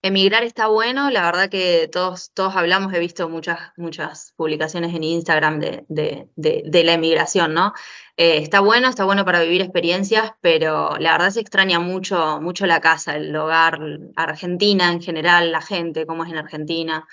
Emigrar 0.00 0.44
está 0.44 0.68
bueno, 0.68 1.10
la 1.10 1.24
verdad 1.24 1.50
que 1.50 1.88
todos, 1.90 2.30
todos 2.32 2.54
hablamos, 2.54 2.94
he 2.94 3.00
visto 3.00 3.28
muchas, 3.28 3.58
muchas 3.76 4.32
publicaciones 4.36 4.94
en 4.94 5.02
Instagram 5.02 5.58
de, 5.58 5.84
de, 5.88 6.84
la 6.84 6.92
emigración, 6.92 7.52
¿no? 7.52 7.72
Eh, 8.16 8.38
está 8.38 8.60
bueno, 8.60 8.88
está 8.88 9.04
bueno 9.04 9.24
para 9.24 9.40
vivir 9.40 9.60
experiencias, 9.60 10.30
pero 10.40 10.96
la 10.98 11.12
verdad 11.12 11.30
se 11.30 11.40
extraña 11.40 11.80
mucho, 11.80 12.40
mucho 12.40 12.64
la 12.66 12.80
casa, 12.80 13.16
el 13.16 13.34
hogar, 13.34 13.80
Argentina 14.14 14.92
en 14.92 15.02
general, 15.02 15.50
la 15.50 15.62
gente, 15.62 16.06
cómo 16.06 16.24
es 16.24 16.30
en 16.30 16.38
Argentina. 16.38 17.04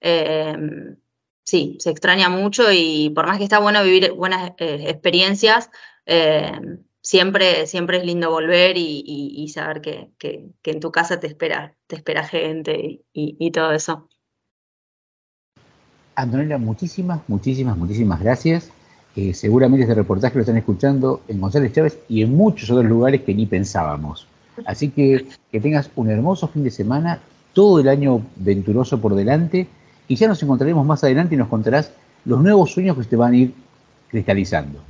Em, 0.00 0.96
sí, 1.44 1.76
se 1.78 1.90
extraña 1.90 2.28
mucho 2.28 2.72
y 2.72 3.10
por 3.14 3.26
más 3.26 3.38
que 3.38 3.44
está 3.44 3.58
bueno 3.60 3.84
vivir 3.84 4.12
buenas 4.12 4.52
eh, 4.58 4.86
experiencias, 4.88 5.70
em, 6.06 6.78
siempre, 7.00 7.66
siempre 7.66 7.98
es 7.98 8.04
lindo 8.04 8.30
volver 8.30 8.76
y, 8.76 9.48
saber 9.48 9.80
que, 9.80 10.50
en 10.64 10.80
tu 10.80 10.90
casa 10.90 11.20
te 11.20 11.26
espera, 11.26 11.76
te 11.86 11.96
espera 11.96 12.26
gente 12.26 13.02
y, 13.12 13.50
todo 13.52 13.72
eso. 13.72 14.08
Antonella, 16.16 16.58
muchísimas, 16.58 17.20
muchísimas, 17.28 17.76
muchísimas 17.76 18.20
gracias. 18.20 18.70
Eh, 19.16 19.34
seguramente 19.34 19.82
este 19.82 19.94
reportaje 19.94 20.34
lo 20.34 20.40
están 20.40 20.56
escuchando 20.56 21.20
en 21.28 21.40
González 21.40 21.72
Chávez 21.72 21.98
y 22.08 22.22
en 22.22 22.34
muchos 22.34 22.70
otros 22.70 22.86
lugares 22.86 23.22
que 23.22 23.34
ni 23.34 23.46
pensábamos. 23.46 24.26
Así 24.66 24.90
que 24.90 25.26
que 25.52 25.60
tengas 25.60 25.90
un 25.94 26.10
hermoso 26.10 26.48
fin 26.48 26.64
de 26.64 26.70
semana, 26.70 27.20
todo 27.52 27.80
el 27.80 27.88
año 27.88 28.22
venturoso 28.36 29.00
por 29.00 29.14
delante 29.14 29.68
y 30.08 30.16
ya 30.16 30.28
nos 30.28 30.42
encontraremos 30.42 30.84
más 30.86 31.02
adelante 31.04 31.34
y 31.34 31.38
nos 31.38 31.48
contarás 31.48 31.92
los 32.24 32.40
nuevos 32.40 32.72
sueños 32.72 32.96
que 32.96 33.04
te 33.04 33.16
van 33.16 33.32
a 33.32 33.36
ir 33.36 33.54
cristalizando. 34.08 34.80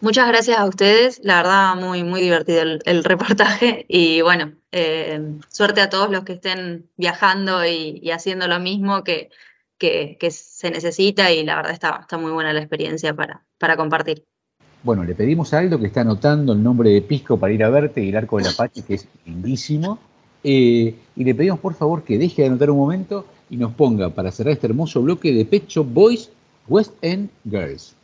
Muchas 0.00 0.28
gracias 0.28 0.58
a 0.58 0.64
ustedes, 0.64 1.20
la 1.22 1.42
verdad 1.42 1.76
muy, 1.76 2.02
muy 2.02 2.22
divertido 2.22 2.62
el, 2.62 3.04
reportaje 3.04 3.84
y 3.86 4.22
bueno, 4.22 4.52
eh, 4.72 5.20
suerte 5.50 5.82
a 5.82 5.90
todos 5.90 6.10
los 6.10 6.24
que 6.24 6.34
estén 6.34 6.86
viajando 6.96 7.66
y, 7.66 8.10
haciendo 8.10 8.48
lo 8.48 8.60
mismo 8.60 9.04
que, 9.04 9.28
que, 9.76 10.16
se 10.30 10.70
necesita 10.70 11.30
y 11.30 11.44
la 11.44 11.56
verdad 11.56 11.72
está, 11.72 11.98
está 12.00 12.16
muy 12.16 12.32
buena 12.32 12.54
la 12.54 12.60
experiencia 12.60 13.14
para, 13.14 13.44
para 13.58 13.76
compartir. 13.76 14.24
Bueno, 14.82 15.04
le 15.04 15.14
pedimos 15.14 15.52
a 15.52 15.58
Aldo 15.58 15.78
que 15.78 15.86
está 15.86 16.00
anotando 16.00 16.54
el 16.54 16.62
nombre 16.62 16.88
de 16.90 17.02
Pisco 17.02 17.38
para 17.38 17.52
ir 17.52 17.62
a 17.62 17.68
verte 17.68 18.02
y 18.02 18.08
el 18.08 18.16
arco 18.16 18.38
de 18.38 18.44
la 18.44 18.50
Apache, 18.50 18.82
que 18.82 18.94
es 18.94 19.06
lindísimo. 19.26 19.98
Eh, 20.42 20.94
y 21.14 21.24
le 21.24 21.34
pedimos 21.34 21.60
por 21.60 21.74
favor 21.74 22.02
que 22.02 22.16
deje 22.16 22.40
de 22.40 22.48
anotar 22.48 22.70
un 22.70 22.78
momento 22.78 23.26
y 23.50 23.56
nos 23.56 23.72
ponga 23.74 24.10
para 24.10 24.30
cerrar 24.30 24.52
este 24.52 24.68
hermoso 24.68 25.02
bloque 25.02 25.32
de 25.32 25.44
Pecho 25.44 25.84
Boys 25.84 26.30
West 26.68 26.92
End 27.02 27.28
Girls. 27.44 27.94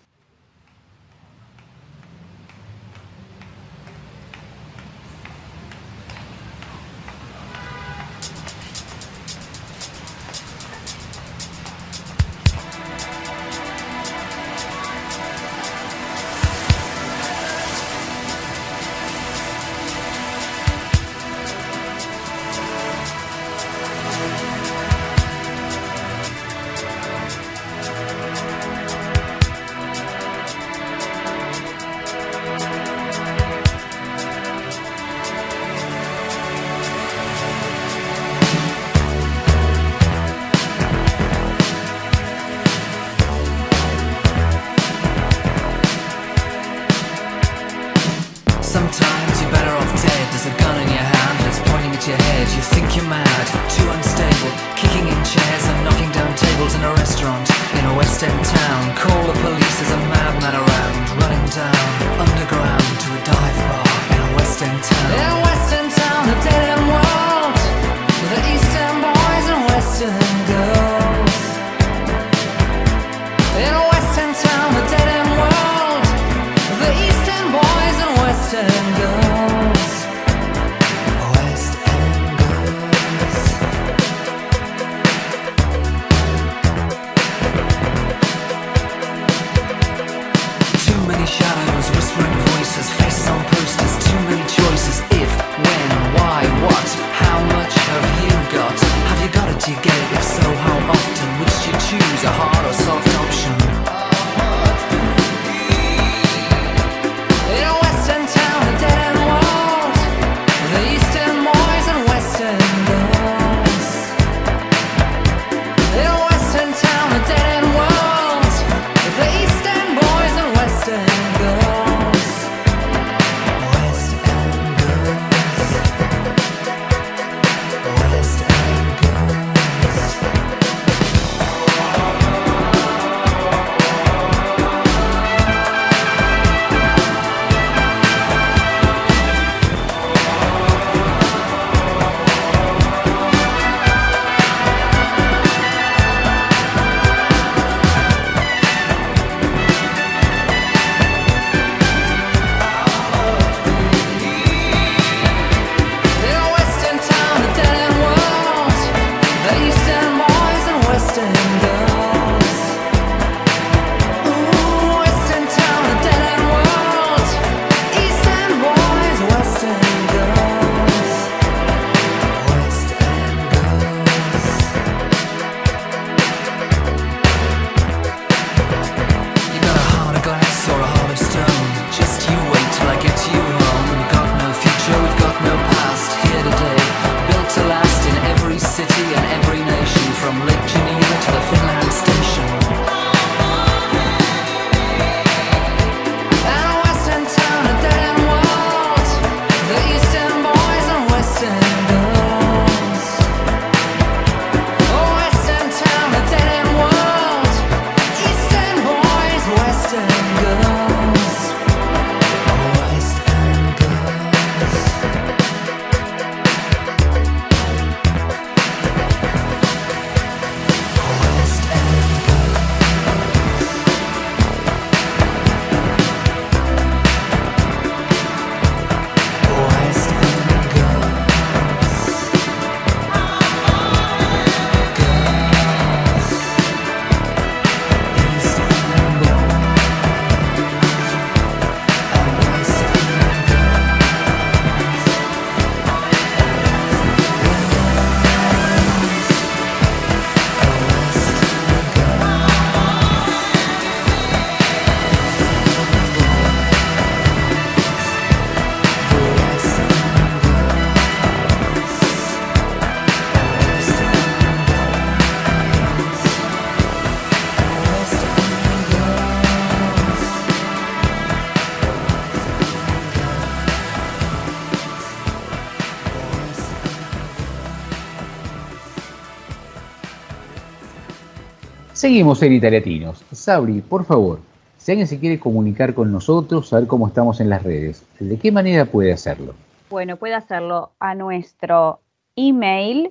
Seguimos 282.06 282.40
en 282.44 282.52
Italiatinos. 282.52 283.24
Sabri, 283.32 283.80
por 283.80 284.04
favor, 284.04 284.38
si 284.76 284.92
alguien 284.92 285.08
se 285.08 285.18
quiere 285.18 285.40
comunicar 285.40 285.92
con 285.92 286.12
nosotros, 286.12 286.68
saber 286.68 286.86
cómo 286.86 287.08
estamos 287.08 287.40
en 287.40 287.50
las 287.50 287.64
redes, 287.64 288.06
¿de 288.20 288.38
qué 288.38 288.52
manera 288.52 288.84
puede 288.84 289.12
hacerlo? 289.12 289.54
Bueno, 289.90 290.16
puede 290.16 290.34
hacerlo 290.34 290.92
a 291.00 291.16
nuestro 291.16 291.98
email 292.36 293.10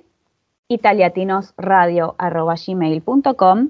italiatinosradio.gmail.com 0.68 3.68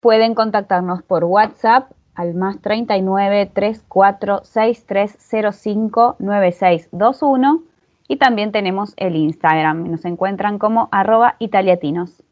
Pueden 0.00 0.34
contactarnos 0.34 1.02
por 1.02 1.24
WhatsApp 1.24 1.92
al 2.14 2.34
más 2.34 2.60
39 2.60 3.50
34 3.54 4.44
6305 4.44 6.16
9621 6.18 7.62
y 8.08 8.16
también 8.16 8.52
tenemos 8.52 8.92
el 8.98 9.16
Instagram. 9.16 9.90
Nos 9.90 10.04
encuentran 10.04 10.58
como 10.58 10.90
arroba 10.92 11.36
italiatinos. 11.38 12.22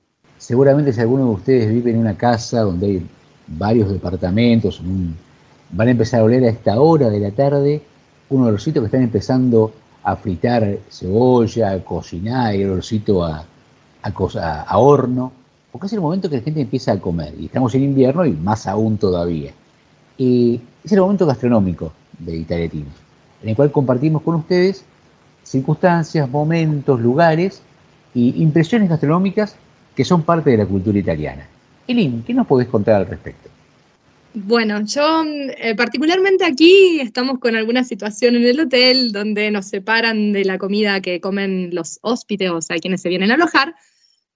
Seguramente 0.40 0.94
si 0.94 1.00
alguno 1.02 1.26
de 1.26 1.30
ustedes 1.32 1.70
vive 1.70 1.90
en 1.90 1.98
una 1.98 2.16
casa 2.16 2.62
donde 2.62 2.86
hay 2.86 3.06
varios 3.46 3.92
departamentos, 3.92 4.80
van 5.70 5.88
a 5.88 5.90
empezar 5.90 6.20
a 6.20 6.24
oler 6.24 6.42
a 6.44 6.48
esta 6.48 6.80
hora 6.80 7.10
de 7.10 7.20
la 7.20 7.30
tarde 7.30 7.82
un 8.30 8.44
olorcito 8.44 8.80
que 8.80 8.86
están 8.86 9.02
empezando 9.02 9.70
a 10.02 10.16
fritar 10.16 10.78
cebolla, 10.88 11.72
a 11.72 11.84
cocinar, 11.84 12.54
el 12.54 12.70
olorcito 12.70 13.22
a, 13.22 13.44
a, 14.00 14.14
cosa, 14.14 14.62
a 14.62 14.78
horno, 14.78 15.30
porque 15.70 15.88
es 15.88 15.92
el 15.92 16.00
momento 16.00 16.30
que 16.30 16.38
la 16.38 16.42
gente 16.42 16.62
empieza 16.62 16.92
a 16.92 16.98
comer, 16.98 17.34
y 17.38 17.44
estamos 17.44 17.74
en 17.74 17.82
invierno 17.82 18.24
y 18.24 18.32
más 18.32 18.66
aún 18.66 18.96
todavía. 18.96 19.52
Y 20.16 20.58
es 20.82 20.90
el 20.90 21.00
momento 21.00 21.26
gastronómico 21.26 21.92
de 22.18 22.38
Italiatinos, 22.38 22.94
en 23.42 23.50
el 23.50 23.56
cual 23.56 23.70
compartimos 23.70 24.22
con 24.22 24.36
ustedes 24.36 24.86
circunstancias, 25.42 26.30
momentos, 26.30 26.98
lugares 26.98 27.60
y 28.14 28.42
impresiones 28.42 28.88
gastronómicas 28.88 29.54
que 30.00 30.04
son 30.06 30.22
parte 30.22 30.48
de 30.48 30.56
la 30.56 30.64
cultura 30.64 30.98
italiana. 30.98 31.46
Elin, 31.86 32.22
¿qué 32.26 32.32
nos 32.32 32.46
podés 32.46 32.68
contar 32.68 32.94
al 32.94 33.06
respecto? 33.06 33.50
Bueno, 34.32 34.82
yo 34.86 35.26
eh, 35.26 35.74
particularmente 35.74 36.42
aquí 36.46 37.00
estamos 37.00 37.38
con 37.38 37.54
alguna 37.54 37.84
situación 37.84 38.34
en 38.36 38.46
el 38.46 38.60
hotel 38.60 39.12
donde 39.12 39.50
nos 39.50 39.66
separan 39.66 40.32
de 40.32 40.46
la 40.46 40.56
comida 40.56 41.02
que 41.02 41.20
comen 41.20 41.74
los 41.74 41.98
hóspedes, 42.00 42.50
o 42.50 42.62
sea, 42.62 42.78
quienes 42.78 43.02
se 43.02 43.10
vienen 43.10 43.30
a 43.30 43.34
alojar, 43.34 43.74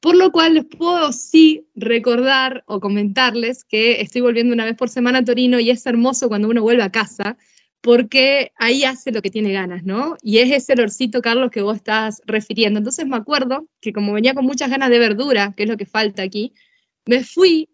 por 0.01 0.17
lo 0.17 0.31
cual 0.33 0.53
les 0.53 0.67
puedo 0.67 1.11
sí 1.13 1.67
recordar 1.75 2.63
o 2.67 2.79
comentarles 2.79 3.65
que 3.65 4.03
estoy 4.03 4.21
volviendo 4.21 4.53
una 4.53 4.67
vez 4.67 4.77
por 4.77 4.91
semana 4.91 5.21
a 5.21 5.25
Torino 5.25 5.59
y 5.61 5.71
es 5.71 5.87
hermoso 5.87 6.29
cuando 6.29 6.47
uno 6.47 6.61
vuelve 6.61 6.83
a 6.83 6.93
casa 6.93 7.39
porque 7.85 8.51
ahí 8.57 8.85
hace 8.85 9.13
lo 9.13 9.21
que 9.21 9.31
tiene 9.31 9.53
ganas, 9.53 9.85
¿no? 9.85 10.17
Y 10.23 10.39
es 10.39 10.51
ese 10.51 10.73
olorcito, 10.73 11.21
Carlos, 11.21 11.51
que 11.51 11.61
vos 11.61 11.77
estás 11.77 12.23
refiriendo. 12.25 12.79
Entonces 12.79 13.07
me 13.07 13.17
acuerdo 13.17 13.69
que 13.83 13.93
como 13.93 14.15
venía 14.15 14.33
con 14.33 14.47
muchas 14.47 14.71
ganas 14.71 14.89
de 14.89 14.99
verdura, 14.99 15.53
que 15.55 15.65
es 15.65 15.69
lo 15.69 15.77
que 15.77 15.85
falta 15.85 16.23
aquí, 16.23 16.55
me 17.05 17.23
fui 17.25 17.69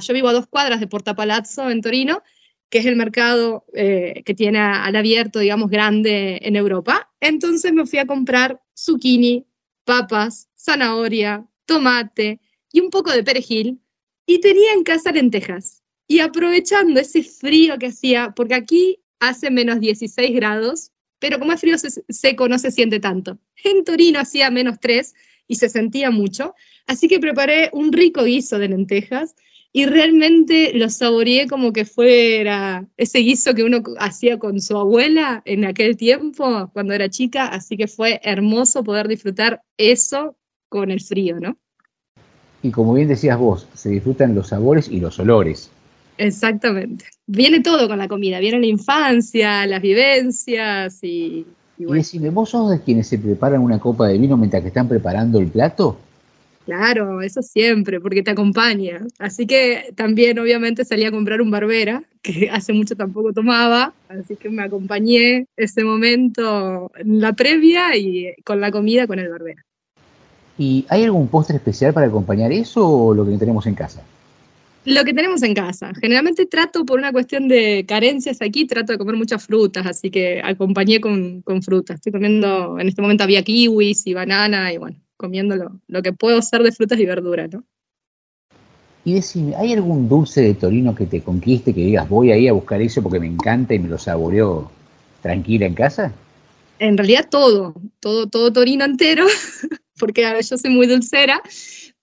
yo 0.00 0.12
vivo 0.12 0.28
a 0.28 0.32
dos 0.32 0.48
cuadras 0.48 0.80
de 0.80 0.88
Porta 0.88 1.14
Palazzo 1.14 1.70
en 1.70 1.80
Torino, 1.82 2.24
que 2.68 2.78
es 2.78 2.86
el 2.86 2.96
mercado 2.96 3.64
eh, 3.74 4.24
que 4.26 4.34
tiene 4.34 4.58
al 4.58 4.96
abierto, 4.96 5.38
digamos, 5.38 5.70
grande 5.70 6.40
en 6.42 6.56
Europa. 6.56 7.12
Entonces 7.20 7.72
me 7.72 7.86
fui 7.86 8.00
a 8.00 8.06
comprar 8.06 8.60
zucchini, 8.76 9.46
papas, 9.84 10.48
zanahoria, 10.58 11.46
tomate 11.64 12.40
y 12.72 12.80
un 12.80 12.90
poco 12.90 13.12
de 13.12 13.22
perejil 13.22 13.80
y 14.26 14.40
tenía 14.40 14.72
en 14.72 14.82
casa 14.82 15.12
lentejas. 15.12 15.84
Y 16.08 16.18
aprovechando 16.18 16.98
ese 16.98 17.22
frío 17.22 17.78
que 17.78 17.86
hacía, 17.86 18.32
porque 18.34 18.54
aquí 18.54 19.03
hace 19.28 19.50
menos 19.50 19.80
16 19.80 20.34
grados, 20.34 20.90
pero 21.18 21.38
como 21.38 21.52
es 21.52 21.60
frío 21.60 21.76
seco 22.08 22.48
no 22.48 22.58
se 22.58 22.70
siente 22.70 23.00
tanto. 23.00 23.38
En 23.62 23.84
Torino 23.84 24.20
hacía 24.20 24.50
menos 24.50 24.78
3 24.80 25.14
y 25.48 25.56
se 25.56 25.68
sentía 25.68 26.10
mucho, 26.10 26.54
así 26.86 27.08
que 27.08 27.20
preparé 27.20 27.70
un 27.72 27.92
rico 27.92 28.24
guiso 28.24 28.58
de 28.58 28.68
lentejas 28.68 29.34
y 29.76 29.86
realmente 29.86 30.72
lo 30.74 30.88
saboreé 30.88 31.48
como 31.48 31.72
que 31.72 31.84
fuera 31.84 32.86
ese 32.96 33.18
guiso 33.18 33.54
que 33.54 33.64
uno 33.64 33.82
hacía 33.98 34.38
con 34.38 34.60
su 34.60 34.76
abuela 34.76 35.42
en 35.44 35.64
aquel 35.64 35.96
tiempo, 35.96 36.70
cuando 36.72 36.92
era 36.92 37.08
chica, 37.08 37.48
así 37.48 37.76
que 37.76 37.88
fue 37.88 38.20
hermoso 38.22 38.84
poder 38.84 39.08
disfrutar 39.08 39.62
eso 39.76 40.36
con 40.68 40.92
el 40.92 41.00
frío, 41.00 41.40
¿no? 41.40 41.58
Y 42.62 42.70
como 42.70 42.94
bien 42.94 43.08
decías 43.08 43.36
vos, 43.36 43.66
se 43.74 43.90
disfrutan 43.90 44.36
los 44.36 44.48
sabores 44.48 44.88
y 44.88 45.00
los 45.00 45.18
olores. 45.18 45.72
Exactamente. 46.18 47.06
Viene 47.26 47.60
todo 47.60 47.88
con 47.88 47.98
la 47.98 48.08
comida, 48.08 48.38
viene 48.38 48.60
la 48.60 48.66
infancia, 48.66 49.66
las 49.66 49.82
vivencias 49.82 51.02
y... 51.02 51.46
Y, 51.76 51.86
bueno. 51.86 52.04
y 52.12 52.18
¿vos 52.28 52.50
sos 52.50 52.70
de 52.70 52.80
quienes 52.80 53.08
se 53.08 53.18
preparan 53.18 53.60
una 53.60 53.80
copa 53.80 54.06
de 54.06 54.16
vino 54.16 54.36
mientras 54.36 54.62
que 54.62 54.68
están 54.68 54.88
preparando 54.88 55.40
el 55.40 55.48
plato? 55.48 55.98
Claro, 56.64 57.20
eso 57.20 57.42
siempre, 57.42 58.00
porque 58.00 58.22
te 58.22 58.30
acompaña. 58.30 59.00
Así 59.18 59.46
que 59.46 59.92
también 59.96 60.38
obviamente 60.38 60.84
salí 60.84 61.04
a 61.04 61.10
comprar 61.10 61.42
un 61.42 61.50
Barbera, 61.50 62.02
que 62.22 62.48
hace 62.50 62.72
mucho 62.72 62.96
tampoco 62.96 63.32
tomaba, 63.32 63.92
así 64.08 64.36
que 64.36 64.48
me 64.48 64.62
acompañé 64.62 65.46
ese 65.56 65.84
momento 65.84 66.90
en 66.96 67.20
la 67.20 67.32
previa 67.32 67.96
y 67.96 68.34
con 68.44 68.60
la 68.60 68.70
comida 68.70 69.06
con 69.06 69.18
el 69.18 69.28
Barbera. 69.28 69.64
¿Y 70.56 70.86
hay 70.88 71.02
algún 71.02 71.28
postre 71.28 71.56
especial 71.56 71.92
para 71.92 72.06
acompañar 72.06 72.52
eso 72.52 72.88
o 72.88 73.14
lo 73.14 73.26
que 73.26 73.36
tenemos 73.36 73.66
en 73.66 73.74
casa? 73.74 74.02
Lo 74.84 75.02
que 75.04 75.14
tenemos 75.14 75.42
en 75.42 75.54
casa. 75.54 75.92
Generalmente 76.00 76.44
trato, 76.44 76.84
por 76.84 76.98
una 76.98 77.10
cuestión 77.10 77.48
de 77.48 77.84
carencias 77.88 78.42
aquí, 78.42 78.66
trato 78.66 78.92
de 78.92 78.98
comer 78.98 79.16
muchas 79.16 79.44
frutas, 79.44 79.86
así 79.86 80.10
que 80.10 80.42
acompañé 80.44 81.00
con, 81.00 81.40
con 81.42 81.62
frutas. 81.62 81.96
Estoy 81.96 82.12
comiendo, 82.12 82.78
en 82.78 82.88
este 82.88 83.00
momento 83.00 83.24
había 83.24 83.42
kiwis 83.42 84.06
y 84.06 84.12
banana 84.12 84.72
y 84.72 84.76
bueno, 84.76 84.98
comiendo 85.16 85.56
lo, 85.86 86.02
que 86.02 86.12
puedo 86.12 86.38
hacer 86.38 86.62
de 86.62 86.72
frutas 86.72 86.98
y 86.98 87.06
verduras, 87.06 87.50
¿no? 87.50 87.64
Y 89.06 89.14
decime, 89.14 89.54
¿hay 89.56 89.72
algún 89.72 90.08
dulce 90.08 90.40
de 90.40 90.54
Torino 90.54 90.94
que 90.94 91.06
te 91.06 91.22
conquiste, 91.22 91.74
que 91.74 91.82
digas, 91.82 92.08
voy 92.08 92.32
ahí 92.32 92.48
a 92.48 92.52
buscar 92.52 92.80
eso 92.80 93.02
porque 93.02 93.20
me 93.20 93.26
encanta 93.26 93.74
y 93.74 93.78
me 93.78 93.88
lo 93.88 93.98
saboreo 93.98 94.70
tranquila 95.22 95.66
en 95.66 95.74
casa? 95.74 96.12
En 96.78 96.96
realidad 96.96 97.28
todo, 97.30 97.74
todo, 98.00 98.26
todo 98.26 98.52
Torino 98.52 98.84
entero, 98.84 99.26
porque 99.98 100.22
yo 100.22 100.58
soy 100.58 100.70
muy 100.70 100.86
dulcera, 100.86 101.40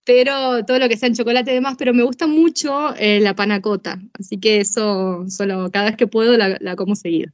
pero 0.03 0.65
todo 0.65 0.80
lo 0.80 0.90
que 0.90 0.98
sea 0.98 1.07
en 1.07 1.15
chocolate 1.15 1.52
y 1.52 1.56
demás, 1.56 1.76
pero 1.78 1.94
me 1.94 2.03
gusta 2.03 2.28
mucho 2.28 2.95
eh, 2.95 3.19
la 3.19 3.36
panacota, 3.36 3.99
así 4.19 4.38
que 4.38 4.60
eso 4.60 5.26
solo 5.30 5.69
cada 5.72 5.86
vez 5.86 5.98
que 5.98 6.07
puedo 6.07 6.38
la, 6.38 6.76
como 6.76 6.95
seguido. 6.95 7.32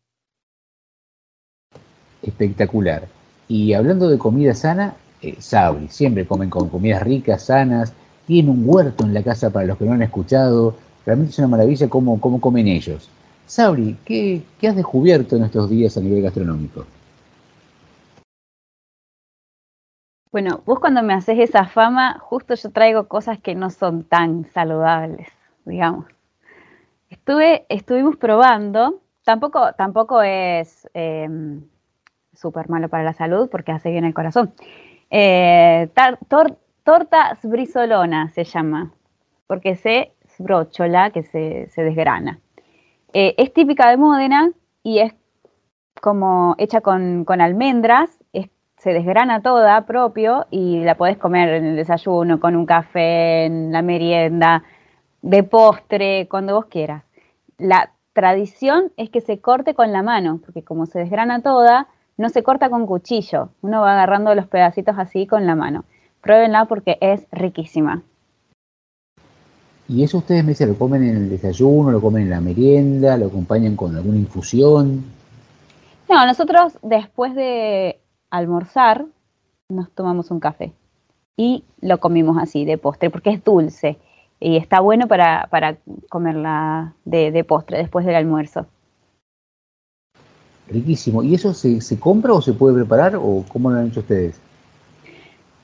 Espectacular. 2.21 3.07
Y 3.47 3.73
hablando 3.73 4.09
de 4.09 4.17
comida 4.17 4.53
sana, 4.53 4.95
eh, 5.21 5.35
Sabri. 5.39 5.87
Siempre 5.87 6.25
comen 6.25 6.49
con 6.49 6.69
comidas 6.69 7.03
ricas, 7.03 7.45
sanas. 7.45 7.93
Tienen 8.25 8.51
un 8.51 8.63
huerto 8.65 9.05
en 9.05 9.13
la 9.13 9.23
casa 9.23 9.49
para 9.49 9.65
los 9.65 9.77
que 9.77 9.85
no 9.85 9.93
han 9.93 10.01
escuchado. 10.01 10.75
Realmente 11.05 11.31
es 11.31 11.39
una 11.39 11.47
maravilla 11.47 11.87
cómo, 11.87 12.19
cómo 12.19 12.41
comen 12.41 12.67
ellos. 12.67 13.09
Sabri, 13.45 13.95
¿qué, 14.03 14.41
¿qué 14.59 14.67
has 14.67 14.75
descubierto 14.75 15.37
en 15.37 15.45
estos 15.45 15.69
días 15.69 15.95
a 15.95 16.01
nivel 16.01 16.21
gastronómico? 16.21 16.85
Bueno, 20.37 20.61
vos 20.67 20.79
cuando 20.79 21.01
me 21.01 21.15
haces 21.15 21.39
esa 21.39 21.65
fama, 21.65 22.19
justo 22.19 22.53
yo 22.53 22.69
traigo 22.69 23.07
cosas 23.07 23.39
que 23.39 23.55
no 23.55 23.71
son 23.71 24.03
tan 24.03 24.45
saludables, 24.51 25.27
digamos. 25.65 26.05
Estuve, 27.09 27.65
estuvimos 27.69 28.17
probando, 28.17 29.01
tampoco, 29.23 29.73
tampoco 29.73 30.21
es 30.21 30.87
eh, 30.93 31.27
súper 32.35 32.69
malo 32.69 32.87
para 32.87 33.03
la 33.03 33.13
salud 33.13 33.49
porque 33.49 33.71
hace 33.71 33.89
bien 33.89 34.05
el 34.05 34.13
corazón, 34.13 34.53
eh, 35.09 35.89
torta 36.83 37.33
sbrisolona 37.41 38.29
se 38.29 38.43
llama, 38.43 38.93
porque 39.47 39.75
se 39.75 40.13
sbrochola, 40.35 41.09
que 41.09 41.23
se, 41.23 41.81
desgrana. 41.81 42.39
Eh, 43.11 43.33
es 43.39 43.51
típica 43.53 43.89
de 43.89 43.97
Módena 43.97 44.51
y 44.83 44.99
es 44.99 45.15
como 45.99 46.55
hecha 46.57 46.81
con, 46.81 47.25
almendras, 47.41 48.09
se 48.77 48.93
desgrana 48.93 49.41
toda 49.41 49.85
propio 49.85 50.45
y 50.51 50.83
la 50.83 50.95
podés 50.95 51.17
comer 51.17 51.49
en 51.49 51.65
el 51.65 51.75
desayuno, 51.75 52.39
con 52.39 52.55
un 52.55 52.65
café, 52.65 53.45
en 53.45 53.71
la 53.71 53.81
merienda, 53.81 54.63
de 55.21 55.43
postre, 55.43 56.27
cuando 56.29 56.55
vos 56.55 56.65
quieras. 56.65 57.03
La 57.57 57.91
tradición 58.13 58.91
es 58.95 59.09
que 59.09 59.21
se 59.21 59.39
corte 59.39 59.73
con 59.73 59.91
la 59.91 60.03
mano, 60.03 60.39
porque 60.45 60.63
como 60.63 60.85
se 60.85 60.99
desgrana 60.99 61.41
toda, 61.41 61.87
no 62.17 62.29
se 62.29 62.43
corta 62.43 62.69
con 62.69 62.85
cuchillo, 62.85 63.49
uno 63.61 63.81
va 63.81 63.93
agarrando 63.93 64.33
los 64.35 64.47
pedacitos 64.47 64.95
así 64.97 65.25
con 65.25 65.45
la 65.47 65.55
mano. 65.55 65.85
Pruébenla 66.21 66.65
porque 66.65 66.97
es 67.01 67.27
riquísima. 67.31 68.03
¿Y 69.89 70.03
eso 70.03 70.17
ustedes 70.17 70.43
me 70.43 70.49
dicen, 70.49 70.69
lo 70.69 70.77
comen 70.77 71.03
en 71.03 71.15
el 71.15 71.29
desayuno, 71.29 71.91
lo 71.91 72.01
comen 72.01 72.23
en 72.23 72.29
la 72.29 72.41
merienda, 72.41 73.17
lo 73.17 73.27
acompañan 73.27 73.75
con 73.75 73.95
alguna 73.95 74.17
infusión? 74.17 75.05
No, 76.09 76.25
nosotros 76.25 76.77
después 76.81 77.33
de 77.35 77.99
almorzar 78.29 79.05
nos 79.69 79.91
tomamos 79.91 80.31
un 80.31 80.39
café 80.39 80.73
y 81.35 81.63
lo 81.81 81.99
comimos 81.99 82.37
así 82.37 82.65
de 82.65 82.77
postre 82.77 83.09
porque 83.09 83.31
es 83.31 83.43
dulce 83.43 83.97
y 84.39 84.57
está 84.57 84.79
bueno 84.79 85.07
para, 85.07 85.49
comerla 86.09 86.93
de 87.05 87.43
postre 87.43 87.77
después 87.77 88.05
del 88.05 88.15
almuerzo. 88.15 88.67
Riquísimo. 90.69 91.23
¿Y 91.23 91.35
eso 91.35 91.53
se, 91.53 91.81
se, 91.81 91.99
compra 91.99 92.33
o 92.33 92.41
se 92.41 92.53
puede 92.53 92.75
preparar 92.75 93.15
o 93.15 93.45
cómo 93.47 93.71
lo 93.71 93.79
han 93.79 93.87
hecho 93.87 94.01
ustedes? 94.01 94.39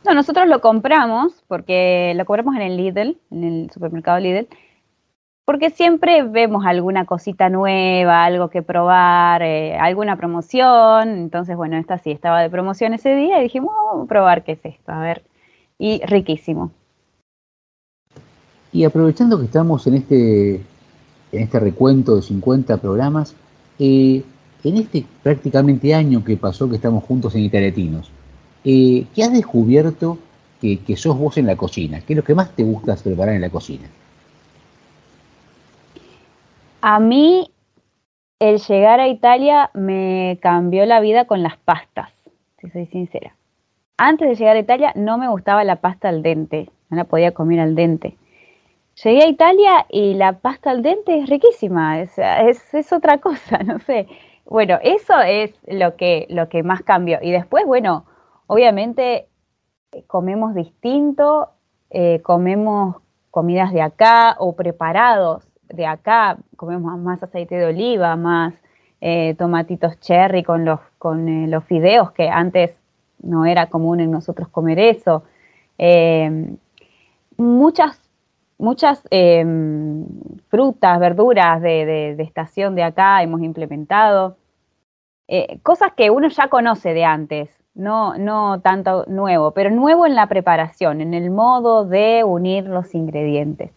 No, 0.06 0.14
nosotros 0.14 0.48
lo 0.48 0.62
compramos 0.62 1.44
porque 1.48 2.14
lo 2.16 2.26
compramos 2.26 2.56
en 2.56 2.62
el 2.62 2.78
Lidl, 2.78 3.18
en 3.32 3.44
el 3.44 3.72
supermercado 3.72 4.20
Lidl, 4.20 4.48
porque 5.46 5.70
siempre 5.70 6.24
vemos 6.24 6.66
alguna 6.66 7.06
cosita 7.06 7.50
nueva, 7.50 8.24
algo 8.24 8.50
que 8.50 8.62
probar, 8.62 9.42
eh, 9.42 9.76
alguna 9.78 10.16
promoción. 10.16 11.10
Entonces, 11.10 11.58
bueno, 11.58 11.78
esta 11.78 11.98
sí 11.98 12.12
estaba 12.12 12.42
de 12.42 12.50
promoción 12.50 12.94
ese 12.94 13.16
día 13.16 13.40
y 13.40 13.44
dijimos, 13.44 13.74
vamos 13.76 14.06
a 14.06 14.08
probar 14.08 14.44
qué 14.44 14.54
es 14.54 14.66
esto, 14.66 14.92
a 14.92 15.00
ver. 15.00 15.24
Y 15.78 16.02
riquísimo. 16.06 16.72
Y 18.72 18.86
aprovechando 18.86 19.38
que 19.38 19.46
estamos 19.46 19.86
en 19.86 19.96
este, 19.96 20.56
en 20.56 21.42
este 21.42 21.60
recuento 21.60 22.16
de 22.16 22.22
50 22.22 22.78
programas, 22.78 23.36
eh, 23.80 24.24
en 24.64 24.78
este 24.78 25.06
prácticamente 25.22 25.94
año 25.94 26.24
que 26.24 26.38
pasó 26.38 26.70
que 26.70 26.78
estamos 26.78 27.04
juntos 27.04 27.36
en 27.36 27.42
Italiatinos, 27.42 28.10
eh, 28.64 29.06
¿qué 29.14 29.24
has 29.24 29.34
descubierto 29.34 30.18
que, 30.62 30.96
sos 30.96 31.18
vos 31.18 31.38
en 31.38 31.48
la 31.48 31.58
cocina? 31.58 32.00
¿Qué 32.00 32.14
es 32.14 32.18
lo 32.18 32.24
que 32.24 32.34
más 32.34 32.56
te 32.56 32.64
gusta 32.64 32.96
preparar 32.96 33.36
en 33.36 33.42
la 33.42 33.50
cocina? 33.50 33.90
A 36.86 37.00
mí 37.00 37.50
el 38.40 38.60
llegar 38.60 39.00
a 39.00 39.08
Italia 39.08 39.72
me 39.74 40.38
cambió 40.42 40.86
la 40.86 41.00
vida 41.00 41.24
con 41.24 41.42
las 41.42 41.56
pastas, 41.56 42.12
si 42.60 42.70
soy 42.72 42.88
sincera. 42.88 43.38
Antes 43.96 44.28
de 44.28 44.36
llegar 44.36 44.58
a 44.58 44.60
Italia 44.60 44.92
no 44.94 45.18
me 45.18 45.30
gustaba 45.30 45.64
la 45.64 45.78
pasta 45.78 46.10
al 46.10 46.22
dente, 46.22 46.70
no 46.90 46.98
la 46.98 47.06
podía 47.06 47.34
comer 47.34 47.62
al 47.62 47.76
dente. 47.76 48.18
Llegué 49.02 49.24
a 49.24 49.30
Italia 49.30 49.86
y 49.88 50.16
la 50.16 50.40
pasta 50.40 50.72
al 50.72 50.82
dente 50.82 51.20
es 51.20 51.30
riquísima, 51.30 52.02
es, 52.02 52.18
es 52.18 52.92
otra 52.92 53.20
cosa, 53.20 53.60
no 53.66 53.80
sé. 53.80 54.10
Bueno, 54.44 54.78
eso 54.84 55.22
es 55.22 55.56
lo 55.66 55.96
que, 55.96 56.28
lo 56.30 56.50
que 56.50 56.64
más 56.64 56.82
cambió. 56.82 57.18
Y 57.22 57.32
después, 57.32 57.66
bueno, 57.66 58.04
obviamente 58.46 59.30
eh, 59.94 60.04
comemos 60.06 60.54
distinto, 60.54 61.52
eh, 61.92 62.20
comemos 62.24 62.98
comidas 63.32 63.72
de 63.72 63.82
acá 63.82 64.36
o 64.38 64.58
preparados 64.58 65.48
de 65.70 65.86
acá 65.86 66.38
comemos 66.56 66.98
más 67.00 67.22
aceite 67.24 67.56
de 67.56 67.66
oliva, 67.66 68.16
más 68.16 68.54
eh, 69.02 69.36
tomatitos 69.38 70.00
cherry 70.00 70.44
con 70.44 70.64
los, 70.64 70.80
con 70.98 71.28
eh, 71.28 71.48
los 71.48 71.66
fideos, 71.66 72.12
que 72.12 72.30
antes 72.30 72.72
no 73.22 73.46
era 73.46 73.68
común 73.68 74.00
en 74.00 74.12
nosotros 74.12 74.48
comer 74.48 74.80
eso. 74.80 75.24
Eh, 75.78 76.56
muchas 77.38 78.00
muchas 78.60 79.04
frutas, 80.48 81.00
verduras 81.00 81.62
de, 81.62 82.16
de, 82.16 82.24
estación 82.24 82.76
de 82.76 82.84
acá 82.84 83.22
hemos 83.22 83.42
implementado. 83.42 84.38
cosas 85.64 85.92
que 85.98 86.10
uno 86.10 86.30
ya 86.30 86.48
conoce 86.48 86.94
de 86.94 87.04
antes, 87.04 87.50
no, 87.74 88.18
no 88.18 88.62
tanto 88.62 89.04
nuevo, 89.08 89.52
pero 89.52 89.70
nuevo 89.70 90.06
en 90.06 90.16
la 90.16 90.28
preparación, 90.28 91.02
en 91.02 91.14
el 91.14 91.30
modo 91.30 91.84
de 91.84 92.24
unir 92.24 92.66
los 92.66 92.96
ingredientes. 92.96 93.72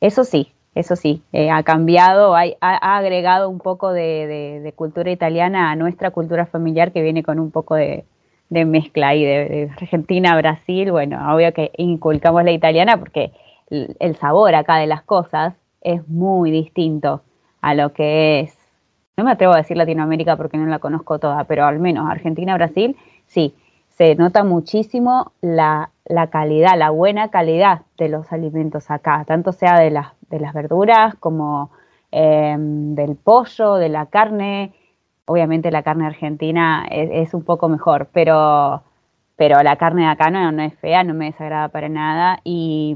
Eso 0.00 0.24
sí, 0.24 0.54
eso 0.74 0.96
sí, 0.96 1.22
eh, 1.32 1.50
ha 1.50 1.62
cambiado, 1.62 2.34
ha, 2.34 2.46
agregado 2.60 3.48
un 3.48 3.58
poco 3.58 3.92
de, 3.92 4.72
cultura 4.76 5.10
italiana 5.10 5.70
a 5.70 5.76
nuestra 5.76 6.10
cultura 6.10 6.46
familiar 6.46 6.92
que 6.92 7.02
viene 7.02 7.22
con 7.22 7.38
un 7.38 7.50
poco 7.50 7.76
de, 7.76 8.04
mezcla 8.50 9.08
ahí 9.08 9.24
de, 9.24 9.70
Argentina, 9.76 10.36
Brasil. 10.36 10.90
Bueno, 10.90 11.34
obvio 11.34 11.52
que 11.52 11.70
inculcamos 11.76 12.44
la 12.44 12.52
italiana 12.52 12.96
porque 12.98 13.32
el, 13.70 14.16
sabor 14.16 14.54
acá 14.54 14.76
de 14.76 14.86
las 14.86 15.02
cosas 15.02 15.54
es 15.80 16.06
muy 16.08 16.50
distinto 16.50 17.22
a 17.60 17.74
lo 17.74 17.92
que 17.92 18.40
es, 18.40 18.58
no 19.16 19.24
me 19.24 19.30
atrevo 19.30 19.54
a 19.54 19.58
decir 19.58 19.76
Latinoamérica 19.76 20.36
porque 20.36 20.58
no 20.58 20.66
la 20.66 20.80
conozco 20.80 21.18
toda, 21.18 21.44
pero 21.44 21.66
al 21.66 21.78
menos 21.78 22.10
Argentina, 22.10 22.54
Brasil, 22.54 22.96
sí, 23.26 23.54
se 23.96 24.14
nota 24.14 24.44
muchísimo 24.44 25.32
la, 25.40 25.90
la 26.04 26.28
calidad, 26.28 26.76
la 26.76 26.90
buena 26.90 27.30
calidad 27.30 27.82
de 27.96 28.08
los 28.08 28.32
alimentos 28.32 28.90
acá, 28.90 29.24
tanto 29.26 29.52
sea 29.52 29.78
de 29.78 29.90
las 29.90 30.08
de 30.34 30.40
las 30.40 30.52
verduras, 30.52 31.14
como 31.20 31.70
em, 32.10 32.94
del 32.94 33.16
pollo, 33.16 33.74
de 33.74 33.88
la 33.88 34.06
carne. 34.06 34.72
Obviamente 35.26 35.70
la 35.70 35.82
carne 35.82 36.06
argentina 36.06 36.86
es, 36.90 37.32
un 37.32 37.44
poco 37.44 37.68
mejor, 37.68 38.08
pero, 38.12 38.82
pero 39.36 39.62
la 39.62 39.76
carne 39.76 40.02
de 40.02 40.08
acá 40.08 40.30
no, 40.30 40.62
es 40.62 40.74
fea, 40.74 41.02
no 41.02 41.14
me 41.14 41.26
desagrada 41.26 41.68
para 41.68 41.88
nada 41.88 42.40
y, 42.44 42.94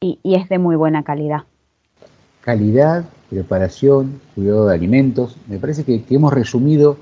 es 0.00 0.48
de 0.48 0.58
muy 0.58 0.76
buena 0.76 1.02
calidad. 1.02 1.44
Calidad, 2.42 3.04
preparación, 3.30 4.20
cuidado 4.34 4.66
de 4.66 4.74
alimentos. 4.74 5.36
Me 5.48 5.58
parece 5.58 5.84
que, 5.84 6.04
hemos 6.10 6.32
resumido 6.32 6.98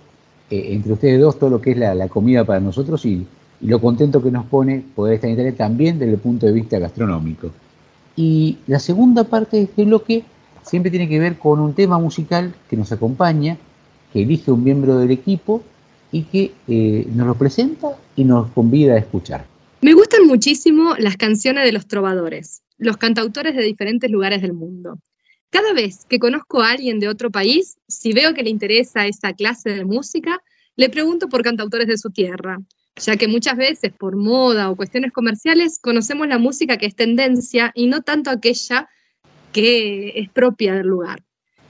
eh, 0.55 0.73
entre 0.73 0.93
ustedes 0.93 1.21
dos 1.21 1.39
todo 1.39 1.51
lo 1.51 1.61
que 1.61 1.73
es 1.73 1.79
la, 1.79 2.09
comida 2.09 2.45
para 2.45 2.61
nosotros 2.61 3.05
y, 3.05 3.27
lo 3.61 3.81
contento 3.81 4.23
que 4.23 4.31
nos 4.31 4.45
pone 4.45 4.85
poder 4.95 5.15
estar 5.15 5.29
en 5.29 5.33
Internet 5.33 5.57
también 5.57 5.99
desde 5.99 6.13
el 6.13 6.19
punto 6.19 6.45
de 6.45 6.53
vista 6.53 6.79
gastronómico. 6.79 7.51
Y 8.15 8.59
la 8.67 8.79
segunda 8.79 9.25
parte 9.25 9.57
de 9.57 9.63
este 9.63 9.85
bloque 9.87 10.23
siempre 10.63 10.91
tiene 10.91 11.09
que 11.09 11.19
ver 11.19 11.39
con 11.39 11.61
un 11.61 11.73
tema 11.73 11.99
musical 11.99 12.53
que 12.69 12.77
nos 12.77 12.93
acompaña, 12.93 13.57
que 14.13 14.23
elige 14.23 14.51
un 14.51 14.63
miembro 14.63 14.99
del 14.99 15.13
equipo 15.13 15.63
y 16.13 16.25
que 16.25 16.53
eh, 16.69 17.07
nos 17.15 17.27
lo 17.27 17.35
presenta 17.37 17.89
y 18.17 18.25
nos 18.25 18.51
convida 18.51 18.95
a 18.95 18.99
escuchar. 18.99 19.47
Me 19.81 19.95
gustan 19.95 20.27
muchísimo 20.27 20.95
las 20.99 21.17
canciones 21.17 21.65
de 21.65 21.73
los 21.73 21.87
trovadores, 21.87 22.63
los 22.77 22.99
cantautores 22.99 23.57
de 23.57 23.63
diferentes 23.63 24.11
lugares 24.11 24.43
del 24.43 24.53
mundo. 24.53 24.99
Cada 25.55 25.73
vez 25.73 26.05
que 26.09 26.19
conozco 26.19 26.63
a 26.63 26.73
alguien 26.73 26.99
de 26.99 27.07
otro 27.07 27.31
país, 27.31 27.79
si 27.87 28.13
veo 28.13 28.35
que 28.35 28.43
le 28.43 28.51
interesa 28.51 29.07
esa 29.07 29.35
clase 29.35 29.71
de 29.71 29.85
música, 29.85 30.43
le 30.75 30.91
pregunto 30.91 31.29
por 31.29 31.45
cantautores 31.45 31.87
de 31.87 31.97
su 31.97 32.11
tierra, 32.11 32.59
ya 32.97 33.17
que 33.17 33.29
muchas 33.29 33.57
veces 33.57 33.93
por 33.97 34.17
moda 34.17 34.69
o 34.69 34.75
cuestiones 34.75 35.13
comerciales 35.13 35.79
conocemos 35.81 36.27
la 36.27 36.39
música 36.39 36.77
que 36.77 36.87
es 36.87 36.97
tendencia 36.97 37.71
y 37.77 37.87
no 37.87 38.03
tanto 38.03 38.31
aquella 38.31 38.89
que 39.53 40.15
es 40.17 40.29
propia 40.29 40.75
del 40.75 40.89
lugar. 40.89 41.23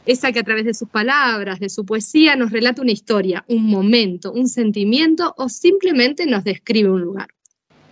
Esa 0.06 0.32
que 0.32 0.38
a 0.38 0.44
través 0.44 0.64
de 0.64 0.72
sus 0.72 0.88
palabras, 0.88 1.60
de 1.60 1.68
su 1.68 1.84
poesía, 1.84 2.36
nos 2.36 2.52
relata 2.52 2.80
una 2.80 2.92
historia, 2.92 3.44
un 3.48 3.64
momento, 3.64 4.32
un 4.32 4.48
sentimiento 4.48 5.34
o 5.36 5.50
simplemente 5.50 6.24
nos 6.24 6.42
describe 6.42 6.88
un 6.88 7.02
lugar. 7.02 7.28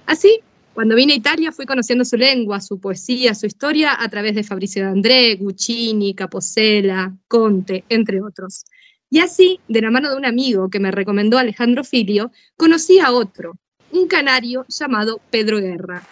Así, 0.06 0.40
cuando 0.74 0.94
vine 0.94 1.12
a 1.12 1.16
Italia 1.16 1.52
fui 1.52 1.66
conociendo 1.66 2.04
su 2.04 2.16
lengua, 2.16 2.60
su 2.60 2.80
poesía, 2.80 3.34
su 3.34 3.46
historia 3.46 4.02
a 4.02 4.08
través 4.08 4.34
de 4.34 4.42
Fabrizio 4.42 4.84
D'André, 4.84 5.36
Guccini, 5.36 6.14
Caposella, 6.14 7.12
Conte, 7.28 7.84
entre 7.88 8.22
otros. 8.22 8.64
Y 9.10 9.20
así, 9.20 9.60
de 9.68 9.82
la 9.82 9.90
mano 9.90 10.10
de 10.10 10.16
un 10.16 10.24
amigo 10.24 10.70
que 10.70 10.80
me 10.80 10.90
recomendó 10.90 11.36
Alejandro 11.36 11.84
Filio, 11.84 12.30
conocí 12.56 12.98
a 12.98 13.12
otro, 13.12 13.52
un 13.92 14.06
canario 14.06 14.64
llamado 14.68 15.20
Pedro 15.30 15.58
Guerra. 15.58 16.02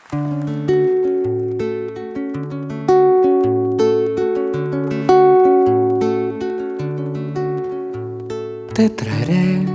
Te 8.75 8.91
traeré 8.91 9.67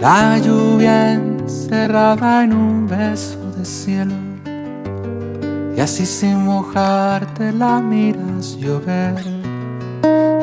la 0.00 0.38
lluvia 0.38 1.31
encerrada 1.42 2.44
en 2.44 2.52
un 2.52 2.86
beso 2.86 3.38
de 3.56 3.64
cielo. 3.64 4.14
Y 5.76 5.80
así 5.80 6.06
sin 6.06 6.44
mojarte 6.44 7.52
la 7.52 7.80
miras 7.80 8.56
llover 8.56 9.14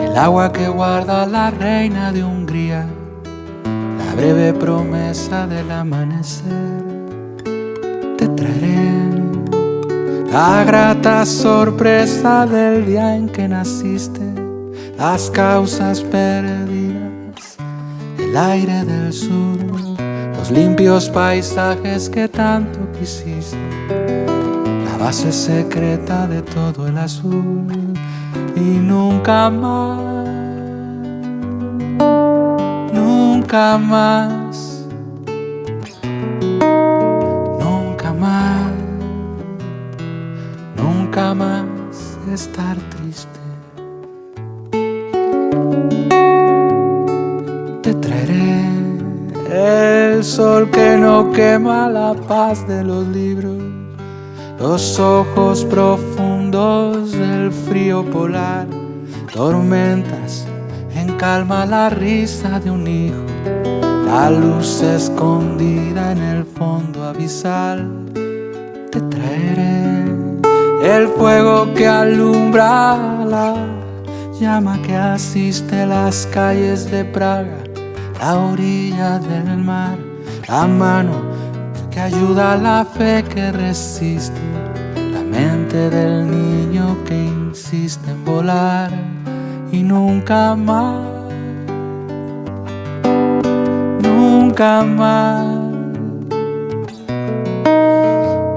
el 0.09 0.17
agua 0.17 0.51
que 0.51 0.67
guarda 0.67 1.25
la 1.25 1.51
reina 1.51 2.11
de 2.11 2.23
Hungría, 2.23 2.87
la 3.97 4.15
breve 4.15 4.53
promesa 4.53 5.45
del 5.45 5.69
amanecer. 5.69 6.83
Te 8.17 8.27
traeré 8.29 9.09
la 10.31 10.63
grata 10.63 11.25
sorpresa 11.25 12.45
del 12.45 12.85
día 12.85 13.15
en 13.15 13.29
que 13.29 13.47
naciste, 13.47 14.21
las 14.97 15.29
causas 15.29 16.01
perdidas, 16.01 17.57
el 18.17 18.35
aire 18.35 18.83
del 18.85 19.13
sur, 19.13 19.59
los 20.39 20.51
limpios 20.51 21.09
paisajes 21.09 22.09
que 22.09 22.29
tanto 22.29 22.79
quisiste, 22.97 23.57
la 24.85 24.97
base 24.97 25.33
secreta 25.33 26.27
de 26.27 26.41
todo 26.41 26.87
el 26.87 26.97
azul 26.97 27.67
y 28.55 28.59
nunca 28.61 29.49
más, 29.49 29.99
nunca 32.93 33.77
más, 33.77 34.68
quema 51.39 51.87
la 51.87 52.13
paz 52.27 52.67
de 52.67 52.83
los 52.83 53.07
libros 53.07 53.63
los 54.59 54.99
ojos 54.99 55.63
profundos 55.63 57.13
del 57.13 57.49
frío 57.53 58.03
polar, 58.03 58.67
tormentas 59.33 60.45
en 60.93 61.15
calma 61.15 61.65
la 61.65 61.89
risa 61.89 62.59
de 62.59 62.69
un 62.69 62.85
hijo, 62.85 63.23
la 64.05 64.29
luz 64.29 64.81
escondida 64.81 66.11
en 66.11 66.17
el 66.17 66.43
fondo 66.43 67.05
abisal. 67.05 67.87
Te 68.91 68.99
traeré 68.99 70.03
el 70.83 71.07
fuego 71.07 71.73
que 71.73 71.87
alumbra 71.87 73.23
la 73.25 73.55
llama 74.37 74.77
que 74.81 74.93
asiste 74.93 75.85
las 75.85 76.27
calles 76.33 76.91
de 76.91 77.05
Praga, 77.05 77.63
la 78.19 78.37
orilla 78.39 79.19
del 79.19 79.55
mar, 79.55 79.97
la 80.49 80.67
mano 80.67 81.28
ayuda 81.99 82.53
a 82.53 82.57
la 82.57 82.85
fe 82.85 83.23
que 83.23 83.51
resiste 83.51 84.39
mente 85.29 85.89
del 85.89 86.29
niño 86.29 86.97
que 87.05 87.15
insiste 87.15 88.09
en 88.11 88.25
volar 88.25 88.91
y 89.71 89.83
nunca 89.83 90.55
más, 90.55 91.05
nunca 94.03 94.83
más, 94.83 95.45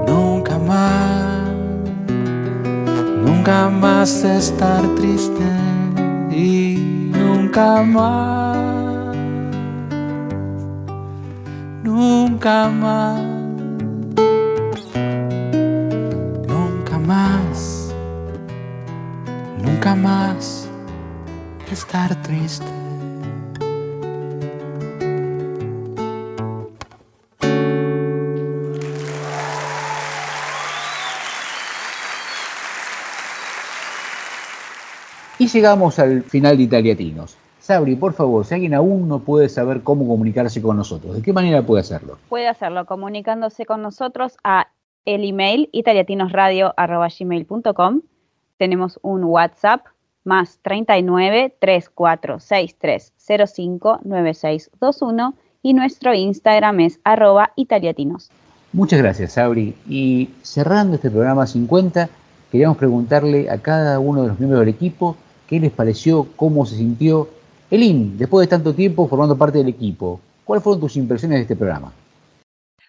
nunca 0.07 0.57
más, 0.57 1.51
nunca 3.25 3.69
más 3.69 4.23
estar 4.23 4.83
triste 4.95 5.49
y 6.31 7.11
nunca 7.13 7.83
más, 7.83 8.57
nunca 11.83 12.69
más. 12.69 13.32
Nunca 19.83 19.95
más 19.95 20.69
estar 21.69 22.15
triste. 22.21 22.65
Y 35.37 35.47
llegamos 35.47 35.99
al 35.99 36.23
final 36.23 36.55
de 36.55 36.63
Italiatinos. 36.63 37.35
Sabri, 37.59 37.97
por 37.97 38.13
favor, 38.13 38.45
si 38.45 38.53
alguien 38.53 38.73
aún 38.73 39.09
no 39.09 39.19
puede 39.19 39.49
saber 39.49 39.83
cómo 39.83 40.07
comunicarse 40.07 40.61
con 40.61 40.77
nosotros, 40.77 41.15
¿de 41.15 41.21
qué 41.21 41.33
manera 41.33 41.61
puede 41.61 41.81
hacerlo? 41.81 42.17
Puede 42.29 42.47
hacerlo 42.47 42.85
comunicándose 42.85 43.65
con 43.65 43.81
nosotros 43.81 44.37
a 44.45 44.69
el 45.03 45.27
email 45.27 45.67
italiatinosradio.gmail.com. 45.73 48.01
Tenemos 48.57 48.99
un 49.01 49.23
WhatsApp 49.23 49.85
más 50.23 50.59
39 50.61 51.55
3463 51.59 53.13
05 53.53 53.99
9621 54.03 55.33
y 55.61 55.73
nuestro 55.73 56.13
Instagram 56.13 56.81
es 56.81 56.99
arroba 57.03 57.53
italiatinos. 57.55 58.29
Muchas 58.73 58.99
gracias, 58.99 59.33
Sabri. 59.33 59.75
Y 59.87 60.29
cerrando 60.41 60.95
este 60.95 61.11
programa 61.11 61.45
50, 61.45 62.09
queríamos 62.51 62.77
preguntarle 62.77 63.49
a 63.49 63.59
cada 63.59 63.99
uno 63.99 64.23
de 64.23 64.29
los 64.29 64.39
miembros 64.39 64.61
del 64.61 64.69
equipo 64.69 65.15
qué 65.47 65.59
les 65.59 65.71
pareció, 65.71 66.27
cómo 66.35 66.65
se 66.65 66.77
sintió. 66.77 67.29
Elin, 67.69 68.17
después 68.17 68.47
de 68.47 68.49
tanto 68.49 68.73
tiempo 68.73 69.07
formando 69.07 69.37
parte 69.37 69.59
del 69.59 69.69
equipo, 69.69 70.19
¿cuáles 70.43 70.63
fueron 70.63 70.81
tus 70.81 70.95
impresiones 70.97 71.37
de 71.37 71.41
este 71.43 71.55
programa? 71.55 71.93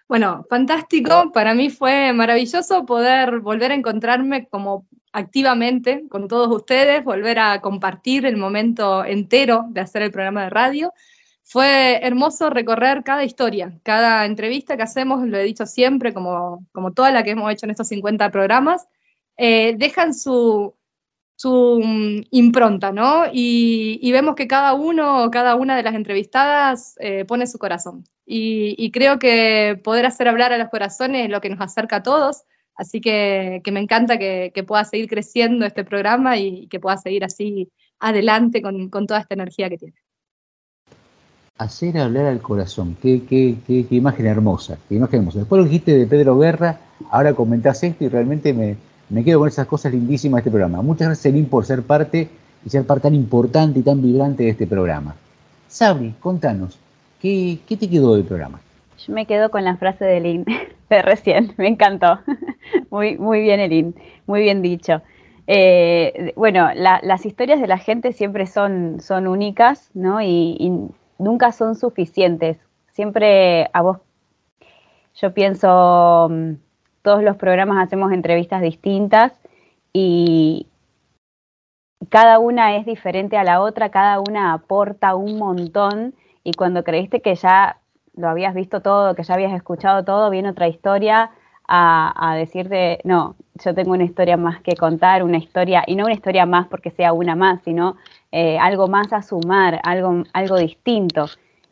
Bueno, 0.07 0.45
fantástico. 0.49 1.31
Para 1.33 1.53
mí 1.53 1.69
fue 1.69 2.13
maravilloso 2.13 2.85
poder 2.85 3.39
volver 3.39 3.71
a 3.71 3.75
encontrarme 3.75 4.47
como 4.47 4.85
activamente 5.15 6.03
con 6.09 6.27
todos 6.27 6.53
ustedes, 6.53 7.03
volver 7.03 7.39
a 7.39 7.61
compartir 7.61 8.25
el 8.25 8.37
momento 8.37 9.05
entero 9.05 9.65
de 9.69 9.81
hacer 9.81 10.01
el 10.01 10.11
programa 10.11 10.43
de 10.43 10.49
radio. 10.49 10.93
Fue 11.43 11.99
hermoso 12.03 12.49
recorrer 12.49 13.03
cada 13.03 13.23
historia, 13.23 13.79
cada 13.83 14.25
entrevista 14.25 14.75
que 14.77 14.83
hacemos, 14.83 15.25
lo 15.25 15.37
he 15.37 15.43
dicho 15.43 15.65
siempre, 15.65 16.13
como, 16.13 16.65
como 16.71 16.91
toda 16.93 17.11
la 17.11 17.23
que 17.23 17.31
hemos 17.31 17.51
hecho 17.51 17.65
en 17.65 17.71
estos 17.71 17.87
50 17.87 18.29
programas, 18.31 18.87
eh, 19.37 19.75
dejan 19.77 20.13
su, 20.13 20.75
su 21.35 21.81
mm, 21.83 22.27
impronta, 22.31 22.91
¿no? 22.91 23.25
Y, 23.31 24.11
vemos 24.11 24.35
que 24.35 24.47
cada 24.47 24.73
uno 24.73 25.23
o 25.25 25.31
cada 25.31 25.55
una 25.55 25.75
de 25.75 25.83
las 25.83 25.95
entrevistadas 25.95 26.95
eh, 26.99 27.25
pone 27.25 27.47
su 27.47 27.57
corazón. 27.59 28.05
Y, 28.25 28.91
creo 28.91 29.19
que 29.19 29.79
poder 29.83 30.05
hacer 30.05 30.27
hablar 30.27 30.51
a 30.53 30.57
los 30.57 30.69
corazones 30.69 31.25
es 31.25 31.29
lo 31.29 31.41
que 31.41 31.49
nos 31.49 31.61
acerca 31.61 31.97
a 31.97 32.03
todos, 32.03 32.43
así 32.75 33.01
que, 33.01 33.61
me 33.71 33.79
encanta 33.79 34.17
que, 34.17 34.63
pueda 34.67 34.83
seguir 34.83 35.07
creciendo 35.07 35.65
este 35.65 35.83
programa 35.83 36.37
y 36.37 36.67
que 36.67 36.79
pueda 36.79 36.97
seguir 36.97 37.23
así 37.23 37.69
adelante 37.99 38.61
con, 38.61 38.89
toda 38.89 39.19
esta 39.19 39.33
energía 39.33 39.69
que 39.69 39.77
tiene. 39.77 39.95
Hacer 41.57 41.97
hablar 41.97 42.25
al 42.25 42.41
corazón, 42.41 42.97
qué, 43.01 43.23
qué, 43.27 43.55
qué, 43.65 43.85
imagen 43.91 44.25
hermosa, 44.25 44.77
qué 44.89 44.95
imagen 44.95 45.19
hermosa. 45.19 45.39
Después 45.39 45.59
lo 45.59 45.65
dijiste 45.65 45.97
de 45.97 46.05
Pedro 46.05 46.37
Guerra, 46.37 46.79
ahora 47.09 47.33
comentás 47.33 47.81
esto 47.83 48.03
y 48.03 48.09
realmente 48.09 48.53
me, 48.53 49.23
quedo 49.23 49.39
con 49.39 49.47
esas 49.47 49.67
cosas 49.67 49.93
lindísimas 49.93 50.37
de 50.37 50.41
este 50.41 50.51
programa. 50.51 50.81
Muchas 50.81 51.07
gracias, 51.07 51.25
Elin, 51.27 51.45
por 51.45 51.65
ser 51.65 51.83
parte 51.83 52.29
y 52.65 52.69
ser 52.69 52.85
parte 52.85 53.03
tan 53.03 53.15
importante 53.15 53.79
y 53.79 53.83
tan 53.83 54.01
vibrante 54.01 54.43
de 54.43 54.49
este 54.49 54.67
programa. 54.67 55.15
Sabri, 55.69 56.13
contanos, 56.19 56.77
¿qué, 57.21 57.59
te 57.67 57.89
quedó 57.89 58.15
del 58.15 58.25
programa? 58.25 58.59
Yo 59.05 59.13
me 59.13 59.25
quedo 59.25 59.51
con 59.51 59.63
la 59.63 59.77
frase 59.77 60.05
de 60.05 60.17
Elin 60.17 60.45
de 60.89 61.01
recién, 61.01 61.53
me 61.57 61.67
encantó. 61.67 62.19
Muy, 62.89 63.17
muy 63.17 63.41
bien, 63.41 63.59
Elin, 63.59 63.95
muy 64.25 64.41
bien 64.41 64.61
dicho. 64.63 65.01
Eh, 65.45 66.33
bueno, 66.35 66.69
las 66.73 67.25
historias 67.25 67.61
de 67.61 67.67
la 67.67 67.77
gente 67.77 68.11
siempre 68.11 68.47
son, 68.47 68.99
son 69.01 69.27
únicas, 69.27 69.91
¿no? 69.93 70.19
y 70.21 70.89
nunca 71.19 71.51
son 71.51 71.75
suficientes. 71.75 72.57
Siempre 72.87 73.69
a 73.73 73.81
vos, 73.81 73.99
yo 75.15 75.33
pienso 75.33 76.27
mm, 76.29 76.53
todos 77.01 77.23
los 77.23 77.37
programas 77.37 77.83
hacemos 77.85 78.11
entrevistas 78.11 78.61
distintas 78.61 79.33
y 79.93 80.67
cada 82.09 82.39
una 82.39 82.75
es 82.77 82.85
diferente 82.85 83.37
a 83.37 83.43
la 83.43 83.61
otra, 83.61 83.89
cada 83.89 84.19
una 84.19 84.53
aporta 84.53 85.15
un 85.15 85.37
montón 85.37 86.13
y 86.43 86.53
cuando 86.53 86.83
creíste 86.83 87.21
que 87.21 87.35
ya 87.35 87.79
lo 88.15 88.29
habías 88.29 88.53
visto 88.53 88.81
todo, 88.81 89.15
que 89.15 89.23
ya 89.23 89.33
habías 89.33 89.53
escuchado 89.53 90.03
todo, 90.03 90.29
viene 90.29 90.49
otra 90.49 90.67
historia 90.67 91.31
a, 91.67 92.35
decirte, 92.37 92.99
no, 93.03 93.35
yo 93.63 93.73
tengo 93.73 93.91
una 93.91 94.03
historia 94.03 94.37
más 94.37 94.61
que 94.61 94.75
contar, 94.75 95.23
una 95.23 95.37
historia, 95.37 95.83
y 95.87 95.95
no 95.95 96.05
una 96.05 96.13
historia 96.13 96.45
más 96.45 96.67
porque 96.67 96.91
sea 96.91 97.11
una 97.13 97.35
más, 97.35 97.61
sino 97.63 97.97
eh, 98.31 98.57
algo 98.59 98.87
más 98.87 99.11
a 99.13 99.21
sumar, 99.21 99.79
algo, 99.83 100.23
algo 100.33 100.57
distinto. 100.57 101.25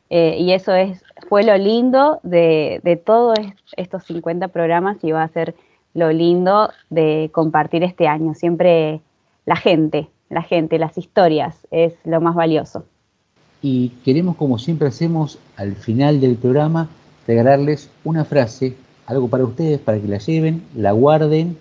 Eh, 0.09 0.37
y 0.39 0.51
eso 0.51 0.73
es, 0.73 1.03
fue 1.29 1.43
lo 1.43 1.57
lindo 1.57 2.19
de, 2.23 2.81
de 2.83 2.95
todos 2.95 3.37
estos 3.77 4.03
50 4.05 4.47
programas 4.49 5.03
y 5.03 5.11
va 5.11 5.23
a 5.23 5.27
ser 5.27 5.55
lo 5.93 6.11
lindo 6.11 6.71
de 6.89 7.29
compartir 7.31 7.83
este 7.83 8.07
año. 8.07 8.33
Siempre 8.33 9.01
la 9.45 9.55
gente, 9.55 10.09
la 10.29 10.41
gente, 10.41 10.79
las 10.79 10.97
historias 10.97 11.67
es 11.71 11.97
lo 12.03 12.19
más 12.21 12.35
valioso. 12.35 12.85
Y 13.63 13.89
queremos, 14.03 14.35
como 14.35 14.59
siempre 14.59 14.89
hacemos, 14.89 15.39
al 15.55 15.75
final 15.75 16.19
del 16.19 16.35
programa, 16.35 16.89
regalarles 17.25 17.89
una 18.03 18.25
frase, 18.25 18.75
algo 19.07 19.29
para 19.29 19.45
ustedes, 19.45 19.79
para 19.79 19.99
que 19.99 20.07
la 20.07 20.17
lleven, 20.17 20.63
la 20.75 20.91
guarden 20.91 21.57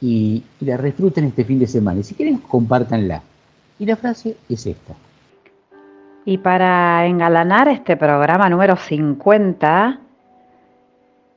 y, 0.00 0.42
la 0.58 0.76
disfruten 0.76 1.26
este 1.26 1.44
fin 1.44 1.60
de 1.60 1.68
semana. 1.68 2.00
Y 2.00 2.02
si 2.02 2.16
quieren, 2.16 2.38
compártanla. 2.38 3.22
Y 3.78 3.86
la 3.86 3.94
frase 3.94 4.36
es 4.48 4.66
esta. 4.66 4.94
Y 6.24 6.38
para 6.38 7.06
engalanar 7.06 7.68
este 7.68 7.96
programa 7.96 8.48
número 8.48 8.74
50, 8.74 10.00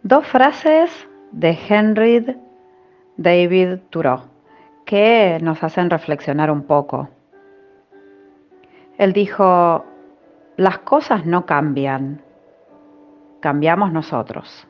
dos 0.01 0.25
frases 0.25 0.89
de 1.31 1.55
Henry 1.69 2.35
David 3.17 3.81
Thoreau 3.91 4.21
que 4.83 5.37
nos 5.41 5.61
hacen 5.63 5.91
reflexionar 5.91 6.49
un 6.49 6.63
poco. 6.63 7.09
Él 8.97 9.13
dijo, 9.13 9.85
las 10.57 10.79
cosas 10.79 11.25
no 11.25 11.45
cambian, 11.45 12.21
cambiamos 13.39 13.93
nosotros. 13.93 14.67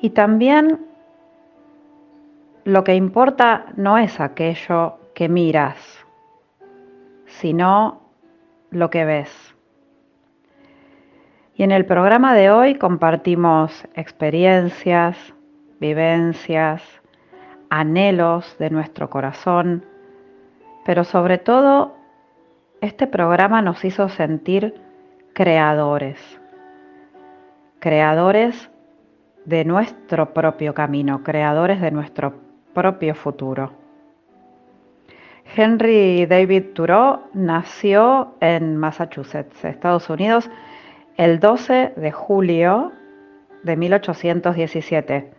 Y 0.00 0.10
también 0.10 0.84
lo 2.64 2.82
que 2.82 2.96
importa 2.96 3.66
no 3.76 3.96
es 3.98 4.20
aquello 4.20 4.98
que 5.14 5.28
miras, 5.28 5.78
sino 7.26 8.00
lo 8.70 8.90
que 8.90 9.04
ves. 9.04 9.54
Y 11.54 11.62
en 11.62 11.70
el 11.70 11.86
programa 11.86 12.34
de 12.34 12.50
hoy 12.50 12.74
compartimos 12.74 13.86
experiencias, 13.94 15.16
vivencias, 15.78 16.82
anhelos 17.70 18.56
de 18.58 18.70
nuestro 18.70 19.08
corazón, 19.08 19.86
pero 20.84 21.04
sobre 21.04 21.38
todo 21.38 21.96
este 22.80 23.06
programa 23.06 23.62
nos 23.62 23.84
hizo 23.84 24.08
sentir 24.08 24.74
creadores, 25.32 26.18
creadores 27.78 28.70
de 29.44 29.64
nuestro 29.64 30.34
propio 30.34 30.74
camino, 30.74 31.22
creadores 31.22 31.80
de 31.80 31.90
nuestro 31.90 32.34
propio 32.74 33.14
futuro. 33.14 33.72
Henry 35.56 36.26
David 36.26 36.74
Thoreau 36.74 37.20
nació 37.32 38.34
en 38.40 38.76
Massachusetts, 38.76 39.64
Estados 39.64 40.10
Unidos, 40.10 40.50
el 41.16 41.38
12 41.38 41.94
de 41.96 42.12
julio 42.12 42.92
de 43.62 43.76
1817. 43.76 45.32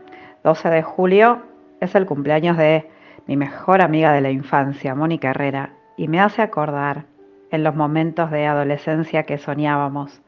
12 0.43 0.69
de 0.69 0.81
julio 0.81 1.43
es 1.81 1.93
el 1.93 2.05
cumpleaños 2.05 2.57
de 2.57 2.89
mi 3.27 3.35
mejor 3.35 3.81
amiga 3.81 4.13
de 4.13 4.21
la 4.21 4.31
infancia, 4.31 4.95
Mónica 4.95 5.31
Herrera, 5.31 5.73
y 5.97 6.07
me 6.07 6.21
hace 6.21 6.41
acordar 6.41 7.05
en 7.51 7.63
los 7.63 7.75
momentos 7.75 8.31
de 8.31 8.45
adolescencia 8.45 9.23
que 9.23 9.37
soñábamos 9.37 10.21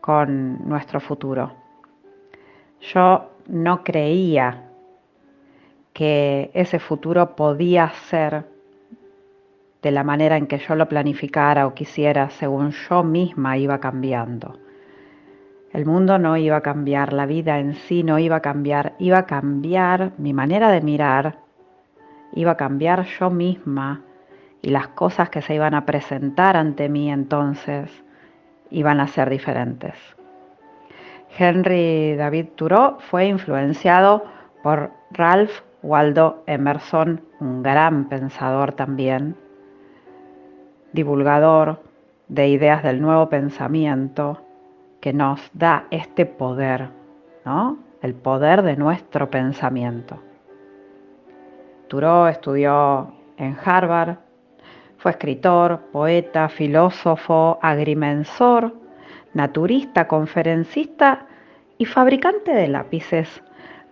con 0.00 0.68
nuestro 0.68 1.00
futuro. 1.00 1.52
Yo 2.80 3.30
no 3.46 3.84
creía 3.84 4.64
que 5.92 6.50
ese 6.54 6.78
futuro 6.78 7.34
podía 7.34 7.90
ser 8.08 8.46
de 9.82 9.90
la 9.90 10.04
manera 10.04 10.36
en 10.36 10.46
que 10.46 10.58
yo 10.58 10.74
lo 10.74 10.88
planificara 10.88 11.66
o 11.66 11.74
quisiera 11.74 12.30
según 12.30 12.70
yo 12.70 13.02
misma 13.02 13.58
iba 13.58 13.78
cambiando. 13.80 14.58
El 15.72 15.84
mundo 15.84 16.18
no 16.18 16.36
iba 16.36 16.56
a 16.56 16.62
cambiar, 16.62 17.12
la 17.12 17.26
vida 17.26 17.58
en 17.58 17.74
sí 17.74 18.02
no 18.02 18.18
iba 18.18 18.36
a 18.36 18.40
cambiar, 18.40 18.94
iba 18.98 19.18
a 19.18 19.26
cambiar 19.26 20.12
mi 20.16 20.32
manera 20.32 20.70
de 20.70 20.80
mirar, 20.80 21.38
iba 22.32 22.52
a 22.52 22.56
cambiar 22.56 23.04
yo 23.04 23.30
misma 23.30 24.02
y 24.68 24.70
las 24.70 24.88
cosas 24.88 25.30
que 25.30 25.40
se 25.40 25.54
iban 25.54 25.72
a 25.72 25.86
presentar 25.86 26.54
ante 26.54 26.90
mí 26.90 27.10
entonces 27.10 28.04
iban 28.70 29.00
a 29.00 29.06
ser 29.06 29.30
diferentes. 29.30 29.94
Henry 31.38 32.14
David 32.16 32.48
Thoreau 32.54 32.98
fue 33.00 33.24
influenciado 33.24 34.24
por 34.62 34.90
Ralph 35.12 35.62
Waldo 35.82 36.42
Emerson, 36.46 37.22
un 37.40 37.62
gran 37.62 38.10
pensador 38.10 38.72
también, 38.72 39.36
divulgador 40.92 41.82
de 42.28 42.48
ideas 42.48 42.82
del 42.82 43.00
nuevo 43.00 43.30
pensamiento 43.30 44.42
que 45.00 45.14
nos 45.14 45.50
da 45.54 45.86
este 45.90 46.26
poder, 46.26 46.90
¿no? 47.46 47.78
El 48.02 48.12
poder 48.12 48.60
de 48.60 48.76
nuestro 48.76 49.30
pensamiento. 49.30 50.18
Thoreau 51.88 52.26
estudió 52.26 53.14
en 53.38 53.56
Harvard. 53.64 54.27
Fue 54.98 55.12
escritor, 55.12 55.80
poeta, 55.92 56.48
filósofo, 56.48 57.58
agrimensor, 57.62 58.74
naturista, 59.32 60.08
conferencista 60.08 61.26
y 61.78 61.84
fabricante 61.84 62.52
de 62.52 62.66
lápices. 62.66 63.42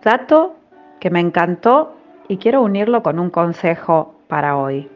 Dato 0.03 0.57
que 0.99 1.09
me 1.09 1.21
encantó 1.21 1.95
y 2.27 2.37
quiero 2.37 2.61
unirlo 2.61 3.03
con 3.03 3.19
un 3.19 3.29
consejo 3.29 4.15
para 4.27 4.57
hoy. 4.57 4.89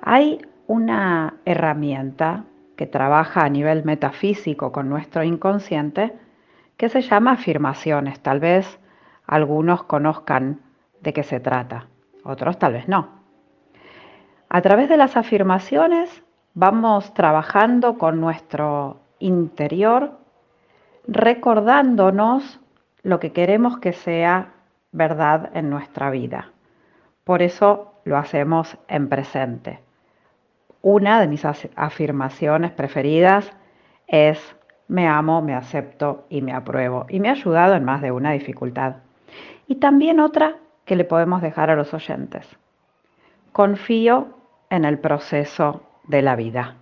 Hay 0.00 0.40
una 0.68 1.34
herramienta 1.44 2.44
que 2.76 2.86
trabaja 2.86 3.44
a 3.44 3.48
nivel 3.48 3.84
metafísico 3.84 4.70
con 4.70 4.88
nuestro 4.88 5.24
inconsciente 5.24 6.12
que 6.76 6.88
se 6.88 7.00
llama 7.00 7.32
afirmaciones. 7.32 8.20
Tal 8.20 8.38
vez 8.38 8.78
algunos 9.26 9.82
conozcan 9.82 10.60
de 11.00 11.12
qué 11.12 11.24
se 11.24 11.40
trata, 11.40 11.88
otros 12.22 12.58
tal 12.60 12.74
vez 12.74 12.86
no. 12.86 13.17
A 14.50 14.62
través 14.62 14.88
de 14.88 14.96
las 14.96 15.16
afirmaciones 15.16 16.22
vamos 16.54 17.12
trabajando 17.12 17.98
con 17.98 18.18
nuestro 18.18 19.00
interior, 19.18 20.12
recordándonos 21.06 22.58
lo 23.02 23.20
que 23.20 23.32
queremos 23.32 23.78
que 23.78 23.92
sea 23.92 24.54
verdad 24.90 25.50
en 25.52 25.68
nuestra 25.68 26.10
vida. 26.10 26.52
Por 27.24 27.42
eso 27.42 27.92
lo 28.04 28.16
hacemos 28.16 28.78
en 28.88 29.10
presente. 29.10 29.80
Una 30.80 31.20
de 31.20 31.28
mis 31.28 31.44
afirmaciones 31.44 32.72
preferidas 32.72 33.52
es 34.06 34.56
me 34.86 35.06
amo, 35.06 35.42
me 35.42 35.54
acepto 35.54 36.24
y 36.30 36.40
me 36.40 36.54
apruebo. 36.54 37.04
Y 37.10 37.20
me 37.20 37.28
ha 37.28 37.32
ayudado 37.32 37.74
en 37.74 37.84
más 37.84 38.00
de 38.00 38.12
una 38.12 38.32
dificultad. 38.32 38.96
Y 39.66 39.74
también 39.74 40.20
otra 40.20 40.56
que 40.86 40.96
le 40.96 41.04
podemos 41.04 41.42
dejar 41.42 41.68
a 41.68 41.76
los 41.76 41.92
oyentes. 41.92 42.48
Confío 43.52 44.37
en 44.70 44.84
el 44.84 44.98
proceso 44.98 45.82
de 46.06 46.22
la 46.22 46.36
vida. 46.36 46.76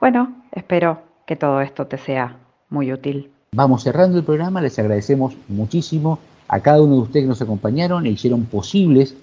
Bueno, 0.00 0.42
espero 0.52 1.02
que 1.26 1.36
todo 1.36 1.60
esto 1.60 1.86
te 1.86 1.98
sea 1.98 2.36
muy 2.70 2.92
útil. 2.92 3.30
Vamos 3.52 3.82
cerrando 3.82 4.18
el 4.18 4.24
programa, 4.24 4.60
les 4.60 4.78
agradecemos 4.78 5.36
muchísimo 5.48 6.18
a 6.48 6.60
cada 6.60 6.82
uno 6.82 6.96
de 6.96 7.00
ustedes 7.02 7.24
que 7.24 7.28
nos 7.28 7.42
acompañaron 7.42 8.06
e 8.06 8.10
hicieron 8.10 8.44
posibles 8.44 9.14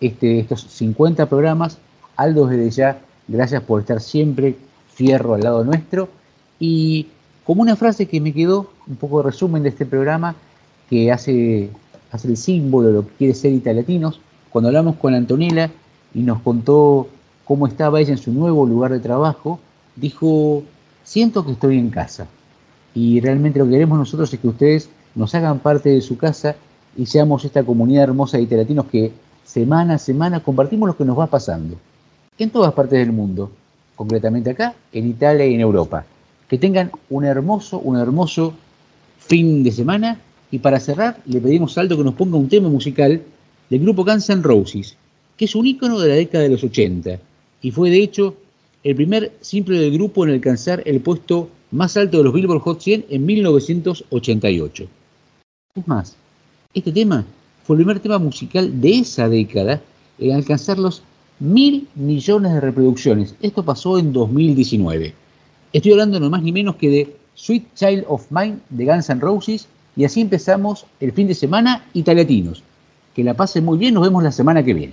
este, 0.00 0.40
estos 0.40 0.62
50 0.62 1.26
programas. 1.26 1.78
Aldo, 2.16 2.46
desde 2.46 2.70
ya, 2.70 2.98
gracias 3.28 3.62
por 3.62 3.80
estar 3.80 4.00
siempre 4.00 4.56
fierro 4.92 5.34
al 5.34 5.42
lado 5.42 5.64
nuestro. 5.64 6.08
Y 6.58 7.08
como 7.44 7.62
una 7.62 7.76
frase 7.76 8.06
que 8.06 8.20
me 8.20 8.32
quedó, 8.32 8.70
un 8.86 8.96
poco 8.96 9.18
de 9.18 9.30
resumen 9.30 9.62
de 9.62 9.68
este 9.70 9.86
programa, 9.86 10.34
que 10.90 11.12
hace, 11.12 11.70
hace 12.10 12.28
el 12.28 12.36
símbolo 12.36 12.88
de 12.88 12.94
lo 12.94 13.06
que 13.06 13.14
quiere 13.14 13.34
ser 13.34 13.52
Italiatinos, 13.52 14.20
cuando 14.50 14.68
hablamos 14.68 14.96
con 14.96 15.14
Antonella 15.14 15.70
y 16.16 16.22
nos 16.22 16.40
contó 16.40 17.08
cómo 17.44 17.66
estaba 17.66 18.00
ella 18.00 18.12
en 18.12 18.18
su 18.18 18.32
nuevo 18.32 18.64
lugar 18.64 18.90
de 18.90 19.00
trabajo, 19.00 19.60
dijo, 19.96 20.62
siento 21.04 21.44
que 21.44 21.52
estoy 21.52 21.78
en 21.78 21.90
casa. 21.90 22.26
Y 22.94 23.20
realmente 23.20 23.58
lo 23.58 23.66
que 23.66 23.72
queremos 23.72 23.98
nosotros 23.98 24.32
es 24.32 24.40
que 24.40 24.48
ustedes 24.48 24.88
nos 25.14 25.34
hagan 25.34 25.58
parte 25.58 25.90
de 25.90 26.00
su 26.00 26.16
casa 26.16 26.56
y 26.96 27.04
seamos 27.04 27.44
esta 27.44 27.62
comunidad 27.62 28.04
hermosa 28.04 28.38
de 28.38 28.44
Italiatinos 28.44 28.86
que 28.86 29.12
semana 29.44 29.96
a 29.96 29.98
semana 29.98 30.40
compartimos 30.40 30.88
lo 30.88 30.96
que 30.96 31.04
nos 31.04 31.18
va 31.18 31.26
pasando. 31.26 31.76
En 32.38 32.48
todas 32.48 32.72
partes 32.72 32.98
del 32.98 33.12
mundo, 33.12 33.50
concretamente 33.94 34.48
acá, 34.48 34.74
en 34.94 35.08
Italia 35.10 35.44
y 35.44 35.52
en 35.52 35.60
Europa. 35.60 36.06
Que 36.48 36.56
tengan 36.56 36.90
un 37.10 37.26
hermoso, 37.26 37.78
un 37.78 37.98
hermoso 37.98 38.54
fin 39.18 39.62
de 39.62 39.70
semana. 39.70 40.18
Y 40.50 40.60
para 40.60 40.80
cerrar, 40.80 41.18
le 41.26 41.42
pedimos 41.42 41.76
a 41.76 41.82
Aldo 41.82 41.98
que 41.98 42.04
nos 42.04 42.14
ponga 42.14 42.38
un 42.38 42.48
tema 42.48 42.70
musical 42.70 43.20
del 43.68 43.80
grupo 43.80 44.02
Guns 44.02 44.30
N' 44.30 44.42
Roses, 44.42 44.96
que 45.36 45.44
es 45.44 45.54
un 45.54 45.66
ícono 45.66 45.98
de 46.00 46.08
la 46.08 46.14
década 46.14 46.44
de 46.44 46.50
los 46.50 46.64
80 46.64 47.18
y 47.62 47.70
fue 47.70 47.90
de 47.90 48.02
hecho 48.02 48.36
el 48.84 48.94
primer 48.94 49.32
simple 49.40 49.78
del 49.78 49.92
grupo 49.92 50.24
en 50.24 50.32
alcanzar 50.32 50.82
el 50.86 51.00
puesto 51.00 51.50
más 51.72 51.96
alto 51.96 52.18
de 52.18 52.24
los 52.24 52.32
Billboard 52.32 52.60
Hot 52.60 52.80
100 52.80 53.06
en 53.10 53.26
1988. 53.26 54.86
Es 55.74 55.88
más, 55.88 56.16
este 56.72 56.92
tema 56.92 57.24
fue 57.64 57.74
el 57.74 57.78
primer 57.82 58.00
tema 58.00 58.18
musical 58.18 58.80
de 58.80 59.00
esa 59.00 59.28
década 59.28 59.82
en 60.18 60.32
alcanzar 60.32 60.78
los 60.78 61.02
mil 61.40 61.88
millones 61.94 62.52
de 62.52 62.60
reproducciones. 62.60 63.34
Esto 63.42 63.64
pasó 63.64 63.98
en 63.98 64.12
2019. 64.12 65.12
Estoy 65.72 65.92
hablando 65.92 66.20
no 66.20 66.30
más 66.30 66.42
ni 66.42 66.52
menos 66.52 66.76
que 66.76 66.88
de 66.88 67.16
Sweet 67.34 67.74
Child 67.74 68.04
of 68.08 68.30
Mine 68.30 68.58
de 68.70 68.84
Guns 68.86 69.10
N' 69.10 69.20
Roses 69.20 69.68
y 69.96 70.04
así 70.04 70.20
empezamos 70.20 70.86
el 71.00 71.12
fin 71.12 71.26
de 71.26 71.34
semana 71.34 71.84
italiatinos. 71.92 72.62
Que 73.16 73.24
la 73.24 73.32
pasen 73.32 73.64
muy 73.64 73.78
bien, 73.78 73.94
nos 73.94 74.02
vemos 74.02 74.22
la 74.22 74.30
semana 74.30 74.62
que 74.62 74.74
viene. 74.74 74.92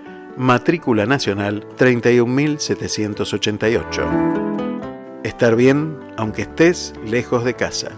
matrícula 0.37 1.05
nacional 1.05 1.67
31788. 1.77 4.03
Estar 5.23 5.55
bien 5.55 5.97
aunque 6.17 6.41
estés 6.43 6.93
lejos 7.05 7.43
de 7.43 7.55
casa. 7.55 7.91